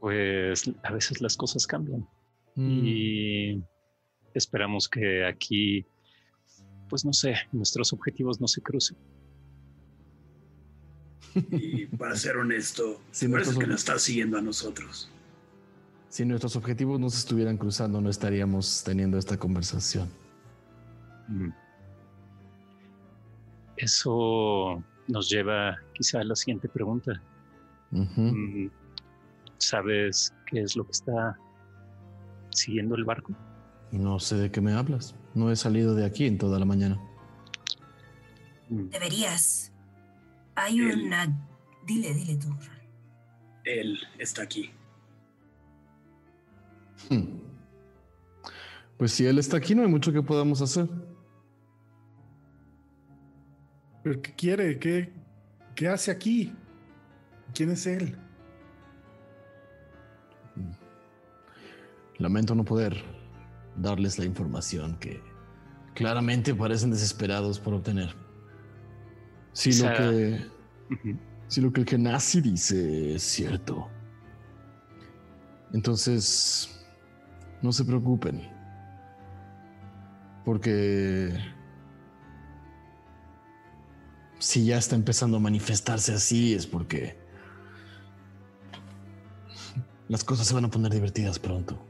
Pues 0.00 0.70
a 0.82 0.92
veces 0.92 1.20
las 1.20 1.36
cosas 1.36 1.66
cambian. 1.66 2.06
Mm. 2.54 2.84
Y 2.84 3.62
Esperamos 4.36 4.86
que 4.86 5.24
aquí, 5.24 5.86
pues 6.90 7.06
no 7.06 7.14
sé, 7.14 7.36
nuestros 7.52 7.94
objetivos 7.94 8.38
no 8.38 8.46
se 8.46 8.60
crucen. 8.60 8.98
Y 11.50 11.86
para 11.86 12.14
ser 12.16 12.36
honesto, 12.36 13.00
si 13.12 13.28
parece 13.28 13.58
que 13.58 13.66
nos 13.66 13.76
está 13.76 13.98
siguiendo 13.98 14.36
a 14.36 14.42
nosotros. 14.42 15.08
Si 16.10 16.26
nuestros 16.26 16.54
objetivos 16.54 17.00
no 17.00 17.08
se 17.08 17.16
estuvieran 17.16 17.56
cruzando, 17.56 18.02
no 18.02 18.10
estaríamos 18.10 18.84
teniendo 18.84 19.16
esta 19.16 19.38
conversación. 19.38 20.10
Mm. 21.28 21.48
Eso 23.78 24.84
nos 25.08 25.30
lleva 25.30 25.78
quizá 25.94 26.20
a 26.20 26.24
la 26.24 26.36
siguiente 26.36 26.68
pregunta. 26.68 27.22
¿Sabes 29.58 30.34
qué 30.46 30.62
es 30.62 30.76
lo 30.76 30.84
que 30.84 30.92
está 30.92 31.38
siguiendo 32.50 32.94
el 32.94 33.04
barco? 33.04 33.32
No 33.92 34.18
sé 34.18 34.36
de 34.36 34.50
qué 34.50 34.60
me 34.60 34.72
hablas. 34.72 35.14
No 35.34 35.50
he 35.50 35.56
salido 35.56 35.94
de 35.94 36.04
aquí 36.04 36.26
en 36.26 36.38
toda 36.38 36.58
la 36.58 36.64
mañana. 36.64 37.00
Mm. 38.68 38.88
Deberías. 38.88 39.72
Hay 40.54 40.80
una... 40.80 41.26
Dile, 41.86 42.14
dile 42.14 42.36
tú. 42.36 42.48
Él 43.64 43.98
está 44.18 44.42
aquí. 44.42 44.70
Hmm. 47.08 47.38
Pues 48.96 49.12
si 49.12 49.26
él 49.26 49.38
está 49.38 49.58
aquí, 49.58 49.74
no 49.74 49.82
hay 49.82 49.88
mucho 49.88 50.12
que 50.12 50.22
podamos 50.22 50.62
hacer. 50.62 50.88
¿Pero 54.02 54.22
qué 54.22 54.34
quiere? 54.34 54.78
¿Qué, 54.78 55.12
qué 55.74 55.88
hace 55.88 56.10
aquí? 56.10 56.52
¿Quién 57.54 57.70
es 57.70 57.86
él? 57.86 58.16
Lamento 62.18 62.54
no 62.54 62.64
poder 62.64 63.02
darles 63.76 64.18
la 64.18 64.24
información 64.24 64.96
que 64.98 65.20
claramente 65.94 66.54
parecen 66.54 66.90
desesperados 66.90 67.58
por 67.58 67.74
obtener. 67.74 68.14
Si 69.52 69.72
lo 69.82 69.92
que. 69.92 70.46
Si 71.48 71.60
lo 71.60 71.72
que 71.72 71.80
el 71.80 71.88
Genasi 71.88 72.40
dice 72.40 73.14
es 73.14 73.22
cierto. 73.22 73.88
Entonces. 75.72 76.72
No 77.62 77.72
se 77.72 77.84
preocupen. 77.84 78.42
Porque. 80.44 81.32
Si 84.38 84.66
ya 84.66 84.76
está 84.76 84.94
empezando 84.94 85.38
a 85.38 85.40
manifestarse 85.40 86.12
así, 86.12 86.54
es 86.54 86.66
porque. 86.66 87.18
Las 90.08 90.22
cosas 90.22 90.46
se 90.46 90.54
van 90.54 90.66
a 90.66 90.70
poner 90.70 90.92
divertidas 90.92 91.38
pronto. 91.38 91.85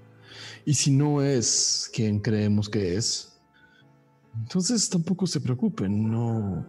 Y 0.67 0.75
si 0.75 0.91
no 0.91 1.23
es 1.23 1.89
quien 1.95 2.19
creemos 2.19 2.69
que 2.69 2.97
es, 2.97 3.39
entonces 4.37 4.91
tampoco 4.91 5.29
se 5.29 5.41
preocupen, 5.41 6.11
no 6.11 6.67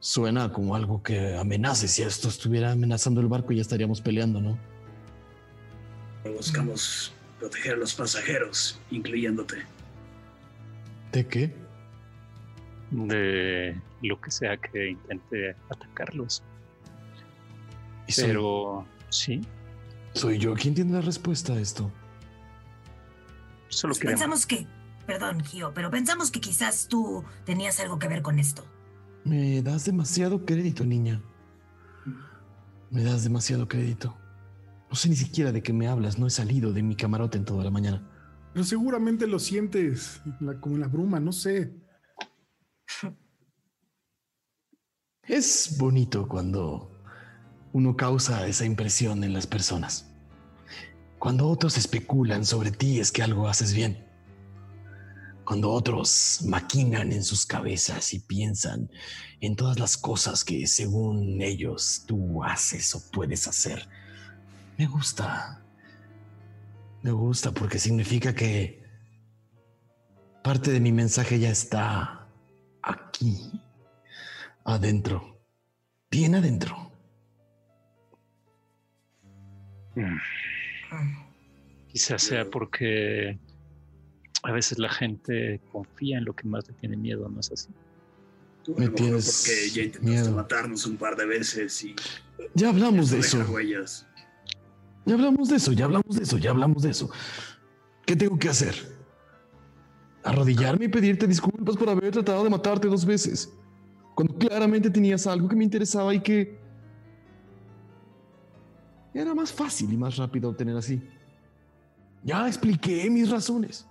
suena 0.00 0.50
como 0.50 0.74
algo 0.74 1.02
que 1.02 1.36
amenace. 1.36 1.88
Si 1.88 2.00
esto 2.00 2.28
estuviera 2.28 2.72
amenazando 2.72 3.20
el 3.20 3.26
barco 3.26 3.52
ya 3.52 3.60
estaríamos 3.60 4.00
peleando, 4.00 4.40
¿no? 4.40 4.58
Buscamos 6.34 7.12
proteger 7.38 7.74
a 7.74 7.76
los 7.76 7.94
pasajeros, 7.94 8.80
incluyéndote. 8.90 9.56
¿De 11.12 11.26
qué? 11.26 11.54
De 12.92 13.78
lo 14.00 14.18
que 14.22 14.30
sea 14.30 14.56
que 14.56 14.92
intente 14.92 15.54
atacarlos. 15.68 16.42
Pero, 18.16 18.86
sí. 19.10 19.42
Soy 20.14 20.38
yo 20.38 20.54
quien 20.54 20.74
tiene 20.74 20.92
la 20.92 21.02
respuesta 21.02 21.52
a 21.52 21.60
esto. 21.60 21.92
Solo 23.68 23.94
Pensamos 23.94 24.46
que, 24.46 24.66
perdón, 25.06 25.42
Gio, 25.42 25.72
pero 25.74 25.90
pensamos 25.90 26.30
que 26.30 26.40
quizás 26.40 26.88
tú 26.88 27.24
tenías 27.44 27.80
algo 27.80 27.98
que 27.98 28.08
ver 28.08 28.22
con 28.22 28.38
esto. 28.38 28.64
Me 29.24 29.62
das 29.62 29.84
demasiado 29.84 30.44
crédito, 30.44 30.84
niña. 30.84 31.20
Me 32.90 33.02
das 33.02 33.24
demasiado 33.24 33.66
crédito. 33.66 34.16
No 34.88 34.94
sé 34.94 35.08
ni 35.08 35.16
siquiera 35.16 35.50
de 35.50 35.62
qué 35.62 35.72
me 35.72 35.88
hablas, 35.88 36.18
no 36.18 36.26
he 36.26 36.30
salido 36.30 36.72
de 36.72 36.82
mi 36.82 36.94
camarote 36.94 37.38
en 37.38 37.44
toda 37.44 37.64
la 37.64 37.70
mañana. 37.70 38.08
Pero 38.52 38.64
seguramente 38.64 39.26
lo 39.26 39.38
sientes, 39.38 40.22
como 40.60 40.76
en 40.76 40.80
la 40.80 40.88
bruma, 40.88 41.20
no 41.20 41.32
sé. 41.32 41.74
Es 45.22 45.76
bonito 45.78 46.28
cuando 46.28 46.90
uno 47.72 47.96
causa 47.96 48.46
esa 48.46 48.64
impresión 48.64 49.24
en 49.24 49.32
las 49.32 49.46
personas. 49.46 50.05
Cuando 51.26 51.48
otros 51.48 51.76
especulan 51.76 52.44
sobre 52.44 52.70
ti 52.70 53.00
es 53.00 53.10
que 53.10 53.20
algo 53.20 53.48
haces 53.48 53.72
bien. 53.72 54.06
Cuando 55.44 55.72
otros 55.72 56.42
maquinan 56.44 57.10
en 57.10 57.24
sus 57.24 57.44
cabezas 57.44 58.14
y 58.14 58.20
piensan 58.20 58.88
en 59.40 59.56
todas 59.56 59.80
las 59.80 59.96
cosas 59.96 60.44
que 60.44 60.68
según 60.68 61.42
ellos 61.42 62.04
tú 62.06 62.44
haces 62.44 62.94
o 62.94 63.10
puedes 63.10 63.48
hacer. 63.48 63.88
Me 64.78 64.86
gusta. 64.86 65.64
Me 67.02 67.10
gusta 67.10 67.50
porque 67.50 67.80
significa 67.80 68.32
que 68.32 68.84
parte 70.44 70.70
de 70.70 70.78
mi 70.78 70.92
mensaje 70.92 71.40
ya 71.40 71.50
está 71.50 72.28
aquí, 72.82 73.50
adentro, 74.64 75.40
bien 76.08 76.36
adentro. 76.36 76.92
Mm. 79.96 80.18
Quizás 81.88 82.22
sea 82.22 82.44
porque 82.50 83.38
a 84.42 84.52
veces 84.52 84.78
la 84.78 84.88
gente 84.88 85.60
confía 85.72 86.18
en 86.18 86.24
lo 86.24 86.34
que 86.34 86.46
más 86.46 86.68
le 86.68 86.74
tiene 86.74 86.96
miedo, 86.96 87.28
¿no 87.28 87.40
es 87.40 87.50
así? 87.50 87.68
Me 88.76 88.88
tienes 88.88 89.44
porque 89.46 89.70
ya 89.70 89.82
intentaste 89.82 90.30
matarnos 90.30 90.86
un 90.86 90.96
par 90.96 91.16
de 91.16 91.24
veces 91.24 91.84
y 91.84 91.94
ya 92.54 92.70
hablamos 92.70 93.10
de 93.10 93.20
eso. 93.20 93.38
Ya 95.04 95.14
hablamos 95.14 95.48
de 95.48 95.56
eso, 95.56 95.72
ya 95.72 95.84
hablamos 95.84 96.16
de 96.16 96.22
eso, 96.24 96.38
ya 96.38 96.50
hablamos 96.50 96.82
de 96.82 96.90
eso. 96.90 97.10
¿Qué 98.04 98.16
tengo 98.16 98.38
que 98.38 98.48
hacer? 98.48 98.74
Arrodillarme 100.24 100.86
y 100.86 100.88
pedirte 100.88 101.28
disculpas 101.28 101.76
por 101.76 101.88
haber 101.88 102.10
tratado 102.10 102.42
de 102.42 102.50
matarte 102.50 102.88
dos 102.88 103.04
veces. 103.04 103.52
Cuando 104.16 104.36
claramente 104.36 104.90
tenías 104.90 105.26
algo 105.26 105.48
que 105.48 105.54
me 105.54 105.62
interesaba 105.62 106.12
y 106.12 106.20
que 106.20 106.58
era 109.20 109.34
más 109.34 109.52
fácil 109.52 109.92
y 109.92 109.96
más 109.96 110.16
rápido 110.16 110.50
obtener 110.50 110.76
así. 110.76 111.02
Ya 112.22 112.46
expliqué 112.46 113.08
mis 113.08 113.30
razones. 113.30 113.86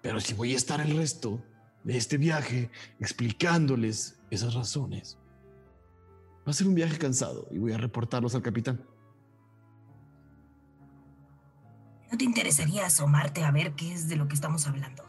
Pero 0.00 0.20
si 0.20 0.34
voy 0.34 0.54
a 0.54 0.56
estar 0.56 0.80
el 0.80 0.96
resto 0.96 1.42
de 1.84 1.96
este 1.96 2.18
viaje 2.18 2.70
explicándoles 3.00 4.20
esas 4.30 4.54
razones, 4.54 5.18
va 6.46 6.50
a 6.50 6.52
ser 6.52 6.68
un 6.68 6.74
viaje 6.74 6.98
cansado 6.98 7.48
y 7.50 7.58
voy 7.58 7.72
a 7.72 7.78
reportarlos 7.78 8.34
al 8.34 8.42
capitán. 8.42 8.84
¿No 12.10 12.18
te 12.18 12.24
interesaría 12.24 12.86
asomarte 12.86 13.42
a 13.42 13.50
ver 13.50 13.72
qué 13.72 13.92
es 13.92 14.08
de 14.08 14.16
lo 14.16 14.28
que 14.28 14.34
estamos 14.34 14.66
hablando? 14.66 15.02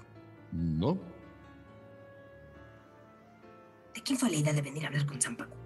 No. 0.51 0.97
¿De 3.93 4.01
quién 4.01 4.17
fue 4.17 4.29
la 4.31 4.37
idea 4.37 4.53
de 4.53 4.61
venir 4.61 4.85
a 4.85 4.87
hablar 4.87 5.05
con 5.05 5.21
Zampaco? 5.21 5.57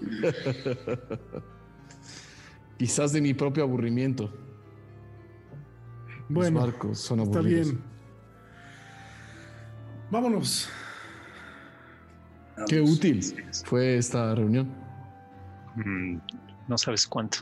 Quizás 2.78 3.12
de 3.12 3.20
mi 3.20 3.34
propio 3.34 3.62
aburrimiento. 3.64 4.32
Bueno, 6.28 6.60
Los 6.60 6.70
barcos 6.70 6.98
son 6.98 7.20
está 7.20 7.38
aburridos. 7.38 7.70
bien. 7.72 7.82
Vámonos. 10.10 10.68
Qué 12.68 12.80
Vamos. 12.80 12.96
útil 12.98 13.22
fue 13.64 13.96
esta 13.98 14.34
reunión. 14.34 14.72
Mm, 15.76 16.18
no 16.68 16.78
sabes 16.78 17.06
cuánto. 17.06 17.38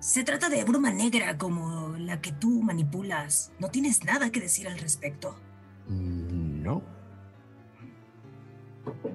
Se 0.00 0.22
trata 0.24 0.48
de 0.48 0.62
bruma 0.64 0.92
negra 0.92 1.38
como 1.38 1.96
la 1.98 2.20
que 2.20 2.32
tú 2.32 2.62
manipulas. 2.62 3.52
No 3.58 3.68
tienes 3.70 4.04
nada 4.04 4.30
que 4.30 4.40
decir 4.40 4.68
al 4.68 4.78
respecto. 4.78 5.36
Mm, 5.88 6.62
No. 6.62 6.82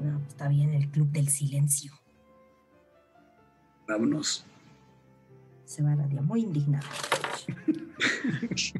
No, 0.03 0.19
está 0.27 0.49
bien 0.49 0.73
el 0.73 0.89
club 0.89 1.09
del 1.11 1.29
silencio. 1.29 1.93
Vámonos. 3.87 4.45
Se 5.71 5.81
va 5.81 5.95
Radia 5.95 6.21
muy 6.21 6.41
indignada. 6.41 6.85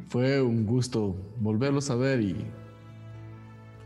Fue 0.10 0.42
un 0.42 0.66
gusto 0.66 1.16
volverlos 1.40 1.90
a 1.90 1.96
ver 1.96 2.20
y 2.20 2.46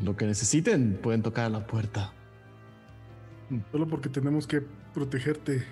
lo 0.01 0.17
que 0.17 0.25
necesiten 0.25 0.97
pueden 1.03 1.21
tocar 1.21 1.45
a 1.45 1.49
la 1.49 1.67
puerta. 1.67 2.11
Solo 3.71 3.87
porque 3.87 4.09
tenemos 4.09 4.47
que 4.47 4.61
protegerte 4.91 5.63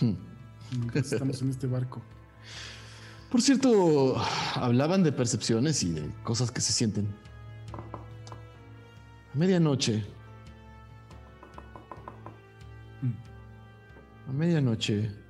Hmm. 0.00 0.14
estamos 0.94 1.42
en 1.42 1.50
este 1.50 1.66
barco. 1.66 2.00
Por 3.28 3.42
cierto, 3.42 4.14
hablaban 4.54 5.02
de 5.02 5.10
percepciones 5.10 5.82
y 5.82 5.90
de 5.90 6.08
cosas 6.22 6.52
que 6.52 6.60
se 6.60 6.72
sienten. 6.72 7.08
A 9.34 9.36
medianoche. 9.36 10.04
A 14.28 14.32
medianoche. 14.32 15.25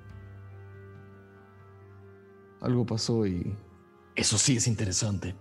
Algo 2.67 2.85
pasó 2.85 3.25
y 3.25 3.57
eso 4.17 4.37
sí 4.39 4.57
es 4.57 4.67
interesante. 4.67 5.37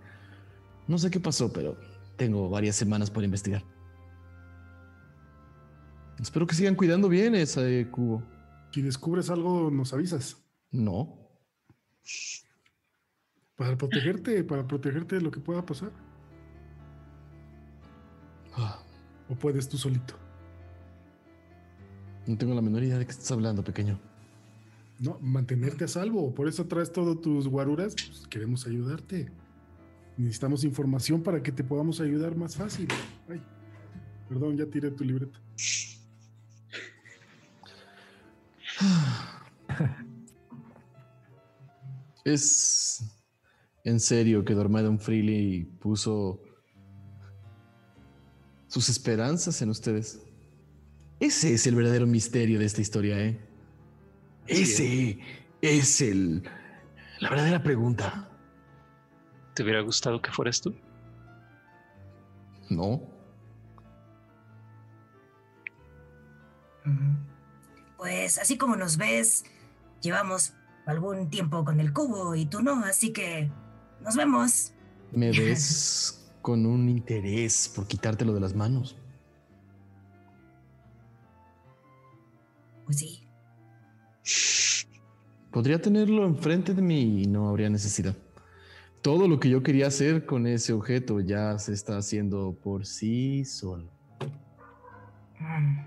No 0.86 0.96
sé 0.96 1.10
qué 1.10 1.18
pasó, 1.18 1.52
pero 1.52 1.76
tengo 2.16 2.48
varias 2.48 2.76
semanas 2.76 3.10
por 3.10 3.24
investigar. 3.24 3.64
Espero 6.20 6.46
que 6.46 6.54
sigan 6.54 6.76
cuidando 6.76 7.08
bien 7.08 7.34
ese 7.34 7.88
cubo. 7.90 8.22
Si 8.70 8.80
descubres 8.80 9.28
algo, 9.28 9.72
nos 9.72 9.92
avisas. 9.92 10.36
No. 10.70 11.18
Para 13.56 13.76
protegerte, 13.76 14.44
para 14.44 14.64
protegerte 14.64 15.16
de 15.16 15.22
lo 15.22 15.32
que 15.32 15.40
pueda 15.40 15.66
pasar. 15.66 15.90
Ah, 18.54 18.78
O 19.28 19.34
puedes 19.34 19.68
tú 19.68 19.76
solito. 19.76 20.14
No 22.28 22.38
tengo 22.38 22.54
la 22.54 22.62
menor 22.62 22.84
idea 22.84 22.98
de 22.98 23.04
qué 23.04 23.10
estás 23.10 23.32
hablando, 23.32 23.64
pequeño. 23.64 23.98
No, 24.98 25.18
mantenerte 25.20 25.84
a 25.84 25.88
salvo. 25.88 26.34
Por 26.34 26.48
eso 26.48 26.66
traes 26.66 26.90
todos 26.92 27.20
tus 27.20 27.48
guaruras. 27.48 27.94
Pues 27.94 28.26
queremos 28.28 28.66
ayudarte. 28.66 29.30
Necesitamos 30.16 30.64
información 30.64 31.22
para 31.22 31.42
que 31.42 31.52
te 31.52 31.62
podamos 31.62 32.00
ayudar 32.00 32.36
más 32.36 32.56
fácil. 32.56 32.88
Ay, 33.28 33.42
perdón, 34.28 34.56
ya 34.56 34.66
tiré 34.66 34.90
tu 34.90 35.04
libreta. 35.04 35.38
Es 42.24 43.04
en 43.84 44.00
serio 44.00 44.44
que 44.44 44.52
Dormedon 44.52 44.98
Freely 44.98 45.64
puso 45.78 46.42
sus 48.66 48.88
esperanzas 48.88 49.62
en 49.62 49.70
ustedes. 49.70 50.20
Ese 51.20 51.54
es 51.54 51.68
el 51.68 51.76
verdadero 51.76 52.04
misterio 52.04 52.58
de 52.58 52.64
esta 52.64 52.80
historia, 52.80 53.16
¿eh? 53.24 53.45
Ese 54.48 55.18
es 55.60 56.00
el 56.00 56.42
la 57.18 57.30
verdadera 57.30 57.62
pregunta. 57.62 58.28
¿Te 59.54 59.62
hubiera 59.62 59.80
gustado 59.80 60.20
que 60.20 60.30
fueras 60.30 60.60
tú? 60.60 60.74
No. 62.68 63.00
Pues 67.96 68.38
así 68.38 68.58
como 68.58 68.76
nos 68.76 68.96
ves, 68.96 69.44
llevamos 70.02 70.52
algún 70.84 71.30
tiempo 71.30 71.64
con 71.64 71.80
el 71.80 71.92
cubo 71.92 72.34
y 72.34 72.46
tú 72.46 72.62
no, 72.62 72.84
así 72.84 73.12
que 73.12 73.50
nos 74.02 74.14
vemos. 74.14 74.72
me 75.12 75.30
ves 75.38 76.30
con 76.42 76.66
un 76.66 76.88
interés 76.88 77.72
por 77.74 77.86
quitártelo 77.88 78.34
de 78.34 78.40
las 78.40 78.54
manos. 78.54 78.96
Pues 82.84 82.98
sí. 82.98 83.26
Podría 85.56 85.80
tenerlo 85.80 86.26
enfrente 86.26 86.74
de 86.74 86.82
mí 86.82 87.22
y 87.22 87.26
no 87.26 87.48
habría 87.48 87.70
necesidad. 87.70 88.14
Todo 89.00 89.26
lo 89.26 89.40
que 89.40 89.48
yo 89.48 89.62
quería 89.62 89.86
hacer 89.86 90.26
con 90.26 90.46
ese 90.46 90.74
objeto 90.74 91.18
ya 91.20 91.58
se 91.58 91.72
está 91.72 91.96
haciendo 91.96 92.58
por 92.62 92.84
sí 92.84 93.42
solo. 93.46 93.90
Mm. 95.40 95.78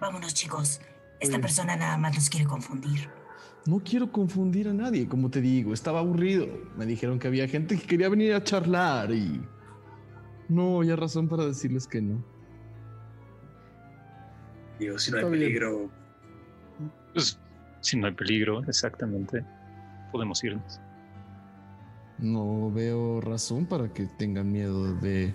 Vámonos, 0.00 0.32
chicos. 0.32 0.80
Esta 1.20 1.34
Oye. 1.34 1.42
persona 1.42 1.76
nada 1.76 1.98
más 1.98 2.14
nos 2.14 2.30
quiere 2.30 2.46
confundir. 2.46 3.10
No 3.66 3.80
quiero 3.84 4.10
confundir 4.10 4.66
a 4.66 4.72
nadie, 4.72 5.06
como 5.06 5.30
te 5.30 5.42
digo, 5.42 5.74
estaba 5.74 5.98
aburrido. 5.98 6.48
Me 6.78 6.86
dijeron 6.86 7.18
que 7.18 7.28
había 7.28 7.46
gente 7.48 7.78
que 7.78 7.86
quería 7.86 8.08
venir 8.08 8.32
a 8.32 8.42
charlar 8.42 9.12
y 9.12 9.46
no 10.48 10.78
había 10.78 10.96
razón 10.96 11.28
para 11.28 11.44
decirles 11.44 11.86
que 11.86 12.00
no. 12.00 12.24
Digo, 14.78 14.98
si 14.98 15.10
no 15.10 15.18
hay 15.18 15.24
peligro, 15.24 15.90
Pues 17.12 17.38
si 17.80 17.96
no 17.96 18.06
hay 18.06 18.14
peligro, 18.14 18.62
exactamente, 18.64 19.44
podemos 20.10 20.42
irnos. 20.44 20.80
No 22.18 22.70
veo 22.70 23.20
razón 23.20 23.66
para 23.66 23.92
que 23.92 24.06
tengan 24.06 24.50
miedo 24.50 24.94
de, 24.96 25.34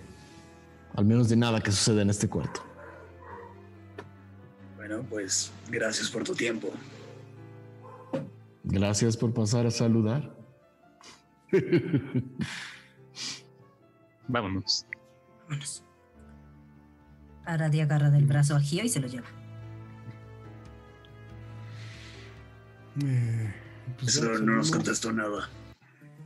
al 0.95 1.05
menos 1.05 1.29
de 1.29 1.35
nada 1.35 1.59
que 1.61 1.71
suceda 1.71 2.01
en 2.01 2.09
este 2.09 2.29
cuarto. 2.29 2.61
bueno, 4.77 5.03
pues 5.09 5.51
gracias 5.69 6.09
por 6.09 6.23
tu 6.23 6.33
tiempo. 6.33 6.69
Gracias 8.63 9.17
por 9.17 9.33
pasar 9.33 9.65
a 9.65 9.71
saludar. 9.71 10.35
Vámonos. 14.27 14.85
Vámonos. 15.43 15.83
Aradia 17.45 17.83
agarra 17.83 18.09
del 18.09 18.25
brazo 18.25 18.55
a 18.55 18.59
Gio 18.59 18.83
y 18.83 18.89
se 18.89 18.99
lo 18.99 19.07
lleva. 19.07 19.36
Eh, 23.05 23.53
pues 23.99 24.15
Eso 24.17 24.39
no 24.39 24.55
nos 24.57 24.71
contestó 24.71 25.11
nada. 25.11 25.49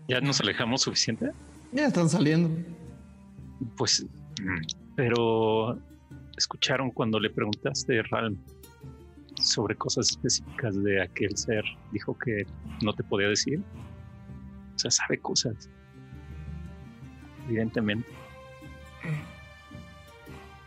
¿Ya 0.07 0.19
nos 0.21 0.39
alejamos 0.41 0.81
suficiente? 0.81 1.31
Ya 1.71 1.87
están 1.87 2.09
saliendo. 2.09 2.49
Pues, 3.77 4.05
pero 4.95 5.79
escucharon 6.37 6.91
cuando 6.91 7.19
le 7.19 7.29
preguntaste 7.29 7.99
a 7.99 8.03
Ralm 8.03 8.37
sobre 9.41 9.75
cosas 9.75 10.09
específicas 10.11 10.81
de 10.83 11.01
aquel 11.01 11.35
ser. 11.37 11.63
Dijo 11.91 12.17
que 12.17 12.45
no 12.81 12.93
te 12.93 13.03
podía 13.03 13.27
decir. 13.27 13.61
O 14.75 14.79
sea, 14.79 14.91
sabe 14.91 15.17
cosas. 15.19 15.69
Evidentemente. 17.47 18.07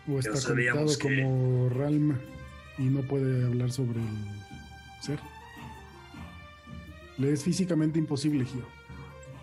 O 0.09 0.19
está 0.19 0.33
conectado 0.49 0.87
que- 0.99 1.23
como 1.23 1.69
Ralm 1.71 2.17
y 2.79 2.83
no 2.83 3.01
puede 3.03 3.47
hablar 3.47 3.71
sobre 3.73 4.01
el 4.01 4.09
ser. 5.01 5.19
Le 7.19 7.33
es 7.33 7.45
físicamente 7.45 7.99
imposible, 7.99 8.45
Gio. 8.45 8.67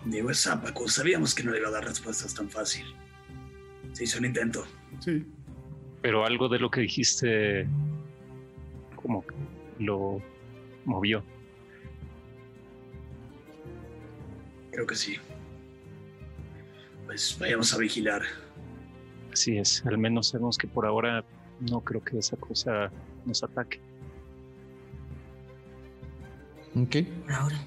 Digo, 0.04 0.30
es 0.30 0.42
Zapaco. 0.42 0.88
Sabíamos 0.88 1.34
que 1.34 1.42
no 1.42 1.52
le 1.52 1.58
iba 1.58 1.68
a 1.68 1.72
dar 1.72 1.84
respuestas 1.84 2.34
tan 2.34 2.48
fácil. 2.50 2.84
Se 3.92 4.04
hizo 4.04 4.18
un 4.18 4.26
intento. 4.26 4.64
Sí, 5.00 5.24
Pero 6.00 6.24
algo 6.24 6.48
de 6.48 6.58
lo 6.58 6.70
que 6.70 6.82
dijiste, 6.82 7.66
como 8.96 9.26
que 9.26 9.34
lo 9.78 10.20
movió. 10.84 11.22
Creo 14.70 14.86
que 14.86 14.94
sí. 14.94 15.16
Pues 17.06 17.36
vayamos 17.38 17.72
a 17.74 17.78
vigilar. 17.78 18.22
Así 19.32 19.56
es. 19.58 19.84
Al 19.86 19.98
menos 19.98 20.28
sabemos 20.28 20.58
que 20.58 20.66
por 20.66 20.86
ahora 20.86 21.24
no 21.70 21.80
creo 21.80 22.02
que 22.02 22.18
esa 22.18 22.36
cosa 22.36 22.90
nos 23.24 23.42
ataque. 23.42 23.80
Ok. 26.74 26.96
Por 27.24 27.32
ahora. 27.32 27.66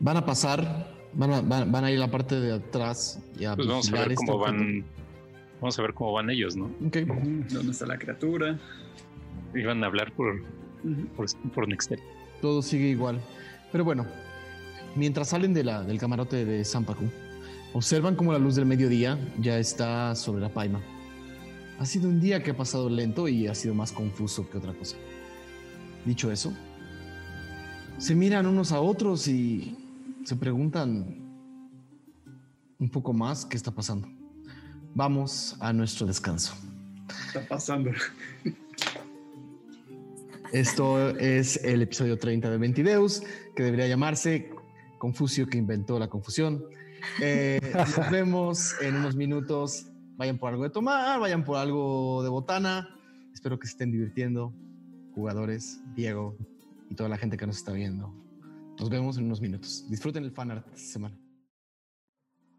Van 0.00 0.16
a 0.16 0.26
pasar, 0.26 0.92
van 1.12 1.32
a, 1.32 1.40
van, 1.40 1.70
van 1.72 1.84
a 1.84 1.90
ir 1.90 1.98
a 1.98 2.00
la 2.00 2.10
parte 2.10 2.38
de 2.38 2.52
atrás 2.54 3.20
y 3.38 3.44
a 3.44 3.56
Pues 3.56 3.68
vamos 3.68 3.92
a 3.92 3.92
ver 3.92 4.12
este 4.12 4.26
cómo 4.26 4.38
van. 4.38 4.84
Vamos 5.60 5.78
a 5.78 5.82
ver 5.82 5.94
cómo 5.94 6.12
van 6.12 6.30
ellos, 6.30 6.56
¿no? 6.56 6.66
Ok. 6.86 6.96
¿Dónde 7.50 7.72
está 7.72 7.86
la 7.86 7.98
criatura? 7.98 8.58
Iban 9.54 9.82
a 9.82 9.86
hablar 9.86 10.12
por, 10.12 10.42
por, 11.16 11.26
por 11.54 11.68
Nextel. 11.68 12.00
todo 12.42 12.60
sigue 12.60 12.88
igual. 12.88 13.20
Pero 13.72 13.84
bueno, 13.84 14.06
mientras 14.94 15.28
salen 15.28 15.54
de 15.54 15.64
la, 15.64 15.82
del 15.82 15.98
camarote 15.98 16.44
de 16.44 16.64
Sampaku, 16.64 17.04
observan 17.72 18.16
como 18.16 18.32
la 18.32 18.38
luz 18.38 18.54
del 18.56 18.66
mediodía 18.66 19.18
ya 19.40 19.58
está 19.58 20.14
sobre 20.14 20.42
la 20.42 20.50
paima. 20.50 20.80
Ha 21.78 21.86
sido 21.86 22.08
un 22.08 22.20
día 22.20 22.42
que 22.42 22.50
ha 22.50 22.56
pasado 22.56 22.88
lento 22.88 23.28
y 23.28 23.46
ha 23.46 23.54
sido 23.54 23.74
más 23.74 23.92
confuso 23.92 24.48
que 24.48 24.58
otra 24.58 24.72
cosa. 24.74 24.96
Dicho 26.04 26.30
eso, 26.30 26.52
se 27.98 28.14
miran 28.14 28.46
unos 28.46 28.72
a 28.72 28.80
otros 28.80 29.26
y 29.26 29.76
se 30.24 30.36
preguntan 30.36 31.06
un 32.78 32.88
poco 32.90 33.12
más 33.12 33.46
qué 33.46 33.56
está 33.56 33.70
pasando. 33.70 34.08
Vamos 34.94 35.56
a 35.60 35.72
nuestro 35.72 36.06
descanso. 36.06 36.54
Está 37.26 37.46
pasando. 37.48 37.90
Esto 40.52 41.10
es 41.16 41.62
el 41.64 41.82
episodio 41.82 42.18
30 42.18 42.50
de 42.50 42.58
Ventideus, 42.58 43.22
que 43.54 43.62
debería 43.62 43.88
llamarse 43.88 44.50
Confucio 44.98 45.46
que 45.46 45.58
inventó 45.58 45.98
la 45.98 46.08
confusión. 46.08 46.64
Eh, 47.20 47.60
nos 47.74 48.10
vemos 48.10 48.74
en 48.80 48.96
unos 48.96 49.16
minutos. 49.16 49.86
Vayan 50.16 50.38
por 50.38 50.50
algo 50.50 50.64
de 50.64 50.70
tomar, 50.70 51.20
vayan 51.20 51.44
por 51.44 51.58
algo 51.58 52.22
de 52.22 52.30
botana. 52.30 52.88
Espero 53.34 53.58
que 53.58 53.66
se 53.66 53.72
estén 53.72 53.92
divirtiendo, 53.92 54.54
jugadores, 55.14 55.82
Diego 55.94 56.36
y 56.90 56.94
toda 56.94 57.08
la 57.08 57.18
gente 57.18 57.36
que 57.36 57.46
nos 57.46 57.56
está 57.58 57.72
viendo. 57.72 58.14
Nos 58.78 58.90
vemos 58.90 59.16
en 59.16 59.24
unos 59.24 59.40
minutos. 59.40 59.86
Disfruten 59.88 60.24
el 60.24 60.32
fanart 60.32 60.66
esta 60.74 60.92
semana. 60.92 61.18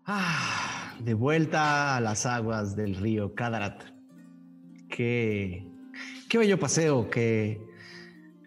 Ah, 0.06 0.95
de 1.04 1.14
vuelta 1.14 1.98
a 1.98 2.02
las 2.02 2.26
aguas 2.26 2.76
del 2.76 2.95
río 2.95 3.36
Kadarat. 3.36 3.84
Qué, 4.90 5.68
qué 6.30 6.38
bello 6.38 6.60
paseo, 6.60 7.10
qué 7.10 7.62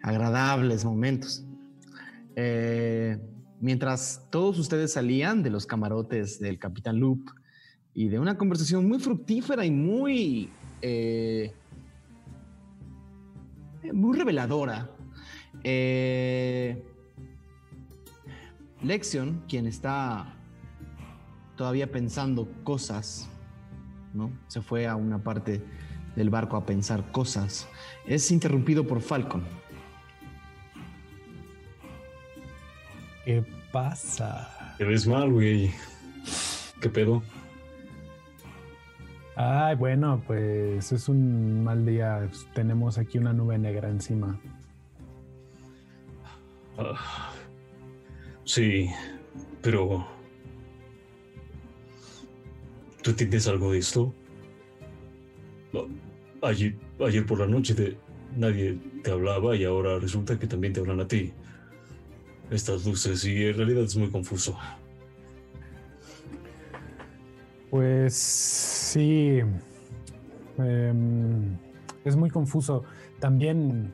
agradables 0.01 0.83
momentos. 0.83 1.45
Eh, 2.35 3.19
mientras 3.59 4.27
todos 4.31 4.57
ustedes 4.57 4.93
salían 4.93 5.43
de 5.43 5.49
los 5.49 5.65
camarotes 5.65 6.39
del 6.39 6.57
Capitán 6.57 6.99
Loop 6.99 7.29
y 7.93 8.07
de 8.09 8.19
una 8.19 8.37
conversación 8.37 8.87
muy 8.87 8.99
fructífera 8.99 9.65
y 9.65 9.71
muy, 9.71 10.49
eh, 10.81 11.53
muy 13.93 14.17
reveladora, 14.17 14.89
eh, 15.63 16.83
Lexion, 18.81 19.43
quien 19.47 19.67
está 19.67 20.33
todavía 21.55 21.91
pensando 21.91 22.47
cosas, 22.63 23.29
¿no? 24.13 24.31
Se 24.47 24.61
fue 24.61 24.87
a 24.87 24.95
una 24.95 25.19
parte 25.19 25.63
del 26.15 26.29
barco 26.29 26.57
a 26.57 26.65
pensar 26.65 27.11
cosas. 27.11 27.67
Es 28.05 28.31
interrumpido 28.31 28.87
por 28.87 29.01
Falcon. 29.01 29.43
¿Qué 33.25 33.45
pasa? 33.71 34.75
Te 34.77 34.85
ves 34.85 35.05
mal, 35.07 35.31
güey. 35.31 35.71
¿Qué 36.81 36.89
pedo? 36.89 37.21
Ay, 39.35 39.75
bueno, 39.75 40.21
pues 40.25 40.91
es 40.91 41.07
un 41.07 41.63
mal 41.63 41.85
día. 41.85 42.27
Tenemos 42.53 42.97
aquí 42.97 43.19
una 43.19 43.33
nube 43.33 43.57
negra 43.57 43.89
encima. 43.89 44.39
Ah, 46.77 47.31
sí, 48.45 48.89
pero... 49.61 50.05
¿Tú 53.01 53.11
entiendes 53.11 53.47
algo 53.47 53.71
de 53.71 53.79
esto? 53.79 54.13
Ayer, 56.43 56.75
ayer 56.99 57.25
por 57.25 57.39
la 57.39 57.47
noche 57.47 57.97
nadie 58.35 58.77
te 59.03 59.11
hablaba 59.11 59.55
y 59.55 59.63
ahora 59.63 59.99
resulta 59.99 60.37
que 60.37 60.47
también 60.47 60.73
te 60.73 60.79
hablan 60.79 60.99
a 60.99 61.07
ti 61.07 61.33
estas 62.51 62.85
luces 62.85 63.23
y 63.25 63.45
en 63.45 63.57
realidad 63.57 63.83
es 63.83 63.95
muy 63.95 64.09
confuso. 64.09 64.57
Pues 67.69 68.13
sí, 68.13 69.39
em, 70.57 71.57
es 72.03 72.15
muy 72.17 72.29
confuso. 72.29 72.83
También 73.19 73.93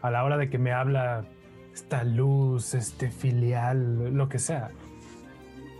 a 0.00 0.10
la 0.10 0.24
hora 0.24 0.38
de 0.38 0.48
que 0.48 0.58
me 0.58 0.72
habla 0.72 1.26
esta 1.74 2.04
luz, 2.04 2.74
este 2.74 3.10
filial, 3.10 4.14
lo 4.14 4.28
que 4.28 4.38
sea, 4.38 4.70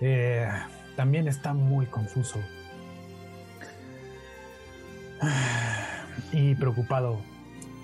eh, 0.01 0.49
también 0.97 1.29
está 1.29 1.55
muy 1.55 1.87
confuso. 1.87 2.41
Y 6.33 6.55
preocupado. 6.55 7.19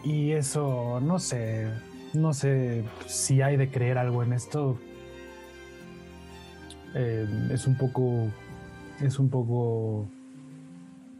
Y 0.04 0.32
eso, 0.32 1.00
no 1.00 1.18
sé, 1.18 1.68
no 2.14 2.32
sé 2.32 2.84
si 3.06 3.42
hay 3.42 3.56
de 3.56 3.70
creer 3.70 3.98
algo 3.98 4.22
en 4.22 4.32
esto. 4.32 4.78
Eh, 6.94 7.26
es 7.52 7.66
un 7.66 7.76
poco. 7.76 8.28
Es 9.00 9.18
un 9.18 9.30
poco 9.30 10.08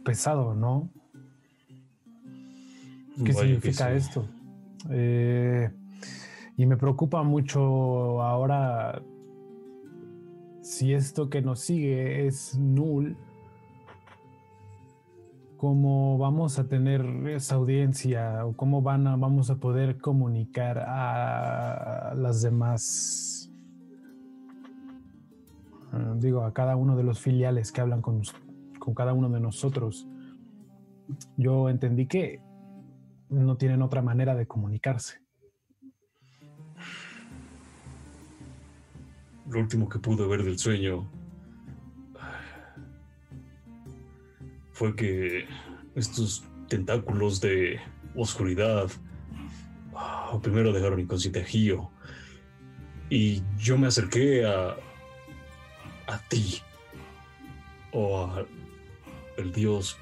pesado, 0.03 0.55
¿no? 0.55 0.89
¿Qué 3.25 3.33
significa 3.33 3.91
esto? 3.93 4.25
Eh, 4.89 5.69
y 6.61 6.67
me 6.67 6.77
preocupa 6.77 7.23
mucho 7.23 8.21
ahora 8.21 9.01
si 10.61 10.93
esto 10.93 11.27
que 11.27 11.41
nos 11.41 11.59
sigue 11.59 12.27
es 12.27 12.55
null 12.55 13.17
cómo 15.57 16.19
vamos 16.19 16.59
a 16.59 16.67
tener 16.67 17.03
esa 17.29 17.55
audiencia 17.55 18.45
o 18.45 18.53
cómo 18.53 18.83
van 18.83 19.07
a, 19.07 19.15
vamos 19.15 19.49
a 19.49 19.55
poder 19.55 19.97
comunicar 19.97 20.77
a 20.77 22.13
las 22.15 22.43
demás, 22.43 23.51
ah, 25.91 26.13
digo, 26.17 26.43
a 26.43 26.53
cada 26.53 26.75
uno 26.75 26.95
de 26.95 27.03
los 27.03 27.19
filiales 27.19 27.71
que 27.71 27.81
hablan 27.81 28.03
con, 28.03 28.21
con 28.77 28.93
cada 28.93 29.13
uno 29.13 29.29
de 29.29 29.39
nosotros. 29.39 30.07
Yo 31.37 31.69
entendí 31.69 32.05
que 32.05 32.39
no 33.29 33.57
tienen 33.57 33.81
otra 33.81 34.03
manera 34.03 34.35
de 34.35 34.45
comunicarse. 34.45 35.21
Lo 39.51 39.59
último 39.59 39.89
que 39.89 39.99
pude 39.99 40.25
ver 40.25 40.43
del 40.43 40.57
sueño 40.57 41.05
fue 44.71 44.95
que 44.95 45.45
estos 45.93 46.45
tentáculos 46.69 47.41
de 47.41 47.81
oscuridad 48.15 48.89
ah, 49.93 50.39
primero 50.41 50.71
dejaron 50.71 51.01
inconsciente 51.01 51.41
a 51.41 51.43
Gio 51.43 51.91
y 53.09 53.43
yo 53.57 53.77
me 53.77 53.87
acerqué 53.87 54.45
a 54.45 54.77
a 56.07 56.17
ti 56.29 56.61
o 57.91 58.25
a 58.25 58.45
el 59.35 59.51
dios 59.51 59.97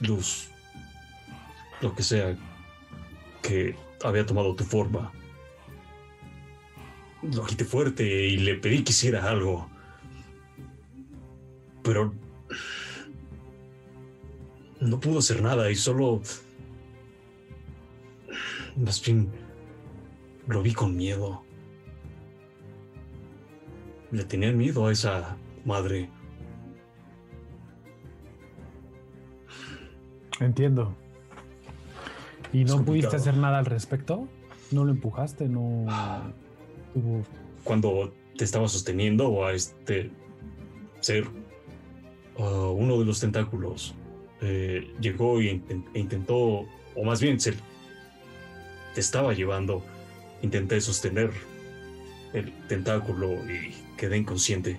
luz 0.00 0.50
lo 1.80 1.94
que 1.94 2.02
sea 2.02 2.36
que 3.40 3.76
había 4.02 4.26
tomado 4.26 4.56
tu 4.56 4.64
forma 4.64 5.12
lo 7.22 7.44
quité 7.44 7.64
fuerte 7.64 8.04
y 8.04 8.36
le 8.38 8.56
pedí 8.56 8.82
que 8.82 8.90
hiciera 8.90 9.28
algo 9.28 9.70
pero 11.82 12.14
no 14.80 15.00
pudo 15.00 15.18
hacer 15.18 15.42
nada 15.42 15.70
y 15.70 15.74
solo... 15.74 16.22
Más 18.76 19.04
bien, 19.04 19.30
lo 20.46 20.62
vi 20.62 20.72
con 20.72 20.96
miedo. 20.96 21.42
Le 24.10 24.24
tenía 24.24 24.52
miedo 24.52 24.86
a 24.86 24.92
esa 24.92 25.36
madre. 25.64 26.08
Entiendo. 30.40 30.96
¿Y 32.52 32.64
no 32.64 32.82
pudiste 32.82 33.16
hacer 33.16 33.36
nada 33.36 33.58
al 33.58 33.66
respecto? 33.66 34.26
¿No 34.70 34.84
lo 34.84 34.90
empujaste? 34.90 35.48
¿No 35.48 35.86
Cuando 37.64 38.12
te 38.36 38.44
estaba 38.44 38.68
sosteniendo 38.68 39.44
a 39.44 39.52
este 39.52 40.10
ser, 41.00 41.26
uno 42.36 42.98
de 42.98 43.04
los 43.04 43.20
tentáculos 43.20 43.94
eh, 44.40 44.92
llegó 45.00 45.40
e 45.40 45.62
intentó, 45.94 46.66
o 46.96 47.04
más 47.04 47.20
bien 47.20 47.38
se 47.38 47.54
te 48.94 49.00
estaba 49.00 49.32
llevando, 49.32 49.82
intenté 50.42 50.80
sostener 50.80 51.30
el 52.32 52.52
tentáculo 52.66 53.32
y 53.48 53.74
quedé 53.96 54.16
inconsciente. 54.16 54.78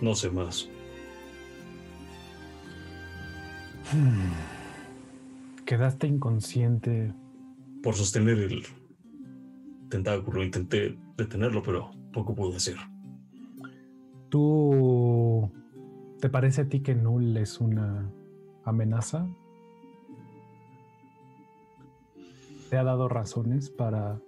No 0.00 0.14
sé 0.14 0.30
más. 0.30 0.68
Quedaste 5.64 6.06
inconsciente. 6.06 7.12
Por 7.86 7.94
sostener 7.94 8.38
el 8.38 8.66
tentáculo 9.88 10.42
intenté 10.42 10.98
detenerlo, 11.16 11.62
pero 11.62 11.92
poco 12.12 12.34
pude 12.34 12.56
hacer. 12.56 12.76
Tú 14.28 15.52
¿Te 16.20 16.30
parece 16.30 16.62
a 16.62 16.68
ti 16.68 16.80
que 16.80 16.96
Null 16.96 17.36
es 17.36 17.60
una 17.60 18.10
amenaza? 18.64 19.28
te 22.68 22.76
ha 22.76 22.82
dado 22.82 23.08
razones 23.08 23.70
para, 23.70 24.20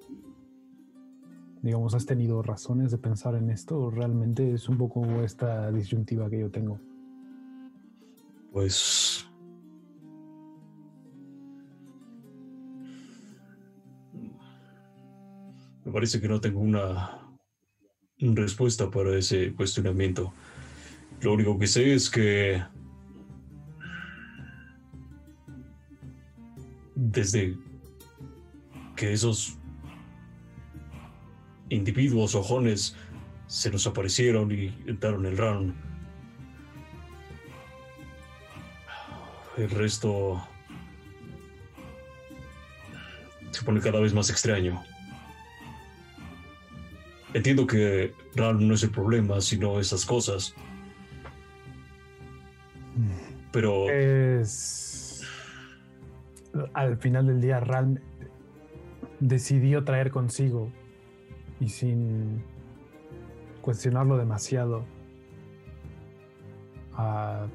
digamos, 1.60 1.94
has 1.94 2.06
tenido 2.06 2.40
razones 2.40 2.92
de 2.92 2.98
pensar 2.98 3.34
en 3.34 3.50
esto? 3.50 3.76
¿O 3.80 3.90
realmente 3.90 4.54
es 4.54 4.68
un 4.68 4.78
poco 4.78 5.04
esta 5.22 5.72
disyuntiva 5.72 6.30
que 6.30 6.38
yo 6.38 6.48
tengo? 6.48 6.78
Pues... 8.52 9.27
Me 15.88 15.94
parece 15.94 16.20
que 16.20 16.28
no 16.28 16.38
tengo 16.38 16.60
una 16.60 17.18
respuesta 18.18 18.90
para 18.90 19.16
ese 19.16 19.54
cuestionamiento. 19.54 20.34
Lo 21.22 21.32
único 21.32 21.58
que 21.58 21.66
sé 21.66 21.94
es 21.94 22.10
que 22.10 22.62
desde 26.94 27.56
que 28.96 29.14
esos 29.14 29.56
individuos 31.70 32.34
ojones 32.34 32.94
se 33.46 33.70
nos 33.70 33.86
aparecieron 33.86 34.52
y 34.52 34.66
entraron 34.86 35.24
el 35.24 35.38
round, 35.38 35.74
el 39.56 39.70
resto 39.70 40.46
se 43.52 43.64
pone 43.64 43.80
cada 43.80 44.00
vez 44.00 44.12
más 44.12 44.28
extraño. 44.28 44.84
Entiendo 47.34 47.66
que 47.66 48.14
Ram 48.34 48.66
no 48.66 48.74
es 48.74 48.82
el 48.82 48.90
problema, 48.90 49.40
sino 49.40 49.80
esas 49.80 50.04
cosas. 50.04 50.54
Pero... 53.52 53.90
Es... 53.90 55.22
Al 56.72 56.96
final 56.96 57.26
del 57.26 57.40
día, 57.40 57.60
Ram 57.60 57.98
decidió 59.20 59.84
traer 59.84 60.10
consigo 60.10 60.72
y 61.60 61.68
sin 61.68 62.42
cuestionarlo 63.60 64.16
demasiado 64.16 64.84
a 66.94 67.46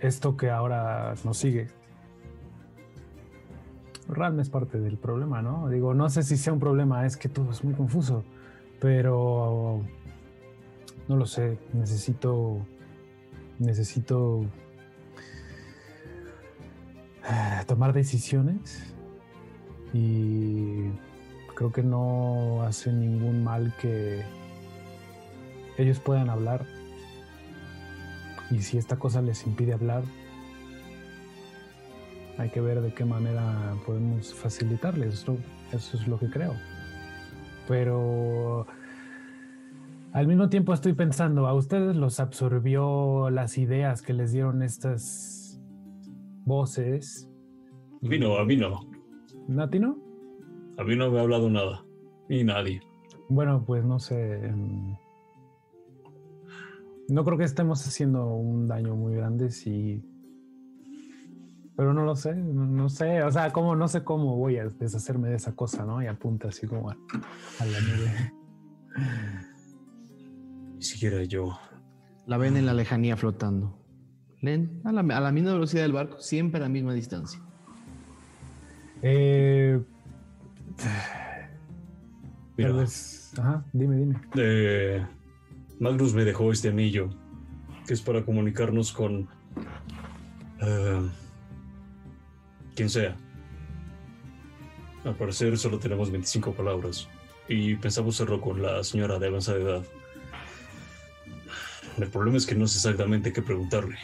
esto 0.00 0.36
que 0.36 0.50
ahora 0.50 1.14
nos 1.24 1.36
sigue. 1.36 1.68
Ram 4.10 4.40
es 4.40 4.50
parte 4.50 4.78
del 4.80 4.96
problema, 4.96 5.42
¿no? 5.42 5.68
Digo, 5.68 5.94
no 5.94 6.08
sé 6.10 6.22
si 6.22 6.36
sea 6.36 6.52
un 6.52 6.60
problema, 6.60 7.06
es 7.06 7.16
que 7.16 7.28
todo 7.28 7.50
es 7.50 7.64
muy 7.64 7.74
confuso, 7.74 8.24
pero 8.80 9.82
no 11.08 11.16
lo 11.16 11.26
sé, 11.26 11.58
necesito, 11.72 12.58
necesito 13.58 14.44
eh, 17.28 17.64
tomar 17.66 17.92
decisiones 17.92 18.94
y 19.92 20.90
creo 21.54 21.72
que 21.72 21.82
no 21.82 22.62
hace 22.62 22.92
ningún 22.92 23.42
mal 23.44 23.74
que 23.80 24.22
ellos 25.76 26.00
puedan 26.00 26.30
hablar 26.30 26.64
y 28.50 28.62
si 28.62 28.78
esta 28.78 28.96
cosa 28.96 29.22
les 29.22 29.46
impide 29.46 29.72
hablar, 29.72 30.02
hay 32.40 32.48
que 32.48 32.60
ver 32.62 32.80
de 32.80 32.92
qué 32.94 33.04
manera 33.04 33.74
podemos 33.84 34.32
facilitarles. 34.34 35.12
Eso, 35.14 35.36
eso 35.72 35.96
es 35.98 36.08
lo 36.08 36.18
que 36.18 36.30
creo. 36.30 36.54
Pero 37.68 38.66
al 40.12 40.26
mismo 40.26 40.48
tiempo 40.48 40.72
estoy 40.72 40.94
pensando, 40.94 41.46
¿a 41.46 41.54
ustedes 41.54 41.96
los 41.96 42.18
absorbió 42.18 43.28
las 43.30 43.58
ideas 43.58 44.00
que 44.00 44.14
les 44.14 44.32
dieron 44.32 44.62
estas 44.62 45.60
voces? 46.46 47.28
A 48.02 48.08
mí 48.08 48.18
no, 48.18 48.38
a 48.38 48.44
mí 48.46 48.56
no. 48.56 48.80
¿A 49.62 49.68
ti 49.68 49.78
no? 49.78 49.98
A 50.78 50.84
mí 50.84 50.96
no 50.96 51.10
me 51.10 51.18
ha 51.18 51.22
hablado 51.22 51.50
nada, 51.50 51.84
ni 52.30 52.42
nadie. 52.42 52.80
Bueno, 53.28 53.62
pues 53.66 53.84
no 53.84 53.98
sé. 53.98 54.46
em, 54.46 54.96
No 57.10 57.22
creo 57.22 57.36
que 57.36 57.44
estemos 57.44 57.86
haciendo 57.86 58.26
un 58.34 58.66
daño 58.66 58.96
muy 58.96 59.14
grande 59.14 59.50
si 59.50 60.02
pero 61.80 61.94
no 61.94 62.04
lo 62.04 62.14
sé, 62.14 62.34
no, 62.34 62.66
no 62.66 62.90
sé, 62.90 63.22
o 63.22 63.32
sea, 63.32 63.50
cómo, 63.54 63.74
no 63.74 63.88
sé 63.88 64.04
cómo 64.04 64.36
voy 64.36 64.58
a 64.58 64.66
deshacerme 64.68 65.30
de 65.30 65.36
esa 65.36 65.56
cosa, 65.56 65.86
¿no? 65.86 66.02
Y 66.02 66.08
apunta 66.08 66.48
así 66.48 66.66
como 66.66 66.90
a, 66.90 66.92
a 67.58 67.64
la 67.64 67.80
nube. 67.80 68.32
Ni 70.76 70.82
siquiera 70.82 71.24
yo. 71.24 71.58
La 72.26 72.36
ven 72.36 72.58
en 72.58 72.66
la 72.66 72.74
lejanía 72.74 73.16
flotando. 73.16 73.78
Len, 74.42 74.82
a 74.84 74.92
la, 74.92 75.00
a 75.00 75.20
la 75.20 75.32
misma 75.32 75.54
velocidad 75.54 75.80
del 75.80 75.94
barco, 75.94 76.20
siempre 76.20 76.60
a 76.60 76.64
la 76.64 76.68
misma 76.68 76.92
distancia. 76.92 77.40
Eh, 79.00 79.82
Mira, 82.58 82.72
vez- 82.72 83.32
ajá, 83.38 83.64
dime, 83.72 83.96
dime. 83.96 84.20
eh, 84.36 85.06
Magnus 85.78 86.12
me 86.12 86.26
dejó 86.26 86.52
este 86.52 86.68
anillo, 86.68 87.08
que 87.86 87.94
es 87.94 88.02
para 88.02 88.22
comunicarnos 88.22 88.92
con... 88.92 89.30
eh, 90.60 91.10
quien 92.80 92.88
sea. 92.88 93.14
Al 95.04 95.14
parecer 95.14 95.58
solo 95.58 95.78
tenemos 95.78 96.10
25 96.10 96.54
palabras 96.54 97.06
y 97.46 97.74
pensamos 97.76 98.14
hacerlo 98.14 98.40
con 98.40 98.62
la 98.62 98.82
señora 98.82 99.18
de 99.18 99.26
avanzada 99.26 99.58
edad. 99.58 99.82
El 101.98 102.08
problema 102.08 102.38
es 102.38 102.46
que 102.46 102.54
no 102.54 102.66
sé 102.66 102.78
exactamente 102.78 103.34
qué 103.34 103.42
preguntarle. 103.42 103.98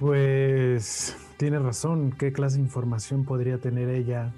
Pues 0.00 1.16
tiene 1.36 1.60
razón, 1.60 2.10
¿qué 2.18 2.32
clase 2.32 2.56
de 2.56 2.64
información 2.64 3.24
podría 3.24 3.58
tener 3.58 3.90
ella 3.90 4.34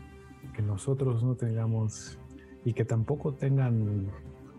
que 0.55 0.61
nosotros 0.61 1.23
no 1.23 1.35
tengamos 1.35 2.19
y 2.63 2.75
que 2.75 2.85
tampoco 2.85 3.33
tengan 3.33 4.11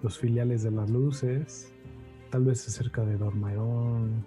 los 0.01 0.17
filiales 0.17 0.63
de 0.63 0.71
las 0.71 0.89
luces? 0.89 1.71
Tal 2.31 2.45
vez 2.45 2.67
acerca 2.67 3.05
de 3.05 3.17
Dormairón, 3.17 4.25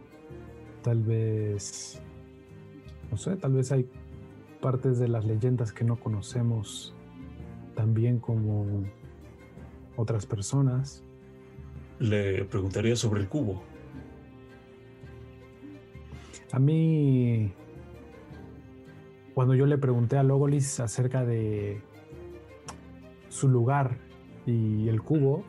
tal 0.84 1.02
vez, 1.02 2.00
no 3.10 3.16
sé, 3.16 3.36
tal 3.36 3.52
vez 3.52 3.72
hay 3.72 3.88
partes 4.60 4.98
de 4.98 5.08
las 5.08 5.24
leyendas 5.24 5.72
que 5.72 5.84
no 5.84 5.96
conocemos 5.96 6.94
tan 7.74 7.94
bien 7.94 8.18
como 8.18 8.84
otras 9.96 10.26
personas. 10.26 11.04
Le 11.98 12.44
preguntaría 12.44 12.96
sobre 12.96 13.20
el 13.20 13.28
cubo. 13.28 13.62
A 16.52 16.58
mí, 16.58 17.52
cuando 19.34 19.54
yo 19.54 19.66
le 19.66 19.78
pregunté 19.78 20.16
a 20.16 20.22
Logolis 20.22 20.80
acerca 20.80 21.24
de 21.24 21.82
su 23.28 23.48
lugar 23.48 23.98
y 24.46 24.88
el 24.88 25.02
cubo, 25.02 25.44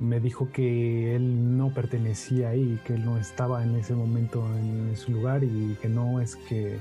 me 0.00 0.18
dijo 0.18 0.50
que 0.50 1.14
él 1.14 1.58
no 1.58 1.74
pertenecía 1.74 2.48
ahí, 2.48 2.80
que 2.86 2.94
él 2.94 3.04
no 3.04 3.18
estaba 3.18 3.62
en 3.62 3.76
ese 3.76 3.94
momento 3.94 4.42
en 4.56 4.96
su 4.96 5.12
lugar 5.12 5.44
y 5.44 5.76
que 5.80 5.88
no 5.88 6.20
es 6.20 6.36
que... 6.36 6.78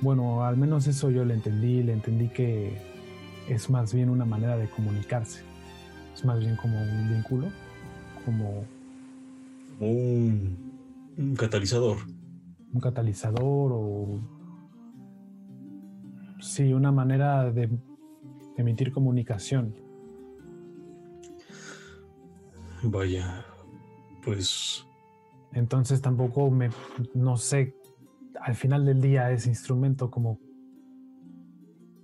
Bueno, 0.00 0.44
al 0.44 0.56
menos 0.56 0.86
eso 0.86 1.10
yo 1.10 1.24
le 1.24 1.34
entendí, 1.34 1.82
le 1.82 1.92
entendí 1.92 2.28
que 2.28 2.78
es 3.48 3.68
más 3.68 3.92
bien 3.92 4.10
una 4.10 4.24
manera 4.24 4.56
de 4.56 4.68
comunicarse, 4.68 5.42
es 6.14 6.24
más 6.24 6.38
bien 6.38 6.56
como 6.56 6.80
un 6.80 7.08
vínculo, 7.10 7.48
como 8.24 8.64
un 9.80 11.34
catalizador. 11.36 11.98
un 12.72 12.80
catalizador 12.80 13.72
o 13.74 14.20
sí, 16.40 16.72
una 16.72 16.92
manera 16.92 17.50
de 17.50 17.70
emitir 18.56 18.92
comunicación. 18.92 19.83
Vaya, 22.84 23.44
pues 24.22 24.86
Entonces 25.52 26.02
tampoco 26.02 26.50
me 26.50 26.70
no 27.14 27.36
sé 27.36 27.74
al 28.40 28.54
final 28.54 28.84
del 28.84 29.00
día 29.00 29.30
ese 29.30 29.48
instrumento 29.48 30.10
como 30.10 30.38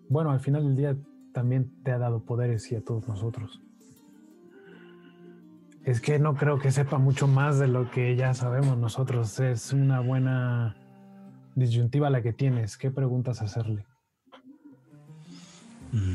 bueno, 0.08 0.30
al 0.30 0.40
final 0.40 0.64
del 0.64 0.76
día 0.76 0.96
también 1.32 1.70
te 1.84 1.92
ha 1.92 1.98
dado 1.98 2.24
poderes 2.24 2.72
y 2.72 2.76
a 2.76 2.84
todos 2.84 3.06
nosotros. 3.06 3.62
Es 5.84 6.00
que 6.00 6.18
no 6.18 6.34
creo 6.34 6.58
que 6.58 6.72
sepa 6.72 6.98
mucho 6.98 7.28
más 7.28 7.58
de 7.58 7.68
lo 7.68 7.90
que 7.90 8.16
ya 8.16 8.34
sabemos 8.34 8.76
nosotros. 8.76 9.38
Es 9.38 9.72
una 9.72 10.00
buena 10.00 10.76
disyuntiva 11.54 12.10
la 12.10 12.22
que 12.22 12.32
tienes. 12.32 12.76
¿Qué 12.76 12.90
preguntas 12.90 13.40
hacerle? 13.40 13.86
mm, 15.92 16.14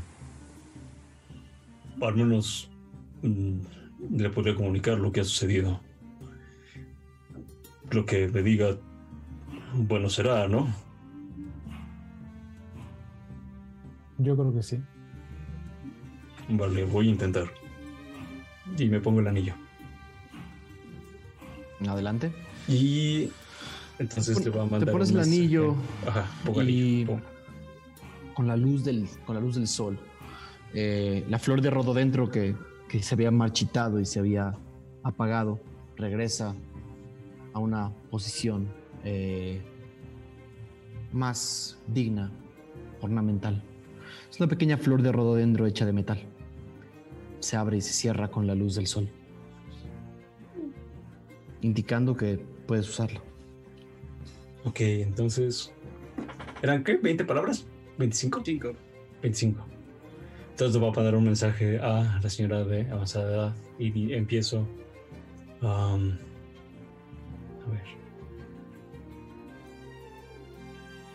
al 2.03 2.15
menos 2.15 2.69
mm, 3.21 3.59
le 4.11 4.29
podría 4.29 4.55
comunicar 4.55 4.97
lo 4.97 5.11
que 5.11 5.21
ha 5.21 5.23
sucedido. 5.23 5.81
Lo 7.91 8.05
que 8.05 8.27
me 8.27 8.41
diga, 8.41 8.77
bueno 9.73 10.09
será, 10.09 10.47
¿no? 10.47 10.73
Yo 14.17 14.35
creo 14.35 14.53
que 14.53 14.63
sí. 14.63 14.79
Vale, 16.49 16.85
voy 16.85 17.07
a 17.07 17.11
intentar. 17.11 17.45
Y 18.77 18.85
me 18.85 18.99
pongo 18.99 19.19
el 19.19 19.27
anillo. 19.27 19.53
Adelante. 21.87 22.31
Y 22.67 23.29
Entonces 23.99 24.41
te, 24.41 24.49
va 24.49 24.63
a 24.63 24.65
mandar 24.65 24.85
te 24.85 24.91
pones 24.91 25.11
el 25.11 25.19
anillo 25.19 25.75
Ajá, 26.07 26.27
y 26.65 27.05
con 28.33 28.47
la 28.47 28.57
luz 28.57 28.83
del 28.83 29.07
con 29.25 29.35
la 29.35 29.41
luz 29.41 29.55
del 29.55 29.67
sol, 29.67 29.99
eh, 30.73 31.23
la 31.29 31.37
flor 31.37 31.61
de 31.61 31.69
rododendro 31.69 32.29
que, 32.29 32.55
que 32.95 33.03
se 33.03 33.13
había 33.13 33.29
marchitado 33.29 33.99
y 33.99 34.05
se 34.05 34.19
había 34.19 34.57
apagado 35.03 35.59
regresa 35.97 36.55
a 37.51 37.59
una 37.59 37.91
posición 38.09 38.69
eh, 39.03 39.61
más 41.11 41.77
digna, 41.87 42.31
ornamental. 43.01 43.61
Es 44.31 44.39
una 44.39 44.47
pequeña 44.47 44.77
flor 44.77 45.01
de 45.01 45.11
rododendro 45.11 45.65
hecha 45.65 45.85
de 45.85 45.91
metal. 45.91 46.23
Se 47.41 47.57
abre 47.57 47.75
y 47.75 47.81
se 47.81 47.91
cierra 47.91 48.29
con 48.29 48.47
la 48.47 48.55
luz 48.55 48.75
del 48.75 48.87
sol, 48.87 49.09
indicando 51.59 52.15
que 52.15 52.37
puedes 52.65 52.87
usarla. 52.87 53.21
Ok, 54.63 54.79
entonces. 54.79 55.73
¿Eran 56.61 56.81
qué? 56.85 57.01
¿20 57.01 57.25
palabras? 57.25 57.67
¿25? 57.99 58.41
5. 58.45 58.73
25. 59.21 59.74
Entonces 60.55 60.79
voy 60.79 60.89
a 60.89 60.93
mandar 60.93 61.15
un 61.15 61.25
mensaje 61.25 61.79
a 61.79 62.17
la 62.23 62.29
señora 62.29 62.63
de 62.63 62.89
avanzada 62.89 63.29
edad 63.29 63.55
y 63.77 64.13
empiezo. 64.13 64.65
Um, 65.61 66.17
a 67.61 67.71
ver. 67.71 67.83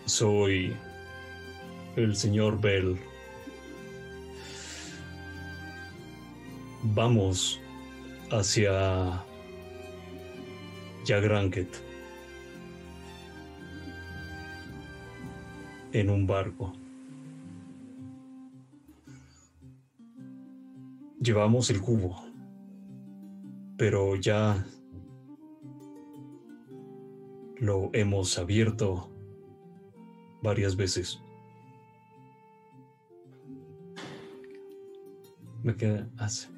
Soy 0.05 0.77
el 1.97 2.15
señor 2.15 2.61
Bell. 2.61 2.99
Vamos 6.83 7.59
hacia 8.31 9.25
Jagranket 11.07 11.83
en 15.95 16.11
un 16.11 16.27
barco. 16.27 16.80
Llevamos 21.21 21.69
el 21.69 21.81
cubo, 21.83 22.17
pero 23.77 24.17
ya 24.17 24.67
lo 27.59 27.91
hemos 27.93 28.39
abierto 28.39 29.11
varias 30.43 30.77
veces. 30.77 31.23
Me 35.63 35.77
queda 35.77 36.09
hace. 36.17 36.49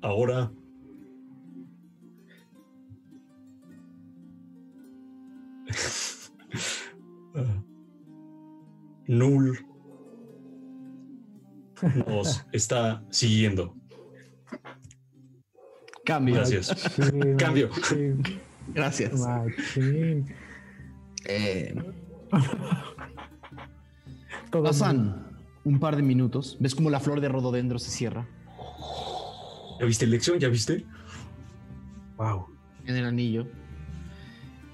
Ahora 0.00 0.52
Null 9.06 9.64
nos 12.06 12.44
está 12.52 13.04
siguiendo. 13.10 13.81
Cambio. 16.04 16.36
Gracias. 16.36 16.74
Cambio. 17.38 17.70
Gracias. 18.68 19.12
Eh, 21.24 21.74
pasan 24.50 25.38
un 25.64 25.78
par 25.78 25.96
de 25.96 26.02
minutos. 26.02 26.56
¿Ves 26.60 26.74
como 26.74 26.90
la 26.90 27.00
flor 27.00 27.20
de 27.20 27.28
rododendro 27.28 27.78
se 27.78 27.90
cierra? 27.90 28.26
¿Ya 29.80 29.86
viste 29.86 30.06
la 30.06 30.12
lección? 30.12 30.38
¿Ya 30.38 30.48
viste? 30.48 30.84
Wow. 32.16 32.46
En 32.86 32.96
el 32.96 33.04
anillo. 33.04 33.46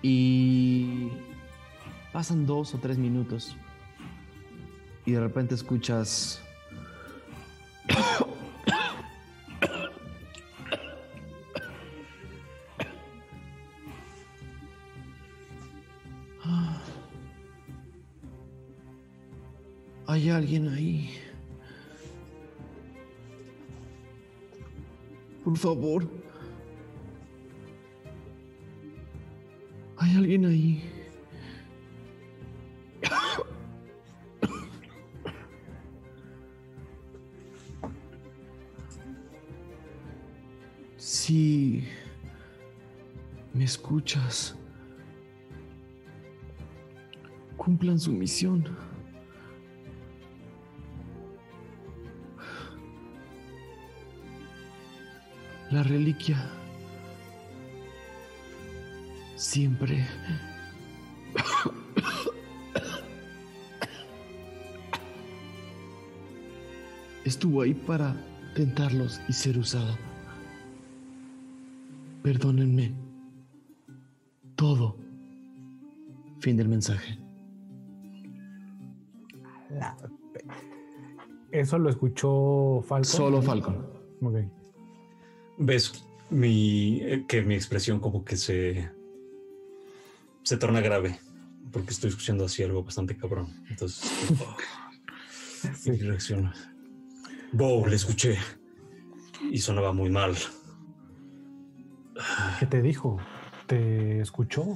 Y 0.02 1.08
pasan 2.12 2.46
dos 2.46 2.74
o 2.74 2.78
tres 2.78 2.98
minutos. 2.98 3.56
Y 5.04 5.12
de 5.12 5.20
repente 5.20 5.54
escuchas 5.54 6.42
Hay 20.18 20.30
alguien 20.30 20.68
ahí. 20.68 21.10
Por 25.44 25.56
favor. 25.56 26.10
Hay 29.96 30.16
alguien 30.16 30.44
ahí. 30.46 30.82
Si 40.96 41.84
me 43.54 43.62
escuchas, 43.62 44.56
cumplan 47.56 48.00
su 48.00 48.10
misión. 48.10 48.97
La 55.70 55.82
reliquia 55.82 56.38
siempre 59.36 60.06
estuvo 67.24 67.62
ahí 67.62 67.74
para 67.74 68.16
tentarlos 68.54 69.20
y 69.28 69.32
ser 69.32 69.58
usada. 69.58 69.96
Perdónenme. 72.22 72.94
Todo. 74.56 74.96
Fin 76.40 76.56
del 76.56 76.68
mensaje. 76.68 77.18
¿Eso 81.52 81.78
lo 81.78 81.90
escuchó 81.90 82.82
Falcon? 82.82 83.04
Solo 83.04 83.42
Falcon. 83.42 83.86
Ok. 84.22 84.57
Ves 85.58 86.04
mi, 86.30 87.00
eh, 87.02 87.24
que 87.26 87.42
mi 87.42 87.54
expresión 87.54 88.00
como 88.00 88.24
que 88.24 88.36
se, 88.36 88.90
se 90.42 90.56
torna 90.56 90.80
grave, 90.80 91.18
porque 91.72 91.90
estoy 91.90 92.10
escuchando 92.10 92.44
así 92.44 92.62
algo 92.62 92.84
bastante 92.84 93.16
cabrón. 93.16 93.48
Entonces, 93.68 94.10
sí. 95.76 95.92
reacciona. 95.92 96.52
Bo, 97.52 97.86
le 97.86 97.96
escuché 97.96 98.38
y 99.50 99.58
sonaba 99.58 99.92
muy 99.92 100.10
mal. 100.10 100.36
¿Qué 102.58 102.66
te 102.66 102.82
dijo? 102.82 103.18
¿Te 103.66 104.20
escuchó? 104.20 104.74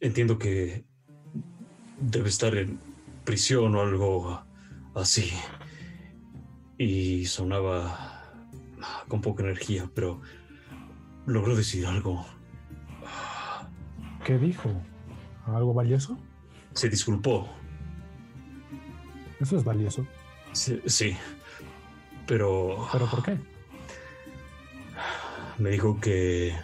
Entiendo 0.00 0.38
que 0.38 0.84
debe 2.00 2.28
estar 2.28 2.54
en 2.56 2.78
prisión 3.24 3.74
o 3.74 3.82
algo 3.82 4.42
así. 4.94 5.30
Y 6.82 7.26
sonaba 7.26 8.24
con 9.06 9.20
poca 9.20 9.42
energía, 9.42 9.90
pero 9.94 10.22
logró 11.26 11.54
decir 11.54 11.84
algo. 11.84 12.24
¿Qué 14.24 14.38
dijo? 14.38 14.70
¿Algo 15.44 15.74
valioso? 15.74 16.18
Se 16.72 16.88
disculpó. 16.88 17.50
Eso 19.40 19.58
es 19.58 19.64
valioso. 19.64 20.06
Sí, 20.52 20.80
sí. 20.86 21.14
Pero... 22.26 22.88
¿Pero 22.92 23.10
por 23.10 23.22
qué? 23.24 23.38
me 25.58 25.68
dijo 25.68 26.00
que 26.00 26.54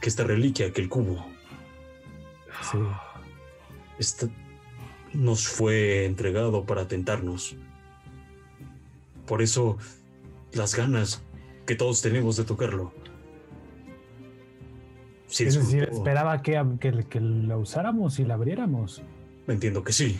que 0.00 0.08
esta 0.08 0.24
reliquia, 0.24 0.72
que 0.72 0.80
el 0.80 0.88
cubo, 0.88 1.24
sí. 2.60 2.78
esta, 3.98 4.28
nos 5.12 5.46
fue 5.46 6.04
entregado 6.04 6.64
para 6.64 6.88
tentarnos. 6.88 7.56
Por 9.26 9.42
eso 9.42 9.76
las 10.52 10.74
ganas 10.74 11.22
que 11.66 11.74
todos 11.74 12.02
tenemos 12.02 12.36
de 12.36 12.44
tocarlo. 12.44 12.92
Sí, 15.26 15.44
es 15.44 15.56
decir, 15.56 15.88
esperaba 15.90 16.40
que, 16.42 16.62
que, 16.78 17.04
que 17.04 17.20
la 17.20 17.56
usáramos 17.56 18.18
y 18.20 18.24
la 18.24 18.34
abriéramos. 18.34 19.02
Entiendo 19.48 19.82
que 19.82 19.92
sí. 19.92 20.18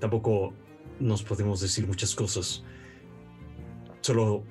Tampoco 0.00 0.52
nos 0.98 1.22
podemos 1.22 1.60
decir 1.60 1.86
muchas 1.86 2.14
cosas. 2.14 2.64
Solo 4.00 4.42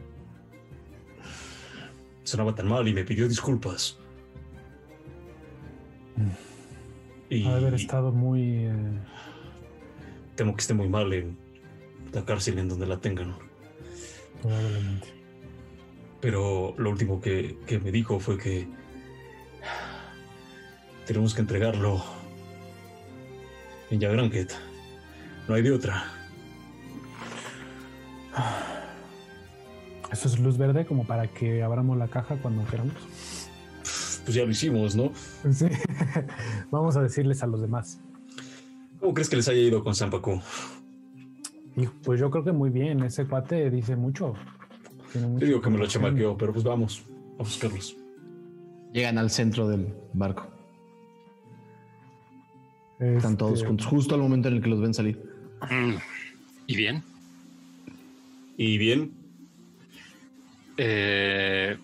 sonaba 2.24 2.56
tan 2.56 2.68
mal 2.68 2.88
y 2.88 2.94
me 2.94 3.04
pidió 3.04 3.28
disculpas. 3.28 3.98
Y 7.30 7.46
haber 7.46 7.74
estado 7.74 8.12
muy. 8.12 8.66
Eh... 8.66 9.00
Temo 10.36 10.56
que 10.56 10.62
esté 10.62 10.74
muy 10.74 10.88
mal 10.88 11.12
en 11.14 11.38
la 12.14 12.24
cárcel 12.24 12.60
en 12.60 12.70
donde 12.70 12.86
la 12.86 12.98
tengan. 12.98 13.36
Pero 16.22 16.76
lo 16.78 16.90
último 16.92 17.20
que, 17.20 17.58
que 17.66 17.80
me 17.80 17.92
dijo 17.92 18.20
fue 18.20 18.38
que 18.38 18.68
tenemos 21.06 21.34
que 21.34 21.42
entregarlo 21.42 22.04
en 23.90 24.00
Yagranket. 24.00 24.54
No 25.48 25.56
hay 25.56 25.64
de 25.64 25.72
otra. 25.72 26.06
Eso 30.12 30.28
es 30.28 30.40
luz 30.40 30.58
verde 30.58 30.86
como 30.86 31.06
para 31.06 31.28
que 31.28 31.64
abramos 31.64 31.98
la 31.98 32.08
caja 32.08 32.36
cuando 32.42 32.66
queramos. 32.66 32.94
Pues 34.24 34.36
ya 34.36 34.44
lo 34.44 34.52
hicimos, 34.52 34.96
¿no? 34.96 35.12
Sí. 35.52 35.68
Vamos 36.72 36.96
a 36.96 37.02
decirles 37.02 37.42
a 37.44 37.48
los 37.48 37.62
demás. 37.62 38.00
¿Cómo 39.00 39.14
crees 39.14 39.30
que 39.30 39.36
les 39.36 39.48
haya 39.48 39.60
ido 39.60 39.84
con 39.84 39.96
Sampaku? 39.96 40.42
pues 42.04 42.20
yo 42.20 42.30
creo 42.30 42.44
que 42.44 42.52
muy 42.52 42.70
bien. 42.70 43.02
Ese 43.04 43.26
cuate 43.26 43.70
dice 43.72 43.96
mucho. 43.96 44.36
Te 45.12 45.46
digo 45.46 45.62
que 45.62 45.70
me 45.70 45.78
lo 45.78 45.88
chamaqueo, 45.88 46.38
pero 46.38 46.54
pues 46.54 46.64
vamos 46.64 47.04
a 47.38 47.44
buscarlos. 47.44 47.98
Llegan 48.94 49.18
al 49.18 49.30
centro 49.30 49.68
del 49.68 49.94
barco. 50.14 50.48
Están 53.00 53.36
todos 53.36 53.54
este, 53.54 53.68
juntos, 53.68 53.88
justo 53.88 54.16
al 54.16 54.22
momento 54.22 54.48
en 54.48 54.56
el 54.56 54.62
que 54.62 54.70
los 54.70 54.80
ven 54.80 54.94
salir. 54.94 55.20
¿Y 56.68 56.76
bien? 56.76 57.04
¿Y 58.58 58.78
bien? 58.78 59.12
Eh, 60.78 61.78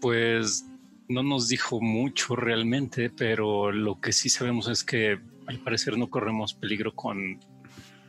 pues 0.00 0.64
no 1.08 1.22
nos 1.22 1.48
dijo 1.48 1.80
mucho 1.80 2.34
realmente, 2.34 3.10
pero 3.10 3.72
lo 3.72 4.00
que 4.00 4.12
sí 4.12 4.28
sabemos 4.28 4.68
es 4.68 4.84
que 4.84 5.18
al 5.46 5.58
parecer 5.60 5.96
no 5.98 6.08
corremos 6.08 6.54
peligro 6.54 6.94
con 6.94 7.38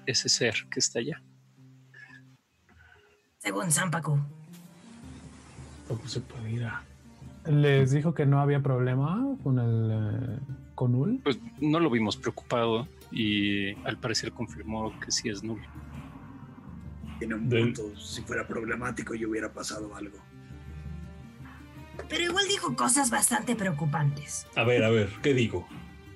ese 0.05 0.29
ser 0.29 0.67
que 0.69 0.79
está 0.79 0.99
allá. 0.99 1.21
Según 3.37 3.71
Zampacu. 3.71 4.19
¿Cómo 5.89 6.07
se 6.07 6.21
puede 6.21 6.51
ir 6.51 6.63
a 6.63 6.83
¿Les 7.45 7.91
dijo 7.91 8.13
que 8.13 8.25
no 8.25 8.39
había 8.39 8.61
problema 8.61 9.25
con 9.43 9.57
el 9.59 9.91
eh, 9.91 10.39
con 10.75 10.91
Null? 10.91 11.19
Pues 11.23 11.39
no 11.59 11.79
lo 11.79 11.89
vimos 11.89 12.15
preocupado 12.15 12.87
y 13.11 13.73
al 13.85 13.97
parecer 13.97 14.31
confirmó 14.31 14.97
que 14.99 15.11
sí 15.11 15.29
es 15.29 15.43
Null. 15.43 15.61
En 17.21 17.33
un 17.33 17.49
punto, 17.49 17.97
si 17.97 18.21
fuera 18.21 18.47
problemático, 18.47 19.15
yo 19.15 19.29
hubiera 19.29 19.51
pasado 19.51 19.95
algo. 19.95 20.17
Pero 22.07 22.23
igual 22.23 22.45
dijo 22.47 22.75
cosas 22.75 23.09
bastante 23.09 23.55
preocupantes. 23.55 24.47
A 24.55 24.63
ver, 24.63 24.83
a 24.83 24.89
ver, 24.89 25.09
¿qué 25.23 25.33
digo? 25.33 25.67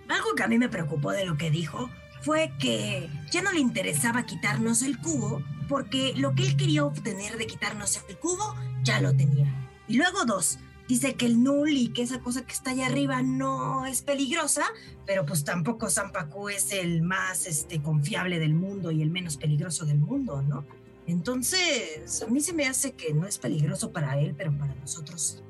Algo 0.07 0.35
que 0.35 0.43
a 0.43 0.47
mí 0.47 0.59
me 0.59 0.69
preocupó 0.69 1.11
de 1.11 1.25
lo 1.25 1.35
que 1.35 1.49
dijo 1.49 1.89
fue 2.21 2.53
que 2.59 3.09
ya 3.31 3.41
no 3.41 3.51
le 3.51 3.59
interesaba 3.59 4.23
quitarnos 4.23 4.81
el 4.83 4.99
cubo 4.99 5.41
porque 5.68 6.14
lo 6.15 6.34
que 6.35 6.44
él 6.44 6.57
quería 6.57 6.85
obtener 6.85 7.38
de 7.38 7.48
quitarnos 7.48 7.99
el 8.07 8.18
cubo 8.18 8.56
ya 8.84 9.02
lo 9.02 9.15
tenía. 9.15 9.69
Y 9.88 9.98
luego 9.98 10.26
dos, 10.26 10.60
dice 10.88 11.15
que 11.15 11.26
el 11.26 11.44
null 11.44 11.69
y 11.69 11.90
que 11.90 12.03
esa 12.03 12.19
cosa 12.19 12.45
que 12.45 12.53
está 12.53 12.72
allá 12.72 12.88
arriba 12.88 13.22
no 13.22 13.85
es 13.85 14.02
peligrosa, 14.02 14.64
pero 15.06 15.26
pues 15.26 15.44
tampoco 15.44 15.90
Zampacu 15.90 16.49
es 16.49 16.72
el 16.72 17.02
más 17.02 17.48
este, 17.48 17.81
confiable 17.81 18.40
del 18.40 18.53
mundo 18.53 18.91
y 18.91 19.02
el 19.02 19.10
menos 19.10 19.38
peligroso 19.38 19.85
del 19.85 19.99
mundo, 19.99 20.41
¿no? 20.41 20.65
Entonces, 21.06 22.23
a 22.26 22.31
mí 22.31 22.40
se 22.40 22.53
me 22.53 22.65
hace 22.65 22.94
que 22.94 23.14
no 23.14 23.27
es 23.27 23.38
peligroso 23.38 23.91
para 23.91 24.18
él, 24.19 24.35
pero 24.38 24.57
para 24.57 24.73
nosotros. 24.76 25.44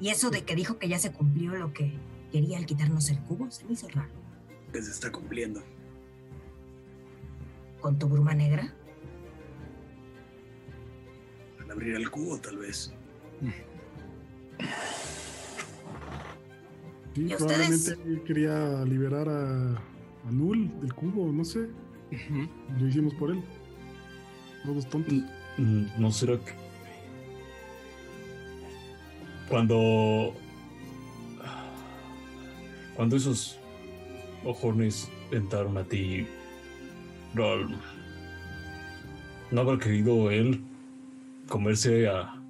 Y 0.00 0.10
eso 0.10 0.30
de 0.30 0.44
que 0.44 0.54
dijo 0.54 0.78
que 0.78 0.88
ya 0.88 0.98
se 0.98 1.12
cumplió 1.12 1.54
lo 1.54 1.72
que 1.72 1.92
quería 2.30 2.58
al 2.58 2.66
quitarnos 2.66 3.10
el 3.10 3.18
cubo, 3.20 3.50
se 3.50 3.64
me 3.64 3.72
hizo 3.72 3.88
raro. 3.88 4.12
Que 4.72 4.80
se 4.82 4.90
está 4.90 5.10
cumpliendo. 5.10 5.62
¿Con 7.80 7.98
tu 7.98 8.08
bruma 8.08 8.34
negra? 8.34 8.72
Abrir 11.72 11.96
el 11.96 12.10
cubo, 12.10 12.38
tal 12.38 12.58
vez. 12.58 12.92
Sí, 17.14 17.28
probablemente 17.38 18.22
quería 18.26 18.84
liberar 18.84 19.28
a, 19.28 19.76
a 19.76 20.30
Null 20.30 20.70
del 20.80 20.92
cubo, 20.92 21.32
no 21.32 21.44
sé. 21.44 21.68
Lo 22.78 22.86
hicimos 22.86 23.14
por 23.14 23.30
él. 23.30 23.42
Todos 24.66 24.86
tontos. 24.88 25.14
Mm, 25.56 25.84
no 25.98 26.10
será 26.10 26.36
que. 26.38 26.52
Cuando. 29.48 30.34
Cuando 32.94 33.16
esos 33.16 33.58
ojones 34.44 35.10
entraron 35.30 35.78
a 35.78 35.84
ti. 35.84 36.26
No, 37.32 37.46
no 39.50 39.60
habrá 39.62 39.78
querido 39.78 40.30
él 40.30 40.62
comerse 41.52 42.08
a 42.08 42.42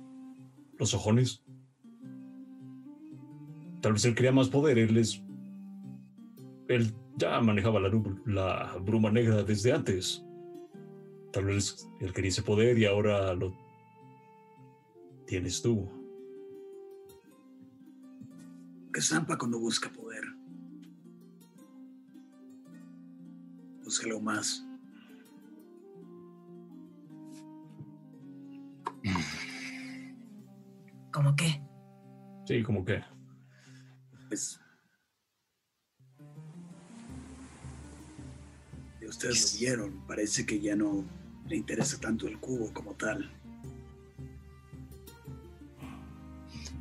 los 0.79 0.95
ojones. 0.95 1.43
Tal 3.81 3.95
vez 3.95 4.05
él 4.05 4.15
quería 4.15 4.31
más 4.31 4.49
poder, 4.49 4.79
él 4.79 4.97
es... 4.97 5.21
Él 6.69 6.95
ya 7.17 7.41
manejaba 7.41 7.81
la, 7.81 8.77
bruma 8.81 9.11
negra 9.11 9.43
desde 9.43 9.73
antes. 9.73 10.25
Tal 11.33 11.47
vez 11.47 11.91
él 12.01 12.13
quería 12.13 12.29
ese 12.29 12.43
poder 12.43 12.79
y 12.79 12.85
ahora 12.85 13.35
lo 13.35 13.53
tienes 15.27 15.61
tú. 15.61 15.91
Que 18.93 19.01
Zampa 19.01 19.37
cuando 19.37 19.59
busca 19.59 19.91
poder. 19.91 20.23
Búscalo 23.83 24.21
más. 24.21 24.65
¿Cómo 31.13 31.35
qué? 31.37 31.63
Sí, 32.47 32.63
como 32.63 32.85
qué. 32.85 33.03
Pues, 34.29 34.63
ustedes 39.13 39.55
lo 39.55 39.61
vieron, 39.61 40.07
parece 40.07 40.47
que 40.47 40.59
ya 40.61 40.75
no 40.75 41.05
le 41.47 41.57
interesa 41.57 42.01
tanto 42.01 42.27
el 42.27 42.39
cubo 42.39 42.73
como 42.73 42.95
tal. 42.95 43.31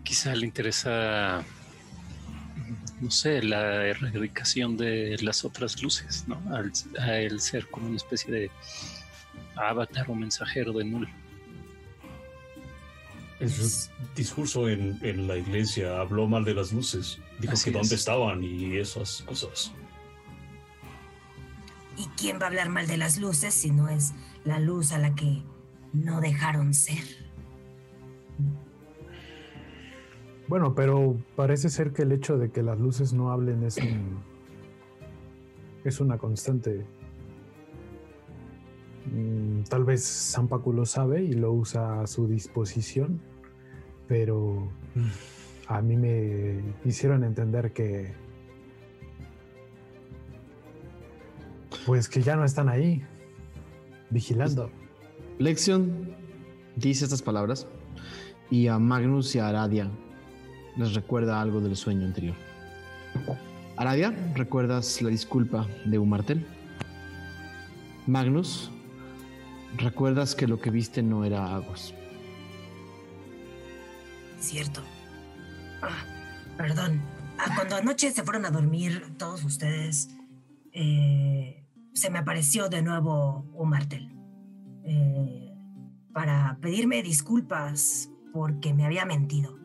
Quizá 0.03 0.33
le 0.35 0.45
interesa, 0.45 1.43
no 2.99 3.11
sé, 3.11 3.43
la 3.43 3.85
erradicación 3.85 4.77
de 4.77 5.17
las 5.21 5.45
otras 5.45 5.81
luces, 5.81 6.25
¿no? 6.27 6.41
Al, 6.53 6.71
a 6.99 7.17
él 7.17 7.39
ser 7.39 7.67
como 7.69 7.87
una 7.87 7.97
especie 7.97 8.31
de 8.33 8.51
avatar 9.55 10.09
o 10.09 10.15
mensajero 10.15 10.73
de 10.73 10.85
Null. 10.85 11.07
El 13.41 13.51
discurso 14.15 14.69
en, 14.69 14.99
en, 15.01 15.27
la 15.27 15.35
iglesia 15.35 15.99
habló 15.99 16.27
mal 16.27 16.45
de 16.45 16.53
las 16.53 16.71
luces. 16.71 17.17
Dijo 17.39 17.53
que 17.63 17.71
dónde 17.71 17.95
estaban 17.95 18.43
y 18.43 18.77
esas 18.77 19.23
cosas. 19.23 19.73
¿Y 21.97 22.05
quién 22.17 22.39
va 22.39 22.43
a 22.43 22.47
hablar 22.49 22.69
mal 22.69 22.85
de 22.85 22.97
las 22.97 23.17
luces 23.17 23.55
si 23.55 23.71
no 23.71 23.89
es 23.89 24.13
la 24.45 24.59
luz 24.59 24.91
a 24.91 24.99
la 24.99 25.15
que 25.15 25.41
no 25.91 26.21
dejaron 26.21 26.75
ser? 26.75 27.03
Bueno, 30.47 30.75
pero 30.75 31.17
parece 31.35 31.69
ser 31.69 31.93
que 31.93 32.03
el 32.03 32.11
hecho 32.11 32.37
de 32.37 32.51
que 32.51 32.61
las 32.61 32.79
luces 32.79 33.11
no 33.11 33.31
hablen 33.31 33.63
es 33.63 33.77
un, 33.77 34.19
es 35.83 35.99
una 35.99 36.19
constante. 36.19 36.85
Mm, 39.11 39.63
tal 39.63 39.83
vez 39.83 40.31
Zampacu 40.31 40.73
lo 40.73 40.85
sabe 40.85 41.23
y 41.23 41.33
lo 41.33 41.51
usa 41.51 42.01
a 42.01 42.07
su 42.07 42.27
disposición 42.27 43.30
pero 44.11 44.67
a 45.67 45.81
mí 45.81 45.95
me 45.95 46.59
hicieron 46.83 47.23
entender 47.23 47.71
que 47.71 48.11
pues 51.85 52.09
que 52.09 52.21
ya 52.21 52.35
no 52.35 52.43
están 52.43 52.67
ahí 52.67 53.05
vigilando. 54.09 54.69
Lexion 55.39 56.13
dice 56.75 57.05
estas 57.05 57.21
palabras 57.21 57.67
y 58.49 58.67
a 58.67 58.77
Magnus 58.79 59.33
y 59.33 59.39
a 59.39 59.47
Aradia 59.47 59.89
les 60.75 60.93
recuerda 60.93 61.39
algo 61.39 61.61
del 61.61 61.77
sueño 61.77 62.05
anterior. 62.05 62.35
Aradia, 63.77 64.13
¿recuerdas 64.35 65.01
la 65.01 65.07
disculpa 65.07 65.67
de 65.85 65.97
Umartel? 65.97 66.45
Magnus, 68.07 68.71
¿recuerdas 69.77 70.35
que 70.35 70.47
lo 70.47 70.59
que 70.59 70.69
viste 70.69 71.01
no 71.01 71.23
era 71.23 71.55
aguas? 71.55 71.93
Cierto. 74.41 74.81
Ah, 75.83 76.03
perdón. 76.57 77.01
Ah, 77.37 77.53
cuando 77.55 77.75
anoche 77.75 78.11
se 78.11 78.23
fueron 78.23 78.45
a 78.45 78.51
dormir 78.51 79.15
todos 79.17 79.43
ustedes, 79.43 80.09
eh, 80.73 81.63
se 81.93 82.09
me 82.09 82.19
apareció 82.19 82.67
de 82.67 82.81
nuevo 82.81 83.45
un 83.53 83.69
martel. 83.69 84.09
Eh, 84.83 85.53
para 86.11 86.57
pedirme 86.59 87.03
disculpas 87.03 88.09
porque 88.33 88.73
me 88.73 88.83
había 88.83 89.05
mentido. 89.05 89.57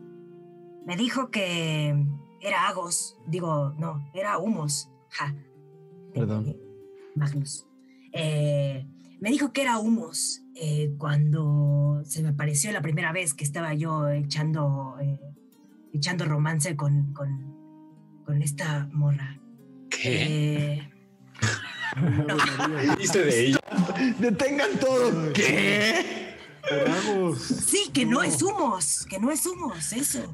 Me 0.84 0.96
dijo 0.96 1.30
que 1.30 2.06
era 2.42 2.68
Agos, 2.68 3.16
digo, 3.26 3.74
no, 3.78 4.10
era 4.14 4.36
Humos. 4.36 4.90
Ja. 5.10 5.34
Perdón. 6.12 6.54
Magnus. 7.14 7.66
Eh, 8.12 8.86
me 9.20 9.30
dijo 9.30 9.52
que 9.52 9.62
era 9.62 9.78
Humos 9.78 10.45
eh, 10.58 10.94
cuando 10.96 12.00
se 12.06 12.22
me 12.22 12.30
apareció 12.30 12.72
la 12.72 12.80
primera 12.80 13.12
vez 13.12 13.34
que 13.34 13.44
estaba 13.44 13.74
yo 13.74 14.08
echando, 14.08 14.96
eh, 15.02 15.20
echando 15.92 16.24
romance 16.24 16.76
con, 16.76 17.12
con, 17.12 18.22
con 18.24 18.40
esta 18.40 18.88
morra. 18.90 19.38
¿Qué? 19.90 20.78
Eh, 20.78 20.90
¿Viste 22.98 23.22
de 23.22 23.46
ella? 23.48 23.58
Detengan 24.18 24.78
todo. 24.80 25.32
¿Qué? 25.34 26.36
Sí, 27.38 27.90
que 27.92 28.06
no 28.06 28.22
es 28.22 28.42
humos, 28.42 29.06
que 29.08 29.18
no 29.18 29.30
es 29.30 29.44
humos, 29.46 29.92
eso. 29.92 30.32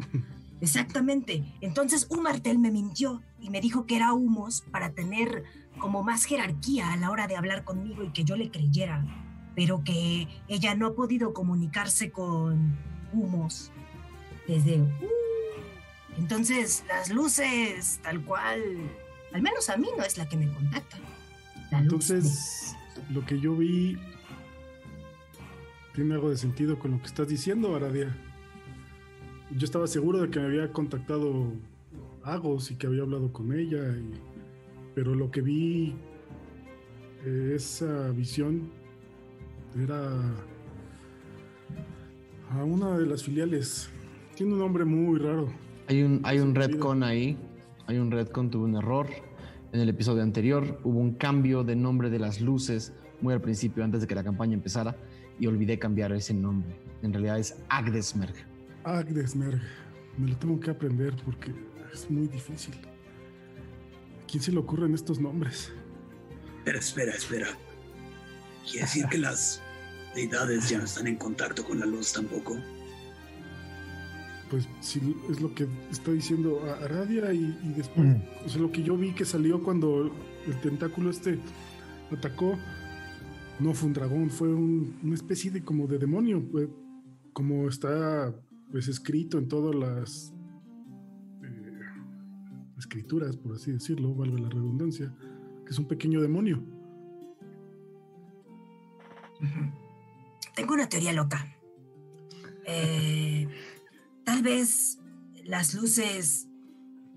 Exactamente. 0.61 1.45
Entonces 1.61 2.07
un 2.11 2.23
martel 2.23 2.61
me 2.61 2.71
mintió 2.71 3.23
y 3.41 3.51
me 3.51 3.61
dijo 3.61 3.87
que 3.87 3.97
era 3.97 4.13
humos 4.13 4.63
para 4.71 4.93
tener 4.93 5.43
como 5.79 6.05
más 6.05 6.25
jerarquía 6.25 6.93
a 6.93 6.97
la 6.97 7.11
hora 7.11 7.27
de 7.27 7.37
hablar 7.37 7.65
conmigo 7.65 8.05
y 8.05 8.13
que 8.13 8.23
yo 8.23 8.37
le 8.37 8.51
creyera, 8.51 9.05
pero 9.55 9.83
que 9.85 10.29
ella 10.49 10.75
no 10.75 10.87
ha 10.89 10.95
podido 10.95 11.33
comunicarse 11.33 12.11
con 12.11 12.75
humos 13.13 13.71
desde... 14.49 14.81
uh, 14.81 14.89
entonces 16.19 16.85
las 16.89 17.11
luces, 17.11 18.01
tal 18.03 18.23
cual, 18.23 18.61
al 19.33 19.43
menos 19.43 19.69
a 19.71 19.77
mí 19.77 19.89
no 19.97 20.05
es 20.05 20.19
la 20.19 20.29
que 20.29 20.37
me 20.37 20.53
contacta. 20.53 20.99
La 21.71 21.81
luz 21.81 22.09
de- 22.09 22.17
Entonces, 22.17 22.77
lo 23.11 23.25
que 23.25 23.41
yo 23.41 23.57
vi 23.57 23.97
tiene 25.95 26.15
algo 26.15 26.31
de 26.31 26.37
sentido 26.37 26.79
con 26.79 26.93
lo 26.93 26.99
que 27.01 27.07
estás 27.07 27.29
diciendo, 27.29 27.75
Aradia. 27.77 28.15
Yo 29.51 29.65
estaba 29.65 29.87
seguro 29.87 30.21
de 30.23 30.31
que 30.31 30.39
me 30.41 30.47
había 30.47 30.73
contactado 30.73 31.53
Agos 32.25 32.71
y 32.71 32.77
que 32.77 32.87
había 32.87 33.03
hablado 33.03 33.33
con 33.33 33.53
ella, 33.53 33.79
y- 33.97 34.15
pero 34.95 35.15
lo 35.15 35.31
que 35.31 35.41
vi, 35.43 35.95
eh, 37.25 37.53
esa 37.57 38.11
visión, 38.11 38.71
era 39.77 40.21
a 42.51 42.65
una 42.65 42.99
de 42.99 43.07
las 43.07 43.23
filiales. 43.23 43.89
Tiene 44.35 44.53
un 44.53 44.59
nombre 44.59 44.85
muy 44.85 45.19
raro. 45.19 45.49
Hay 45.89 46.03
un, 46.03 46.21
hay 46.25 46.39
un 46.39 46.55
retcon 46.55 47.03
ahí. 47.03 47.39
Hay 47.87 47.99
un 47.99 48.11
retcon, 48.11 48.51
tuve 48.51 48.65
un 48.65 48.77
error. 48.77 49.09
En 49.73 49.81
el 49.81 49.89
episodio 49.89 50.23
anterior 50.23 50.81
hubo 50.85 50.99
un 50.99 51.15
cambio 51.15 51.65
de 51.65 51.77
nombre 51.77 52.11
de 52.11 52.19
las 52.19 52.41
luces 52.41 52.93
muy 53.21 53.33
al 53.33 53.41
principio, 53.41 53.85
antes 53.85 54.01
de 54.01 54.07
que 54.07 54.15
la 54.15 54.25
campaña 54.25 54.55
empezara, 54.55 54.97
y 55.39 55.47
olvidé 55.47 55.79
cambiar 55.79 56.13
ese 56.13 56.35
nombre. 56.35 56.77
En 57.03 57.13
realidad 57.13 57.39
es 57.39 57.57
Agdesmerg. 57.69 58.35
Agdesmerg. 58.85 59.61
Me 60.19 60.29
lo 60.29 60.37
tengo 60.37 60.61
que 60.61 60.71
aprender 60.71 61.15
porque 61.25 61.55
es 61.93 62.11
muy 62.11 62.27
difícil. 62.27 62.75
¿A 62.75 64.27
quién 64.27 64.43
se 64.43 64.53
le 64.53 64.59
ocurren 64.59 64.93
estos 64.93 65.21
nombres? 65.21 65.73
Espera, 66.59 66.79
espera, 66.79 67.13
espera. 67.13 67.72
¿Quiere 68.65 68.81
decir 68.83 69.07
que 69.07 69.19
las 69.19 69.61
deidades 70.15 70.69
ya 70.69 70.79
no 70.79 70.85
están 70.85 71.07
en 71.07 71.17
contacto 71.17 71.65
con 71.65 71.81
la 71.81 71.87
luz 71.87 72.13
tampoco? 72.13 72.57
Pues 74.51 74.69
sí, 74.81 75.17
es 75.31 75.41
lo 75.41 75.55
que 75.55 75.67
está 75.91 76.13
diciendo 76.13 76.61
a- 76.67 76.85
Aradia 76.85 77.33
y, 77.33 77.59
y 77.63 77.73
después, 77.77 78.07
Mm. 78.07 78.21
o 78.45 78.49
sea, 78.49 78.61
lo 78.61 78.71
que 78.71 78.83
yo 78.83 78.97
vi 78.97 79.13
que 79.13 79.25
salió 79.25 79.63
cuando 79.63 80.13
el 80.47 80.61
tentáculo 80.61 81.11
este 81.11 81.39
atacó, 82.11 82.59
no 83.59 83.73
fue 83.75 83.89
un 83.89 83.95
dragón, 83.95 84.31
fue 84.31 84.49
un- 84.53 84.99
una 85.03 85.15
especie 85.15 85.51
de 85.51 85.63
como 85.65 85.87
de 85.87 85.99
demonio, 85.99 86.43
pues, 86.51 86.69
como 87.33 87.69
está 87.69 88.35
pues 88.71 88.89
escrito 88.89 89.39
en 89.39 89.49
todas 89.49 89.75
las 89.75 90.33
eh, 91.43 91.81
escrituras, 92.79 93.37
por 93.37 93.55
así 93.57 93.73
decirlo, 93.73 94.15
valga 94.15 94.39
la 94.39 94.49
redundancia, 94.51 95.15
que 95.65 95.71
es 95.73 95.79
un 95.79 95.87
pequeño 95.89 96.21
demonio. 96.21 96.63
Tengo 100.55 100.75
una 100.75 100.89
teoría 100.89 101.13
loca. 101.13 101.57
Eh, 102.67 103.49
tal 104.25 104.43
vez 104.43 104.99
las 105.45 105.75
luces 105.75 106.49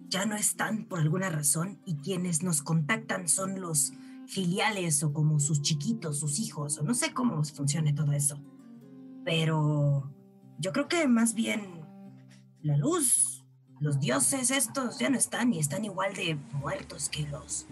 ya 0.07 0.26
no 0.26 0.35
están 0.35 0.85
por 0.85 0.99
alguna 0.99 1.30
razón 1.30 1.80
y 1.85 1.95
quienes 1.95 2.43
nos 2.43 2.61
contactan 2.61 3.27
son 3.27 3.60
los 3.60 3.93
filiales 4.27 5.03
o 5.03 5.14
como 5.14 5.39
sus 5.39 5.61
chiquitos, 5.61 6.19
sus 6.19 6.39
hijos, 6.39 6.77
o 6.77 6.84
no 6.84 6.93
sé 6.93 7.14
cómo 7.14 7.43
funcione 7.43 7.93
todo 7.93 8.11
eso. 8.14 8.39
Pero 9.23 10.11
yo 10.60 10.72
creo 10.72 10.88
que 10.88 11.07
más 11.07 11.34
bien 11.34 11.81
la 12.61 12.77
luz, 12.77 13.45
los 13.80 13.99
dioses 13.99 14.52
estos 14.52 14.99
ya 14.99 15.10
no 15.10 15.18
están 15.18 15.53
y 15.53 15.60
están 15.60 15.85
igual 15.85 16.14
de 16.14 16.35
muertos 16.53 17.10
que 17.10 17.27
los... 17.27 17.68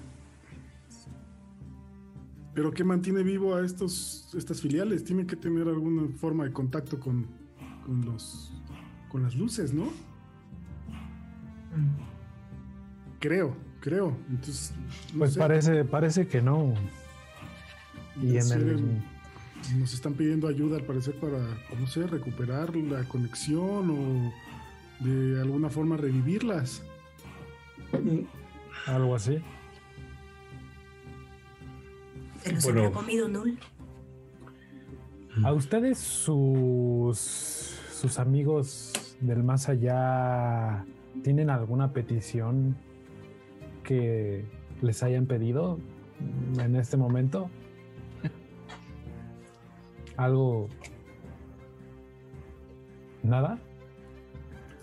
Pero 2.53 2.71
¿qué 2.71 2.83
mantiene 2.83 3.23
vivo 3.23 3.55
a 3.55 3.65
estos, 3.65 4.29
estas 4.35 4.61
filiales? 4.61 5.03
Tienen 5.03 5.25
que 5.25 5.35
tener 5.35 5.67
alguna 5.67 6.07
forma 6.17 6.43
de 6.43 6.51
contacto 6.51 6.99
con, 6.99 7.25
con 7.85 8.05
los, 8.05 8.51
con 9.09 9.23
las 9.23 9.35
luces, 9.35 9.73
¿no? 9.73 9.87
Creo, 13.19 13.55
creo. 13.79 14.15
Entonces, 14.29 14.73
no 15.13 15.19
Pues 15.19 15.33
sé, 15.33 15.39
parece, 15.39 15.85
parece 15.85 16.27
que 16.27 16.41
no. 16.41 16.73
Y 18.21 18.37
en 18.37 18.51
el, 18.51 19.01
nos 19.79 19.93
están 19.93 20.13
pidiendo 20.13 20.47
ayuda 20.47 20.77
al 20.77 20.83
parecer 20.83 21.15
para, 21.15 21.39
no 21.79 21.87
sé, 21.87 22.05
recuperar 22.05 22.75
la 22.75 23.03
conexión 23.05 23.89
o 23.89 24.33
de 25.03 25.41
alguna 25.41 25.69
forma 25.69 25.97
revivirlas. 25.97 26.83
algo 28.85 29.15
así. 29.15 29.39
¿Se 32.43 32.51
los 32.53 32.63
Bueno. 32.63 32.79
habrá 32.81 32.91
comido 32.93 33.27
Null? 33.27 33.57
¿A 35.43 35.51
ustedes 35.53 35.97
sus, 35.97 37.17
sus 37.17 38.19
amigos 38.19 38.93
del 39.19 39.43
más 39.43 39.67
allá 39.69 40.85
tienen 41.23 41.49
alguna 41.49 41.91
petición 41.93 42.75
que 43.83 44.45
les 44.81 45.01
hayan 45.03 45.25
pedido 45.25 45.79
en 46.59 46.75
este 46.75 46.97
momento? 46.97 47.49
¿Algo? 50.17 50.69
¿Nada? 53.23 53.57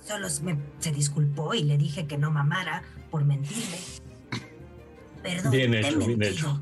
Solo 0.00 0.26
me- 0.42 0.58
se 0.78 0.90
disculpó 0.92 1.54
y 1.54 1.62
le 1.62 1.76
dije 1.78 2.06
que 2.06 2.18
no 2.18 2.30
mamara 2.32 2.82
por 3.10 3.24
mentirme. 3.24 3.76
Perdón, 5.22 5.52
Bien 5.52 5.74
hecho, 5.74 5.98
bien 5.98 6.22
hecho. 6.22 6.60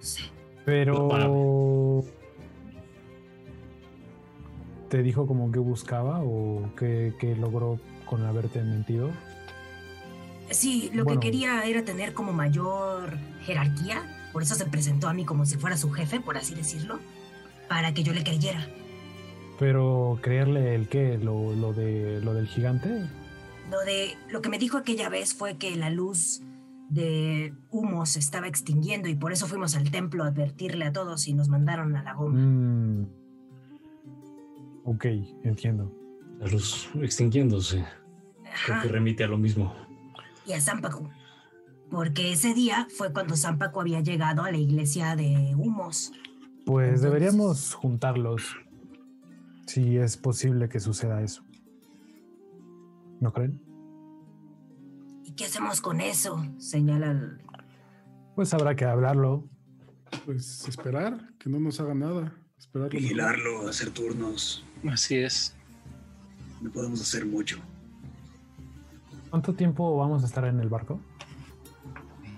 Sí. 0.00 0.22
Pero... 0.68 2.04
¿Te 4.90 5.02
dijo 5.02 5.26
como 5.26 5.50
que 5.50 5.58
buscaba 5.58 6.20
o 6.22 6.70
que, 6.76 7.14
que 7.18 7.34
logró 7.36 7.80
con 8.04 8.22
haberte 8.26 8.62
mentido? 8.62 9.10
Sí, 10.50 10.90
lo 10.92 11.04
Bueno. 11.04 11.20
que 11.20 11.26
quería 11.26 11.64
era 11.64 11.84
tener 11.84 12.12
como 12.12 12.32
mayor 12.34 13.16
jerarquía, 13.44 14.30
por 14.32 14.42
eso 14.42 14.54
se 14.54 14.66
presentó 14.66 15.08
a 15.08 15.14
mí 15.14 15.24
como 15.24 15.46
si 15.46 15.56
fuera 15.56 15.76
su 15.78 15.90
jefe, 15.90 16.20
por 16.20 16.36
así 16.36 16.54
decirlo, 16.54 17.00
para 17.68 17.94
que 17.94 18.02
yo 18.02 18.12
le 18.12 18.22
creyera. 18.22 18.66
Pero 19.58 20.18
creerle 20.20 20.74
el 20.74 20.88
qué, 20.88 21.16
lo, 21.16 21.54
lo 21.54 21.72
de 21.72 22.20
lo 22.22 22.34
del 22.34 22.46
gigante. 22.46 23.06
Lo 23.70 23.80
de 23.80 24.16
lo 24.30 24.42
que 24.42 24.48
me 24.50 24.58
dijo 24.58 24.76
aquella 24.76 25.08
vez 25.08 25.34
fue 25.34 25.56
que 25.56 25.74
la 25.76 25.88
luz 25.90 26.42
de 26.88 27.54
humo 27.70 28.06
se 28.06 28.18
estaba 28.18 28.46
extinguiendo 28.48 29.08
y 29.08 29.14
por 29.14 29.32
eso 29.32 29.46
fuimos 29.46 29.76
al 29.76 29.90
templo 29.90 30.24
a 30.24 30.28
advertirle 30.28 30.86
a 30.86 30.92
todos 30.92 31.28
y 31.28 31.34
nos 31.34 31.48
mandaron 31.48 31.94
a 31.96 32.02
la 32.02 32.14
goma. 32.14 32.38
Mm. 32.40 33.06
Ok, 34.84 35.04
entiendo. 35.44 35.92
La 36.40 36.46
luz 36.46 36.88
extinguiéndose. 37.02 37.84
Creo 38.64 38.76
Ajá. 38.76 38.82
que 38.82 38.88
remite 38.88 39.24
a 39.24 39.28
lo 39.28 39.38
mismo. 39.38 39.74
y 40.46 40.52
a 40.52 40.60
Zampacu. 40.60 41.08
Porque 41.90 42.32
ese 42.32 42.54
día 42.54 42.86
fue 42.96 43.12
cuando 43.12 43.36
Zampacu 43.36 43.80
había 43.80 44.00
llegado 44.00 44.42
a 44.44 44.50
la 44.50 44.56
iglesia 44.58 45.14
de 45.14 45.54
humos. 45.56 46.12
Pues 46.64 46.86
Entonces- 46.88 47.02
deberíamos 47.02 47.74
juntarlos. 47.74 48.56
Si 49.66 49.98
es 49.98 50.16
posible 50.16 50.70
que 50.70 50.80
suceda 50.80 51.20
eso. 51.22 51.42
¿No 53.20 53.32
creen? 53.32 53.60
¿Y 55.38 55.42
qué 55.42 55.44
hacemos 55.44 55.80
con 55.80 56.00
eso? 56.00 56.44
Señala 56.58 57.12
el... 57.12 57.40
Pues 58.34 58.52
habrá 58.54 58.74
que 58.74 58.84
hablarlo. 58.84 59.48
Pues 60.24 60.66
esperar, 60.66 61.32
que 61.38 61.48
no 61.48 61.60
nos 61.60 61.78
haga 61.78 61.94
nada. 61.94 62.32
Esperar. 62.58 62.90
Vigilarlo, 62.90 63.68
hacer 63.68 63.90
turnos. 63.90 64.64
Así 64.90 65.14
es. 65.14 65.54
No 66.60 66.72
podemos 66.72 67.00
hacer 67.00 67.24
mucho. 67.24 67.60
¿Cuánto 69.30 69.54
tiempo 69.54 69.96
vamos 69.96 70.24
a 70.24 70.26
estar 70.26 70.44
en 70.44 70.58
el 70.58 70.68
barco? 70.68 71.00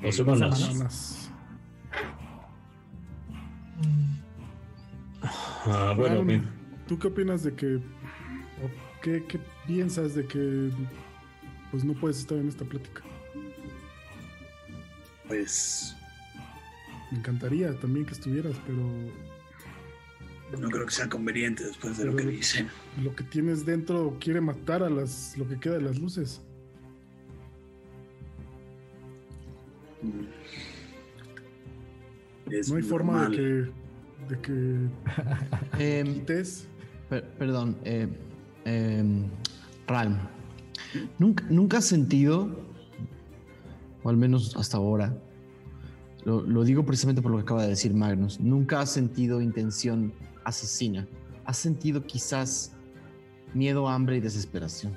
Dos 0.02 0.16
semanas. 0.16 0.59
Semanas. 0.59 1.31
Ah, 5.64 5.94
bueno, 5.97 6.16
Aaron, 6.16 6.27
bien. 6.27 6.51
¿Tú 6.86 6.98
qué 6.98 7.09
opinas 7.09 7.44
de 7.44 7.55
que... 7.55 7.77
o 7.77 9.01
qué, 9.01 9.24
qué 9.27 9.40
piensas 9.66 10.14
de 10.14 10.27
que 10.27 10.70
pues 11.70 11.84
no 11.84 11.94
puedes 11.94 12.18
estar 12.18 12.38
en 12.38 12.48
esta 12.48 12.64
plática. 12.64 13.02
Pues. 15.26 15.94
Me 17.10 17.18
encantaría 17.18 17.72
también 17.78 18.06
que 18.06 18.12
estuvieras, 18.12 18.56
pero. 18.66 18.82
No 20.60 20.68
creo 20.68 20.84
que 20.84 20.92
sea 20.92 21.09
conveniente 21.09 21.64
después 21.64 21.97
de 21.98 22.06
lo 22.06 22.16
que 22.16 22.24
dicen. 22.24 22.68
Lo 23.02 23.14
que 23.14 23.22
tienes 23.22 23.64
dentro 23.64 24.16
quiere 24.20 24.40
matar 24.40 24.82
a 24.82 24.90
las 24.90 25.38
lo 25.38 25.47
que 25.48 25.59
queda 25.60 25.74
de 25.74 25.82
las 25.82 25.98
luces. 25.98 26.40
Mm. 30.02 30.24
No 32.68 32.76
hay 32.76 32.82
forma 32.82 33.28
de 33.28 33.36
que. 33.36 33.70
de 34.28 34.40
que. 34.42 35.78
Em, 35.78 36.14
quites. 36.14 36.66
Perdón, 37.09 37.76
eh, 37.84 38.09
eh, 38.64 39.05
Ralm. 39.86 40.18
¿Nunca, 41.19 41.45
¿Nunca 41.49 41.79
has 41.79 41.85
sentido, 41.85 42.49
o 44.03 44.09
al 44.11 44.17
menos 44.17 44.57
hasta 44.57 44.77
ahora, 44.77 45.17
lo, 46.25 46.65
digo 46.65 46.85
precisamente 46.85 47.23
por 47.23 47.31
lo 47.31 47.39
que 47.39 47.43
acaba 47.45 47.62
de 47.62 47.71
decir 47.71 47.95
Magnus, 47.95 48.41
nunca 48.41 48.81
has 48.81 48.91
sentido 48.91 49.41
intención 49.41 50.12
asesina? 50.45 51.07
¿Has 51.45 51.59
sentido 51.59 52.05
quizás 52.05 52.73
miedo, 53.55 53.89
hambre 53.89 54.17
y 54.17 54.21
desesperación? 54.21 54.95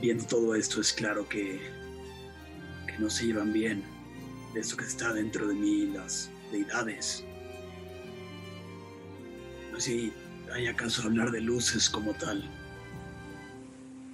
viendo 0.00 0.24
todo 0.24 0.56
esto 0.56 0.80
es 0.80 0.92
claro 0.92 1.28
que, 1.28 1.60
que 2.88 2.98
no 2.98 3.08
se 3.08 3.26
llevan 3.26 3.52
bien 3.52 3.84
de 4.52 4.60
eso 4.60 4.76
que 4.76 4.84
está 4.84 5.12
dentro 5.12 5.48
de 5.48 5.54
mí, 5.54 5.86
las 5.86 6.30
deidades. 6.50 7.24
No 9.70 9.80
sé 9.80 9.90
si 9.90 10.12
hay 10.52 10.66
acaso 10.66 11.02
hablar 11.02 11.30
de 11.30 11.40
luces 11.40 11.88
como 11.88 12.12
tal. 12.14 12.48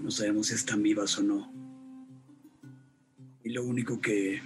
No 0.00 0.10
sabemos 0.10 0.48
si 0.48 0.54
están 0.54 0.82
vivas 0.82 1.18
o 1.18 1.22
no. 1.22 1.52
Y 3.42 3.50
lo 3.50 3.64
único 3.64 4.00
que, 4.00 4.40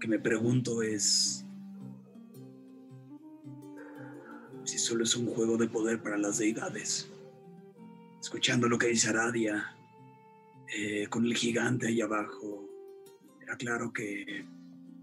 que 0.00 0.08
me 0.08 0.18
pregunto 0.18 0.82
es 0.82 1.44
si 4.64 4.78
solo 4.78 5.04
es 5.04 5.14
un 5.14 5.26
juego 5.26 5.58
de 5.58 5.68
poder 5.68 6.02
para 6.02 6.16
las 6.16 6.38
deidades. 6.38 7.10
Escuchando 8.20 8.68
lo 8.68 8.78
que 8.78 8.86
dice 8.86 9.10
Aradia, 9.10 9.76
eh, 10.74 11.06
con 11.08 11.26
el 11.26 11.34
gigante 11.34 11.88
ahí 11.88 12.00
abajo. 12.00 12.66
Era 13.42 13.56
claro 13.58 13.92
que 13.92 14.46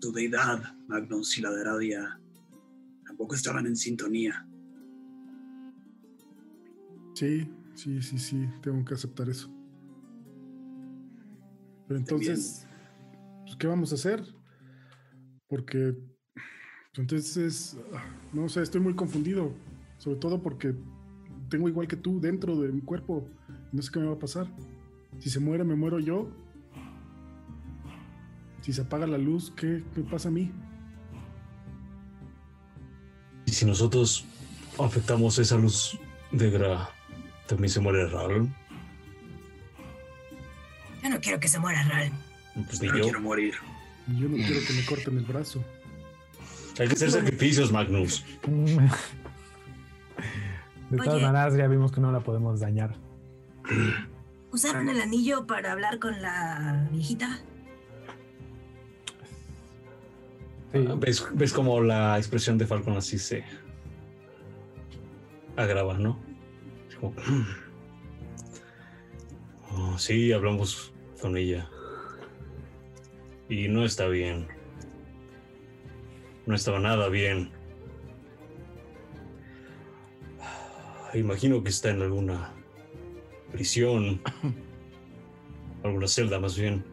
tu 0.01 0.11
deidad, 0.11 0.75
Magnus 0.87 1.37
y 1.37 1.41
la 1.41 1.51
de 1.51 1.61
Aradia, 1.61 2.19
tampoco 3.05 3.35
estaban 3.35 3.65
en 3.65 3.77
sintonía. 3.77 4.45
Sí, 7.13 7.49
sí, 7.75 8.01
sí, 8.01 8.17
sí, 8.17 8.49
tengo 8.61 8.83
que 8.83 8.95
aceptar 8.95 9.29
eso. 9.29 9.49
Pero 11.87 11.99
entonces, 11.99 12.67
pues, 13.43 13.55
¿qué 13.55 13.67
vamos 13.67 13.91
a 13.91 13.95
hacer? 13.95 14.23
Porque 15.47 15.93
pues, 15.93 16.99
entonces, 16.99 17.77
ah, 17.93 18.03
no 18.33 18.49
sé, 18.49 18.61
estoy 18.61 18.81
muy 18.81 18.95
confundido, 18.95 19.53
sobre 19.97 20.17
todo 20.17 20.41
porque 20.41 20.75
tengo 21.49 21.69
igual 21.69 21.87
que 21.87 21.97
tú 21.97 22.19
dentro 22.19 22.59
de 22.59 22.71
mi 22.71 22.81
cuerpo, 22.81 23.29
no 23.71 23.81
sé 23.81 23.91
qué 23.91 23.99
me 23.99 24.07
va 24.07 24.13
a 24.13 24.19
pasar. 24.19 24.47
Si 25.19 25.29
se 25.29 25.39
muere, 25.39 25.63
me 25.63 25.75
muero 25.75 25.99
yo. 25.99 26.29
Si 28.61 28.73
se 28.73 28.81
apaga 28.81 29.07
la 29.07 29.17
luz, 29.17 29.51
¿qué, 29.55 29.83
pasa 30.09 30.29
a 30.29 30.31
mí? 30.31 30.51
Y 33.45 33.51
si 33.51 33.65
nosotros 33.65 34.25
afectamos 34.79 35.39
esa 35.39 35.57
luz 35.57 35.97
negra, 36.31 36.89
también 37.47 37.69
se 37.69 37.79
muere 37.79 38.07
Ral. 38.07 38.47
Yo 41.03 41.09
no 41.09 41.19
quiero 41.19 41.39
que 41.39 41.47
se 41.47 41.59
muera 41.59 41.83
Ral. 41.83 42.11
Pues 42.53 42.79
yo 42.79 42.93
no 42.93 43.01
quiero 43.01 43.21
morir. 43.21 43.55
Yo 44.19 44.29
no 44.29 44.35
quiero 44.35 44.65
que 44.65 44.73
me 44.73 44.85
corten 44.85 45.17
el 45.17 45.23
brazo. 45.23 45.63
Hay 46.79 46.87
que 46.87 46.93
hacer 46.93 47.11
sacrificios, 47.11 47.71
Magnus. 47.71 48.23
De 50.89 50.97
todas 50.97 51.21
maneras, 51.21 51.55
ya 51.55 51.67
vimos 51.67 51.91
que 51.91 52.01
no 52.01 52.11
la 52.11 52.19
podemos 52.19 52.59
dañar. 52.59 52.95
¿Usaron 54.51 54.89
el 54.89 54.99
anillo 55.01 55.47
para 55.47 55.71
hablar 55.71 55.99
con 55.99 56.21
la 56.21 56.87
viejita? 56.91 57.39
Ah, 60.73 60.95
¿Ves, 60.97 61.27
ves 61.33 61.51
como 61.51 61.81
la 61.81 62.17
expresión 62.17 62.57
de 62.57 62.65
Falcon 62.65 62.95
así 62.95 63.19
se 63.19 63.43
agrava, 65.57 65.97
¿no? 65.97 66.17
oh, 69.71 69.97
sí, 69.97 70.31
hablamos 70.31 70.93
con 71.19 71.35
ella. 71.35 71.69
Y 73.49 73.67
no 73.67 73.83
está 73.83 74.07
bien. 74.07 74.47
No 76.45 76.55
estaba 76.55 76.79
nada 76.79 77.09
bien. 77.09 77.51
Imagino 81.13 81.61
que 81.61 81.69
está 81.69 81.89
en 81.89 82.01
alguna 82.01 82.53
prisión, 83.51 84.21
alguna 85.83 86.07
celda 86.07 86.39
más 86.39 86.57
bien. 86.57 86.85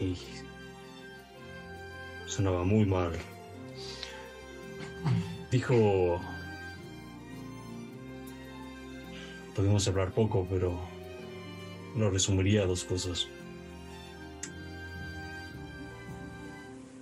Y, 0.00 0.18
sonaba 2.34 2.64
muy 2.64 2.84
mal. 2.84 3.12
Dijo... 5.52 6.20
Podemos 9.54 9.86
hablar 9.86 10.10
poco, 10.10 10.44
pero 10.50 10.76
lo 11.96 12.10
resumiría 12.10 12.62
a 12.62 12.66
dos 12.66 12.82
cosas. 12.82 13.28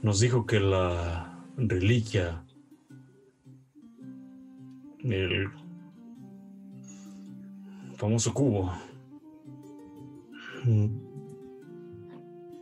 Nos 0.03 0.21
dijo 0.21 0.45
que 0.45 0.61
la 0.61 1.43
reliquia, 1.57 2.45
el 5.03 5.49
famoso 7.97 8.35
cubo 8.35 8.71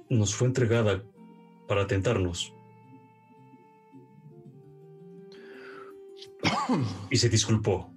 nos 0.09 0.35
fue 0.37 0.47
entregada 0.47 1.03
para 1.67 1.89
tentarnos. 1.89 2.55
Y 7.11 7.17
se 7.17 7.29
disculpó 7.29 7.93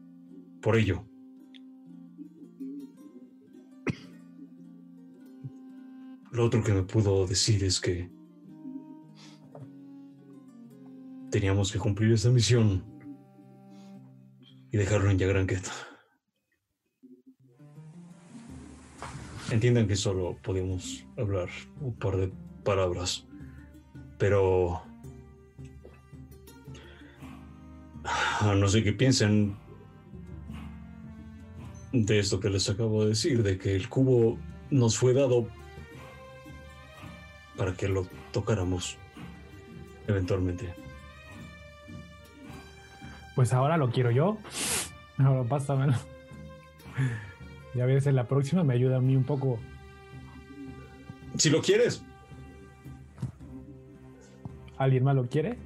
por 0.61 0.75
ello. 0.77 1.05
Lo 6.31 6.45
otro 6.45 6.63
que 6.63 6.73
me 6.73 6.81
pudo 6.81 7.27
decir 7.27 7.63
es 7.63 7.79
que 7.79 8.09
teníamos 11.29 11.71
que 11.71 11.79
cumplir 11.79 12.13
esa 12.13 12.29
misión 12.29 12.83
y 14.71 14.77
dejarlo 14.77 15.11
en 15.11 15.19
Yagranqueta. 15.19 15.71
Entiendan 19.51 19.87
que 19.87 19.95
solo 19.95 20.35
podemos 20.41 21.05
hablar 21.17 21.49
un 21.79 21.93
par 21.93 22.17
de 22.17 22.31
palabras, 22.63 23.27
pero 24.17 24.81
no 28.55 28.67
sé 28.67 28.84
qué 28.84 28.93
piensen 28.93 29.55
de 31.91 32.19
esto 32.19 32.39
que 32.39 32.49
les 32.49 32.69
acabo 32.69 33.03
de 33.03 33.09
decir, 33.09 33.43
de 33.43 33.57
que 33.57 33.75
el 33.75 33.88
cubo 33.88 34.38
nos 34.71 34.97
fue 34.97 35.13
dado 35.13 35.47
para 37.55 37.73
que 37.73 37.88
lo 37.88 38.07
tocáramos 38.31 38.97
eventualmente. 40.07 40.73
Pues 43.35 43.53
ahora 43.53 43.77
lo 43.77 43.91
quiero 43.91 44.11
yo. 44.11 44.38
Ahora 45.17 45.43
pásamelo. 45.43 45.93
Ya 47.75 47.85
ves, 47.85 48.05
en 48.05 48.15
la 48.15 48.27
próxima 48.27 48.63
me 48.63 48.73
ayuda 48.73 48.97
a 48.97 49.01
mí 49.01 49.15
un 49.15 49.23
poco. 49.23 49.59
Si 51.38 51.49
lo 51.49 51.61
quieres. 51.61 52.03
¿Alguien 54.77 55.03
más 55.03 55.15
lo 55.15 55.27
quiere? 55.27 55.57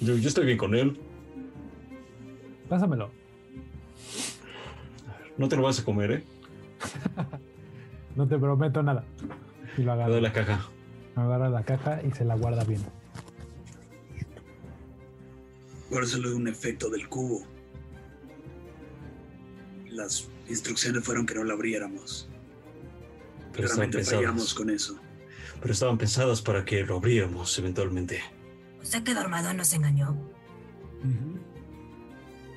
Yo, 0.00 0.14
estoy 0.14 0.46
bien 0.46 0.58
con 0.58 0.74
él. 0.74 0.98
Pásamelo. 2.72 3.10
No 5.36 5.46
te 5.46 5.56
lo 5.56 5.62
vas 5.62 5.78
a 5.78 5.84
comer, 5.84 6.10
¿eh? 6.10 6.24
no 8.16 8.26
te 8.26 8.38
prometo 8.38 8.82
nada. 8.82 9.04
Y 9.76 9.82
lo 9.82 9.92
agarra. 9.92 10.14
de 10.14 10.22
la 10.22 10.32
caja. 10.32 10.70
Agarra 11.14 11.50
la 11.50 11.64
caja 11.64 12.00
y 12.02 12.12
se 12.12 12.24
la 12.24 12.34
guarda 12.34 12.64
bien. 12.64 12.80
Por 15.90 16.02
eso 16.02 16.16
le 16.16 16.32
un 16.32 16.48
efecto 16.48 16.88
del 16.88 17.10
cubo. 17.10 17.46
Las 19.90 20.30
instrucciones 20.48 21.04
fueron 21.04 21.26
que 21.26 21.34
no 21.34 21.44
la 21.44 21.52
abriéramos. 21.52 22.30
Pero 23.52 23.68
Realmente 23.68 24.02
fallamos 24.02 24.54
con 24.54 24.70
eso. 24.70 24.98
Pero 25.60 25.74
estaban 25.74 25.98
pensadas 25.98 26.40
para 26.40 26.64
que 26.64 26.82
lo 26.84 26.96
abriéramos 26.96 27.58
eventualmente. 27.58 28.22
O 28.80 28.84
sea 28.86 29.04
que 29.04 29.12
Dormado 29.12 29.52
nos 29.52 29.74
engañó. 29.74 30.16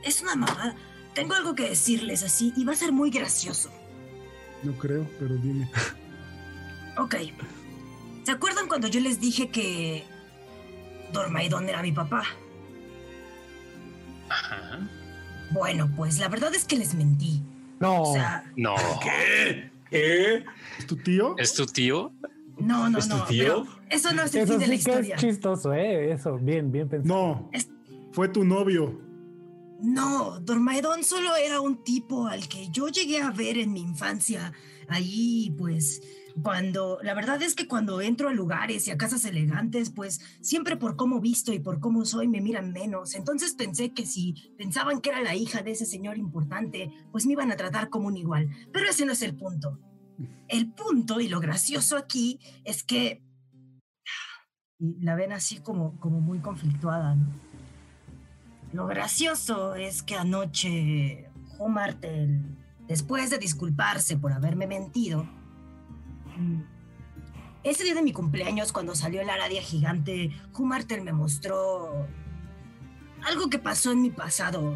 Es 0.05 0.21
una 0.21 0.35
mamá. 0.35 0.75
Tengo 1.13 1.33
algo 1.33 1.55
que 1.55 1.69
decirles 1.69 2.23
así 2.23 2.53
y 2.55 2.63
va 2.63 2.73
a 2.73 2.75
ser 2.75 2.91
muy 2.91 3.09
gracioso. 3.09 3.69
No 4.63 4.71
creo, 4.73 5.05
pero 5.19 5.35
dime. 5.35 5.69
ok. 6.97 7.15
¿Se 8.23 8.31
acuerdan 8.31 8.67
cuando 8.67 8.87
yo 8.87 8.99
les 9.01 9.19
dije 9.19 9.49
que 9.49 10.03
Dormaidón 11.13 11.67
era 11.69 11.81
mi 11.81 11.91
papá? 11.91 12.23
Ajá. 14.29 14.79
Bueno, 15.51 15.89
pues 15.95 16.19
la 16.19 16.27
verdad 16.27 16.53
es 16.55 16.65
que 16.65 16.75
les 16.77 16.95
mentí. 16.95 17.41
No. 17.79 18.01
O 18.03 18.13
sea, 18.13 18.43
No. 18.55 18.75
¿Qué? 19.03 19.69
¿Qué? 19.89 20.43
¿Es 20.79 20.87
tu 20.87 20.95
tío? 20.97 21.35
¿Es 21.37 21.53
tu 21.53 21.65
tío? 21.65 22.11
no, 22.57 22.89
no, 22.89 22.97
¿Es 22.97 23.07
tu 23.07 23.17
no. 23.17 23.25
tío? 23.25 23.67
Eso 23.89 24.13
no 24.13 24.23
es 24.23 24.33
el 24.33 24.41
Eso 24.43 24.53
fin 24.53 24.59
de 24.61 24.67
la 24.67 24.77
sí 24.77 24.83
que 24.83 24.91
es 24.91 24.97
historia. 24.97 25.15
chistoso, 25.17 25.73
¿eh? 25.73 26.11
Eso, 26.11 26.37
bien, 26.37 26.71
bien 26.71 26.89
pensado. 26.89 27.13
No. 27.13 27.49
Es- 27.53 27.69
Fue 28.11 28.27
tu 28.29 28.43
novio. 28.43 28.99
No, 29.81 30.39
Dormaedón 30.39 31.03
solo 31.03 31.35
era 31.35 31.61
un 31.61 31.83
tipo 31.83 32.27
al 32.27 32.47
que 32.47 32.69
yo 32.69 32.87
llegué 32.87 33.21
a 33.21 33.31
ver 33.31 33.57
en 33.57 33.73
mi 33.73 33.81
infancia. 33.81 34.53
Ahí, 34.87 35.53
pues, 35.57 36.01
cuando, 36.41 36.99
la 37.01 37.13
verdad 37.13 37.41
es 37.41 37.55
que 37.55 37.67
cuando 37.67 38.01
entro 38.01 38.29
a 38.29 38.33
lugares 38.33 38.87
y 38.87 38.91
a 38.91 38.97
casas 38.97 39.25
elegantes, 39.25 39.89
pues 39.89 40.19
siempre 40.41 40.75
por 40.75 40.95
cómo 40.95 41.21
visto 41.21 41.53
y 41.53 41.59
por 41.59 41.79
cómo 41.79 42.05
soy 42.05 42.27
me 42.27 42.41
miran 42.41 42.71
menos. 42.71 43.15
Entonces 43.15 43.53
pensé 43.53 43.93
que 43.93 44.05
si 44.05 44.33
pensaban 44.57 45.01
que 45.01 45.09
era 45.09 45.21
la 45.21 45.35
hija 45.35 45.61
de 45.61 45.71
ese 45.71 45.85
señor 45.85 46.17
importante, 46.17 46.91
pues 47.11 47.25
me 47.25 47.33
iban 47.33 47.51
a 47.51 47.57
tratar 47.57 47.89
como 47.89 48.07
un 48.07 48.17
igual. 48.17 48.49
Pero 48.73 48.89
ese 48.89 49.05
no 49.05 49.13
es 49.13 49.21
el 49.21 49.35
punto. 49.35 49.79
El 50.47 50.71
punto 50.73 51.19
y 51.19 51.27
lo 51.27 51.39
gracioso 51.39 51.97
aquí 51.97 52.39
es 52.63 52.83
que... 52.83 53.23
La 54.77 55.15
ven 55.15 55.31
así 55.31 55.59
como, 55.59 55.97
como 56.01 56.19
muy 56.19 56.39
conflictuada, 56.39 57.15
¿no? 57.15 57.27
Lo 58.75 58.87
gracioso 58.87 59.75
es 59.75 60.03
que 60.03 60.15
anoche 60.15 61.29
Martel, 61.65 62.41
después 62.89 63.29
de 63.29 63.37
disculparse 63.37 64.17
por 64.17 64.33
haberme 64.33 64.67
mentido, 64.67 65.23
mm, 66.35 66.59
ese 67.63 67.85
día 67.85 67.95
de 67.95 68.01
mi 68.01 68.11
cumpleaños, 68.11 68.73
cuando 68.73 68.93
salió 68.93 69.21
el 69.21 69.29
aradia 69.29 69.61
gigante, 69.61 70.37
Martel 70.59 71.03
me 71.03 71.13
mostró 71.13 72.05
algo 73.25 73.49
que 73.49 73.59
pasó 73.59 73.93
en 73.93 74.01
mi 74.01 74.09
pasado. 74.09 74.75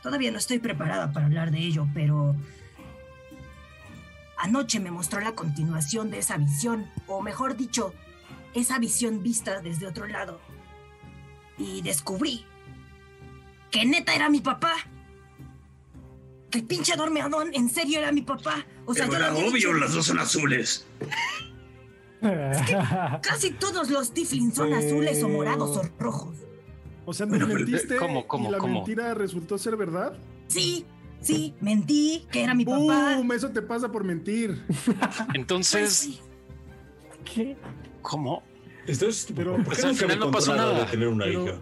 Todavía 0.00 0.30
no 0.30 0.38
estoy 0.38 0.60
preparada 0.60 1.10
para 1.10 1.26
hablar 1.26 1.50
de 1.50 1.58
ello, 1.58 1.88
pero 1.92 2.36
anoche 4.38 4.78
me 4.78 4.92
mostró 4.92 5.20
la 5.20 5.34
continuación 5.34 6.12
de 6.12 6.18
esa 6.18 6.36
visión, 6.36 6.88
o 7.08 7.20
mejor 7.20 7.56
dicho, 7.56 7.94
esa 8.54 8.78
visión 8.78 9.24
vista 9.24 9.60
desde 9.60 9.88
otro 9.88 10.06
lado. 10.06 10.38
Y 11.58 11.82
descubrí 11.82 12.46
que 13.74 13.84
neta 13.84 14.14
era 14.14 14.28
mi 14.28 14.40
papá. 14.40 14.72
Que 16.48 16.58
el 16.60 16.64
pinche 16.64 16.94
dormeadón 16.96 17.52
en 17.54 17.68
serio 17.68 17.98
era 17.98 18.12
mi 18.12 18.22
papá. 18.22 18.64
O 18.86 18.94
sea, 18.94 19.06
Pero 19.08 19.18
yo 19.18 19.24
era 19.26 19.34
obvio, 19.34 19.50
dicho. 19.52 19.72
las 19.74 19.92
dos 19.94 20.06
son 20.06 20.20
azules. 20.20 20.86
Casi 23.20 23.50
todos 23.50 23.90
los 23.90 24.12
Tiflins 24.14 24.54
son 24.54 24.72
azules 24.72 25.20
o 25.24 25.28
morados 25.28 25.76
o 25.76 25.82
rojos. 25.98 26.36
O 27.04 27.12
sea, 27.12 27.26
pero, 27.26 27.46
mentiste 27.48 27.96
¿cómo, 27.96 28.26
cómo, 28.28 28.48
y 28.48 28.52
la 28.52 28.58
cómo? 28.58 28.74
mentira 28.74 29.12
resultó 29.12 29.58
ser 29.58 29.76
verdad. 29.76 30.16
Sí, 30.46 30.86
sí, 31.20 31.54
mentí 31.60 32.26
que 32.30 32.44
era 32.44 32.54
mi 32.54 32.64
papá. 32.64 33.16
¡Bum! 33.16 33.32
Eso 33.32 33.50
te 33.50 33.60
pasa 33.60 33.90
por 33.90 34.04
mentir. 34.04 34.64
Pues 34.86 34.98
Entonces, 35.34 35.92
sí. 35.92 36.20
¿Qué? 37.24 37.56
¿cómo? 38.00 38.42
Entonces, 38.86 39.26
Pero- 39.34 39.56
¿por 39.56 39.64
Pues 39.64 39.78
qué 39.78 39.86
al 39.86 39.92
nunca 39.92 40.06
me 40.06 40.12
final 40.14 40.28
no 40.30 40.32
pasó 40.32 40.54
nada 40.54 40.72
nada. 40.72 40.84
de 40.84 40.90
tener 40.92 41.08
una 41.08 41.24
Pero- 41.24 41.44
hija? 41.44 41.54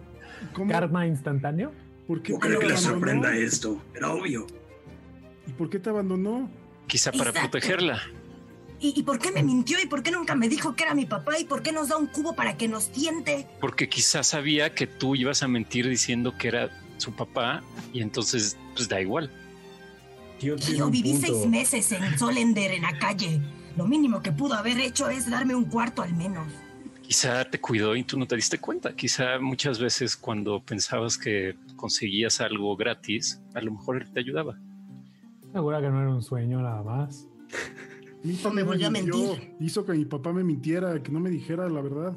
¿Cómo? 0.53 0.71
¿Karma 0.71 1.07
instantáneo? 1.07 1.73
¿Por 2.13 2.23
qué 2.23 2.33
¿Cómo 2.33 2.41
cree 2.41 2.59
que 2.59 2.67
le 2.67 2.75
te 2.75 2.79
abandonó? 2.79 2.99
sorprenda 3.01 3.35
esto? 3.37 3.83
Era 3.95 4.13
obvio. 4.13 4.47
¿Y 5.47 5.53
por 5.53 5.71
qué 5.71 5.79
te 5.79 5.89
abandonó? 5.89 6.51
Quizá 6.87 7.11
para 7.11 7.31
Exacto. 7.31 7.51
protegerla. 7.51 8.03
¿Y, 8.81 8.93
y 9.01 9.03
por 9.03 9.19
qué 9.19 9.33
me 9.33 9.43
mintió? 9.43 9.81
¿Y 9.83 9.87
por 9.87 10.03
qué 10.03 10.11
nunca 10.11 10.35
me 10.35 10.47
dijo 10.51 10.77
que 10.77 10.83
era 10.83 10.95
mi 10.95 11.07
papá? 11.07 11.39
¿Y 11.39 11.45
por 11.47 11.63
qué 11.63 11.73
nos 11.73 11.89
da 11.89 11.97
un 11.97 12.07
cubo 12.09 12.35
para 12.35 12.59
que 12.59 12.69
nos 12.69 12.93
tiente? 12.93 13.47
Porque 13.63 13.89
quizá 13.89 14.23
sabía 14.23 14.75
que 14.75 14.87
tú 14.87 15.15
ibas 15.17 15.43
a 15.43 15.49
mentir 15.49 15.89
diciendo 15.89 16.37
que 16.37 16.49
era 16.49 16.69
su 16.99 17.13
papá 17.13 17.63
y 17.95 18.03
entonces, 18.03 18.59
pues 18.77 18.91
da 18.91 19.01
igual. 19.01 19.31
Yo 20.39 20.55
un 20.85 20.91
viví 20.93 21.13
punto. 21.13 21.27
seis 21.29 21.47
meses 21.47 21.93
en 21.93 22.19
Solender, 22.19 22.73
en 22.73 22.83
la 22.83 22.99
calle. 22.99 23.41
Lo 23.79 23.87
mínimo 23.87 24.21
que 24.21 24.33
pudo 24.33 24.53
haber 24.53 24.79
hecho 24.81 25.09
es 25.09 25.31
darme 25.31 25.55
un 25.55 25.65
cuarto 25.65 26.03
al 26.03 26.13
menos. 26.15 26.47
Quizá 27.01 27.45
te 27.45 27.61
cuidó 27.61 27.95
y 27.97 28.05
tú 28.05 28.19
no 28.19 28.27
te 28.27 28.37
diste 28.37 28.59
cuenta. 28.59 28.95
Quizá 28.95 29.39
muchas 29.39 29.79
veces 29.79 30.17
cuando 30.17 30.61
pensabas 30.61 31.17
que 31.19 31.55
conseguías 31.83 32.41
algo 32.41 32.77
gratis, 32.77 33.43
a 33.55 33.61
lo 33.61 33.73
mejor 33.73 34.01
él 34.01 34.09
te 34.13 34.21
ayudaba. 34.21 34.57
Segura 35.53 35.81
que 35.81 35.91
no 35.91 36.01
era 36.01 36.11
un 36.15 36.23
sueño 36.23 36.63
nada 36.63 36.81
más. 36.85 37.29
Mi 38.23 38.35
papá 38.35 38.55
Me 38.55 38.63
volvió 38.63 38.87
a 38.87 38.91
mentir. 38.91 39.57
Hizo 39.59 39.85
que 39.85 39.93
mi 39.93 40.05
papá 40.05 40.33
me 40.33 40.45
mintiera, 40.45 41.03
que 41.03 41.11
no 41.11 41.19
me 41.19 41.29
dijera 41.29 41.69
la 41.69 41.81
verdad. 41.81 42.17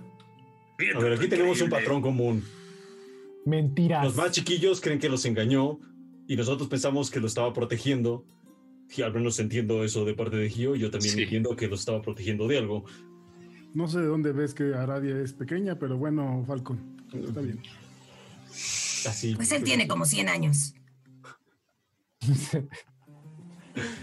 A 0.95 0.99
ver, 0.99 1.13
aquí 1.13 1.27
tenemos 1.27 1.59
un 1.61 1.69
patrón 1.71 1.99
común. 2.03 2.43
Mentiras. 3.45 4.05
Los 4.05 4.15
más 4.15 4.31
chiquillos 4.31 4.79
creen 4.81 4.99
que 4.99 5.09
los 5.09 5.25
engañó 5.25 5.79
y 6.27 6.35
nosotros 6.35 6.69
pensamos 6.69 7.09
que 7.09 7.19
lo 7.19 7.25
estaba 7.25 7.51
protegiendo. 7.51 8.23
Y 8.95 9.01
al 9.01 9.13
menos 9.15 9.39
entiendo 9.39 9.83
eso 9.83 10.05
de 10.05 10.13
parte 10.13 10.37
de 10.37 10.47
Gio. 10.47 10.75
Yo 10.75 10.91
también 10.91 11.15
Sí. 11.15 11.23
entiendo 11.23 11.55
que 11.55 11.67
lo 11.67 11.73
estaba 11.73 12.03
protegiendo 12.03 12.47
de 12.47 12.59
algo. 12.59 12.85
No 13.73 13.87
sé 13.87 13.99
de 13.99 14.05
dónde 14.05 14.31
ves 14.31 14.53
que 14.53 14.75
Aradia 14.75 15.19
es 15.19 15.33
pequeña, 15.33 15.79
pero 15.79 15.97
bueno, 15.97 16.43
Falcon, 16.45 16.77
está 17.11 17.41
bien. 17.41 17.59
Así. 19.07 19.35
Pues 19.35 19.51
él 19.51 19.63
tiene 19.63 19.87
como 19.87 20.05
100 20.05 20.29
años. 20.29 20.73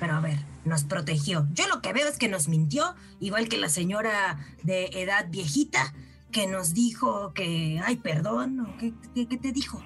Pero 0.01 0.13
a 0.13 0.21
ver, 0.21 0.39
nos 0.65 0.85
protegió. 0.85 1.47
Yo 1.55 1.67
lo 1.69 1.81
que 1.81 1.93
veo 1.93 2.07
es 2.09 2.19
que 2.19 2.29
nos 2.29 2.49
mintió, 2.49 2.95
igual 3.21 3.49
que 3.49 3.57
la 3.59 3.69
señora 3.69 4.39
de 4.63 4.87
edad 4.93 5.27
viejita, 5.31 5.95
que 6.31 6.47
nos 6.47 6.75
dijo 6.75 7.33
que, 7.35 7.81
ay, 7.85 7.97
perdón, 7.97 8.61
¿o 8.61 8.77
¿qué, 8.79 8.93
qué- 9.15 9.27
qué 9.27 9.37
te 9.39 9.53
dijo? 9.53 9.83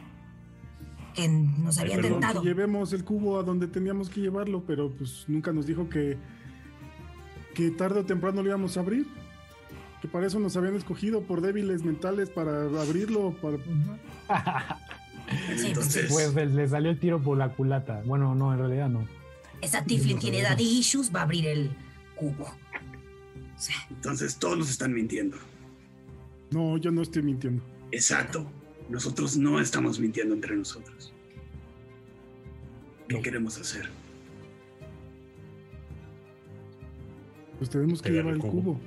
Que 1.14 1.28
nos 1.28 1.78
habían 1.78 2.00
perdón, 2.02 2.20
tentado. 2.20 2.42
Que 2.42 2.48
llevemos 2.48 2.92
el 2.92 3.04
cubo 3.04 3.38
a 3.38 3.42
donde 3.42 3.68
teníamos 3.68 4.10
que 4.10 4.20
llevarlo, 4.20 4.64
pero 4.66 4.90
pues 4.94 5.24
nunca 5.28 5.52
nos 5.52 5.66
dijo 5.66 5.88
que, 5.88 6.18
que 7.54 7.70
tarde 7.70 8.00
o 8.00 8.04
temprano 8.04 8.42
lo 8.42 8.48
íbamos 8.48 8.76
a 8.76 8.80
abrir. 8.80 9.06
Que 10.02 10.08
para 10.08 10.26
eso 10.26 10.38
nos 10.38 10.56
habían 10.56 10.74
escogido 10.74 11.22
por 11.22 11.40
débiles 11.40 11.82
mentales 11.84 12.28
para 12.28 12.64
abrirlo. 12.64 13.34
Para... 13.40 13.56
Entonces, 15.64 16.06
Pues 16.10 16.34
le, 16.34 16.46
le 16.46 16.68
salió 16.68 16.90
el 16.90 16.98
tiro 16.98 17.20
por 17.22 17.36
la 17.38 17.50
culata. 17.50 18.02
Bueno, 18.04 18.34
no, 18.34 18.52
en 18.52 18.58
realidad 18.58 18.88
no. 18.88 19.06
Esa 19.60 19.84
Tiflin 19.84 20.18
tiene 20.18 20.42
daddy 20.42 20.64
issues, 20.64 21.14
va 21.14 21.20
a 21.20 21.22
abrir 21.24 21.46
el 21.46 21.70
cubo. 22.14 22.46
Sí. 23.56 23.72
entonces 23.90 24.36
todos 24.36 24.58
nos 24.58 24.70
están 24.70 24.92
mintiendo. 24.92 25.38
No, 26.50 26.76
yo 26.76 26.90
no 26.90 27.02
estoy 27.02 27.22
mintiendo. 27.22 27.62
Exacto. 27.90 28.46
Nosotros 28.88 29.36
no 29.36 29.58
estamos 29.60 29.98
mintiendo 29.98 30.34
entre 30.34 30.54
nosotros. 30.54 31.12
¿Qué 33.08 33.20
queremos 33.22 33.58
hacer? 33.58 33.88
Pues 37.58 37.70
tenemos 37.70 38.02
que 38.02 38.10
Pegar 38.10 38.24
llevar 38.26 38.34
el 38.38 38.44
el 38.44 38.50
cubo. 38.50 38.62
cubo. 38.74 38.80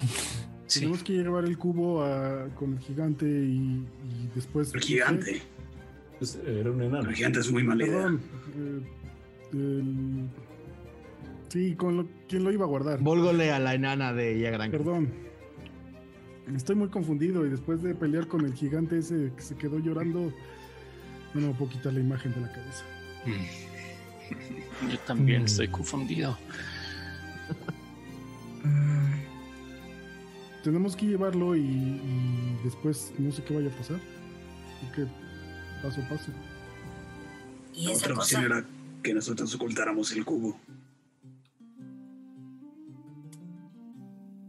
Sí. 0.70 0.80
Tenemos 0.80 1.02
que 1.02 1.12
llevar 1.14 1.44
el 1.44 1.58
cubo 1.58 2.02
a- 2.04 2.46
con 2.54 2.74
el 2.74 2.78
gigante 2.78 3.26
y, 3.26 3.84
y 4.06 4.30
después. 4.34 4.72
El 4.72 4.80
gigante. 4.80 5.42
Pues, 6.18 6.38
era 6.46 6.70
un 6.70 6.80
enano. 6.82 7.08
El 7.08 7.16
gigante 7.16 7.40
es 7.40 7.50
muy 7.50 7.64
mala 7.64 7.84
idea. 7.84 7.96
Perdón. 8.02 8.20
eh, 8.56 8.80
el- 9.52 10.28
Sí, 11.48 11.74
con 11.74 11.96
lo, 11.96 12.06
¿quién 12.28 12.44
lo 12.44 12.52
iba 12.52 12.64
a 12.64 12.68
guardar? 12.68 13.00
Volgole 13.00 13.50
a 13.50 13.58
la 13.58 13.74
enana 13.74 14.12
de 14.12 14.38
Yagran. 14.38 14.70
Perdón. 14.70 15.08
Estoy 16.54 16.76
muy 16.76 16.88
confundido 16.88 17.44
y 17.44 17.50
después 17.50 17.82
de 17.82 17.94
pelear 17.94 18.28
con 18.28 18.44
el 18.44 18.54
gigante 18.54 18.98
ese 18.98 19.32
que 19.36 19.42
se 19.42 19.56
quedó 19.56 19.78
llorando, 19.80 20.32
no 21.34 21.40
me 21.48 21.52
puedo 21.54 21.72
quitar 21.72 21.92
la 21.92 21.98
imagen 22.00 22.32
de 22.34 22.40
la 22.42 22.52
cabeza. 22.52 22.84
Yo 24.90 24.98
también 25.00 25.42
Mm. 25.42 25.46
estoy 25.46 25.66
confundido. 25.68 26.38
Tenemos 30.62 30.94
que 30.96 31.06
llevarlo 31.06 31.56
y, 31.56 31.60
y 31.60 32.60
después 32.64 33.12
no 33.18 33.32
sé 33.32 33.42
qué 33.44 33.54
vaya 33.54 33.68
a 33.72 33.76
pasar. 33.76 33.96
Así 34.76 34.92
que 34.94 35.06
paso 35.82 36.02
a 36.02 36.08
paso. 36.08 36.30
Y 37.74 37.86
La 37.86 37.92
esa 37.92 38.06
otra 38.06 38.14
opción 38.18 38.42
cosa. 38.42 38.58
era 38.58 38.66
que 39.02 39.14
nosotros 39.14 39.54
ocultáramos 39.54 40.12
el 40.12 40.24
cubo. 40.24 40.60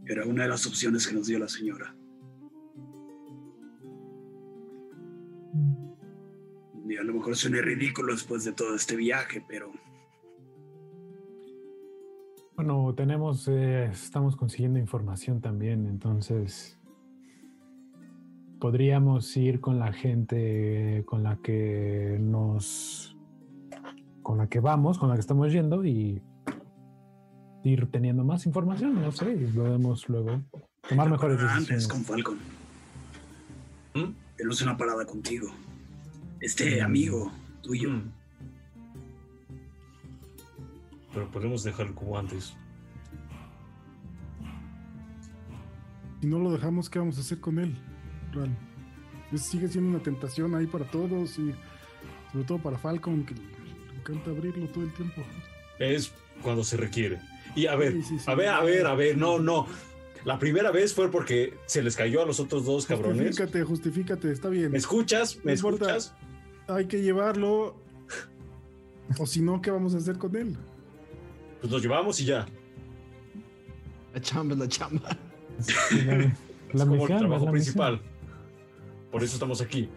Era 0.06 0.26
una 0.26 0.42
de 0.42 0.48
las 0.50 0.66
opciones 0.66 1.06
que 1.06 1.14
nos 1.14 1.26
dio 1.26 1.38
la 1.38 1.48
señora. 1.48 1.94
Y 6.88 6.96
a 6.96 7.02
lo 7.04 7.14
mejor 7.14 7.36
suene 7.36 7.62
ridículo 7.62 8.12
después 8.12 8.44
de 8.44 8.52
todo 8.52 8.74
este 8.74 8.96
viaje, 8.96 9.42
pero 9.48 9.72
Bueno, 12.56 12.94
tenemos, 12.94 13.48
eh, 13.48 13.86
estamos 13.86 14.36
consiguiendo 14.36 14.78
información 14.78 15.40
también, 15.40 15.86
entonces 15.86 16.78
podríamos 18.60 19.36
ir 19.36 19.60
con 19.60 19.78
la 19.78 19.92
gente 19.92 21.02
con 21.06 21.22
la 21.22 21.36
que 21.36 22.18
nos, 22.20 23.16
con 24.22 24.38
la 24.38 24.48
que 24.48 24.60
vamos, 24.60 24.98
con 24.98 25.08
la 25.08 25.14
que 25.14 25.20
estamos 25.20 25.50
yendo 25.52 25.84
y 25.84 26.22
ir 27.64 27.86
teniendo 27.90 28.22
más 28.24 28.44
información, 28.46 29.00
no 29.00 29.10
sé, 29.12 29.32
y 29.32 29.50
lo 29.52 29.64
vemos 29.64 30.08
luego. 30.08 30.42
Tomar 30.88 31.10
mejores 31.10 31.36
Para 31.38 31.54
antes 31.54 31.68
decisiones. 31.68 31.88
con 31.88 32.04
Falcon. 32.04 32.36
¿Mm? 33.94 34.12
Tenemos 34.36 34.62
una 34.62 34.76
parada 34.76 35.04
contigo. 35.06 35.48
Este 36.40 36.80
Mm. 36.82 36.84
amigo, 36.84 37.32
tuyo. 37.62 37.90
Mm. 37.90 38.12
Pero 41.12 41.30
podemos 41.30 41.62
dejar 41.62 41.86
el 41.86 41.94
cubo 41.94 42.18
antes. 42.18 42.54
Si 46.20 46.26
no 46.26 46.38
lo 46.38 46.52
dejamos, 46.52 46.88
¿qué 46.88 46.98
vamos 46.98 47.18
a 47.18 47.20
hacer 47.20 47.40
con 47.40 47.58
él? 47.58 47.76
Real. 48.32 48.56
sigue 49.36 49.68
siendo 49.68 49.90
una 49.90 50.02
tentación 50.02 50.54
ahí 50.54 50.66
para 50.66 50.84
todos 50.90 51.38
y 51.38 51.52
sobre 52.30 52.44
todo 52.46 52.58
para 52.58 52.78
Falcon, 52.78 53.26
que 53.26 53.34
le 53.34 53.42
encanta 53.98 54.30
abrirlo 54.30 54.66
todo 54.68 54.84
el 54.84 54.92
tiempo. 54.94 55.22
Es 55.78 56.12
cuando 56.42 56.64
se 56.64 56.76
requiere. 56.76 57.20
Y 57.54 57.66
a 57.66 57.76
ver, 57.76 57.96
a 58.26 58.34
ver, 58.34 58.48
a 58.48 58.62
ver, 58.62 58.86
a 58.86 58.94
ver, 58.94 59.18
no, 59.18 59.38
no. 59.38 59.66
La 60.24 60.38
primera 60.38 60.70
vez 60.70 60.94
fue 60.94 61.10
porque 61.10 61.54
se 61.66 61.82
les 61.82 61.96
cayó 61.96 62.22
a 62.22 62.26
los 62.26 62.38
otros 62.38 62.64
dos 62.64 62.86
cabrones. 62.86 63.26
Justifícate, 63.26 63.64
justifícate, 63.64 64.32
está 64.32 64.48
bien. 64.48 64.70
¿Me 64.70 64.78
escuchas? 64.78 65.40
¿Me 65.42 65.52
escuchas? 65.52 66.14
Hay 66.68 66.86
que 66.86 67.02
llevarlo. 67.02 67.76
o 69.18 69.26
si 69.26 69.42
no, 69.42 69.60
¿qué 69.60 69.70
vamos 69.70 69.94
a 69.94 69.98
hacer 69.98 70.18
con 70.18 70.36
él? 70.36 70.56
Pues 71.62 71.70
lo 71.70 71.78
llevamos 71.78 72.20
y 72.20 72.24
ya. 72.24 72.44
La 74.12 74.20
chamba 74.20 74.54
es 74.54 74.58
la 74.58 74.68
chamba. 74.68 75.16
es 75.60 76.84
como 76.84 77.06
el 77.06 77.18
trabajo 77.18 77.50
principal. 77.52 78.02
Por 79.12 79.22
eso 79.22 79.34
estamos 79.34 79.60
aquí. 79.60 79.88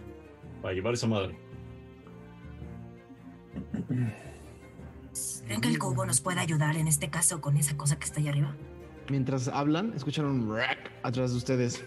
Para 0.62 0.76
llevar 0.76 0.94
esa 0.94 1.08
madre. 1.08 1.36
¿Creen 5.46 5.62
que 5.62 5.70
el 5.70 5.80
cubo 5.80 6.06
nos 6.06 6.22
pueda 6.22 6.42
ayudar 6.42 6.78
en 6.78 6.88
este 6.88 7.10
caso 7.10 7.42
con 7.42 7.58
esa 7.58 7.76
cosa 7.76 7.98
que 7.98 8.06
está 8.06 8.20
ahí 8.20 8.28
arriba? 8.28 8.56
Mientras 9.10 9.48
hablan, 9.48 9.92
escuchan 9.96 10.26
un 10.26 10.56
rack 10.56 10.92
atrás 11.02 11.32
de 11.32 11.38
ustedes. 11.38 11.84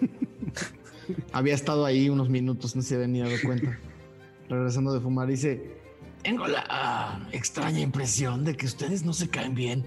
Había 1.32 1.54
estado 1.54 1.84
ahí 1.86 2.08
unos 2.08 2.28
minutos, 2.28 2.74
no 2.74 2.82
se 2.82 2.96
había 2.96 3.06
ni 3.06 3.20
dado 3.20 3.36
cuenta. 3.44 3.78
Regresando 4.48 4.92
de 4.92 5.00
fumar, 5.00 5.28
dice: 5.28 5.77
Tengo 6.22 6.46
la 6.46 7.28
extraña 7.32 7.80
impresión 7.80 8.44
de 8.44 8.56
que 8.56 8.66
ustedes 8.66 9.04
no 9.04 9.12
se 9.12 9.28
caen 9.28 9.54
bien. 9.54 9.84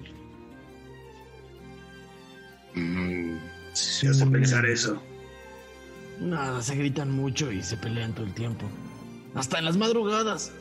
Mm, 2.74 3.38
se 3.74 4.10
hace 4.10 4.26
pensar 4.28 4.66
eso. 4.66 5.02
Nada, 6.20 6.62
se 6.62 6.76
gritan 6.76 7.12
mucho 7.12 7.52
y 7.52 7.62
se 7.62 7.78
pelean 7.78 8.14
todo 8.14 8.26
el 8.26 8.34
tiempo. 8.34 8.66
Hasta 9.34 9.60
en 9.60 9.66
las 9.66 9.78
madrugadas. 9.78 10.52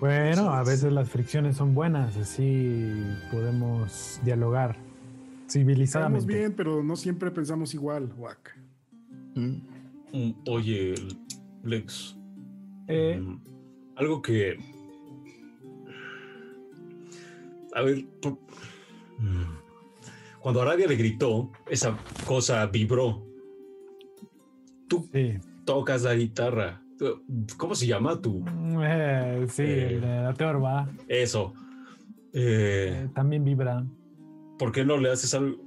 Bueno, 0.00 0.50
a 0.50 0.62
veces 0.62 0.92
las 0.92 1.08
fricciones 1.08 1.56
son 1.56 1.74
buenas, 1.74 2.16
así 2.16 2.92
podemos 3.30 4.20
dialogar 4.24 4.76
civilizadamente. 5.48 6.18
Estamos 6.18 6.26
bien, 6.26 6.52
pero 6.54 6.82
no 6.82 6.96
siempre 6.96 7.30
pensamos 7.30 7.72
igual, 7.72 8.12
Wack. 8.18 8.58
Mm. 9.34 9.56
Mm, 10.12 10.34
oye, 10.46 10.94
Lex. 11.64 12.16
Eh. 12.88 13.20
algo 13.96 14.22
que. 14.22 14.58
A 17.74 17.82
ver, 17.82 18.06
cuando 20.40 20.62
Arabia 20.62 20.86
le 20.86 20.96
gritó, 20.96 21.50
esa 21.68 21.98
cosa 22.26 22.64
vibró. 22.66 23.22
Tú 24.88 25.08
tocas 25.64 26.04
la 26.04 26.14
guitarra. 26.14 26.82
¿Cómo 27.56 27.74
se 27.74 27.86
llama 27.86 28.20
tú? 28.20 28.44
Eh, 28.82 29.46
sí, 29.48 29.64
eh, 29.66 30.00
la 30.00 30.32
teorba. 30.32 30.88
Eso. 31.08 31.52
Eh, 32.32 33.08
también 33.14 33.44
vibra. 33.44 33.84
¿Por 34.58 34.72
qué 34.72 34.84
no 34.84 34.96
le 34.96 35.10
haces 35.10 35.34
algo? 35.34 35.58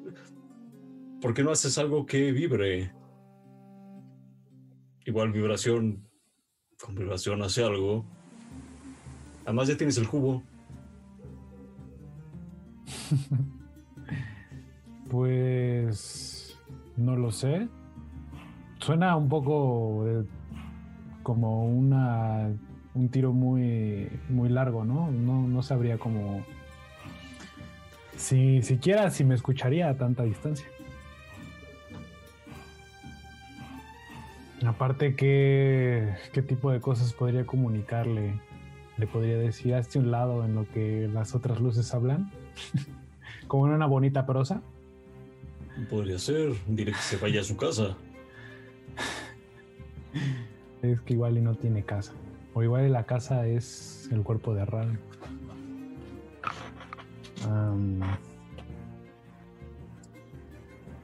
¿Por 1.21 1.33
qué 1.33 1.43
no 1.43 1.51
haces 1.51 1.77
algo 1.77 2.05
que 2.05 2.31
vibre? 2.31 2.91
Igual 5.05 5.31
vibración 5.31 6.08
con 6.83 6.95
vibración 6.95 7.41
hace 7.41 7.63
algo. 7.63 8.03
Además 9.45 9.67
ya 9.67 9.77
tienes 9.77 9.97
el 9.97 10.07
cubo. 10.07 10.43
Pues 15.09 16.55
no 16.95 17.15
lo 17.15 17.31
sé. 17.31 17.67
Suena 18.77 19.15
un 19.15 19.27
poco 19.27 20.05
como 21.23 21.65
una 21.65 22.51
un 22.93 23.09
tiro 23.09 23.33
muy 23.33 24.07
muy 24.29 24.49
largo, 24.49 24.85
¿no? 24.85 25.09
No, 25.09 25.47
no 25.47 25.63
sabría 25.63 25.97
cómo 25.97 26.45
si 28.17 28.61
siquiera 28.61 29.09
si 29.09 29.23
me 29.23 29.33
escucharía 29.33 29.89
a 29.89 29.97
tanta 29.97 30.21
distancia. 30.21 30.67
Aparte, 34.65 35.15
¿qué, 35.15 36.15
¿qué 36.33 36.41
tipo 36.41 36.71
de 36.71 36.81
cosas 36.81 37.13
podría 37.13 37.45
comunicarle? 37.45 38.39
Le 38.97 39.07
podría 39.07 39.37
decir, 39.37 39.73
hazte 39.73 39.99
un 39.99 40.11
lado 40.11 40.43
en 40.43 40.55
lo 40.55 40.67
que 40.69 41.09
las 41.13 41.33
otras 41.33 41.61
luces 41.61 41.93
hablan, 41.93 42.31
como 43.47 43.67
en 43.67 43.73
una 43.73 43.85
bonita 43.85 44.25
prosa. 44.25 44.61
Podría 45.89 46.19
ser, 46.19 46.53
dile 46.67 46.91
que 46.91 46.97
se 46.97 47.17
vaya 47.17 47.41
a 47.41 47.43
su 47.43 47.55
casa. 47.55 47.95
Es 50.81 51.01
que 51.01 51.13
igual 51.13 51.37
y 51.37 51.41
no 51.41 51.55
tiene 51.55 51.83
casa. 51.83 52.13
O 52.53 52.63
igual 52.63 52.87
y 52.87 52.89
la 52.89 53.03
casa 53.03 53.45
es 53.45 54.07
el 54.13 54.23
cuerpo 54.23 54.53
de 54.53 54.63
Ral. 54.65 54.97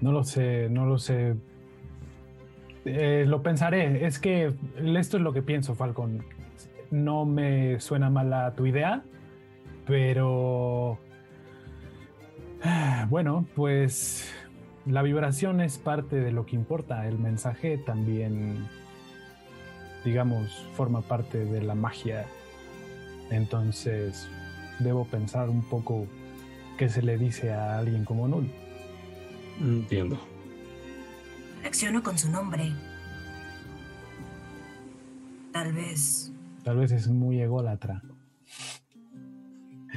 no 0.02 0.12
lo 0.12 0.24
sé, 0.24 0.70
no 0.70 0.86
lo 0.86 0.98
sé. 0.98 1.36
Eh, 2.86 3.26
lo 3.28 3.42
pensaré. 3.42 4.06
Es 4.06 4.20
que 4.20 4.54
esto 4.78 5.18
es 5.18 5.24
lo 5.24 5.34
que 5.34 5.42
pienso, 5.42 5.76
Falcon. 5.76 6.24
No 6.92 7.26
me 7.26 7.80
suena 7.80 8.10
mal 8.10 8.32
a 8.34 8.54
tu 8.54 8.66
idea, 8.66 9.04
pero... 9.86 11.00
Bueno, 13.10 13.46
pues 13.56 14.34
la 14.86 15.02
vibración 15.02 15.62
es 15.62 15.78
parte 15.78 16.16
de 16.18 16.32
lo 16.32 16.46
que 16.46 16.56
importa, 16.56 17.08
el 17.08 17.20
mensaje 17.20 17.78
también, 17.78 18.68
digamos, 20.04 20.52
forma 20.76 21.02
parte 21.02 21.46
de 21.46 21.62
la 21.62 21.76
magia. 21.76 22.26
Entonces, 23.30 24.28
debo 24.80 25.06
pensar 25.06 25.50
un 25.50 25.64
poco 25.64 26.08
qué 26.78 26.90
se 26.90 27.02
le 27.02 27.18
dice 27.18 27.54
a 27.54 27.78
alguien 27.78 28.06
como 28.06 28.28
Null. 28.28 28.50
Entiendo. 29.62 30.20
Reacciono 31.66 32.04
con 32.04 32.16
su 32.16 32.30
nombre. 32.30 32.72
Tal 35.52 35.74
vez. 35.74 36.32
Tal 36.64 36.78
vez 36.78 36.92
es 36.92 37.08
muy 37.08 37.42
ególatra. 37.42 38.04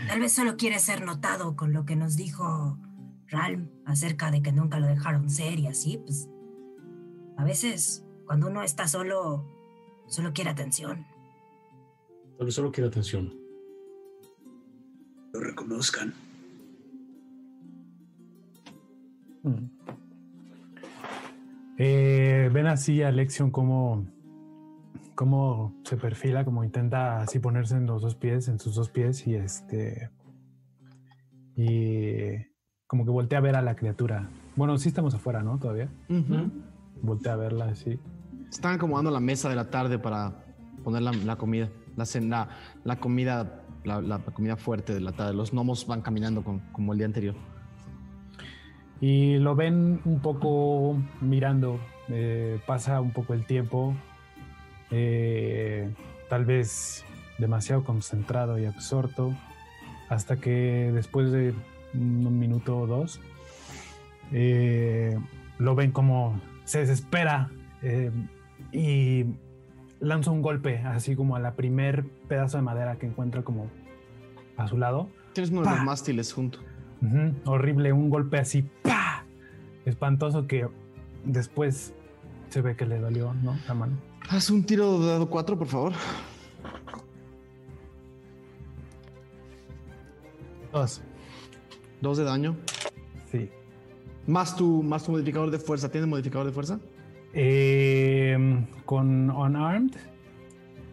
Tal 0.08 0.18
vez 0.18 0.32
solo 0.32 0.56
quiere 0.56 0.78
ser 0.78 1.04
notado 1.04 1.56
con 1.56 1.74
lo 1.74 1.84
que 1.84 1.94
nos 1.94 2.16
dijo 2.16 2.78
Ralm 3.26 3.68
acerca 3.84 4.30
de 4.30 4.40
que 4.40 4.50
nunca 4.50 4.80
lo 4.80 4.86
dejaron 4.86 5.28
ser 5.28 5.58
y 5.58 5.66
así, 5.66 5.98
pues 5.98 6.30
a 7.36 7.44
veces 7.44 8.02
cuando 8.24 8.46
uno 8.46 8.62
está 8.62 8.88
solo, 8.88 9.44
solo 10.06 10.32
quiere 10.32 10.48
atención. 10.48 11.04
Solo, 12.38 12.50
solo 12.50 12.72
quiere 12.72 12.88
atención. 12.88 13.34
Lo 15.34 15.40
reconozcan. 15.40 16.14
Hmm. 19.42 19.66
Eh, 21.78 22.50
ven 22.52 22.66
así 22.66 23.02
a 23.02 23.12
Lexion 23.12 23.52
como 23.52 24.06
cómo 25.14 25.80
se 25.84 25.96
perfila, 25.96 26.44
como 26.44 26.64
intenta 26.64 27.22
así 27.22 27.38
ponerse 27.38 27.76
en 27.76 27.86
los 27.86 28.02
dos 28.02 28.16
pies, 28.16 28.48
en 28.48 28.58
sus 28.58 28.74
dos 28.74 28.90
pies 28.90 29.26
y 29.26 29.36
este 29.36 30.10
y 31.56 32.36
como 32.86 33.04
que 33.04 33.10
voltea 33.10 33.38
a 33.38 33.42
ver 33.42 33.56
a 33.56 33.62
la 33.62 33.76
criatura. 33.76 34.28
Bueno, 34.56 34.76
sí 34.78 34.88
estamos 34.88 35.14
afuera, 35.14 35.42
¿no? 35.42 35.58
Todavía. 35.58 35.88
Voltea 37.00 37.34
a 37.34 37.36
verla 37.36 37.66
así. 37.66 37.98
Están 38.50 38.74
acomodando 38.74 39.10
la 39.10 39.20
mesa 39.20 39.48
de 39.48 39.56
la 39.56 39.70
tarde 39.70 39.98
para 39.98 40.44
poner 40.82 41.02
la, 41.02 41.36
comida. 41.36 41.68
La, 41.96 42.06
cena, 42.06 42.48
la 42.84 42.98
comida, 42.98 43.64
la, 43.84 44.18
comida 44.32 44.56
fuerte 44.56 44.94
de 44.94 45.00
la 45.00 45.12
tarde. 45.12 45.34
Los 45.34 45.52
gnomos 45.52 45.86
van 45.86 46.00
caminando 46.00 46.42
como 46.42 46.92
el 46.92 46.98
día 46.98 47.06
anterior. 47.06 47.34
Y 49.00 49.38
lo 49.38 49.54
ven 49.54 50.00
un 50.04 50.20
poco 50.20 50.96
mirando. 51.20 51.78
Eh, 52.08 52.58
pasa 52.66 53.00
un 53.00 53.12
poco 53.12 53.34
el 53.34 53.44
tiempo. 53.44 53.94
Eh, 54.90 55.90
tal 56.28 56.44
vez 56.44 57.04
demasiado 57.38 57.84
concentrado 57.84 58.58
y 58.58 58.66
absorto. 58.66 59.32
Hasta 60.08 60.36
que 60.36 60.90
después 60.92 61.30
de 61.30 61.54
un 61.94 62.38
minuto 62.38 62.78
o 62.78 62.86
dos, 62.86 63.20
eh, 64.32 65.18
lo 65.58 65.74
ven 65.74 65.92
como 65.92 66.40
se 66.64 66.80
desespera 66.80 67.50
y 68.72 69.24
lanza 70.00 70.30
un 70.30 70.42
golpe, 70.42 70.78
así 70.78 71.14
como 71.14 71.36
a 71.36 71.40
la 71.40 71.54
primer 71.54 72.04
pedazo 72.28 72.56
de 72.56 72.62
madera 72.62 72.96
que 72.96 73.06
encuentra 73.06 73.42
como 73.42 73.70
a 74.56 74.66
su 74.66 74.78
lado. 74.78 75.08
Tienes 75.32 75.50
uno 75.50 75.62
de 75.62 75.70
los 75.70 75.84
mástiles 75.84 76.32
junto. 76.32 76.58
Horrible, 77.44 77.92
un 77.92 78.10
golpe 78.10 78.38
así, 78.38 78.62
¡pa! 78.82 79.24
espantoso 79.84 80.46
que 80.46 80.68
después 81.24 81.94
Se 82.50 82.62
ve 82.62 82.76
que 82.76 82.86
le 82.86 82.98
dolió, 82.98 83.34
¿no? 83.34 83.58
La 83.66 83.74
mano. 83.74 83.92
Haz 84.30 84.50
un 84.50 84.64
tiro 84.64 84.98
de 85.00 85.06
dado 85.06 85.28
4, 85.28 85.58
por 85.58 85.66
favor. 85.66 85.92
Dos. 90.72 91.02
Dos 92.00 92.18
de 92.18 92.24
daño. 92.24 92.56
Sí. 93.30 93.50
Más 94.26 94.56
tu, 94.56 94.82
más 94.82 95.04
tu 95.04 95.12
modificador 95.12 95.50
de 95.50 95.58
fuerza. 95.58 95.90
¿Tienes 95.90 96.08
modificador 96.08 96.46
de 96.46 96.52
fuerza? 96.52 96.80
Eh, 97.34 98.66
con 98.84 99.30
unarmed. 99.30 99.94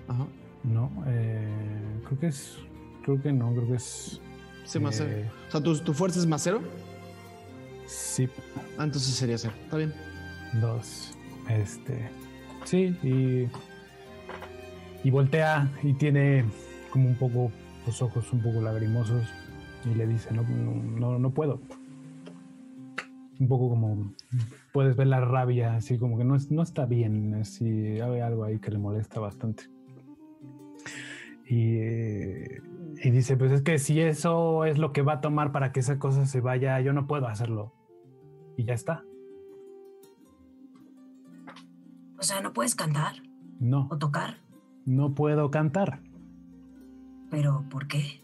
Ajá. 0.08 0.27
No, 0.64 0.92
eh, 1.08 2.01
creo 2.06 2.19
que 2.19 2.27
es. 2.27 2.58
Creo 3.03 3.22
que 3.22 3.32
no, 3.32 3.53
creo 3.53 3.67
que 3.67 3.75
es. 3.75 4.22
Sí, 4.66 4.80
más 4.80 4.95
cero. 4.98 5.10
eh, 5.11 5.30
O 5.48 5.52
sea, 5.52 5.61
¿tu, 5.61 5.77
tu 5.80 5.94
fuerza 5.94 6.19
es 6.19 6.26
más 6.26 6.42
cero. 6.44 6.61
Sí, 7.85 8.27
Ah, 8.77 8.84
entonces 8.84 9.14
sería 9.14 9.38
cero. 9.38 9.53
Está 9.64 9.77
bien. 9.77 9.94
dos. 10.61 11.11
Este. 11.50 12.10
Sí, 12.64 12.95
y. 13.03 13.48
Y 15.08 15.11
voltea 15.11 15.69
y 15.84 15.94
tiene 15.94 16.44
como 16.90 17.08
un 17.10 17.16
poco 17.16 17.52
los 17.85 18.02
ojos 18.02 18.34
un 18.34 18.42
poco 18.42 18.61
lagrimosos 18.61 19.27
y 19.85 19.94
le 19.95 20.08
dice: 20.08 20.32
No, 20.34 20.42
no, 20.44 21.19
no 21.19 21.30
puedo. 21.32 21.61
Un 23.40 23.48
poco 23.48 23.69
como. 23.69 24.14
Puedes 24.74 24.95
ver 24.95 25.08
la 25.08 25.22
rabia, 25.22 25.76
así 25.76 25.98
como 26.00 26.18
que 26.18 26.24
no, 26.24 26.35
es- 26.35 26.50
no 26.52 26.64
está 26.64 26.85
bien. 26.85 27.35
Así, 27.35 27.66
hay 28.02 28.19
algo 28.22 28.44
ahí 28.45 28.58
que 28.60 28.72
le 28.72 28.77
molesta 28.80 29.19
bastante. 29.19 29.66
Y, 31.48 31.77
eh, 31.77 32.61
y 33.03 33.11
dice, 33.11 33.38
pues 33.38 33.51
es 33.51 33.61
que 33.61 33.77
si 33.77 34.01
eso 34.01 34.65
es 34.65 34.77
lo 34.77 34.91
que 34.93 35.01
va 35.03 35.14
a 35.14 35.22
tomar 35.22 35.51
para 35.51 35.72
que 35.72 35.80
esa 35.82 35.99
cosa 35.99 36.25
se 36.25 36.41
vaya, 36.41 36.80
yo 36.82 36.91
no 36.93 37.07
puedo 37.07 37.27
hacerlo. 37.27 37.74
Y 38.57 38.64
ya 38.65 38.74
está. 38.74 39.03
O 42.17 42.24
sea, 42.24 42.41
no 42.41 42.53
puedes 42.53 42.74
cantar 42.75 43.15
No, 43.59 43.88
o 43.91 43.98
tocar, 43.98 44.38
no 44.85 45.14
puedo 45.14 45.51
cantar. 45.51 46.01
pero 47.30 47.65
¿por 47.69 47.88
qué? 47.88 48.22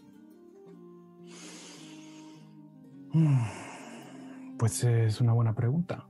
Pues 4.58 4.84
es 4.84 5.20
una 5.20 5.32
buena 5.32 5.54
pregunta. 5.54 6.06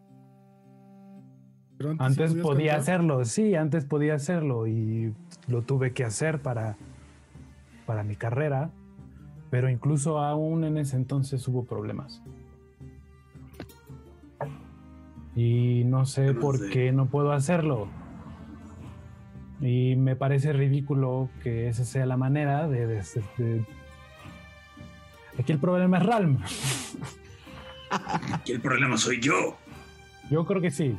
Pero 1.78 1.94
Antes 1.98 2.34
podía 2.34 2.72
cantar. 2.72 2.80
hacerlo, 2.80 3.24
sí, 3.24 3.54
antes 3.54 3.86
podía 3.86 4.14
hacerlo 4.14 4.66
y 4.66 5.14
lo 5.48 5.62
tuve 5.62 5.94
que 5.94 6.04
hacer 6.04 6.42
para, 6.42 6.76
para 7.86 8.02
mi 8.02 8.16
carrera, 8.16 8.70
pero 9.50 9.68
incluso 9.70 10.18
aún 10.18 10.64
en 10.64 10.78
ese 10.78 10.96
entonces 10.96 11.46
hubo 11.48 11.64
problemas. 11.64 12.22
Y 15.34 15.84
no 15.84 16.04
sé 16.04 16.34
No 16.34 16.40
por 16.40 16.58
sé. 16.58 16.68
qué 16.70 16.92
no 16.92 17.06
puedo 17.06 17.32
hacerlo. 17.32 17.88
Y 19.60 19.94
me 19.96 20.16
parece 20.16 20.52
ridículo 20.52 21.28
que 21.42 21.68
esa 21.68 21.84
sea 21.84 22.04
la 22.06 22.16
manera 22.16 22.68
de... 22.68 22.86
de- 22.86 23.02
de- 23.38 23.64
Aquí 25.38 25.52
el 25.52 25.58
problema 25.58 25.96
es 25.98 26.02
Ralm. 26.04 26.38
Y 28.44 28.52
el 28.52 28.60
problema 28.60 28.98
soy 28.98 29.18
yo. 29.20 29.56
Yo 30.30 30.44
creo 30.44 30.60
que 30.60 30.70
sí. 30.70 30.94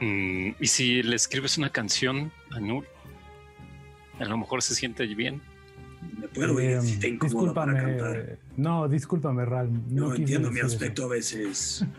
Mm, 0.00 0.52
y 0.58 0.66
si 0.66 1.02
le 1.02 1.16
escribes 1.16 1.58
una 1.58 1.68
canción 1.68 2.32
a 2.50 2.60
Nur, 2.60 2.86
a 4.18 4.24
lo 4.24 4.38
mejor 4.38 4.62
se 4.62 4.74
siente 4.74 5.06
bien. 5.06 5.42
Me 6.18 6.28
puedo 6.28 6.60
ir 6.60 6.70
Eh, 6.70 6.80
si 6.80 6.98
te 6.98 7.08
incomoda 7.08 7.52
para 7.54 7.74
cantar. 7.74 8.38
No, 8.56 8.88
discúlpame, 8.88 9.44
Ralm. 9.44 9.82
No, 9.90 10.14
entiendo 10.14 10.50
mi 10.50 10.58
eso. 10.58 10.66
aspecto 10.66 11.04
a 11.04 11.08
veces. 11.08 11.86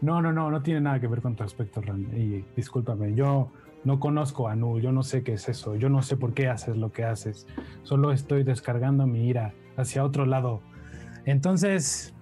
No, 0.00 0.22
no, 0.22 0.32
no, 0.32 0.48
no 0.48 0.62
tiene 0.62 0.80
nada 0.80 1.00
que 1.00 1.08
ver 1.08 1.20
con 1.20 1.34
tu 1.34 1.42
aspecto, 1.42 1.80
Ralm. 1.82 2.06
Y 2.16 2.44
discúlpame, 2.54 3.14
yo 3.14 3.50
no 3.82 3.98
conozco 3.98 4.48
a 4.48 4.54
Nu, 4.54 4.78
yo 4.78 4.92
no 4.92 5.02
sé 5.02 5.24
qué 5.24 5.32
es 5.34 5.48
eso, 5.48 5.74
yo 5.74 5.88
no 5.88 6.02
sé 6.02 6.16
por 6.16 6.34
qué 6.34 6.46
haces 6.46 6.76
lo 6.76 6.92
que 6.92 7.02
haces. 7.04 7.48
Solo 7.82 8.12
estoy 8.12 8.44
descargando 8.44 9.08
mi 9.08 9.26
ira 9.28 9.54
hacia 9.76 10.04
otro 10.04 10.24
lado. 10.24 10.60
Entonces, 11.24 12.14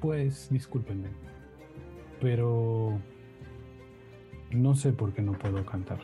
pues 0.00 0.48
discúlpenme, 0.50 1.08
pero 2.20 2.98
no 4.50 4.74
sé 4.74 4.92
por 4.92 5.12
qué 5.12 5.22
no 5.22 5.32
puedo 5.38 5.64
cantar. 5.64 6.00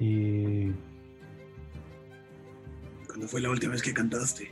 Y 0.00 0.72
¿Cuándo 3.18 3.26
fue 3.26 3.40
la 3.40 3.50
última 3.50 3.72
vez 3.72 3.82
que 3.82 3.92
cantaste? 3.92 4.48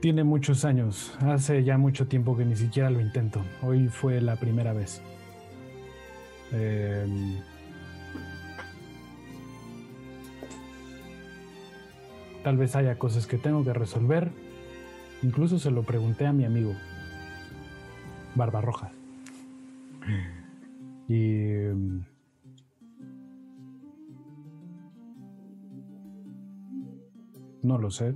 Tiene 0.00 0.22
muchos 0.22 0.66
años. 0.66 1.16
Hace 1.20 1.64
ya 1.64 1.78
mucho 1.78 2.06
tiempo 2.06 2.36
que 2.36 2.44
ni 2.44 2.56
siquiera 2.56 2.90
lo 2.90 3.00
intento. 3.00 3.42
Hoy 3.62 3.88
fue 3.88 4.20
la 4.20 4.36
primera 4.36 4.74
vez. 4.74 5.00
Em, 6.52 7.36
tal 12.42 12.58
vez 12.58 12.76
haya 12.76 12.98
cosas 12.98 13.26
que 13.26 13.38
tengo 13.38 13.64
que 13.64 13.72
resolver. 13.72 14.30
Incluso 15.22 15.58
se 15.58 15.70
lo 15.70 15.84
pregunté 15.84 16.26
a 16.26 16.34
mi 16.34 16.44
amigo. 16.44 16.74
Barbarroja. 18.34 18.92
Y... 21.08 22.04
no 27.64 27.78
lo 27.78 27.90
sé. 27.90 28.14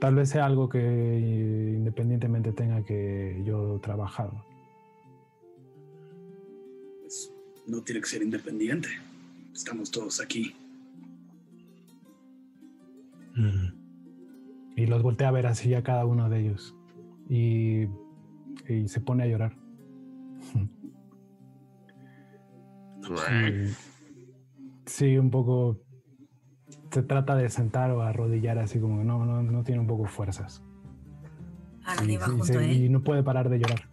Tal 0.00 0.16
vez 0.16 0.28
sea 0.28 0.44
algo 0.44 0.68
que 0.68 0.78
independientemente 0.78 2.52
tenga 2.52 2.84
que 2.84 3.40
yo 3.44 3.80
trabajar. 3.80 4.30
Pues, 7.00 7.32
no 7.66 7.80
tiene 7.82 8.00
que 8.00 8.08
ser 8.08 8.22
independiente. 8.22 8.88
Estamos 9.54 9.90
todos 9.90 10.20
aquí. 10.20 10.54
Mm. 13.36 13.84
Y 14.76 14.86
los 14.86 15.02
volteé 15.02 15.26
a 15.26 15.30
ver 15.30 15.46
así 15.46 15.72
a 15.74 15.82
cada 15.82 16.04
uno 16.04 16.28
de 16.28 16.40
ellos. 16.40 16.74
Y, 17.30 17.84
y 18.68 18.88
se 18.88 19.00
pone 19.00 19.22
a 19.22 19.26
llorar. 19.26 19.56
Sí, 24.86 25.16
un 25.18 25.30
poco. 25.30 25.83
Se 26.94 27.02
trata 27.02 27.34
de 27.34 27.50
sentar 27.50 27.90
o 27.90 28.02
arrodillar 28.02 28.56
así 28.58 28.78
como 28.78 28.98
que 28.98 29.04
no, 29.04 29.24
no, 29.24 29.42
no 29.42 29.64
tiene 29.64 29.80
un 29.80 29.88
poco 29.88 30.04
fuerzas. 30.06 30.62
Y, 32.06 32.16
va 32.16 32.26
y 32.26 32.30
junto 32.30 32.44
se- 32.44 32.56
a 32.58 32.62
y 32.72 32.88
no 32.88 33.02
puede 33.02 33.24
parar 33.24 33.48
de 33.48 33.58
llorar. 33.58 33.88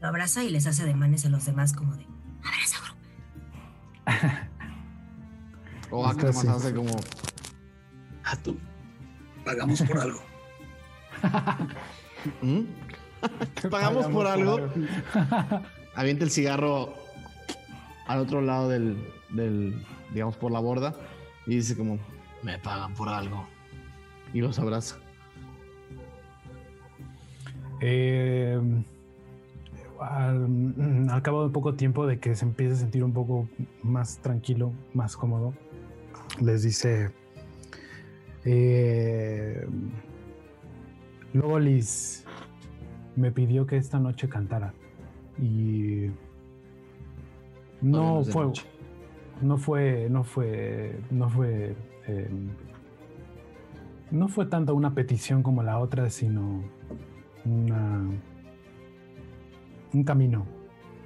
lo 0.00 0.08
abraza 0.08 0.42
y 0.42 0.48
les 0.48 0.66
hace 0.66 0.86
demanes 0.86 1.26
a 1.26 1.28
los 1.28 1.44
demás 1.44 1.74
como 1.74 1.94
de, 1.96 2.04
a 2.04 2.64
esa 2.64 2.78
grupa. 2.80 4.48
O 5.90 6.06
acá 6.06 6.30
Está 6.30 6.44
más 6.48 6.56
hace 6.64 6.74
como. 6.74 6.90
Ah, 8.24 8.36
tú. 8.42 8.56
Pagamos 9.44 9.82
por 9.82 9.98
algo. 9.98 10.20
¿Mm? 12.42 12.60
Pagamos 13.70 14.06
por 14.06 14.26
algo. 14.26 14.58
Avienta 15.94 16.24
el 16.24 16.30
cigarro 16.30 16.94
al 18.06 18.20
otro 18.20 18.40
lado 18.40 18.70
del, 18.70 19.06
del, 19.28 19.84
digamos, 20.14 20.36
por 20.36 20.50
la 20.50 20.60
borda 20.60 20.94
y 21.46 21.56
dice 21.56 21.76
como, 21.76 21.98
me 22.42 22.58
pagan 22.58 22.94
por 22.94 23.08
algo. 23.08 23.46
Y 24.32 24.40
los 24.40 24.58
abraza. 24.58 24.96
Eh, 27.80 28.60
al, 30.00 31.08
al 31.10 31.22
cabo 31.22 31.46
de 31.46 31.52
poco 31.52 31.74
tiempo 31.74 32.06
de 32.06 32.18
que 32.18 32.34
se 32.34 32.44
empiece 32.44 32.74
a 32.74 32.76
sentir 32.76 33.04
un 33.04 33.12
poco 33.12 33.48
más 33.82 34.18
tranquilo, 34.18 34.72
más 34.94 35.16
cómodo, 35.16 35.54
les 36.40 36.62
dice, 36.62 37.10
eh, 38.44 39.66
Logolis 41.32 42.24
me 43.16 43.30
pidió 43.30 43.66
que 43.66 43.76
esta 43.76 43.98
noche 43.98 44.28
cantara 44.28 44.72
y 45.38 46.10
no 47.82 48.24
fue, 48.24 48.46
noche. 48.46 48.64
No 49.40 49.56
fue, 49.58 50.08
no 50.10 50.24
fue, 50.24 50.98
no 51.10 51.28
fue, 51.28 51.74
eh, 52.06 52.30
no 54.10 54.28
fue 54.28 54.46
tanto 54.46 54.74
una 54.74 54.94
petición 54.94 55.42
como 55.42 55.62
la 55.62 55.78
otra, 55.78 56.10
sino 56.10 56.62
una, 57.44 58.02
un 59.92 60.04
camino, 60.04 60.46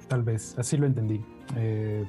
tal 0.07 0.23
vez, 0.23 0.57
así 0.57 0.77
lo 0.77 0.85
entendí. 0.85 1.23
Eh, 1.55 2.05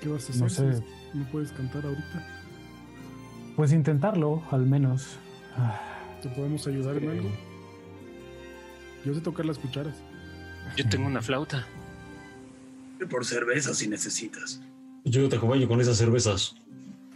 ¿Qué 0.00 0.08
vas 0.08 0.26
a 0.28 0.32
hacer? 0.32 0.42
no 0.42 0.48
sé, 0.48 0.82
si 1.12 1.18
no 1.18 1.24
puedes 1.30 1.52
cantar 1.52 1.84
ahorita. 1.84 2.26
pues 3.56 3.72
intentarlo, 3.72 4.42
al 4.50 4.66
menos. 4.66 5.18
Ah, 5.56 5.78
¿Te 6.22 6.28
podemos 6.28 6.66
ayudar 6.66 6.96
en 6.96 7.10
algo? 7.10 7.28
Yo 9.04 9.14
sé 9.14 9.20
tocar 9.20 9.46
las 9.46 9.58
cucharas. 9.58 10.02
Yo 10.76 10.88
tengo 10.88 11.06
una 11.06 11.22
flauta. 11.22 11.66
Por 13.10 13.24
cerveza 13.24 13.74
si 13.74 13.88
necesitas. 13.88 14.62
Yo 15.04 15.28
te 15.28 15.36
acompaño 15.36 15.66
con 15.68 15.80
esas 15.80 15.96
cervezas. 15.96 16.54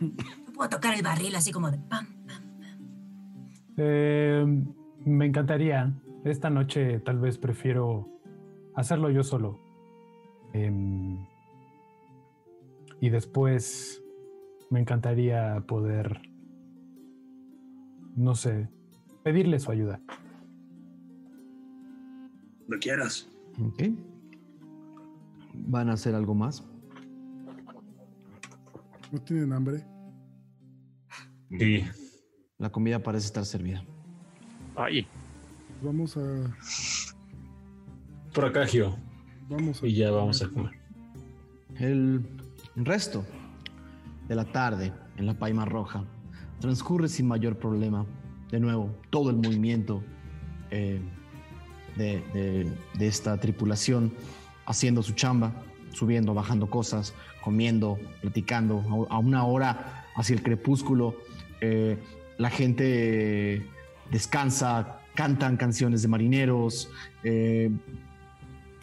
Yo 0.00 0.52
puedo 0.54 0.70
tocar 0.70 0.94
el 0.94 1.02
barril 1.02 1.34
así 1.36 1.52
como 1.52 1.70
de 1.70 1.78
pam, 1.78 2.06
pam, 2.26 2.42
Eh, 3.76 4.44
me 5.04 5.26
encantaría. 5.26 5.92
Esta 6.24 6.48
noche 6.48 7.00
tal 7.00 7.18
vez 7.18 7.36
prefiero 7.36 8.08
hacerlo 8.74 9.10
yo 9.10 9.22
solo. 9.22 9.60
Em, 10.54 11.18
y 13.00 13.10
después 13.10 14.02
me 14.70 14.80
encantaría 14.80 15.62
poder, 15.66 16.22
no 18.16 18.34
sé, 18.34 18.68
pedirle 19.22 19.58
su 19.58 19.70
ayuda. 19.70 20.00
Lo 22.68 22.78
quieras. 22.78 23.28
Ok. 23.60 23.82
¿Van 25.54 25.88
a 25.88 25.92
hacer 25.92 26.14
algo 26.14 26.34
más? 26.34 26.64
¿No 29.12 29.20
tienen 29.20 29.52
hambre? 29.52 29.84
Sí. 31.50 31.84
La 32.58 32.70
comida 32.70 32.98
parece 32.98 33.26
estar 33.26 33.44
servida. 33.44 33.84
Ay, 34.76 35.06
Vamos 35.84 36.16
a. 36.16 36.56
Por 38.32 38.46
acá, 38.46 38.66
Gio. 38.66 38.96
Vamos 39.50 39.82
a. 39.82 39.86
Y 39.86 39.94
ya 39.94 40.10
vamos 40.10 40.42
a 40.42 40.48
comer. 40.48 40.72
El 41.76 42.26
resto 42.74 43.24
de 44.28 44.34
la 44.34 44.46
tarde 44.46 44.94
en 45.18 45.26
la 45.26 45.34
Paima 45.38 45.66
Roja 45.66 46.04
transcurre 46.60 47.08
sin 47.08 47.28
mayor 47.28 47.58
problema. 47.58 48.06
De 48.50 48.60
nuevo, 48.60 48.96
todo 49.10 49.28
el 49.28 49.36
movimiento 49.36 50.02
eh, 50.70 51.02
de, 51.96 52.66
esta 53.00 53.38
tripulación 53.38 54.12
haciendo 54.66 55.02
su 55.02 55.12
chamba, 55.12 55.52
subiendo, 55.92 56.34
bajando 56.34 56.68
cosas, 56.68 57.14
comiendo, 57.42 57.98
platicando, 58.20 59.06
a, 59.10 59.18
una 59.18 59.44
hora 59.44 60.06
hacia 60.16 60.34
el 60.34 60.42
crepúsculo. 60.42 61.16
eh, 61.60 61.98
la 62.36 62.50
gente 62.50 63.54
eh, 63.54 63.66
descansa, 64.10 64.98
cantan 65.14 65.56
canciones 65.56 66.02
de 66.02 66.08
marineros, 66.08 66.90
eh, 67.22 67.70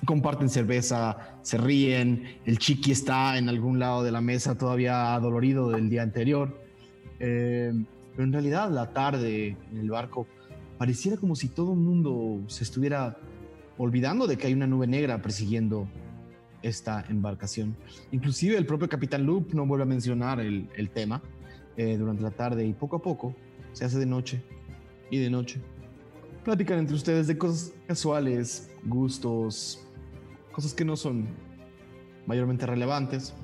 comparten 0.06 0.50
cerveza, 0.50 1.36
se 1.42 1.58
ríen, 1.58 2.40
el 2.46 2.58
chiqui 2.58 2.92
está 2.92 3.38
en 3.38 3.50
algún 3.50 3.78
lado 3.78 4.04
de 4.04 4.12
la 4.12 4.22
mesa 4.22 4.58
todavía 4.58 5.20
dolorido 5.20 5.70
del 5.70 5.90
día 5.90 6.02
anterior. 6.02 6.58
Pero 7.20 8.24
en 8.24 8.34
realidad 8.34 8.72
la 8.72 8.94
tarde 8.94 9.58
en 9.72 9.78
el 9.78 9.90
barco 9.92 10.26
pareciera 10.82 11.16
como 11.16 11.36
si 11.36 11.48
todo 11.48 11.74
el 11.74 11.78
mundo 11.78 12.42
se 12.48 12.64
estuviera 12.64 13.16
olvidando 13.78 14.26
de 14.26 14.36
que 14.36 14.48
hay 14.48 14.54
una 14.54 14.66
nube 14.66 14.88
negra 14.88 15.22
persiguiendo 15.22 15.88
esta 16.64 17.06
embarcación. 17.08 17.78
Inclusive 18.12 18.58
el 18.58 18.66
propio 18.66 18.90
Capitán 18.90 19.24
Loop 19.24 19.54
no 19.54 19.68
vuelve 19.68 19.84
a 19.84 19.86
mencionar 19.86 20.40
el, 20.40 20.90
tema 20.92 21.22
eh, 21.78 21.98
durante 21.98 22.24
la 22.24 22.32
tarde 22.32 22.66
y 22.66 22.74
poco 22.74 22.96
a 22.96 23.00
poco 23.00 23.36
se 23.74 23.86
hace 23.86 24.00
de 24.00 24.08
noche 24.08 24.42
y 25.12 25.20
de 25.20 25.30
noche. 25.30 25.62
Platican 26.44 26.80
entre 26.80 26.96
ustedes 26.96 27.28
de 27.28 27.38
cosas 27.38 27.74
casuales, 27.86 28.72
gustos, 28.84 29.86
cosas 30.52 30.74
que 30.74 30.84
no 30.84 30.96
son 30.96 31.28
mayormente 32.26 32.66
relevantes. 32.66 33.36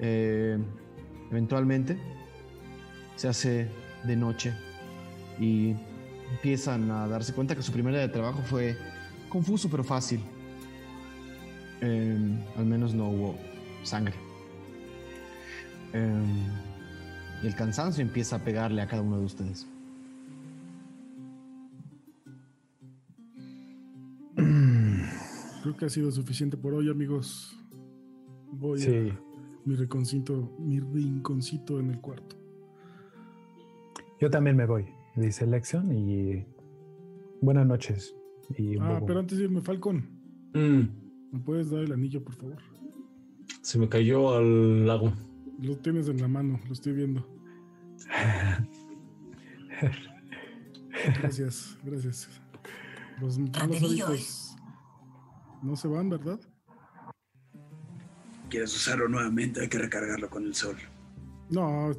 Eh, 0.00 0.58
eventualmente 1.30 1.96
se 3.14 3.28
hace 3.28 3.68
de 4.02 4.16
noche 4.16 4.52
y 5.38 5.76
empiezan 6.30 6.90
a 6.90 7.06
darse 7.08 7.32
cuenta 7.32 7.54
que 7.54 7.62
su 7.62 7.72
primer 7.72 7.92
día 7.92 8.02
de 8.02 8.08
trabajo 8.08 8.42
fue 8.42 8.76
confuso 9.28 9.68
pero 9.70 9.84
fácil. 9.84 10.20
Eh, 11.80 12.38
al 12.56 12.66
menos 12.66 12.94
no 12.94 13.08
hubo 13.10 13.38
sangre. 13.82 14.14
Eh, 15.92 16.22
y 17.42 17.46
el 17.46 17.54
cansancio 17.54 18.02
empieza 18.02 18.36
a 18.36 18.38
pegarle 18.40 18.80
a 18.82 18.86
cada 18.86 19.02
uno 19.02 19.18
de 19.18 19.24
ustedes. 19.26 19.66
Creo 25.62 25.76
que 25.76 25.86
ha 25.86 25.88
sido 25.88 26.10
suficiente 26.12 26.56
por 26.56 26.74
hoy, 26.74 26.90
amigos. 26.90 27.58
Voy 28.52 28.78
Sí. 28.80 29.10
a 29.10 29.18
mi 29.64 29.76
rinconcito, 29.76 30.52
mi 30.58 30.78
rinconcito 30.80 31.80
en 31.80 31.90
el 31.90 32.00
cuarto. 32.00 32.36
Yo 34.20 34.30
también 34.30 34.56
me 34.56 34.66
voy, 34.66 34.84
dice 35.16 35.46
Lexion, 35.46 35.92
y 35.92 36.44
buenas 37.40 37.66
noches. 37.66 38.14
Y 38.58 38.78
Ah, 38.78 38.94
Bobo. 38.94 39.06
pero 39.06 39.20
antes 39.20 39.38
de 39.38 39.44
irme, 39.44 39.60
Falcon, 39.60 40.08
Mm, 40.54 41.32
¿me 41.32 41.38
puedes 41.40 41.70
dar 41.70 41.80
el 41.82 41.92
anillo, 41.92 42.22
por 42.22 42.34
favor? 42.34 42.58
se 43.62 43.78
me 43.78 43.88
cayó 43.88 44.34
al 44.34 44.86
lago. 44.86 45.12
Lo 45.60 45.76
tienes 45.78 46.08
en 46.08 46.20
la 46.20 46.28
mano, 46.28 46.60
lo 46.66 46.72
estoy 46.72 46.92
viendo. 46.92 47.26
Gracias, 51.20 51.76
gracias. 51.84 52.28
Los 53.20 53.38
Raterillo, 53.38 54.06
hábitos 54.06 54.56
no 55.62 55.76
se 55.76 55.88
van, 55.88 56.08
¿verdad? 56.10 56.38
¿Quieres 58.50 58.74
usarlo 58.74 59.08
nuevamente? 59.08 59.60
Hay 59.62 59.68
que 59.68 59.78
recargarlo 59.78 60.28
con 60.28 60.44
el 60.44 60.54
sol. 60.54 60.76
No, 61.50 61.92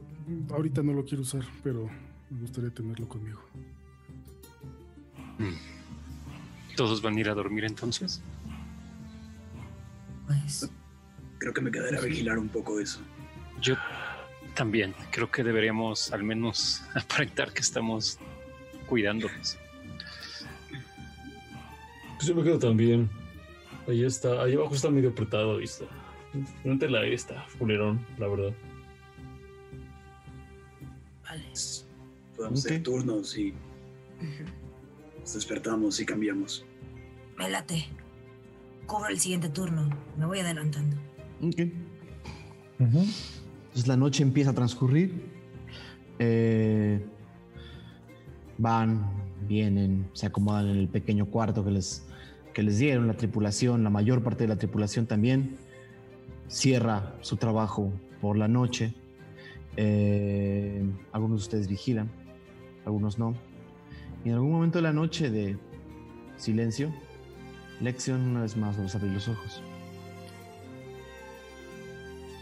ahorita 0.52 0.84
no 0.84 0.94
lo 0.94 1.04
quiero 1.06 1.24
usar, 1.24 1.44
pero 1.64 1.90
me 2.30 2.42
gustaría 2.42 2.70
tenerlo 2.70 3.08
conmigo. 3.08 3.42
¿todos 6.76 7.02
van 7.02 7.16
a 7.16 7.20
ir 7.20 7.30
a 7.30 7.34
dormir 7.34 7.66
entonces? 7.66 8.22
Pues 10.28 10.70
Creo 11.38 11.54
que 11.54 11.62
me 11.62 11.72
quedaré 11.72 11.98
a 11.98 12.02
vigilar 12.02 12.38
un 12.38 12.50
poco 12.50 12.80
eso. 12.80 13.00
Yo 13.62 13.76
también. 14.56 14.94
Creo 15.12 15.30
que 15.30 15.44
deberíamos 15.44 16.12
al 16.12 16.24
menos 16.24 16.84
aparentar 16.96 17.54
que 17.54 17.62
estamos 17.62 18.20
cuidándonos. 18.88 19.58
Pues 22.16 22.28
yo 22.28 22.36
me 22.36 22.44
quedo 22.44 22.60
también. 22.60 23.10
Ahí 23.88 24.04
está, 24.04 24.42
ahí 24.42 24.56
abajo 24.56 24.74
está 24.74 24.90
medio 24.90 25.10
apretado 25.10 25.60
está. 25.60 25.86
Frente 26.64 26.90
la 26.90 27.06
está 27.06 27.46
culerón, 27.60 28.06
la 28.18 28.28
verdad. 28.28 28.54
vale. 31.24 31.85
Podemos 32.36 32.66
hacer 32.66 32.84
turnos 32.84 33.38
y 33.38 33.54
nos 35.20 35.34
despertamos 35.34 36.00
y 36.00 36.06
cambiamos. 36.06 36.66
Me 37.38 37.50
late. 37.50 37.86
Cubro 38.86 39.10
el 39.10 39.20
siguiente 39.20 39.50
turno. 39.50 39.90
Me 40.18 40.26
voy 40.26 40.40
adelantando. 40.40 40.96
Ok. 41.42 41.62
Ujú. 42.80 43.06
Entonces 43.68 43.88
la 43.88 43.98
noche 43.98 44.24
empieza 44.24 44.52
a 44.52 44.54
transcurrir. 44.54 45.34
Eh, 46.20 47.06
van, 48.58 49.06
vienen, 49.48 50.08
se 50.14 50.28
acomodan 50.28 50.68
en 50.68 50.78
el 50.78 50.88
pequeño 50.88 51.26
cuarto 51.26 51.64
que 51.64 51.72
les, 51.72 52.06
que 52.54 52.64
les 52.64 52.78
dieron. 52.78 53.08
La 53.08 53.16
tripulación, 53.16 53.84
la 53.84 53.90
mayor 53.90 54.24
parte 54.24 54.44
de 54.44 54.48
la 54.48 54.58
tripulación 54.58 55.08
también, 55.08 55.58
cierra 56.48 57.16
su 57.22 57.38
trabajo 57.38 57.92
por 58.22 58.38
la 58.38 58.48
noche. 58.48 58.94
Eh, 59.78 60.86
algunos 61.12 61.42
de 61.42 61.44
ustedes 61.44 61.68
vigilan, 61.68 62.10
algunos 62.86 63.18
no. 63.20 63.34
Y 64.24 64.30
en 64.30 64.36
algún 64.36 64.52
momento 64.52 64.80
de 64.80 64.84
la 64.84 64.94
noche 64.94 65.30
de 65.30 65.58
silencio, 66.38 66.92
Lexion 67.82 68.22
una 68.22 68.42
vez 68.42 68.56
más 68.56 68.78
vuelve 68.78 68.92
a 68.92 68.98
abrir 68.98 69.14
los 69.14 69.28
ojos. 69.28 69.62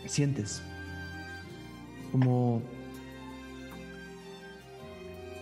Sientes 0.05 0.61
como 2.11 2.61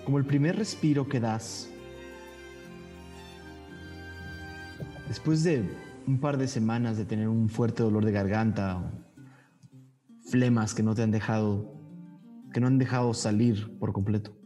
como 0.05 0.17
el 0.17 0.25
primer 0.25 0.55
respiro 0.55 1.07
que 1.07 1.19
das 1.19 1.69
después 5.07 5.43
de 5.43 5.69
un 6.07 6.19
par 6.19 6.37
de 6.37 6.47
semanas 6.47 6.97
de 6.97 7.05
tener 7.05 7.27
un 7.27 7.49
fuerte 7.49 7.83
dolor 7.83 8.05
de 8.05 8.11
garganta 8.11 8.77
o 8.77 8.91
flemas 10.29 10.73
que 10.73 10.81
no 10.81 10.95
te 10.95 11.03
han 11.03 11.11
dejado 11.11 11.73
que 12.53 12.59
no 12.59 12.67
han 12.67 12.77
dejado 12.77 13.13
salir 13.13 13.77
por 13.77 13.93
completo 13.93 14.40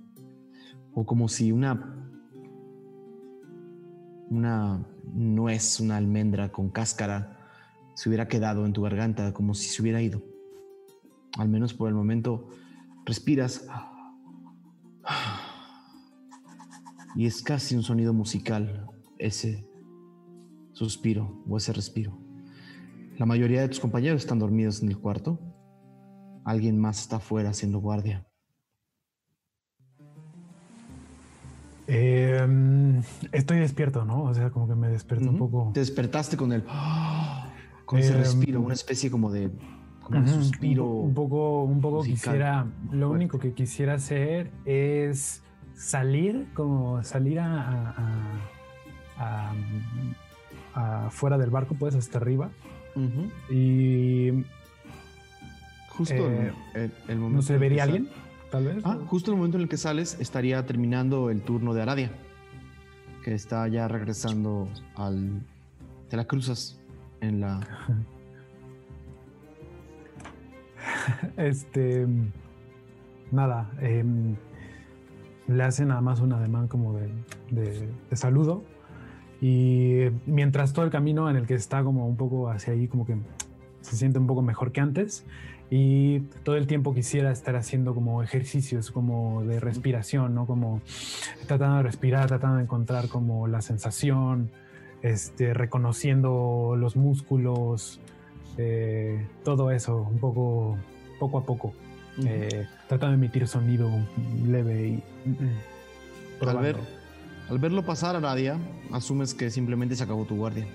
o 0.96 1.06
como 1.06 1.28
si 1.28 1.52
una 1.52 2.02
una 4.30 4.86
nuez, 5.14 5.80
una 5.80 5.98
almendra 5.98 6.52
con 6.52 6.70
cáscara 6.70 7.38
se 7.94 8.10
hubiera 8.10 8.28
quedado 8.28 8.66
en 8.66 8.74
tu 8.74 8.82
garganta 8.82 9.34
como 9.34 9.54
si 9.54 9.70
se 9.70 9.82
hubiera 9.82 10.02
ido. 10.02 10.24
Al 11.38 11.48
menos 11.50 11.74
por 11.74 11.90
el 11.90 11.96
momento 11.96 12.50
respiras 13.06 13.68
y 17.16 17.26
es 17.26 17.42
casi 17.42 17.76
un 17.76 17.84
sonido 17.84 18.14
musical 18.14 18.88
ese 19.18 19.66
suspiro 20.74 21.44
o 21.48 21.58
ese 21.58 21.72
respiro. 21.72 22.18
La 23.18 23.26
mayoría 23.26 23.62
de 23.62 23.70
tus 23.70 23.80
compañeros 23.80 24.24
están 24.24 24.40
dormidos 24.40 24.82
en 24.82 24.90
el 24.90 24.98
cuarto. 24.98 25.40
Alguien 26.44 26.78
más 26.78 27.00
está 27.00 27.18
afuera 27.18 27.52
haciendo 27.52 27.80
guardia. 27.80 28.28
Eh, 31.88 32.46
mm, 32.48 33.00
estoy 33.32 33.60
despierto, 33.60 34.06
¿no? 34.06 34.24
O 34.24 34.34
sea, 34.34 34.50
como 34.50 34.68
que 34.68 34.76
me 34.76 34.90
despierto 34.90 35.30
un 35.30 35.38
poco. 35.38 35.72
Te 35.74 35.80
despertaste 35.82 36.36
con 36.38 36.52
el 36.52 36.64
con 37.86 38.00
ese 38.00 38.14
Em, 38.14 38.20
respiro, 38.20 38.62
una 38.62 38.74
especie 38.74 39.12
como 39.12 39.32
de 39.32 39.52
como 40.02 40.20
un 40.20 40.26
Ujú, 40.26 40.34
suspiro. 40.34 40.86
Un, 40.86 40.90
po- 40.90 41.02
un 41.08 41.14
poco, 41.14 41.64
un 41.64 41.82
poco 41.82 41.98
musical 41.98 42.16
quisiera. 42.34 42.68
Lo 42.92 43.12
único 43.12 43.38
que 43.40 43.54
quisiera 43.54 43.94
hacer 43.96 44.52
es 44.66 45.42
salir, 45.76 46.48
como 46.54 47.04
salir 47.04 47.40
a, 47.40 47.94
a, 50.74 51.10
fuera 51.12 51.38
del 51.38 51.50
barco, 51.50 51.76
pues 51.78 51.96
hasta 51.96 52.18
arriba. 52.18 52.50
Y 53.50 54.32
justo 55.90 56.14
el, 56.14 56.54
eh, 56.76 56.90
momento. 57.10 57.30
¿No 57.30 57.42
se 57.42 57.58
vería 57.58 57.84
alguien? 57.84 58.10
Tal 58.56 58.64
vez. 58.64 58.86
Ah, 58.86 58.98
justo 59.08 59.32
el 59.32 59.38
momento 59.38 59.58
en 59.58 59.64
el 59.64 59.70
que 59.70 59.76
sales 59.76 60.16
estaría 60.22 60.66
terminando 60.66 61.30
el 61.30 61.42
turno 61.42 61.74
de 61.74 61.82
Aradia, 61.82 62.10
que 63.22 63.34
está 63.34 63.68
ya 63.68 63.90
regresando 63.90 64.70
al. 64.96 65.42
Te 66.08 66.16
la 66.16 66.24
cruzas 66.24 66.80
en 67.20 67.42
la. 67.42 67.60
este. 71.36 72.08
Nada. 73.30 73.70
Em, 73.82 74.38
le 75.50 75.64
hace 75.64 75.86
nada 75.86 76.00
más 76.00 76.22
un 76.22 76.32
ademán 76.32 76.70
como 76.70 76.94
de, 76.94 77.10
de, 77.52 78.16
saludo. 78.16 78.64
Y 79.42 80.06
mientras 80.26 80.72
todo 80.72 80.86
el 80.86 80.92
camino 80.92 81.30
en 81.30 81.36
el 81.36 81.46
que 81.46 81.56
está 81.56 81.84
como 81.84 82.08
un 82.08 82.16
poco 82.16 82.50
hacia 82.50 82.72
ahí, 82.72 82.88
como 82.88 83.06
que 83.06 83.18
se 83.82 83.98
siente 83.98 84.18
un 84.18 84.28
poco 84.28 84.42
mejor 84.42 84.72
que 84.72 84.80
antes. 84.80 85.26
Y 85.70 86.20
todo 86.44 86.58
el 86.58 86.68
tiempo 86.68 86.94
quisiera 86.94 87.32
estar 87.32 87.56
haciendo 87.56 87.96
como 87.96 88.22
ejercicios 88.22 88.92
como 88.92 89.44
de 89.44 89.60
respiración, 89.60 90.36
¿no? 90.36 90.46
Como 90.46 90.82
tratando 91.48 91.78
de 91.78 91.84
respirar, 91.84 92.28
tratando 92.28 92.58
de 92.58 92.64
encontrar 92.64 93.08
como 93.08 93.48
la 93.48 93.62
sensación, 93.62 94.52
este, 95.02 95.54
reconociendo 95.54 96.76
los 96.78 96.96
músculos, 96.96 98.00
eh, 98.58 99.28
todo 99.44 99.72
eso, 99.72 100.08
un 100.10 100.20
poco, 100.20 100.78
poco 101.20 101.40
a 101.40 101.46
poco. 101.46 101.74
Eh, 102.26 102.68
tratando 102.88 103.18
de 103.18 103.26
emitir 103.26 103.48
sonido 103.48 103.90
leve 104.46 104.88
y... 104.88 105.04
Al, 106.46 106.58
ver, 106.58 106.78
al 107.50 107.60
verlo 107.60 107.84
pasar 107.84 108.16
a 108.16 108.20
Aradia, 108.20 108.58
asumes 108.92 109.34
que 109.34 109.50
simplemente 109.50 109.96
se 109.96 110.04
acabó 110.04 110.26
tu 110.26 110.36
guardia. 110.36 110.66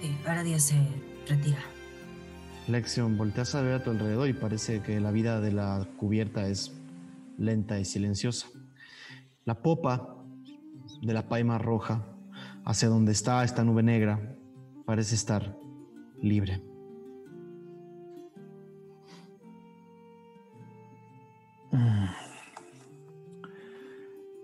Sí, 0.00 0.16
Aradia 0.26 0.58
se 0.58 0.76
retira. 1.26 1.73
Lexion, 2.66 3.18
volteas 3.18 3.54
a 3.54 3.60
ver 3.60 3.74
a 3.74 3.82
tu 3.82 3.90
alrededor 3.90 4.26
y 4.28 4.32
parece 4.32 4.80
que 4.80 4.98
la 4.98 5.10
vida 5.10 5.40
de 5.40 5.52
la 5.52 5.86
cubierta 5.98 6.48
es 6.48 6.72
lenta 7.36 7.78
y 7.78 7.84
silenciosa. 7.84 8.48
La 9.44 9.60
popa 9.60 10.16
de 11.02 11.12
la 11.12 11.28
paima 11.28 11.58
roja, 11.58 12.06
hacia 12.64 12.88
donde 12.88 13.12
está 13.12 13.44
esta 13.44 13.64
nube 13.64 13.82
negra, 13.82 14.34
parece 14.86 15.14
estar 15.14 15.54
libre. 16.22 16.62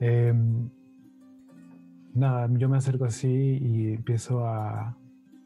Em, 0.00 0.70
nada, 2.14 2.48
yo 2.52 2.68
me 2.68 2.76
acerco 2.76 3.04
así 3.04 3.28
y 3.28 3.94
empiezo 3.94 4.46
a. 4.46 4.96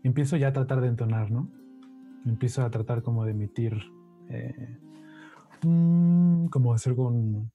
Empiezo 0.02 0.36
ya 0.36 0.48
a 0.48 0.52
tratar 0.52 0.80
de 0.80 0.88
entonar, 0.88 1.30
¿no? 1.30 1.48
Empiezo 2.24 2.62
a 2.62 2.70
tratar 2.70 3.02
como 3.02 3.24
de 3.24 3.32
emitir. 3.32 3.74
Eh, 4.30 4.78
como 6.50 6.74
hacer 6.74 6.94
con, 6.94 7.50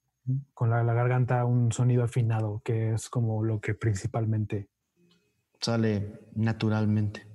con 0.54 0.70
la, 0.70 0.84
garganta 0.84 1.46
un 1.46 1.72
sonido 1.72 2.04
afinado, 2.04 2.62
que 2.64 2.94
es 2.94 3.10
como 3.10 3.44
lo 3.44 3.60
que 3.60 3.74
principalmente. 3.74 4.70
Sale 5.60 6.20
naturalmente. 6.36 7.28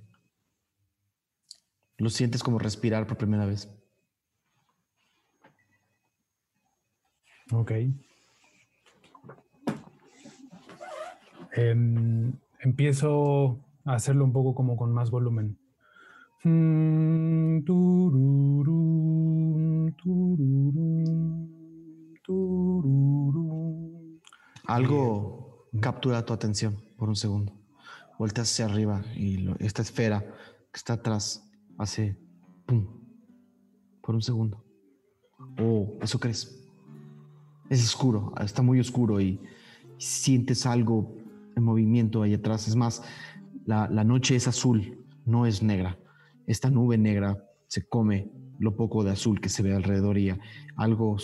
Lo 1.99 2.11
sientes 2.11 2.43
como 2.43 2.59
respirar 2.59 3.07
por 3.07 3.17
primera 3.17 3.47
vez. 3.47 3.71
Ok. 7.53 7.73
Em, 11.57 12.33
empiezo 12.61 13.61
a 13.85 13.95
hacerlo 13.95 14.25
un 14.25 14.33
poco 14.33 14.55
como 14.55 14.77
con 14.77 14.93
más 14.93 15.11
volumen. 15.11 15.57
Algo 24.67 25.69
captura 25.81 26.25
tu 26.25 26.33
atención 26.33 26.77
por 26.99 27.09
un 27.09 27.17
segundo. 27.17 27.53
Volteas 28.19 28.51
hacia 28.51 28.67
arriba 28.67 29.03
y 29.17 29.49
esta 29.59 29.83
esfera 29.83 30.21
que 30.21 30.77
está 30.77 30.95
atrás 30.95 31.51
hace 31.79 32.19
pum 32.67 32.87
por 34.03 34.15
un 34.15 34.23
segundo. 34.23 34.63
Oh, 35.59 35.95
eso 36.03 36.21
crees. 36.21 36.69
Es 37.71 37.83
oscuro, 37.85 38.35
está 38.41 38.61
muy 38.61 38.81
oscuro 38.81 39.21
y 39.21 39.41
sientes 39.97 40.67
algo 40.67 41.17
en 41.57 41.63
movimiento 41.63 42.23
ahí 42.23 42.35
atrás. 42.35 42.69
Es 42.69 42.77
más, 42.77 43.03
la, 43.65 43.89
noche 44.05 44.37
es 44.37 44.47
azul, 44.47 45.05
no 45.25 45.47
es 45.47 45.63
negra. 45.63 45.99
Esta 46.47 46.71
nube 46.71 46.99
negra 46.99 47.37
se 47.67 47.87
come 47.87 48.31
lo 48.59 48.77
poco 48.77 49.03
de 49.03 49.11
azul 49.11 49.41
que 49.41 49.49
se 49.49 49.63
ve 49.63 49.75
alrededor 49.75 50.19
y 50.19 50.33
algo, 50.77 51.17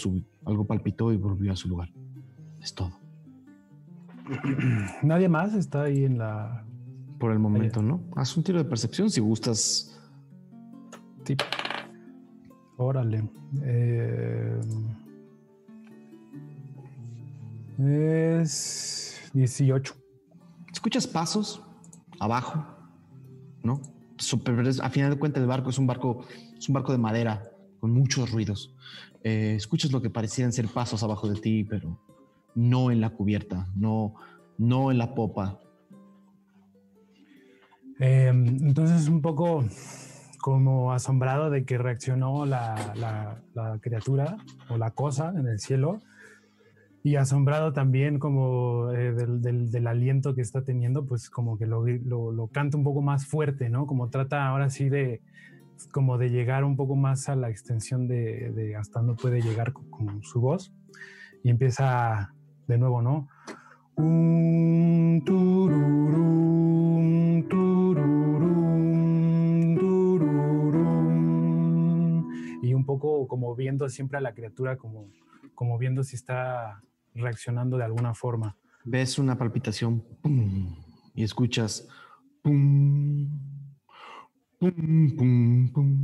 algo 0.45 0.67
palpitó 0.67 1.13
y 1.13 1.17
volvió 1.17 1.53
a 1.53 1.57
su 1.57 1.69
lugar. 1.69 1.91
Es 2.61 2.75
todo. 2.75 2.93
Nadie 5.03 5.29
más 5.29 5.55
está 5.55 5.83
ahí 5.85 6.05
en 6.05 6.19
la... 6.19 6.65
Por 7.19 7.33
el 7.33 7.39
momento, 7.39 7.83
¿no? 7.83 8.01
Haz 8.17 8.37
un 8.37 8.43
tiro 8.43 8.59
de 8.59 8.65
percepción 8.65 9.11
si 9.11 9.21
gustas. 9.21 10.01
Sí. 11.25 11.37
Órale. 12.79 13.29
Eh... 13.63 14.61
Es 17.79 19.31
18. 19.33 19.95
Escuchas 20.73 21.07
pasos 21.07 21.63
abajo, 22.19 22.65
¿no? 23.63 23.81
A 24.83 24.91
final 24.91 25.11
de 25.11 25.19
cuentas 25.19 25.41
el 25.41 25.49
barco 25.49 25.71
es 25.71 25.79
un 25.79 25.87
barco, 25.87 26.25
es 26.57 26.69
un 26.69 26.75
barco 26.75 26.93
de 26.93 26.99
madera 26.99 27.43
con 27.81 27.93
muchos 27.93 28.31
ruidos. 28.31 28.75
Eh, 29.23 29.55
escuchas 29.57 29.93
lo 29.93 30.01
que 30.01 30.11
parecían 30.11 30.53
ser 30.53 30.69
pasos 30.69 31.03
abajo 31.03 31.29
de 31.29 31.41
ti, 31.41 31.65
pero 31.65 31.99
no 32.55 32.91
en 32.91 33.01
la 33.01 33.11
cubierta, 33.11 33.67
no, 33.75 34.15
no 34.59 34.91
en 34.91 34.99
la 34.99 35.15
popa. 35.15 35.61
Em, 37.99 38.47
entonces 38.67 39.09
un 39.09 39.21
poco 39.21 39.65
como 40.41 40.93
asombrado 40.93 41.51
de 41.51 41.65
que 41.65 41.77
reaccionó 41.77 42.47
la, 42.47 43.43
la 43.55 43.79
criatura 43.81 44.39
o 44.71 44.79
la 44.79 44.91
cosa 44.93 45.35
en 45.37 45.47
el 45.47 45.59
cielo 45.59 46.01
y 47.03 47.17
asombrado 47.17 47.73
también 47.73 48.19
como 48.19 48.93
eh, 48.93 49.13
del, 49.13 49.87
aliento 49.87 50.35
que 50.35 50.43
está 50.43 50.63
teniendo, 50.63 51.07
pues 51.07 51.31
como 51.31 51.57
que 51.57 51.65
lo, 51.67 51.87
lo, 51.87 52.49
canta 52.49 52.77
un 52.77 52.85
poco 52.85 53.01
más 53.01 53.27
fuerte, 53.27 53.71
¿no? 53.71 53.87
Como 53.87 54.11
trata 54.11 54.47
ahora 54.47 54.69
sí 54.69 54.91
de 54.91 55.23
como 55.93 56.19
de 56.19 56.29
llegar 56.29 56.63
un 56.65 56.77
poco 56.77 56.95
más 56.95 57.31
a 57.31 57.37
la 57.37 57.49
extensión 57.49 58.07
de, 58.07 58.77
hasta 58.79 59.01
no 59.01 59.17
puede 59.17 59.41
llegar 59.41 59.73
con, 59.73 60.23
su 60.23 60.43
voz 60.43 60.75
y 61.43 61.49
empieza 61.49 62.35
de 62.67 62.77
nuevo, 62.77 63.01
¿no? 63.01 63.29
Tururum, 63.97 65.25
tururum, 67.49 68.69
tururum, 69.79 71.01
y 72.63 72.75
un 72.75 72.85
poco 72.85 73.27
como 73.27 73.57
viendo 73.57 73.89
siempre 73.89 74.19
a 74.19 74.21
la 74.21 74.35
criatura 74.35 74.77
como, 74.77 75.09
como 75.55 75.79
viendo 75.79 76.05
si 76.05 76.17
está 76.17 76.83
reaccionando 77.15 77.77
de 77.77 77.85
alguna 77.85 78.15
forma. 78.15 78.57
Ves 78.85 79.19
una 79.19 79.37
palpitación 79.37 80.05
y 81.15 81.23
escuchas 81.23 81.87
pum, 82.43 83.29
pum, 84.59 85.17
pum, 85.17 85.69
pum, 85.73 86.01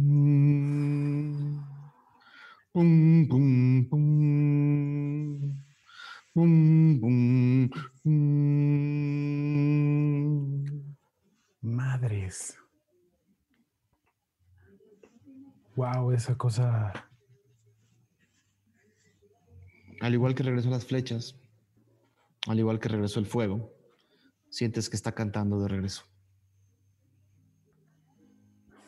pum, 2.72 3.28
pum, 3.28 3.88
pum, 3.88 4.20
pum, 7.00 7.70
pum, 8.02 8.66
Madres. 11.62 12.58
Wow, 15.74 16.12
esa 16.12 16.36
cosa 16.36 17.05
al 20.00 20.14
igual 20.14 20.34
que 20.34 20.42
regresó 20.42 20.70
las 20.70 20.84
flechas, 20.86 21.36
al 22.46 22.58
igual 22.58 22.78
que 22.78 22.88
regresó 22.88 23.20
el 23.20 23.26
fuego, 23.26 23.72
sientes 24.50 24.88
que 24.88 24.96
está 24.96 25.12
cantando 25.12 25.60
de 25.60 25.68
regreso. 25.68 26.04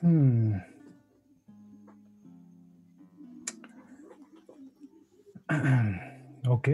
Hmm. 0.01 0.55
Ok. 6.47 6.69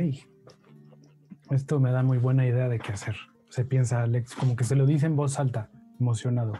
Esto 1.51 1.81
me 1.81 1.91
da 1.91 2.03
muy 2.03 2.19
buena 2.19 2.47
idea 2.47 2.69
de 2.69 2.79
qué 2.79 2.93
hacer. 2.93 3.17
Se 3.49 3.65
piensa 3.65 4.03
Alex, 4.03 4.35
como 4.35 4.57
que 4.57 4.65
se 4.65 4.75
lo 4.75 4.87
dice 4.87 5.07
en 5.07 5.17
voz 5.17 5.39
alta, 5.39 5.71
emocionado. 6.01 6.55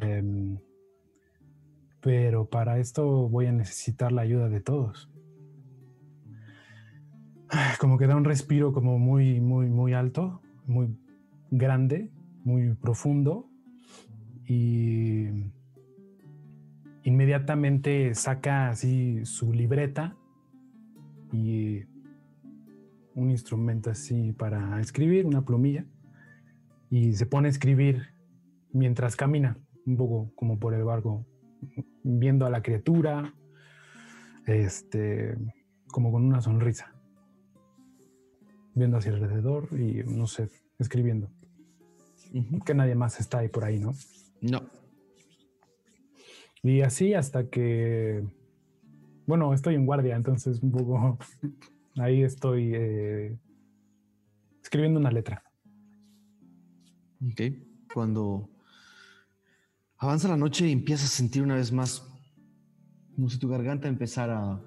Em, 0.00 0.58
pero 2.00 2.48
para 2.48 2.78
esto 2.78 3.28
voy 3.28 3.46
a 3.46 3.52
necesitar 3.52 4.10
la 4.12 4.22
ayuda 4.22 4.48
de 4.48 4.60
todos. 4.60 5.08
como 7.80 7.98
que 7.98 8.06
da 8.06 8.16
un 8.16 8.24
respiro 8.24 8.72
como 8.72 8.98
muy, 8.98 9.40
muy, 9.40 9.68
muy 9.68 9.92
alto, 9.92 10.40
muy 10.66 10.96
grande, 11.50 12.10
muy 12.44 12.74
profundo. 12.74 13.48
Y 14.46 15.26
inmediatamente 17.04 18.14
saca 18.14 18.70
así 18.70 19.24
su 19.24 19.52
libreta 19.52 20.16
y 21.32 21.84
un 23.14 23.30
instrumento 23.30 23.90
así 23.90 24.32
para 24.32 24.80
escribir, 24.80 25.26
una 25.26 25.44
plumilla, 25.44 25.84
y 26.90 27.12
se 27.12 27.26
pone 27.26 27.48
a 27.48 27.50
escribir 27.50 28.14
mientras 28.72 29.14
camina, 29.14 29.56
un 29.86 29.96
poco 29.96 30.32
como 30.34 30.58
por 30.58 30.74
el 30.74 30.84
barco, 30.84 31.26
viendo 32.02 32.46
a 32.46 32.50
la 32.50 32.62
criatura, 32.62 33.34
este, 34.46 35.36
como 35.88 36.10
con 36.10 36.24
una 36.24 36.40
sonrisa, 36.40 36.92
viendo 38.80 38.96
hacia 38.96 39.12
alrededor 39.12 39.68
y 39.78 40.02
no 40.04 40.26
sé, 40.26 40.48
escribiendo. 40.78 41.30
Que 42.64 42.74
nadie 42.74 42.94
más 42.94 43.20
está 43.20 43.38
ahí 43.38 43.48
por 43.48 43.64
ahí, 43.64 43.78
¿no? 43.78 43.92
No. 44.40 44.62
Y 46.62 46.80
así 46.80 47.14
hasta 47.14 47.48
que, 47.48 48.24
bueno, 49.26 49.52
estoy 49.54 49.74
en 49.74 49.86
guardia, 49.86 50.16
entonces 50.16 50.62
un 50.62 50.72
poco 50.72 51.18
ahí 51.96 52.22
estoy 52.22 52.72
eh, 52.74 53.38
escribiendo 54.62 54.98
una 54.98 55.10
letra. 55.10 55.42
Ok. 57.24 57.40
Cuando 57.92 58.48
avanza 59.98 60.28
la 60.28 60.36
noche 60.36 60.66
y 60.66 60.72
empiezas 60.72 61.12
a 61.12 61.16
sentir 61.16 61.42
una 61.42 61.56
vez 61.56 61.70
más 61.70 62.06
como 63.14 63.28
si 63.28 63.38
tu 63.38 63.48
garganta 63.48 63.88
empezara 63.88 64.54
a 64.54 64.60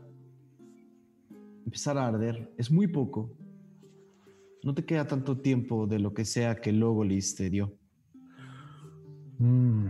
empezar 1.66 1.98
a 1.98 2.08
arder. 2.08 2.54
Es 2.58 2.70
muy 2.70 2.88
poco. 2.88 3.32
No 4.64 4.74
te 4.74 4.86
queda 4.86 5.06
tanto 5.08 5.38
tiempo 5.38 5.88
de 5.88 6.00
lo 6.00 6.14
que 6.14 6.24
sea 6.26 6.56
que 6.56 6.72
Logolis 6.72 7.36
te 7.36 7.50
dio. 7.50 7.74
Mm. 9.40 9.88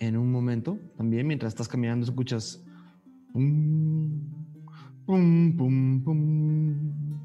En 0.00 0.16
un 0.16 0.30
momento, 0.30 0.78
también 0.96 1.26
mientras 1.26 1.52
estás 1.52 1.68
caminando, 1.68 2.04
escuchas. 2.04 2.64
pum, 3.32 4.20
pum, 5.06 5.56
pum, 5.56 6.02
pum. 6.04 7.18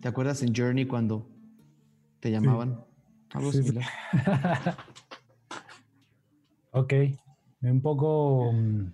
¿Te 0.00 0.08
acuerdas 0.08 0.42
en 0.42 0.54
Journey 0.54 0.86
cuando 0.86 1.28
te 2.20 2.30
llamaban? 2.30 2.80
Algo 3.30 3.52
Sí, 3.52 3.58
sí. 3.58 3.68
similar. 3.68 3.86
Ok, 6.70 6.92
un 7.62 7.80
poco, 7.80 8.52
mm, 8.52 8.90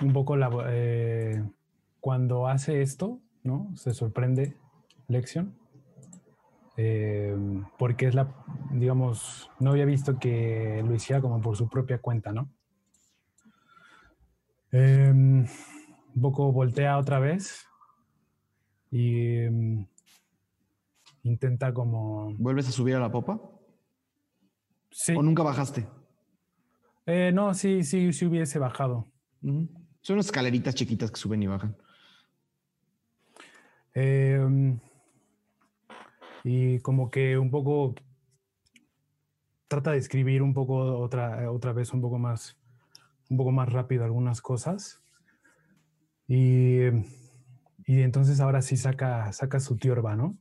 un 0.00 0.12
poco 0.12 0.36
la, 0.36 0.50
eh, 0.68 1.42
cuando 2.00 2.48
hace 2.48 2.82
esto, 2.82 3.20
¿no? 3.42 3.70
Se 3.76 3.94
sorprende 3.94 4.56
Lexion, 5.08 5.56
eh, 6.76 7.36
porque 7.78 8.06
es 8.06 8.14
la, 8.14 8.34
digamos, 8.72 9.50
no 9.60 9.70
había 9.70 9.84
visto 9.84 10.18
que 10.18 10.82
lo 10.86 10.94
hiciera 10.94 11.22
como 11.22 11.40
por 11.40 11.56
su 11.56 11.68
propia 11.68 11.98
cuenta, 11.98 12.32
¿no? 12.32 12.50
Eh, 14.72 15.10
un 15.12 16.20
poco 16.20 16.50
voltea 16.52 16.98
otra 16.98 17.20
vez 17.20 17.66
y 18.90 19.48
mm, 19.48 19.86
intenta 21.22 21.72
como... 21.72 22.34
¿Vuelves 22.38 22.68
a 22.68 22.72
subir 22.72 22.96
a 22.96 23.00
la 23.00 23.10
popa? 23.10 23.40
Sí. 24.90 25.14
¿O 25.16 25.22
nunca 25.22 25.42
bajaste? 25.42 25.86
Eh, 27.06 27.30
no, 27.32 27.54
sí, 27.54 27.82
sí, 27.84 28.12
sí 28.12 28.26
hubiese 28.26 28.58
bajado. 28.58 29.06
Son 30.04 30.16
unas 30.16 30.26
escaleritas 30.26 30.74
chiquitas 30.74 31.10
que 31.10 31.18
suben 31.18 31.42
y 31.42 31.46
bajan. 31.46 31.74
Eh, 33.94 34.78
y 36.44 36.78
como 36.80 37.10
que 37.10 37.38
un 37.38 37.50
poco 37.50 37.94
trata 39.66 39.92
de 39.92 39.96
escribir 39.96 40.42
un 40.42 40.52
poco 40.52 40.98
otra, 40.98 41.50
otra 41.50 41.72
vez 41.72 41.94
un 41.94 42.02
poco 42.02 42.18
más, 42.18 42.54
un 43.30 43.38
poco 43.38 43.50
más 43.50 43.72
rápido 43.72 44.04
algunas 44.04 44.42
cosas. 44.42 45.02
Y, 46.28 46.80
y 47.86 48.02
entonces 48.02 48.40
ahora 48.40 48.60
sí 48.60 48.76
saca, 48.76 49.32
saca 49.32 49.58
su 49.58 49.78
tiorba, 49.78 50.16
¿no? 50.16 50.36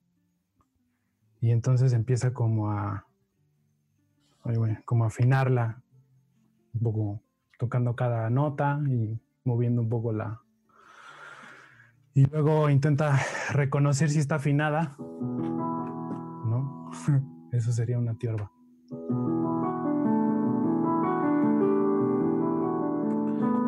Y 1.39 1.51
entonces 1.51 1.93
empieza 1.93 2.33
como 2.33 2.69
a, 2.69 3.07
como 4.83 5.05
a 5.05 5.07
afinarla, 5.07 5.81
un 6.73 6.81
poco 6.81 7.21
tocando 7.57 7.95
cada 7.95 8.29
nota 8.29 8.81
y 8.89 9.21
moviendo 9.43 9.81
un 9.81 9.89
poco 9.89 10.13
la, 10.13 10.43
y 12.15 12.27
luego 12.27 12.69
intenta 12.69 13.19
reconocer 13.51 14.09
si 14.09 14.19
está 14.19 14.35
afinada. 14.35 14.95
¿No? 14.99 16.91
Eso 17.51 17.71
sería 17.71 17.97
una 17.97 18.15
tiorba. 18.15 18.51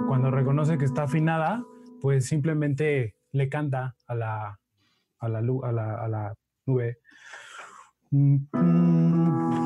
Cuando 0.07 0.29
reconoce 0.29 0.77
que 0.77 0.85
está 0.85 1.03
afinada, 1.03 1.63
pues 2.01 2.27
simplemente 2.27 3.15
le 3.31 3.49
canta 3.49 3.95
a 4.07 4.15
la, 4.15 4.59
a 5.19 5.27
la, 5.27 5.39
a 5.39 5.71
la, 5.71 5.95
a 5.95 6.07
la 6.07 6.35
nube. 6.67 6.99
Uh, 8.11 9.64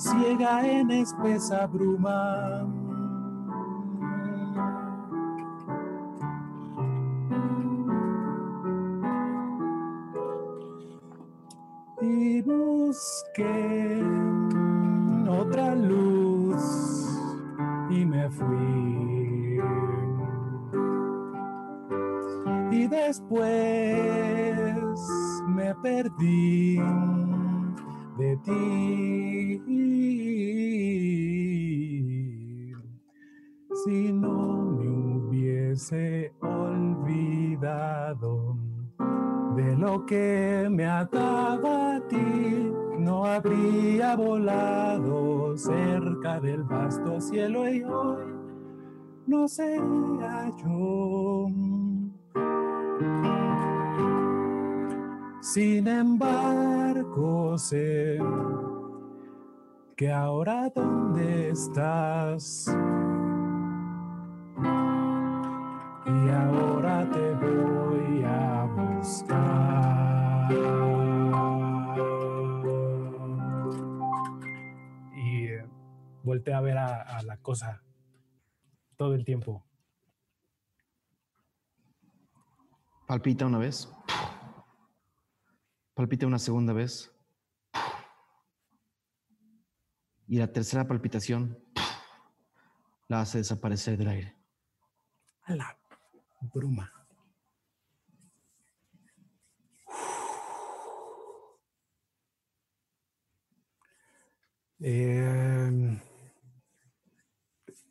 desasosiega 0.00 0.66
en 0.66 0.90
espesa 0.90 1.66
bruma. 1.66 2.66
Y 12.00 12.40
busqué 12.42 14.02
otra 15.28 15.74
luz 15.74 16.62
y 17.90 18.06
me 18.06 18.30
fui. 18.30 19.60
Y 22.70 22.86
después 22.86 23.50
me 25.48 25.74
perdí 25.82 26.78
de 28.16 28.36
ti. 28.38 28.99
Del 46.40 46.62
vasto 46.64 47.20
cielo 47.20 47.68
y 47.68 47.82
hoy 47.82 48.24
no 49.26 49.46
sea 49.46 50.50
yo. 50.62 51.46
Sin 55.40 55.88
embargo, 55.88 57.58
sé 57.58 58.18
que 59.96 60.10
ahora 60.10 60.70
dónde 60.74 61.50
estás. 61.50 62.74
Y 66.06 66.28
ahora 66.30 66.69
voltea 76.22 76.58
a 76.58 76.60
ver 76.60 76.78
a, 76.78 77.22
la 77.22 77.36
cosa 77.38 77.82
todo 78.96 79.14
el 79.14 79.24
tiempo. 79.24 79.64
Palpita 83.06 83.46
una 83.46 83.58
vez. 83.58 83.88
Palpita 85.94 86.26
una 86.26 86.38
segunda 86.38 86.72
vez. 86.72 87.12
Y 90.26 90.38
la 90.38 90.52
tercera 90.52 90.86
palpitación 90.86 91.58
la 93.08 93.22
hace 93.22 93.38
desaparecer 93.38 93.98
del 93.98 94.08
aire. 94.08 94.36
A 95.42 95.56
la 95.56 95.78
bruma. 96.40 96.92
Eh, 104.82 106.00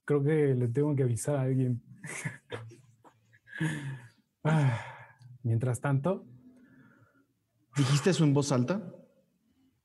creo 0.09 0.23
que 0.23 0.55
le 0.55 0.67
tengo 0.69 0.95
que 0.95 1.03
avisar 1.03 1.35
a 1.35 1.41
alguien. 1.43 1.81
Ah, 4.41 4.79
mientras 5.43 5.81
tanto. 5.81 6.25
¿Dijiste 7.75 8.11
eso 8.11 8.23
en 8.23 8.33
voz 8.33 8.53
alta? 8.53 8.81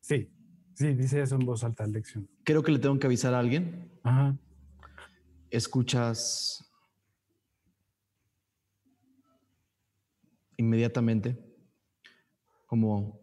Sí, 0.01 0.33
sí, 0.75 0.95
dice 0.95 1.21
eso 1.21 1.35
en 1.35 1.45
voz 1.45 1.65
alta, 1.65 1.85
lección. 1.85 2.31
Creo 2.45 2.63
que 2.63 2.71
le 2.71 2.79
tengo 2.79 2.97
que 3.01 3.09
avisar 3.09 3.35
a 3.35 3.41
alguien. 3.41 3.91
Ajá. 4.05 4.39
Escuchas 5.51 6.73
inmediatamente, 10.57 11.37
como 12.67 13.21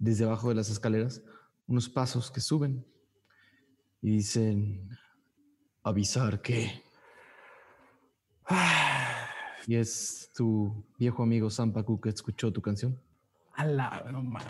desde 0.00 0.24
abajo 0.24 0.48
de 0.48 0.56
las 0.56 0.68
escaleras, 0.68 1.22
unos 1.68 1.88
pasos 1.88 2.32
que 2.32 2.40
suben 2.40 2.84
y 4.00 4.16
dicen, 4.16 4.90
avisar 5.82 6.40
que... 6.40 6.82
Y 9.68 9.76
es 9.76 10.32
tu 10.34 10.84
viejo 10.98 11.22
amigo 11.22 11.48
Sampaku 11.48 12.00
que 12.00 12.08
escuchó 12.08 12.52
tu 12.52 12.60
canción. 12.60 13.00
A 13.54 13.64
no 14.10 14.20
mames. 14.22 14.46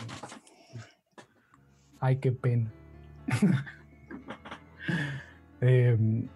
Ay, 1.99 2.17
qué 2.17 2.31
pena. 2.31 2.73
Em, 5.61 6.27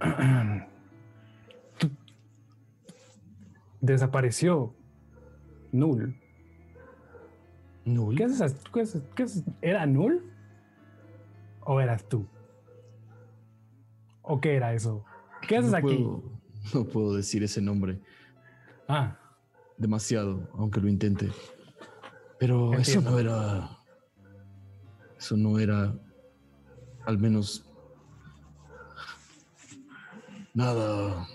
desapareció. 3.80 4.74
Null. 5.70 6.18
¿Null? 7.84 8.16
¿Qué 8.16 8.24
haces? 8.24 8.56
¿Qué 8.72 8.80
haces? 8.80 9.02
¿Qué 9.14 9.22
haces? 9.22 9.44
¿Era 9.60 9.86
Null? 9.86 10.35
¿O 11.66 11.80
eras 11.80 12.08
tú? 12.08 12.24
¿O 14.22 14.40
qué 14.40 14.54
era 14.54 14.72
eso? 14.72 15.04
¿Qué 15.46 15.56
haces 15.56 15.74
aquí? 15.74 16.06
no 16.74 16.84
puedo 16.84 17.14
decir 17.14 17.42
ese 17.42 17.60
nombre. 17.60 18.00
Ah. 18.86 19.18
Demasiado, 19.76 20.48
aunque 20.54 20.80
lo 20.80 20.88
intente. 20.88 21.28
Pero 22.38 22.72
eso 22.74 23.00
no 23.00 23.18
era. 23.18 23.78
Eso 25.18 25.36
no 25.36 25.58
era. 25.58 25.92
Al 27.04 27.18
menos. 27.18 27.68
Nada. 30.54 31.26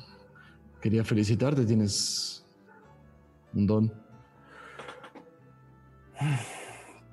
Quería 0.82 1.04
felicitarte, 1.04 1.66
tienes 1.66 2.46
un 3.54 3.68
don. 3.68 3.94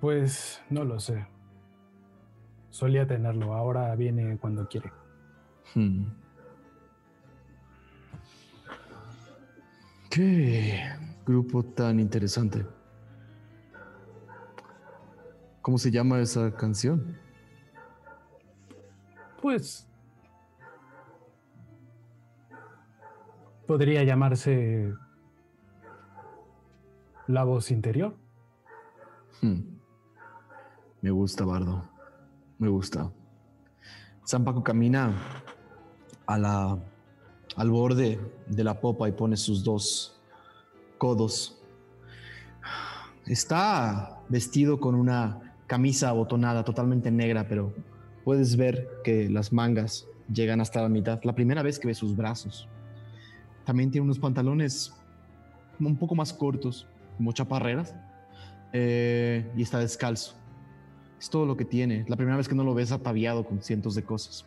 Pues 0.01 0.63
no 0.71 0.85
lo 0.85 1.01
sé. 1.01 1.27
Solía 2.79 3.09
tenerlo, 3.09 3.55
ahora 3.55 3.93
viene 3.97 4.39
cuando 4.39 4.69
quiere. 4.69 4.93
Hmm. 5.75 6.05
Qué 10.09 10.85
grupo 11.27 11.65
tan 11.65 11.99
interesante. 11.99 12.65
¿Cómo 15.61 15.77
se 15.77 15.91
llama 15.91 16.21
esa 16.21 16.55
canción? 16.55 17.19
Pues 19.43 19.89
podría 23.67 24.05
llamarse 24.05 24.95
La 27.27 27.43
voz 27.43 27.73
interior. 27.73 28.15
Hmm. 29.43 29.63
Me 31.03 31.11
gusta, 31.11 31.45
Bardo. 31.45 31.98
Me 32.59 32.69
gusta. 32.69 33.11
San 34.25 34.45
Paco 34.45 34.65
camina 34.65 35.13
a 36.27 36.39
la, 36.39 36.79
al 37.57 37.71
borde 37.71 38.19
de 38.49 38.65
la 38.65 38.81
popa 38.81 39.09
y 39.09 39.13
pone 39.13 39.37
sus 39.37 39.63
dos 39.63 40.21
codos. 40.99 41.61
Está 43.27 44.21
vestido 44.29 44.81
con 44.81 44.95
una 44.95 45.55
camisa 45.67 46.09
abotonada 46.09 46.65
totalmente 46.65 47.11
negra, 47.11 47.47
pero 47.49 47.73
puedes 48.25 48.57
ver 48.57 48.89
que 49.05 49.31
las 49.31 49.53
mangas 49.53 50.07
llegan 50.33 50.61
hasta 50.61 50.83
la 50.83 50.89
mitad. 50.89 51.21
La 51.23 51.35
primera 51.35 51.63
vez 51.63 51.79
que 51.79 51.87
ve 51.87 51.95
sus 51.95 52.17
brazos. 52.17 52.69
También 53.65 53.91
tiene 53.91 54.05
unos 54.05 54.19
pantalones 54.19 54.95
un 55.79 55.97
poco 55.97 56.15
más 56.15 56.33
cortos, 56.33 56.89
como 57.17 57.33
chaparreras, 57.33 57.95
eh, 58.73 59.49
y 59.57 59.63
está 59.63 59.79
descalzo. 59.79 60.38
Es 61.19 61.29
todo 61.31 61.47
lo 61.47 61.57
que 61.57 61.65
tiene. 61.65 62.05
La 62.09 62.17
primera 62.17 62.37
vez 62.37 62.49
que 62.49 62.55
no 62.55 62.65
lo 62.65 62.75
ves 62.75 62.93
ataviado 62.93 63.45
con 63.45 63.63
cientos 63.63 63.95
de 63.95 64.05
cosas. 64.05 64.47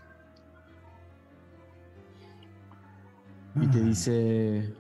Y 3.55 3.67
te 3.67 3.79
ah. 3.79 3.81
dice, 3.81 4.73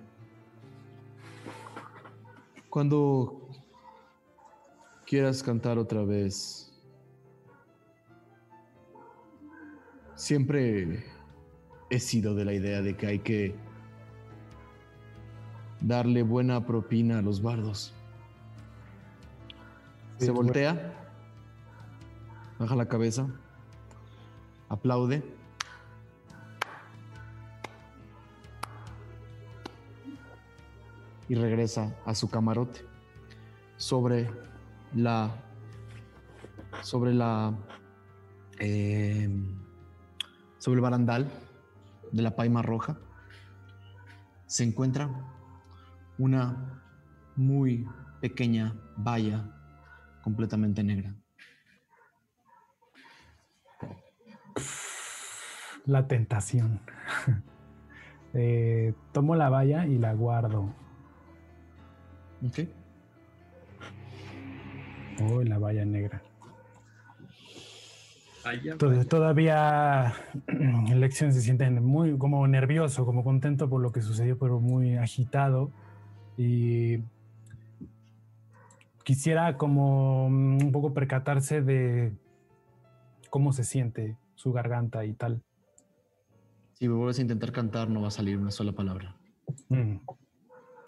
cuando 2.69 3.49
quieras 5.05 5.43
cantar 5.43 5.77
otra 5.77 6.03
vez, 6.03 6.71
siempre 10.15 11.03
he 11.89 11.99
sido 11.99 12.33
de 12.33 12.45
la 12.45 12.53
idea 12.53 12.81
de 12.81 12.95
que 12.95 13.07
hay 13.07 13.19
que 13.19 13.55
darle 15.81 16.23
buena 16.23 16.65
propina 16.65 17.19
a 17.19 17.21
los 17.21 17.41
bardos. 17.41 17.93
Se 20.17 20.31
voltea, 20.31 21.00
baja 22.61 22.75
la 22.75 22.87
cabeza, 22.87 23.27
aplaude. 24.69 25.23
Y 31.27 31.35
regresa 31.35 31.95
a 32.05 32.13
su 32.13 32.29
camarote 32.29 32.81
sobre 33.77 34.29
la 34.93 35.31
sobre 36.83 37.13
la 37.13 37.57
eh, 38.59 39.29
sobre 40.59 40.75
el 40.75 40.81
barandal 40.81 41.31
de 42.11 42.21
la 42.21 42.35
paima 42.35 42.61
roja 42.61 42.97
se 44.45 44.65
encuentra 44.65 45.09
una 46.17 46.83
muy 47.37 47.87
pequeña 48.19 48.75
valla 48.97 49.49
completamente 50.21 50.83
negra. 50.83 51.20
La 55.85 56.07
tentación. 56.07 56.79
Eh, 58.33 58.93
tomo 59.11 59.35
la 59.35 59.49
valla 59.49 59.85
y 59.85 59.97
la 59.97 60.13
guardo. 60.13 60.73
Ok. 62.47 62.59
Oh, 65.21 65.43
la 65.43 65.57
valla 65.57 65.83
negra. 65.83 66.21
Todavía 69.09 70.13
Lección 70.95 71.31
se 71.33 71.41
siente 71.41 71.69
muy 71.69 72.17
como 72.17 72.47
nervioso, 72.47 73.05
como 73.05 73.23
contento 73.23 73.69
por 73.69 73.81
lo 73.81 73.91
que 73.91 74.01
sucedió, 74.01 74.37
pero 74.39 74.59
muy 74.59 74.95
agitado 74.95 75.71
y 76.37 76.99
quisiera 79.03 79.57
como 79.57 80.29
mm, 80.29 80.63
un 80.63 80.71
poco 80.71 80.93
percatarse 80.93 81.61
de 81.61 82.13
cómo 83.29 83.53
se 83.53 83.63
siente 83.63 84.17
su 84.35 84.51
garganta 84.51 85.05
y 85.05 85.13
tal. 85.13 85.43
Si 86.81 86.87
vuelves 86.87 87.19
a 87.19 87.21
intentar 87.21 87.51
cantar 87.51 87.91
no 87.91 88.01
va 88.01 88.07
a 88.07 88.09
salir 88.09 88.39
una 88.39 88.49
sola 88.49 88.71
palabra. 88.71 89.15
Mm, 89.69 89.97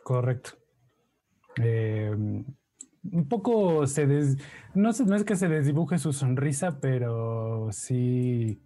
correcto. 0.04 0.54
Em, 1.58 2.44
un 3.12 3.28
poco 3.30 3.86
se 3.86 4.08
no, 4.74 4.90
no 5.06 5.16
es 5.16 5.24
que 5.24 5.36
se 5.36 5.48
desdibuje 5.48 6.00
su 6.00 6.12
sonrisa, 6.12 6.80
pero 6.80 7.70
sí 7.72 8.60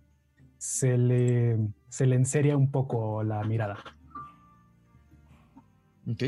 se 0.58 0.98
le, 0.98 1.58
se 1.90 2.06
le 2.06 2.16
enseria 2.16 2.56
un 2.56 2.72
poco 2.72 3.22
la 3.24 3.44
mirada. 3.44 3.78
Ok. 6.10 6.24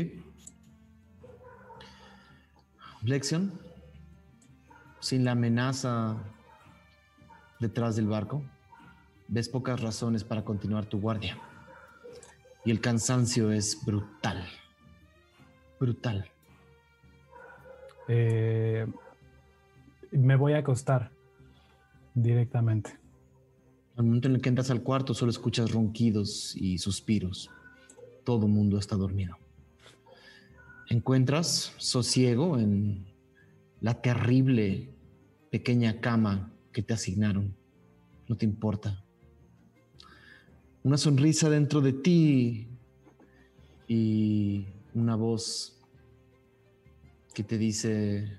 Lexion, 3.04 3.58
sin 4.98 5.24
la 5.24 5.30
amenaza 5.30 6.18
detrás 7.58 7.96
del 7.96 8.06
barco, 8.06 8.42
ves 9.30 9.48
pocas 9.48 9.80
razones 9.80 10.24
para 10.24 10.44
continuar 10.44 10.86
tu 10.86 11.00
guardia. 11.00 11.38
y 12.62 12.70
el 12.70 12.80
cansancio 12.82 13.50
es 13.52 13.82
brutal. 13.86 14.44
Brutal. 15.78 16.28
Eh, 18.06 18.86
me 20.10 20.36
voy 20.36 20.52
a 20.52 20.58
acostar 20.58 21.10
directamente. 22.12 22.98
Al 23.96 24.04
momento 24.04 24.28
en 24.28 24.34
el 24.34 24.42
que 24.42 24.50
entras 24.50 24.70
al 24.70 24.82
cuarto 24.82 25.14
solo 25.14 25.30
escuchas 25.30 25.70
ronquidos 25.70 26.54
y 26.54 26.76
suspiros. 26.76 27.50
Todo 28.24 28.44
el 28.44 28.52
mundo 28.52 28.78
está 28.78 28.94
dormido. 28.96 29.38
Encuentras 30.90 31.72
sosiego 31.78 32.58
en 32.58 33.06
la 33.80 34.02
terrible 34.02 34.90
pequeña 35.50 35.98
cama 36.00 36.52
que 36.72 36.82
te 36.82 36.92
asignaron. 36.92 37.56
No 38.28 38.36
te 38.36 38.44
importa. 38.44 39.02
Una 40.82 40.96
sonrisa 40.96 41.50
dentro 41.50 41.82
de 41.82 41.92
ti 41.92 42.66
y 43.86 44.66
una 44.94 45.14
voz 45.14 45.78
que 47.34 47.44
te 47.44 47.58
dice 47.58 48.38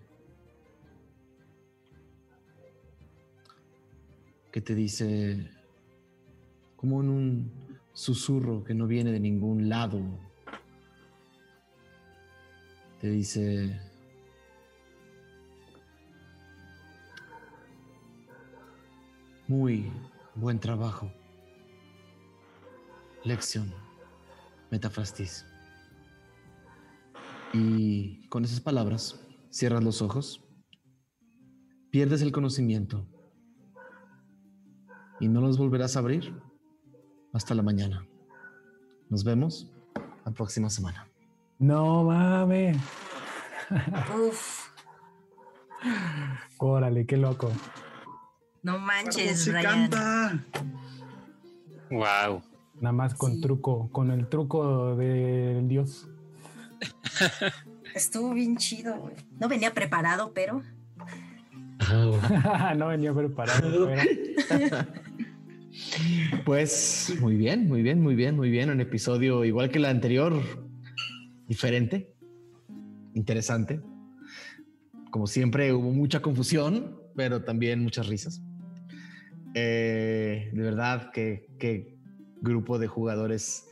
que 4.51 4.59
te 4.59 4.73
dice 4.73 5.51
como 6.75 7.01
en 7.01 7.09
un 7.09 7.51
susurro 7.93 8.63
que 8.63 8.73
no 8.73 8.87
viene 8.87 9.11
de 9.11 9.19
ningún 9.19 9.69
lado. 9.69 10.01
Te 12.99 13.09
dice 13.11 13.79
muy 19.47 19.91
buen 20.33 20.59
trabajo. 20.59 21.20
Lección 23.23 23.73
metafrastis. 24.71 25.45
Y 27.53 28.27
con 28.29 28.45
esas 28.45 28.61
palabras 28.61 29.19
cierras 29.49 29.83
los 29.83 30.01
ojos, 30.01 30.43
pierdes 31.91 32.21
el 32.21 32.31
conocimiento 32.31 33.05
y 35.19 35.27
no 35.27 35.41
los 35.41 35.57
volverás 35.57 35.95
a 35.95 35.99
abrir 35.99 36.33
hasta 37.33 37.53
la 37.53 37.61
mañana. 37.61 38.07
Nos 39.09 39.23
vemos 39.23 39.69
la 40.25 40.31
próxima 40.31 40.69
semana. 40.69 41.07
No 41.59 42.05
mames. 42.05 42.77
Uf. 44.17 44.69
Órale, 46.57 47.05
qué 47.05 47.17
loco. 47.17 47.51
No 48.63 48.79
manches, 48.79 49.47
Brian. 49.47 49.89
Wow. 51.89 52.41
Nada 52.81 52.93
más 52.93 53.13
con 53.13 53.39
truco, 53.39 53.89
con 53.91 54.09
el 54.09 54.27
truco 54.27 54.95
del 54.95 55.67
dios. 55.67 56.09
Estuvo 57.93 58.33
bien 58.33 58.57
chido, 58.57 58.97
güey. 58.97 59.13
No 59.39 59.47
venía 59.47 59.71
preparado, 59.71 60.31
pero. 60.33 60.63
no 62.77 62.87
venía 62.87 63.13
preparado, 63.13 63.87
pero. 63.87 64.81
Pues 66.45 67.13
muy 67.21 67.37
bien, 67.37 67.67
muy 67.67 67.81
bien, 67.81 68.01
muy 68.01 68.15
bien, 68.15 68.35
muy 68.35 68.49
bien. 68.49 68.69
Un 68.69 68.81
episodio 68.81 69.45
igual 69.45 69.69
que 69.69 69.77
el 69.77 69.85
anterior, 69.85 70.33
diferente, 71.47 72.13
interesante. 73.13 73.79
Como 75.11 75.27
siempre 75.27 75.71
hubo 75.71 75.91
mucha 75.91 76.21
confusión, 76.21 76.99
pero 77.15 77.43
también 77.43 77.81
muchas 77.81 78.07
risas. 78.07 78.41
Eh, 79.53 80.49
de 80.51 80.61
verdad 80.61 81.11
que, 81.11 81.47
que 81.57 82.00
grupo 82.41 82.79
de 82.79 82.87
jugadores 82.87 83.67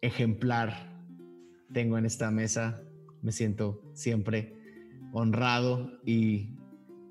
ejemplar 0.00 0.92
tengo 1.72 1.98
en 1.98 2.06
esta 2.06 2.30
mesa. 2.30 2.82
Me 3.22 3.32
siento 3.32 3.82
siempre 3.94 4.54
honrado 5.12 6.00
y 6.04 6.56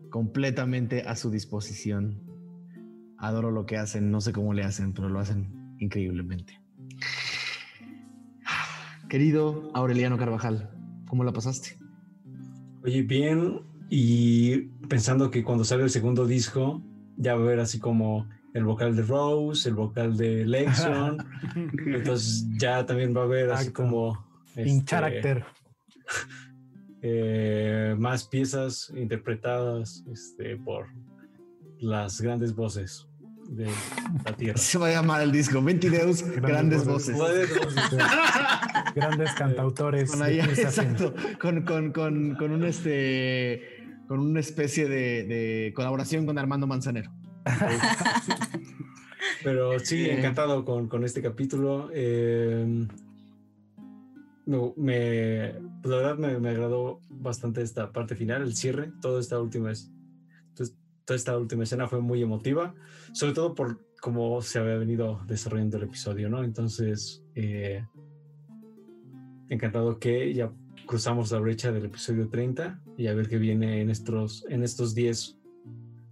completamente 0.09 1.03
a 1.03 1.15
su 1.15 1.31
disposición 1.31 2.21
adoro 3.17 3.51
lo 3.51 3.65
que 3.65 3.77
hacen, 3.77 4.11
no 4.11 4.19
sé 4.19 4.33
cómo 4.33 4.53
le 4.53 4.63
hacen, 4.63 4.93
pero 4.93 5.07
lo 5.07 5.19
hacen 5.19 5.75
increíblemente. 5.79 6.59
Querido 9.09 9.71
Aureliano 9.73 10.17
Carvajal, 10.17 10.71
¿cómo 11.07 11.23
la 11.23 11.31
pasaste? 11.31 11.77
Oye, 12.83 13.03
bien, 13.03 13.61
y 13.89 14.57
pensando 14.89 15.31
que 15.31 15.43
cuando 15.43 15.63
salga 15.63 15.85
el 15.85 15.89
segundo 15.89 16.25
disco, 16.25 16.83
ya 17.15 17.35
va 17.35 17.41
a 17.41 17.43
haber 17.45 17.59
así 17.59 17.79
como 17.79 18.27
el 18.53 18.63
vocal 18.63 18.95
de 18.95 19.03
Rose, 19.03 19.69
el 19.69 19.75
vocal 19.75 20.15
de 20.15 20.45
Lexion, 20.45 21.17
entonces 21.85 22.45
ya 22.57 22.85
también 22.85 23.15
va 23.15 23.21
a 23.21 23.25
haber 23.25 23.51
así 23.51 23.71
como... 23.71 24.25
In 24.55 24.67
este, 24.67 24.85
character. 24.85 25.45
Eh, 27.05 27.95
más 27.99 28.23
piezas 28.23 28.89
interpretadas 28.95 30.05
este, 30.09 30.55
por 30.55 30.87
las 31.81 32.21
grandes 32.21 32.55
voces 32.55 33.05
de 33.49 33.69
la 34.23 34.37
Tierra. 34.37 34.57
Se 34.57 34.77
va 34.77 34.87
a 34.87 34.91
llamar 34.91 35.21
el 35.21 35.33
disco, 35.33 35.61
Ventideus, 35.61 36.23
grandes, 36.23 36.85
voces. 36.85 37.17
grandes 38.95 39.31
cantautores. 39.33 40.11
Con, 40.11 40.25
exacto, 40.25 41.13
con, 41.41 41.63
con, 41.63 41.91
con, 41.91 42.35
con, 42.35 42.51
un 42.51 42.63
este 42.63 43.83
con 44.07 44.19
una 44.19 44.39
especie 44.39 44.87
de, 44.87 45.25
de 45.25 45.73
colaboración 45.75 46.25
con 46.25 46.37
Armando 46.37 46.67
Manzanero. 46.67 47.11
Pero 49.43 49.79
sí, 49.79 50.05
eh. 50.05 50.17
encantado 50.17 50.63
con, 50.65 50.87
con 50.87 51.03
este 51.03 51.21
capítulo. 51.21 51.89
Eh, 51.93 52.87
no, 54.45 54.73
me, 54.75 55.53
pues 55.81 55.91
la 55.91 55.97
verdad 55.97 56.17
me, 56.17 56.39
me, 56.39 56.49
agradó 56.49 56.99
bastante 57.09 57.61
esta 57.61 57.91
parte 57.91 58.15
final, 58.15 58.41
el 58.41 58.55
cierre, 58.55 58.91
toda 59.01 59.21
esta 59.21 59.39
última 59.39 59.71
es, 59.71 59.91
toda 61.05 61.15
esta 61.15 61.37
última 61.37 61.63
escena 61.63 61.87
fue 61.87 62.01
muy 62.01 62.21
emotiva, 62.21 62.73
sobre 63.13 63.33
todo 63.33 63.55
por 63.55 63.85
cómo 64.01 64.41
se 64.41 64.59
había 64.59 64.75
venido 64.75 65.21
desarrollando 65.27 65.77
el 65.77 65.83
episodio, 65.83 66.29
¿no? 66.29 66.43
Entonces, 66.43 67.23
eh, 67.35 67.85
encantado 69.49 69.99
que 69.99 70.33
ya 70.33 70.51
cruzamos 70.85 71.31
la 71.31 71.39
brecha 71.39 71.71
del 71.71 71.85
episodio 71.85 72.27
30 72.27 72.81
y 72.97 73.07
a 73.07 73.13
ver 73.13 73.29
qué 73.29 73.37
viene 73.37 73.81
en 73.81 73.89
estos, 73.89 74.45
en 74.49 74.63
estos 74.63 74.93
10 74.93 75.37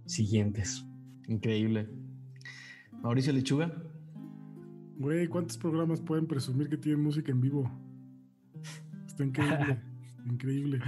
siguientes. 0.06 0.86
Increíble. 1.28 1.88
Mauricio 3.02 3.32
Lechuga. 3.32 3.72
Güey, 4.96 5.26
¿cuántos 5.26 5.58
programas 5.58 6.00
pueden 6.00 6.26
presumir 6.26 6.68
que 6.68 6.76
tienen 6.76 7.02
música 7.02 7.32
en 7.32 7.40
vivo? 7.40 7.70
Está 9.06 9.24
increíble. 9.24 9.80
increíble. 10.26 10.80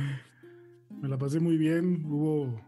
Me 1.02 1.08
la 1.08 1.18
pasé 1.18 1.40
muy 1.40 1.56
bien. 1.56 2.04
Hubo 2.06 2.60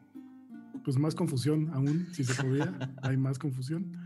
pues 0.84 0.98
más 0.98 1.14
confusión 1.14 1.70
aún, 1.72 2.08
si 2.12 2.24
se 2.24 2.42
podía. 2.42 2.74
Hay 3.02 3.16
más 3.16 3.38
confusión. 3.38 3.96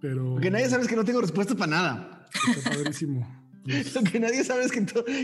Pero. 0.00 0.32
Porque 0.32 0.50
nadie 0.50 0.68
sabe 0.68 0.82
es 0.82 0.88
que 0.88 0.96
no 0.96 1.04
tengo 1.04 1.22
respuesta 1.22 1.54
para 1.54 1.70
nada. 1.70 2.26
Está 2.54 2.70
padrísimo. 2.70 3.26
Lo 3.94 4.02
que 4.02 4.20
nadie 4.20 4.44
sabe 4.44 4.64
es 4.64 4.72
que 4.72 4.80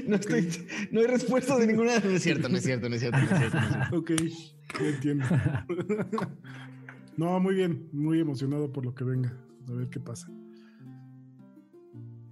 no, 0.07 0.17
estoy, 0.17 0.49
no 0.91 1.01
hay 1.01 1.07
respuesta 1.07 1.57
de 1.59 1.67
ninguna. 1.67 1.99
No 1.99 2.11
es 2.11 2.23
cierto, 2.23 2.49
no 2.49 2.59
es 2.59 2.65
cierto, 2.65 2.89
no 2.91 2.95
es 2.95 3.01
cierto. 3.01 3.19
No 3.19 3.25
es 3.25 3.39
cierto, 3.39 3.97
Ok, 3.97 4.11
entiendo. 4.81 5.25
No, 7.17 7.41
muy 7.41 7.55
bien, 7.55 7.89
muy 7.93 8.21
emocionado 8.21 8.73
por 8.73 8.85
lo 8.85 8.95
que 8.95 9.05
venga. 9.05 9.33
A 9.69 9.73
ver 9.73 9.89
qué 9.89 10.01
pasa. 10.01 10.29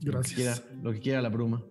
Gracias. 0.00 0.64
Lo 0.82 0.92
que 0.92 1.00
quiera, 1.00 1.22
la 1.22 1.28
bruma. 1.28 1.62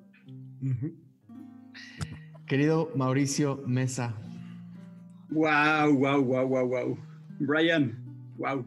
Querido 2.45 2.91
Mauricio 2.95 3.63
Mesa, 3.65 4.15
Wow, 5.31 5.93
wow, 5.93 6.21
wow, 6.21 6.45
wow, 6.45 6.67
wow. 6.67 6.97
Brian, 7.39 7.95
wow. 8.37 8.65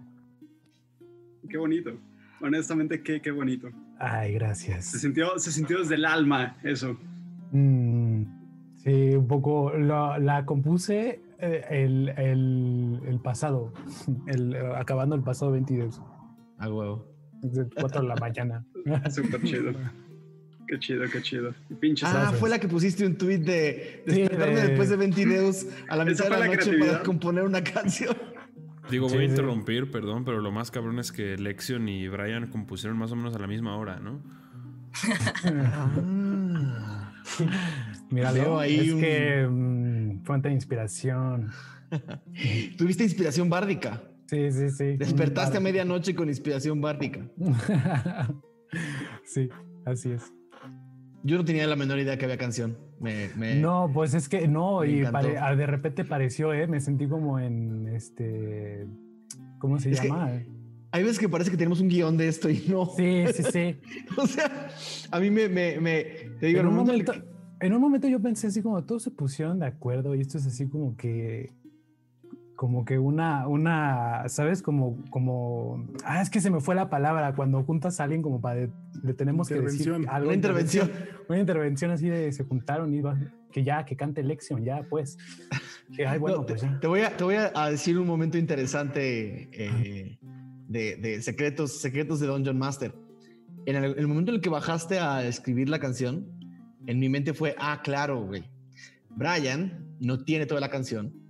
Qué 1.49 1.59
bonito. 1.59 1.91
Honestamente, 2.41 3.03
qué, 3.03 3.21
qué 3.21 3.31
bonito. 3.31 3.69
Ay, 3.99 4.33
gracias. 4.33 4.87
Se 4.87 4.99
sintió, 4.99 5.39
se 5.39 5.53
sintió 5.53 5.79
desde 5.81 5.97
el 5.97 6.07
alma 6.07 6.57
eso. 6.63 6.99
Mm, 7.53 8.25
sí, 8.77 9.15
un 9.15 9.29
poco. 9.29 9.73
la 9.77 10.45
compuse 10.47 11.24
el, 11.39 12.09
el, 12.11 13.01
el, 13.07 13.21
pasado, 13.21 13.73
el, 14.27 14.57
acabando 14.77 15.15
el 15.15 15.23
pasado 15.23 15.53
22. 15.53 16.01
Ah, 16.59 16.69
huevo. 16.69 17.15
4 17.77 18.03
de 18.03 18.09
la 18.09 18.17
mañana. 18.17 18.65
Súper 19.11 19.43
chido. 19.43 19.73
Qué 20.67 20.79
chido, 20.79 21.05
qué 21.13 21.21
chido. 21.21 21.55
ah, 22.05 22.33
fue 22.39 22.49
la 22.49 22.59
que 22.59 22.69
pusiste 22.69 23.05
un 23.05 23.17
tweet 23.19 23.39
de 23.39 24.03
despertarme 24.07 24.61
después 24.63 24.89
de 24.89 24.97
20 24.97 25.25
videos 25.25 25.67
a 25.89 25.97
la 25.97 26.05
mitad 26.07 26.25
de 26.25 26.31
la, 26.31 26.47
noche 26.47 26.79
para 26.79 27.03
componer 27.03 27.45
una 27.45 27.63
canción. 27.63 28.17
Digo, 28.91 29.09
voy 29.09 29.19
a 29.19 29.25
interrumpir, 29.25 29.91
perdón, 29.91 30.25
pero 30.25 30.41
lo 30.41 30.53
más 30.53 30.71
cabrón 30.71 30.99
es 30.99 31.13
que 31.13 31.37
Lexion 31.37 31.89
y 31.89 32.09
Brian 32.09 32.47
compusieron 32.49 32.99
más 32.99 33.13
o 33.13 33.17
menos 33.17 33.35
a 33.35 33.39
la 33.39 33.47
misma 33.47 33.77
hora, 33.77 33.99
¿no? 33.99 34.23
ah. 35.45 37.13
Mira, 38.11 38.33
Leo, 38.33 38.59
ahí 38.59 38.89
es 38.89 38.95
que 38.95 39.49
fuente 40.23 40.49
de 40.49 40.55
inspiración. 40.55 41.51
Tuviste 42.79 43.05
inspiración 43.05 43.49
bárdica. 43.49 44.03
Sí, 44.27 44.51
sí, 44.51 44.71
sí. 44.71 44.97
Despertaste 44.97 45.59
a 45.59 45.61
medianoche 45.61 46.15
con 46.15 46.29
inspiración 46.29 46.81
bárdica. 46.81 47.27
sí, 49.25 49.49
así 49.85 50.13
es. 50.13 50.33
Yo 51.23 51.37
no 51.37 51.45
tenía 51.45 51.67
la 51.67 51.77
menor 51.77 51.99
idea 51.99 52.19
que 52.19 52.25
había 52.25 52.37
canción. 52.37 52.77
no, 53.61 53.91
pues 53.93 54.15
es 54.15 54.29
que 54.29 54.47
no, 54.47 54.85
y 54.85 55.05
ah, 55.05 55.55
de 55.57 55.67
repente 55.67 56.05
pareció, 56.05 56.53
¿eh? 56.53 56.67
Me 56.67 56.81
sentí 56.81 57.07
como 57.07 57.39
en 57.39 57.89
este. 57.89 58.87
¿Cómo 59.59 59.79
se 59.79 59.93
llama? 59.93 60.43
hay 60.95 61.03
veces 61.03 61.19
que 61.19 61.29
parece 61.29 61.51
que 61.51 61.57
tenemos 61.57 61.81
un 61.81 61.89
guion 61.89 62.17
de 62.17 62.29
esto 62.29 62.49
y 62.49 62.67
no. 62.69 62.87
Sí, 62.97 63.25
sí, 63.35 63.43
sí. 63.51 63.77
o 64.17 64.29
sea, 64.29 64.69
a 65.11 65.19
mí 65.19 65.29
me, 65.29 65.49
me, 65.49 66.05
te 66.39 66.47
digo, 66.47 66.61
en 66.61 66.69
un, 66.69 66.77
momento, 66.77 67.13
en 67.65 67.73
un 67.73 67.81
momento 67.81 68.07
yo 68.09 68.21
pensé 68.21 68.49
así 68.49 68.61
como 68.61 68.85
todos 68.85 69.03
se 69.03 69.11
pusieron 69.11 69.59
de 69.59 69.67
acuerdo 69.67 70.15
y 70.15 70.21
esto 70.21 70.37
es 70.37 70.47
así 70.47 70.67
como 70.69 70.97
que 70.97 71.51
como 72.57 72.85
que 72.85 72.99
una, 72.99 73.49
una, 73.49 74.29
¿sabes? 74.29 74.63
Como, 74.63 75.03
como, 75.11 75.89
ah, 76.05 76.23
es 76.23 76.31
que 76.31 76.41
se 76.41 76.51
me 76.51 76.61
fue 76.61 76.75
la 76.75 76.89
palabra 76.89 77.35
cuando 77.35 77.63
juntas 77.65 77.99
a 77.99 78.05
alguien 78.05 78.23
como 78.23 78.41
para, 78.41 78.69
le 79.03 79.15
tenemos 79.15 79.49
que 79.49 79.61
decir 79.61 79.93
algo. 80.09 80.29
Una 80.29 80.35
intervención. 80.35 80.91
Una 81.29 81.41
intervención 81.41 81.91
así 81.91 82.09
de 82.09 82.31
se 82.33 82.45
juntaron 82.45 82.95
y 82.95 83.03
que 83.51 83.65
ya, 83.65 83.85
que 83.85 83.97
cante 83.97 84.23
Lexion, 84.23 84.65
ya, 84.65 84.87
pues. 84.89 85.19
ay, 86.07 86.19
bueno, 86.19 86.47
pues 86.47 86.65
Te 86.81 86.87
voy, 86.87 87.01
a, 87.01 87.17
te 87.17 87.25
voy 87.25 87.37
a 87.37 87.71
decir 87.71 87.99
un 87.99 88.07
momento 88.07 88.39
interesante 88.39 89.49
eh, 89.53 90.19
de, 90.69 90.97
de, 90.97 91.23
secretos, 91.23 91.73
secretos 91.81 92.21
de 92.21 92.29
Dungeon 92.29 92.57
Master. 92.57 92.95
En 93.67 93.77
el, 93.77 93.99
el, 93.99 94.07
momento 94.07 94.31
en 94.31 94.37
el 94.37 94.41
que 94.41 94.51
bajaste 94.51 95.01
a 95.01 95.27
escribir 95.27 95.69
la 95.69 95.81
canción, 95.81 96.27
en 96.87 96.99
mi 96.99 97.09
mente 97.09 97.35
fue, 97.35 97.55
ah, 97.59 97.81
claro, 97.83 98.25
güey. 98.25 98.45
Brian 99.11 99.97
no 100.01 100.25
tiene 100.25 100.47
toda 100.47 100.61
la 100.61 100.71
canción 100.71 101.25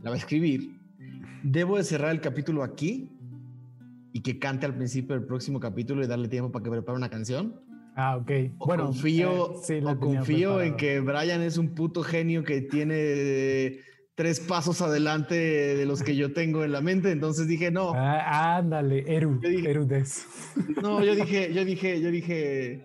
la 0.00 0.10
va 0.10 0.16
a 0.16 0.18
escribir. 0.18 0.76
Debo 1.42 1.76
de 1.76 1.84
cerrar 1.84 2.10
el 2.10 2.20
capítulo 2.20 2.62
aquí 2.62 3.10
y 4.12 4.20
que 4.22 4.38
cante 4.38 4.66
al 4.66 4.74
principio 4.74 5.14
del 5.14 5.26
próximo 5.26 5.60
capítulo 5.60 6.02
y 6.02 6.06
darle 6.06 6.28
tiempo 6.28 6.50
para 6.50 6.64
que 6.64 6.70
prepare 6.70 6.96
una 6.96 7.10
canción. 7.10 7.60
Ah, 7.96 8.16
ok. 8.16 8.30
bueno, 8.58 8.86
confío, 8.86 9.60
eh, 9.68 9.82
confío 9.98 10.62
en 10.62 10.76
que 10.76 11.00
Brian 11.00 11.42
es 11.42 11.58
un 11.58 11.74
puto 11.74 12.04
genio 12.04 12.44
que 12.44 12.60
tiene 12.60 13.80
tres 14.14 14.38
pasos 14.38 14.80
adelante 14.82 15.34
de 15.34 15.84
los 15.84 16.04
que 16.04 16.14
yo 16.14 16.32
tengo 16.32 16.62
en 16.62 16.70
la 16.70 16.80
mente. 16.80 17.10
Entonces 17.10 17.48
dije, 17.48 17.72
no. 17.72 17.92
Ah, 17.96 18.58
ándale, 18.58 19.04
Eru, 19.08 19.40
Erudes. 19.42 20.26
No, 20.80 21.02
yo 21.02 21.16
dije, 21.16 21.52
yo 21.52 21.64
dije, 21.64 22.00
yo 22.00 22.12
dije, 22.12 22.84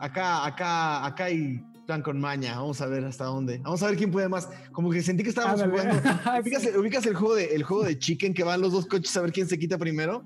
acá, 0.00 0.46
acá, 0.46 1.06
acá 1.06 1.24
hay 1.24 1.62
con 2.04 2.20
maña. 2.20 2.54
Vamos 2.54 2.80
a 2.80 2.86
ver 2.86 3.04
hasta 3.04 3.24
dónde. 3.24 3.58
Vamos 3.58 3.82
a 3.82 3.88
ver 3.88 3.96
quién 3.96 4.12
puede 4.12 4.28
más. 4.28 4.48
Como 4.70 4.90
que 4.90 5.02
sentí 5.02 5.24
que 5.24 5.30
estábamos 5.30 5.62
jugando. 5.62 5.96
¿Ubicas, 6.80 7.04
el, 7.06 7.14
juego 7.14 7.34
de, 7.34 7.46
el 7.46 7.64
juego 7.64 7.84
de 7.84 7.98
Chicken 7.98 8.32
que 8.32 8.44
van 8.44 8.60
los 8.60 8.72
dos 8.72 8.86
coches 8.86 9.16
a 9.16 9.22
ver 9.22 9.32
quién 9.32 9.48
se 9.48 9.58
quita 9.58 9.76
primero? 9.76 10.24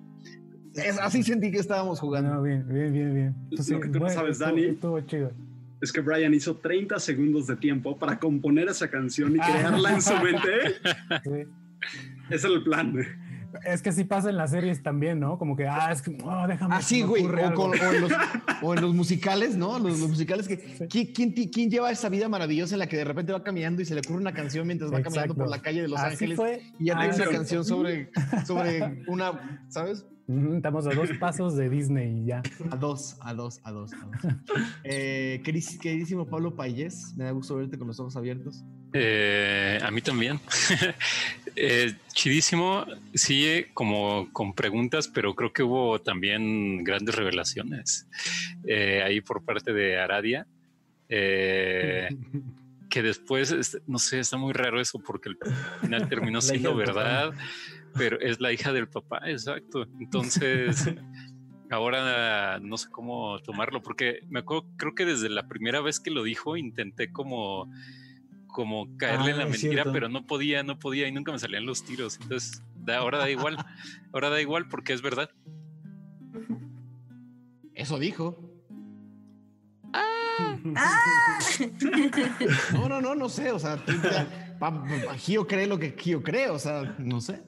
así 1.00 1.22
sentí 1.22 1.50
que 1.50 1.58
estábamos 1.58 2.00
jugando. 2.00 2.42
bien, 2.42 2.66
bien, 2.68 2.92
bien, 2.92 3.14
bien. 3.14 3.34
Lo 3.50 3.80
que 3.80 3.88
tú 3.88 3.98
no 3.98 4.10
sabes, 4.10 4.40
Dani, 4.40 4.76
es 5.80 5.92
que 5.92 6.00
Brian 6.00 6.34
hizo 6.34 6.56
30 6.56 6.98
segundos 6.98 7.46
de 7.46 7.56
tiempo 7.56 7.96
para 7.96 8.18
componer 8.18 8.68
esa 8.68 8.90
canción 8.90 9.36
y 9.36 9.38
ah. 9.40 9.46
crearla 9.50 9.94
en 9.94 10.02
su 10.02 10.14
mente. 10.16 10.50
Ese 12.30 12.36
es 12.36 12.44
el 12.44 12.62
plan. 12.62 12.94
Es 13.64 13.82
que 13.82 13.92
sí 13.92 14.04
pasa 14.04 14.30
en 14.30 14.36
las 14.36 14.50
series 14.50 14.82
también, 14.82 15.20
¿no? 15.20 15.38
Como 15.38 15.56
que, 15.56 15.66
ah, 15.66 15.90
es 15.92 16.02
que, 16.02 16.16
oh, 16.22 16.46
déjame. 16.46 16.74
Ah, 16.74 16.82
sí, 16.82 17.02
güey. 17.02 17.24
O, 18.62 18.74
en 18.74 18.80
los, 18.80 18.94
musicales, 18.94 19.56
¿no? 19.56 19.78
Los, 19.78 19.98
musicales 19.98 20.48
que. 20.48 20.88
¿quién, 20.88 21.70
lleva 21.70 21.90
esa 21.90 22.08
vida 22.08 22.28
maravillosa 22.28 22.74
en 22.74 22.80
la 22.80 22.86
que 22.86 22.96
de 22.96 23.04
repente 23.04 23.32
va 23.32 23.42
caminando 23.42 23.82
y 23.82 23.84
se 23.84 23.94
le 23.94 24.00
ocurre 24.00 24.20
una 24.20 24.32
canción 24.32 24.66
mientras 24.66 24.92
va 24.92 25.02
caminando 25.02 25.34
por 25.34 25.48
la 25.48 25.60
calle 25.60 25.82
de 25.82 25.88
Los 25.88 26.00
Ángeles? 26.00 26.38
Y 26.78 26.86
ya 26.86 26.98
tiene 26.98 27.14
una 27.14 27.26
canción 27.26 27.64
sobre, 27.64 28.10
sobre 28.46 29.04
una, 29.06 29.62
¿sabes? 29.68 30.06
Estamos 30.26 30.86
a 30.86 30.94
dos 30.94 31.10
pasos 31.20 31.54
de 31.54 31.68
Disney 31.68 32.22
y 32.22 32.26
ya. 32.26 32.42
A 32.70 32.76
dos, 32.76 33.18
a 33.20 33.34
dos, 33.34 33.60
a 33.62 33.72
dos. 33.72 33.92
A 33.92 34.06
dos. 34.06 34.36
Eh, 34.84 35.42
queridísimo 35.44 36.26
Pablo 36.26 36.56
Payés, 36.56 37.14
me 37.16 37.24
da 37.24 37.30
gusto 37.32 37.56
verte 37.56 37.76
con 37.76 37.88
los 37.88 38.00
ojos 38.00 38.16
abiertos. 38.16 38.64
Eh, 38.94 39.78
a 39.82 39.90
mí 39.90 40.00
también. 40.00 40.40
Eh, 41.56 41.94
chidísimo, 42.12 42.86
sí, 43.14 43.66
como 43.74 44.32
con 44.32 44.54
preguntas, 44.54 45.08
pero 45.08 45.34
creo 45.34 45.52
que 45.52 45.62
hubo 45.62 46.00
también 46.00 46.84
grandes 46.84 47.14
revelaciones 47.14 48.06
eh, 48.66 49.02
ahí 49.04 49.20
por 49.20 49.44
parte 49.44 49.72
de 49.72 49.98
Aradia. 49.98 50.46
que 51.08 53.02
después, 53.02 53.80
no 53.86 53.98
sé, 53.98 54.20
está 54.20 54.36
muy 54.36 54.52
raro 54.52 54.80
eso 54.80 54.98
porque 55.00 55.28
el 55.28 55.38
final 55.80 56.08
terminó 56.08 56.40
siendo 56.40 56.74
verdad 56.74 57.34
pero 57.96 58.20
es 58.20 58.40
la 58.40 58.52
hija 58.52 58.72
del 58.72 58.88
papá, 58.88 59.20
exacto. 59.26 59.86
Entonces, 60.00 60.90
ahora 61.70 62.58
no 62.60 62.76
sé 62.76 62.88
cómo 62.90 63.38
tomarlo, 63.40 63.82
porque 63.82 64.20
me 64.28 64.40
acuerdo, 64.40 64.66
creo 64.76 64.94
que 64.94 65.06
desde 65.06 65.28
la 65.28 65.46
primera 65.48 65.80
vez 65.80 66.00
que 66.00 66.10
lo 66.10 66.22
dijo, 66.22 66.56
intenté 66.56 67.12
como, 67.12 67.70
como 68.54 68.96
caerle 68.96 69.32
en 69.32 69.38
la 69.38 69.44
ah, 69.44 69.48
mentira, 69.48 69.84
pero 69.92 70.08
no 70.08 70.28
podía, 70.28 70.62
no 70.62 70.78
podía 70.78 71.08
y 71.08 71.12
nunca 71.12 71.32
me 71.32 71.40
salían 71.40 71.66
los 71.66 71.84
tiros. 71.84 72.20
Entonces, 72.22 72.62
ahora 72.86 73.18
da 73.18 73.28
igual, 73.28 73.56
ahora 74.12 74.30
da 74.30 74.40
igual 74.40 74.68
porque 74.68 74.92
es 74.92 75.02
verdad. 75.02 75.28
Eso 77.74 77.98
dijo. 77.98 78.38
Ah. 79.92 80.56
no, 82.74 82.88
no, 82.88 83.00
no, 83.00 83.16
no 83.16 83.28
sé. 83.28 83.50
O 83.50 83.58
sea, 83.58 83.82
Gio 85.18 85.48
cree 85.48 85.66
lo 85.66 85.80
que 85.80 85.96
Gio 85.98 86.22
cree. 86.22 86.48
O 86.48 86.60
sea, 86.60 86.94
no 86.98 87.20
sé. 87.20 87.42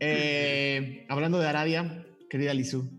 Eh, 0.00 1.06
hablando 1.08 1.38
de 1.38 1.46
Arabia, 1.46 2.04
querida 2.28 2.52
Lizu. 2.54 2.90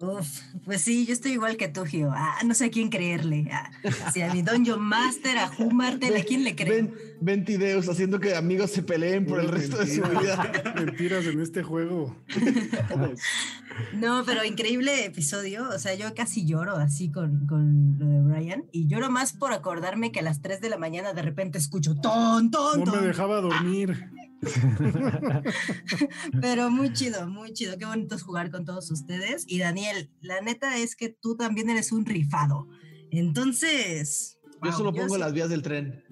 Uf, 0.00 0.42
pues 0.64 0.82
sí, 0.82 1.06
yo 1.06 1.12
estoy 1.12 1.32
igual 1.32 1.56
que 1.56 1.66
tú, 1.66 1.84
Gio. 1.84 2.12
Ah, 2.14 2.36
no 2.46 2.54
sé 2.54 2.66
a 2.66 2.70
quién 2.70 2.88
creerle. 2.88 3.50
Ah, 3.52 3.70
si 4.12 4.22
a 4.22 4.32
mi 4.32 4.42
Donjo 4.42 4.78
Master, 4.78 5.36
a 5.38 5.50
Humartel, 5.58 6.16
¿a 6.16 6.22
quién 6.22 6.44
le 6.44 6.54
creo? 6.54 6.88
Ventideus 7.20 7.88
haciendo 7.88 8.20
que 8.20 8.36
amigos 8.36 8.70
se 8.70 8.84
peleen 8.84 9.26
por 9.26 9.40
el 9.40 9.48
resto 9.48 9.78
de 9.78 9.86
su 9.88 10.02
vida. 10.02 10.52
Mentiras 10.76 11.26
en 11.26 11.40
este 11.40 11.64
juego. 11.64 12.16
no, 13.94 14.22
pero 14.24 14.44
increíble 14.44 15.04
episodio. 15.04 15.68
O 15.68 15.78
sea, 15.80 15.96
yo 15.96 16.14
casi 16.14 16.46
lloro 16.46 16.76
así 16.76 17.10
con, 17.10 17.48
con, 17.48 17.98
lo 17.98 18.06
de 18.06 18.20
Brian. 18.20 18.64
Y 18.70 18.86
lloro 18.86 19.10
más 19.10 19.32
por 19.32 19.52
acordarme 19.52 20.12
que 20.12 20.20
a 20.20 20.22
las 20.22 20.42
3 20.42 20.60
de 20.60 20.68
la 20.68 20.78
mañana 20.78 21.12
de 21.12 21.22
repente 21.22 21.58
escucho 21.58 21.96
ton, 21.96 22.52
ton, 22.52 22.84
No 22.84 22.92
me 22.92 23.08
dejaba 23.08 23.40
dormir. 23.40 24.10
Pero 26.40 26.70
muy 26.70 26.92
chido, 26.92 27.28
muy 27.28 27.52
chido. 27.52 27.76
Qué 27.78 27.84
bonito 27.84 28.14
es 28.14 28.22
jugar 28.22 28.50
con 28.50 28.64
todos 28.64 28.90
ustedes. 28.90 29.44
Y 29.46 29.58
Daniel, 29.58 30.10
la 30.20 30.40
neta 30.40 30.78
es 30.78 30.96
que 30.96 31.08
tú 31.08 31.36
también 31.36 31.70
eres 31.70 31.92
un 31.92 32.06
rifado. 32.06 32.68
Entonces. 33.10 34.38
Yo 34.62 34.72
solo 34.72 34.92
pongo 34.92 35.18
las 35.18 35.32
vías 35.32 35.48
del 35.48 35.62
tren. 35.62 36.04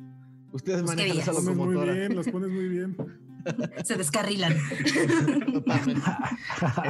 Ustedes 0.52 0.82
pues, 0.82 0.96
manejan 0.96 1.18
esa 1.18 1.32
locomotora. 1.32 1.92
Muy 1.92 2.00
bien, 2.00 2.16
las 2.16 2.28
pones 2.28 2.50
muy 2.50 2.68
bien. 2.68 2.96
Se 3.84 3.96
descarrilan. 3.96 4.56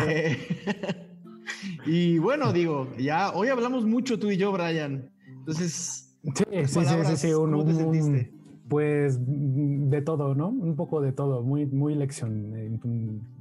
Eh, 0.07 1.17
y 1.87 2.19
bueno, 2.19 2.53
digo, 2.53 2.93
ya 2.99 3.33
hoy 3.33 3.49
hablamos 3.49 3.85
mucho 3.85 4.19
tú 4.19 4.31
y 4.31 4.37
yo, 4.37 4.53
Brian. 4.53 5.11
Entonces, 5.27 6.15
sí, 6.23 6.45
sí, 6.67 6.81
sí, 6.85 7.17
sí, 7.17 7.33
¿cómo 7.33 7.65
te 7.65 7.75
sentiste? 7.75 8.36
Pues 8.69 9.19
mm, 9.19 9.91
de 9.91 10.03
todo, 10.03 10.35
¿no? 10.35 10.49
Un 10.49 10.77
poco 10.77 11.01
de 11.01 11.13
todo, 11.13 11.43
muy, 11.43 11.67
muy 11.67 11.95
lección, 11.95 12.53
eh, 12.57 12.79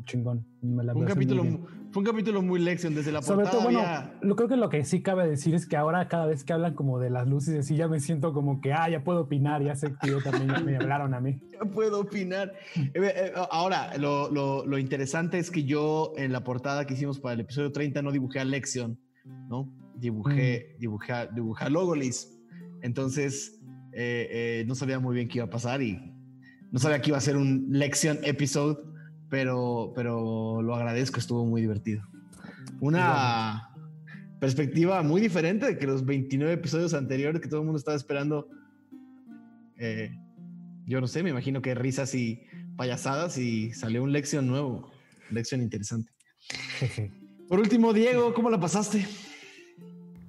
chingón. 0.05 0.45
un 0.61 1.05
capítulo, 1.05 1.43
fue 1.91 2.01
un 2.01 2.05
capítulo 2.05 2.41
muy 2.41 2.59
lección 2.59 2.93
desde 2.93 3.11
la 3.11 3.21
Sobre 3.21 3.47
todo, 3.47 3.61
bueno, 3.61 3.81
lo 4.21 4.35
creo 4.35 4.49
que 4.49 4.57
lo 4.57 4.69
que 4.69 4.83
sí 4.83 5.01
cabe 5.01 5.27
decir 5.27 5.55
es 5.55 5.65
que 5.65 5.77
ahora 5.77 6.07
cada 6.09 6.25
vez 6.25 6.43
que 6.43 6.53
hablan 6.53 6.75
como 6.75 6.99
de 6.99 7.09
las 7.09 7.27
luces, 7.27 7.57
así 7.57 7.75
ya 7.75 7.87
me 7.87 7.99
siento 7.99 8.33
como 8.33 8.59
que, 8.61 8.73
ah, 8.73 8.89
ya 8.89 9.03
puedo 9.03 9.21
opinar, 9.21 9.63
ya 9.63 9.75
sé 9.75 9.95
que 10.01 10.09
yo 10.09 10.21
también 10.21 10.65
me 10.65 10.75
hablaron 10.75 11.13
a 11.13 11.21
mí. 11.21 11.39
Ya 11.55 11.61
puedo 11.71 12.01
opinar. 12.01 12.51
Eh, 12.75 12.91
eh, 12.95 13.31
ahora, 13.49 13.97
lo, 13.97 14.29
lo, 14.29 14.65
lo, 14.65 14.77
interesante 14.77 15.39
es 15.39 15.49
que 15.49 15.63
yo 15.63 16.11
en 16.17 16.33
la 16.33 16.43
portada 16.43 16.85
que 16.85 16.95
hicimos 16.95 17.21
para 17.21 17.35
el 17.35 17.39
episodio 17.39 17.71
30 17.71 18.01
no 18.01 18.11
dibujé 18.11 18.41
a 18.41 18.43
Lexion, 18.43 18.99
¿no? 19.47 19.71
Dibujé, 19.95 20.75
mm. 20.75 20.79
dibujé, 20.81 21.13
dibujé 21.33 21.63
a 21.63 21.69
Logolis. 21.69 22.37
Entonces, 22.81 23.61
eh, 23.97 24.27
eh, 24.29 24.65
no 24.67 24.75
sabía 24.75 24.99
muy 24.99 25.15
bien 25.15 25.29
qué 25.29 25.37
iba 25.37 25.45
a 25.45 25.49
pasar 25.49 25.81
y 25.81 25.97
no 26.69 26.79
sabía 26.79 26.99
que 27.01 27.11
iba 27.11 27.17
a 27.17 27.21
ser 27.21 27.37
un 27.37 27.67
lección 27.69 28.19
episode, 28.23 28.77
pero, 29.29 29.93
pero 29.95 30.61
lo 30.61 30.75
agradezco, 30.75 31.17
estuvo 31.17 31.45
muy 31.45 31.61
divertido. 31.61 32.03
Una 32.81 33.69
perspectiva 34.41 35.01
muy 35.01 35.21
diferente 35.21 35.65
de 35.65 35.77
que 35.77 35.87
los 35.87 36.05
29 36.05 36.55
episodios 36.55 36.93
anteriores 36.93 37.41
que 37.41 37.47
todo 37.47 37.61
el 37.61 37.67
mundo 37.67 37.79
estaba 37.79 37.95
esperando. 37.95 38.49
Eh, 39.77 40.11
yo 40.85 40.99
no 40.99 41.07
sé, 41.07 41.23
me 41.23 41.29
imagino 41.29 41.61
que 41.61 41.73
risas 41.73 42.13
y 42.15 42.43
payasadas 42.75 43.37
y 43.37 43.71
salió 43.71 44.03
un 44.03 44.11
lección 44.11 44.45
nuevo, 44.45 44.91
lección 45.31 45.61
interesante. 45.61 46.11
Por 47.47 47.59
último, 47.61 47.93
Diego, 47.93 48.33
¿cómo 48.33 48.49
la 48.49 48.59
pasaste? 48.59 49.07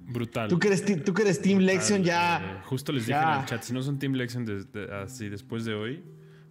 Brutal. 0.07 0.47
Tú 0.49 0.57
que 0.57 0.67
eres, 0.67 1.03
tú 1.03 1.13
que 1.13 1.21
eres 1.23 1.41
Team 1.41 1.59
Lexion 1.59 2.03
ya. 2.03 2.37
Eh, 2.37 2.61
justo 2.65 2.91
les 2.91 3.05
dije 3.05 3.19
en 3.19 3.39
el 3.39 3.45
chat, 3.45 3.61
si 3.61 3.73
no 3.73 3.81
son 3.81 3.99
Team 3.99 4.13
Lexion 4.13 4.45
así 5.03 5.29
después 5.29 5.65
de 5.65 5.73
hoy. 5.73 6.03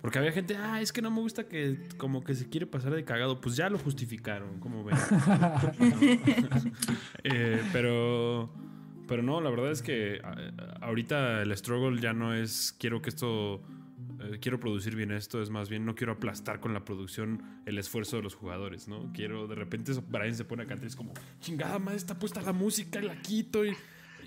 Porque 0.02 0.18
había 0.18 0.30
gente, 0.30 0.56
ah, 0.56 0.80
es 0.80 0.92
que 0.92 1.02
no 1.02 1.10
me 1.10 1.20
gusta 1.20 1.48
que 1.48 1.88
como 1.96 2.22
que 2.22 2.34
se 2.34 2.48
quiere 2.48 2.66
pasar 2.66 2.94
de 2.94 3.04
cagado. 3.04 3.40
Pues 3.40 3.56
ya 3.56 3.68
lo 3.70 3.78
justificaron, 3.78 4.60
como 4.60 4.84
ven. 4.84 4.96
Eh, 7.24 7.60
pero, 7.72 8.52
Pero 9.08 9.22
no, 9.22 9.40
la 9.40 9.50
verdad 9.50 9.72
es 9.72 9.82
que 9.82 10.20
ahorita 10.80 11.42
el 11.42 11.56
struggle 11.56 12.00
ya 12.00 12.12
no 12.12 12.34
es 12.34 12.74
quiero 12.78 13.02
que 13.02 13.08
esto 13.08 13.62
eh, 14.32 14.38
quiero 14.40 14.60
producir 14.60 14.96
bien 14.96 15.10
esto, 15.12 15.42
es 15.42 15.50
más 15.50 15.68
bien 15.68 15.84
no 15.84 15.94
quiero 15.94 16.14
aplastar 16.14 16.60
con 16.60 16.72
la 16.74 16.84
producción 16.84 17.42
el 17.66 17.78
esfuerzo 17.78 18.16
de 18.16 18.22
los 18.22 18.34
jugadores, 18.34 18.88
¿no? 18.88 19.12
Quiero, 19.12 19.46
de 19.46 19.54
repente 19.54 19.92
Brian 20.08 20.34
se 20.34 20.44
pone 20.44 20.64
a 20.64 20.66
cantar 20.66 20.84
y 20.84 20.88
es 20.88 20.96
como, 20.96 21.12
chingada 21.40 21.78
madre, 21.78 21.96
está 21.96 22.18
puesta 22.18 22.40
la 22.42 22.52
música 22.52 23.00
y 23.00 23.06
la 23.06 23.20
quito 23.20 23.64
y... 23.64 23.76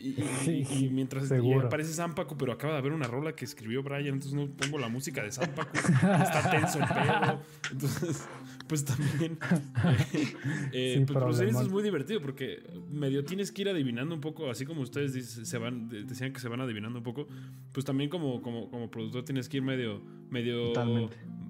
Y, 0.02 0.90
mientras 0.92 1.32
aparece 1.32 1.94
Zampaco, 1.94 2.38
pero 2.38 2.54
acaba 2.54 2.74
de 2.74 2.80
haber 2.80 2.94
una 2.94 3.08
rola 3.08 3.34
que 3.34 3.46
escribió 3.46 3.84
Brian, 3.84 4.08
entonces 4.08 4.34
no 4.34 4.48
pongo 4.48 4.80
la 4.80 4.88
música 4.88 5.24
de 5.24 5.32
Zampaco. 5.32 5.78
está 5.78 6.50
tenso 6.52 6.80
el 6.80 6.86
pedo. 6.86 7.42
Entonces, 7.72 8.28
pues 8.68 8.86
también. 8.86 9.38
eh, 10.72 11.06
pues 11.12 11.40
eso 11.40 11.62
es 11.62 11.70
muy 11.70 11.84
divertido 11.84 12.22
porque 12.22 12.64
medio 12.92 13.26
tienes 13.26 13.52
que 13.52 13.64
ir 13.64 13.70
adivinando 13.70 14.16
un 14.16 14.22
poco, 14.22 14.50
así 14.50 14.66
como 14.66 14.82
ustedes 14.82 15.26
se 15.26 15.58
van, 15.58 15.90
decían 15.90 16.32
que 16.32 16.40
se 16.40 16.48
van 16.48 16.62
adivinando 16.62 17.00
un 17.00 17.04
poco, 17.04 17.28
pues 17.74 17.86
también 17.86 18.10
como, 18.10 18.42
como, 18.42 18.70
como 18.70 18.90
productor 18.90 19.26
tienes 19.26 19.50
que 19.50 19.58
ir 19.58 19.64
medio, 19.64 20.02
medio, 20.30 20.74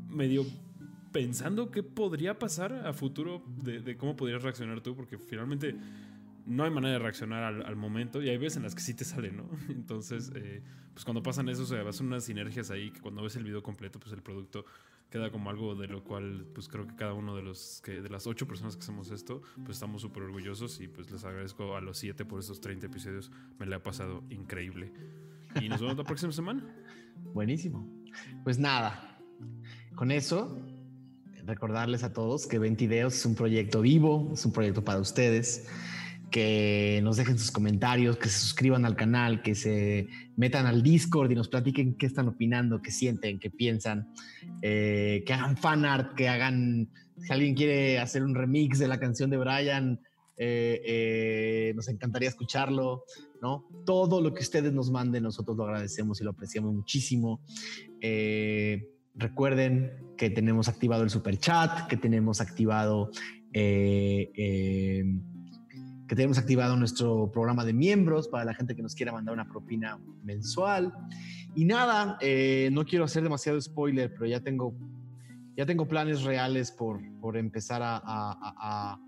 medio 0.10 0.46
pensando 1.12 1.72
qué 1.72 1.84
podría 1.84 2.40
pasar 2.40 2.74
a 2.88 2.94
futuro 2.94 3.44
de, 3.64 3.82
de, 3.82 3.98
cómo 3.98 4.16
podrías 4.16 4.42
reaccionar 4.42 4.82
tú, 4.82 4.96
porque 4.96 5.18
finalmente 5.18 5.76
no 6.46 6.64
hay 6.64 6.72
manera 6.72 6.94
de 6.94 7.00
reaccionar 7.00 7.44
al, 7.44 7.76
momento 7.76 8.22
y 8.22 8.30
hay 8.30 8.38
veces 8.38 8.58
en 8.58 8.64
las 8.64 8.76
que 8.76 8.82
sí 8.82 8.94
te 8.94 9.06
sale, 9.06 9.32
¿no? 9.32 9.50
Entonces, 9.70 10.32
eh, 10.36 10.62
pues 10.94 11.06
cuando 11.06 11.24
pasan 11.24 11.50
eso, 11.50 11.66
se 11.66 11.80
hacen 11.80 12.08
unas 12.08 12.24
sinergias 12.26 12.72
ahí 12.72 12.92
que 12.92 13.00
cuando 13.00 13.22
ves 13.22 13.36
el 13.36 13.44
video 13.44 13.64
completo, 13.64 14.00
pues 14.00 14.14
el 14.14 14.22
producto 14.22 14.66
queda 15.10 15.32
como 15.32 15.50
algo 15.50 15.76
de 15.76 15.88
lo 15.88 16.04
cual, 16.04 16.46
pues 16.54 16.68
creo 16.68 16.86
que 16.88 16.96
cada 16.96 17.14
uno 17.14 17.36
de 17.36 17.42
los 17.42 17.82
que, 17.84 18.02
de 18.02 18.10
las 18.10 18.28
ocho 18.28 18.48
personas 18.48 18.76
que 18.76 18.84
hacemos 18.84 19.10
esto, 19.12 19.42
pues 19.66 19.78
estamos 19.78 20.02
súper 20.02 20.24
orgullosos 20.24 20.80
y 20.82 20.88
pues 20.88 21.10
les 21.12 21.24
agradezco 21.24 21.76
a 21.76 21.82
los 21.82 21.98
siete 21.98 22.26
por 22.26 22.40
estos 22.40 22.62
30 22.62 22.88
episodios. 22.88 23.32
Me 23.58 23.66
le 23.66 23.76
ha 23.76 23.84
pasado 23.84 24.24
increíble. 24.30 24.94
Y 25.60 25.68
nos 25.68 25.82
vemos 25.82 25.98
la 25.98 26.04
próxima 26.04 26.32
semana. 26.32 26.64
Buenísimo. 27.34 27.88
Pues 28.44 28.60
nada, 28.60 29.20
con 29.96 30.12
eso 30.12 30.60
recordarles 31.46 32.04
a 32.04 32.14
todos 32.14 32.46
que 32.46 32.60
20 32.60 32.88
Videos 32.88 33.16
es 33.16 33.26
un 33.26 33.36
proyecto 33.36 33.82
vivo, 33.82 34.30
es 34.34 34.46
un 34.46 34.54
proyecto 34.54 34.84
para 34.84 35.00
ustedes 35.00 35.68
que 36.30 37.00
nos 37.04 37.18
dejen 37.18 37.38
sus 37.38 37.52
comentarios, 37.52 38.18
que 38.18 38.30
se 38.30 38.40
suscriban 38.40 38.86
al 38.86 38.96
canal, 38.96 39.42
que 39.42 39.56
se 39.56 40.08
metan 40.36 40.66
al 40.66 40.84
Discord 40.84 41.32
y 41.32 41.36
nos 41.36 41.48
platiquen 41.48 41.96
qué 41.96 42.06
están 42.06 42.28
opinando, 42.28 42.82
qué 42.82 42.92
sienten, 42.92 43.40
qué 43.40 43.50
piensan, 43.50 44.08
eh, 44.62 45.24
que 45.26 45.34
hagan 45.34 45.58
fan 45.58 45.86
art, 45.86 46.16
que 46.16 46.30
hagan, 46.30 46.90
si 47.18 47.34
alguien 47.34 47.56
quiere 47.56 48.00
hacer 48.00 48.24
un 48.24 48.36
remix 48.36 48.80
de 48.80 48.88
la 48.88 49.00
canción 49.00 49.30
de 49.30 49.38
Brian, 49.38 50.00
eh, 50.38 50.82
eh, 50.86 51.74
nos 51.76 51.90
encantaría 51.90 52.30
escucharlo, 52.30 53.04
¿no? 53.42 53.66
Todo 53.86 54.22
lo 54.22 54.34
que 54.34 54.42
ustedes 54.42 54.72
nos 54.72 54.90
manden, 54.92 55.24
nosotros 55.24 55.58
lo 55.58 55.66
agradecemos 55.66 56.22
y 56.22 56.24
lo 56.24 56.32
apreciamos 56.32 56.74
muchísimo. 56.74 57.42
recuerden 59.16 59.92
que 60.18 60.30
tenemos 60.30 60.70
activado 60.70 61.04
el 61.04 61.10
super 61.10 61.38
chat, 61.38 61.88
que 61.88 61.98
tenemos 61.98 62.40
activado 62.40 63.12
que 66.10 66.16
tenemos 66.16 66.40
activado 66.40 66.76
nuestro 66.76 67.32
programa 67.32 67.64
de 67.64 67.72
miembros 67.72 68.28
para 68.28 68.44
la 68.44 68.56
gente 68.56 68.76
que 68.76 68.82
nos 68.82 68.96
quiera 68.96 69.12
mandar 69.12 69.32
una 69.32 69.48
propina 69.48 70.00
mensual. 70.24 70.92
Y 71.54 71.66
nada, 71.66 72.18
eh, 72.20 72.70
no 72.72 72.84
quiero 72.84 73.06
hacer 73.06 73.22
demasiado 73.22 73.62
spoiler, 73.62 74.12
pero 74.12 74.26
ya 74.26 74.40
tengo, 74.40 74.76
ya 75.56 75.68
tengo 75.68 75.88
planes 75.88 76.24
reales 76.24 76.72
por, 76.72 77.00
por 77.22 77.38
empezar 77.38 77.82
a, 77.84 79.00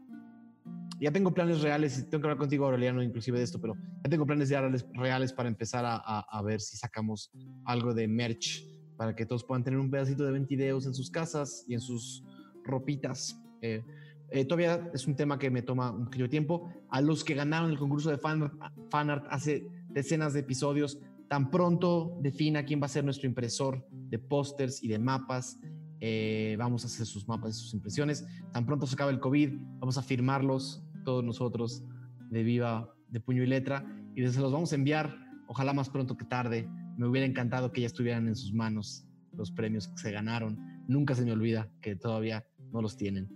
Ya 1.00 1.12
tengo 1.12 1.34
planes 1.34 1.62
reales, 1.62 1.98
y 1.98 2.04
tengo 2.04 2.22
que 2.22 2.28
hablar 2.28 2.38
contigo, 2.38 2.66
Aureliano, 2.66 3.02
inclusive 3.02 3.40
de 3.40 3.46
esto, 3.46 3.60
pero 3.60 3.74
ya 4.04 4.10
tengo 4.10 4.28
planes 4.28 4.52
reales, 4.94 5.34
para 5.34 5.50
empezar 5.50 5.84
a, 5.88 6.42
ver 6.44 6.62
si 6.62 6.78
sacamos 6.78 7.32
algo 7.66 7.96
de 7.96 8.08
merch 8.08 8.64
para 8.96 9.16
que 9.16 9.26
todos 9.26 9.44
puedan 9.44 9.64
tener 9.64 9.80
un 9.80 9.90
pedacito 9.90 10.24
de 10.24 10.34
20 10.34 10.56
videos 10.56 10.86
en 10.86 10.94
sus 10.94 11.10
casas 11.10 11.66
y 11.68 11.74
en 11.74 11.82
sus 11.82 12.24
ropitas. 12.64 13.42
Eh, 13.64 13.84
eh, 14.32 14.46
todavía 14.46 14.90
es 14.94 15.08
un 15.08 15.16
tema 15.16 15.38
que 15.38 15.50
me 15.50 15.62
toma 15.62 15.92
un 15.92 16.06
poquito 16.06 16.24
de 16.24 16.30
tiempo. 16.30 16.72
A 16.90 17.02
los 17.02 17.24
que 17.24 17.34
ganaron 17.34 17.70
el 17.70 17.78
concurso 17.78 18.10
de 18.10 18.18
fan, 18.18 18.52
fanart 18.90 19.26
hace 19.30 19.68
decenas 19.90 20.34
de 20.34 20.40
episodios, 20.40 21.00
tan 21.28 21.52
pronto 21.52 22.18
defina 22.22 22.64
quién 22.64 22.82
va 22.82 22.86
a 22.86 22.90
ser 22.90 23.04
nuestro 23.04 23.28
impresor 23.28 23.86
de 23.92 24.20
pósters 24.20 24.82
y 24.84 24.88
de 24.88 25.00
mapas. 25.00 25.60
Eh, 26.00 26.56
vamos 26.58 26.84
a 26.84 26.88
hacer 26.88 27.06
sus 27.06 27.28
mapas 27.28 27.58
y 27.58 27.60
sus 27.60 27.74
impresiones. 27.74 28.26
Tan 28.54 28.66
pronto 28.66 28.88
se 28.88 28.96
acabe 28.96 29.12
el 29.12 29.20
COVID, 29.20 29.52
vamos 29.80 29.98
a 29.98 30.02
firmarlos 30.02 30.82
todos 31.04 31.24
nosotros 31.24 31.84
de 32.30 32.44
viva, 32.44 32.94
de 33.10 33.20
puño 33.20 33.44
y 33.44 33.48
letra, 33.48 33.86
y 34.16 34.26
se 34.28 34.40
los 34.40 34.52
vamos 34.52 34.72
a 34.72 34.76
enviar, 34.76 35.14
ojalá 35.48 35.74
más 35.74 35.90
pronto 35.90 36.16
que 36.16 36.26
tarde. 36.26 36.70
Me 36.98 37.06
hubiera 37.06 37.28
encantado 37.28 37.72
que 37.72 37.82
ya 37.82 37.88
estuvieran 37.88 38.28
en 38.28 38.36
sus 38.36 38.54
manos 38.54 39.06
los 39.34 39.52
premios 39.52 39.90
que 39.90 39.98
se 39.98 40.12
ganaron. 40.12 40.58
Nunca 40.88 41.16
se 41.16 41.26
me 41.26 41.32
olvida 41.34 41.70
que 41.82 41.96
todavía 41.96 42.46
no 42.72 42.82
los 42.82 42.98
tienen. 42.98 43.30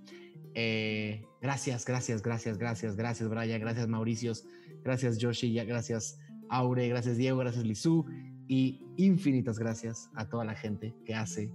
Eh, 0.56 1.25
gracias, 1.42 1.85
gracias, 1.85 2.22
gracias, 2.22 2.58
gracias, 2.58 2.95
gracias, 2.95 3.30
Brian, 3.30 3.59
gracias, 3.59 3.88
Mauricios, 3.88 4.48
gracias, 4.84 5.17
Joshi, 5.22 5.53
gracias, 5.53 6.17
Aure, 6.50 6.88
gracias, 6.88 7.17
Diego, 7.17 7.38
gracias, 7.40 7.66
Lizu, 7.66 8.06
y 8.48 8.82
infinitas 8.95 9.59
gracias 9.59 10.09
a 10.16 10.30
toda 10.30 10.45
la 10.45 10.56
gente 10.56 10.95
que 11.06 11.14
hace 11.14 11.51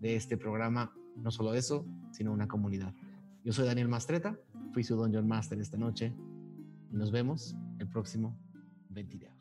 de 0.00 0.16
este 0.16 0.36
programa 0.36 0.92
no 1.16 1.30
solo 1.30 1.54
eso, 1.54 1.86
sino 2.10 2.32
una 2.32 2.48
comunidad. 2.48 2.94
Yo 3.44 3.52
soy 3.52 3.66
Daniel 3.66 3.88
Mastreta, 3.88 4.36
fui 4.72 4.82
su 4.82 4.96
Dungeon 4.96 5.26
Master 5.26 5.60
esta 5.60 5.76
noche 5.76 6.12
y 6.90 6.96
nos 6.96 7.12
vemos 7.12 7.56
el 7.78 7.88
próximo 7.88 8.36
20 8.90 9.35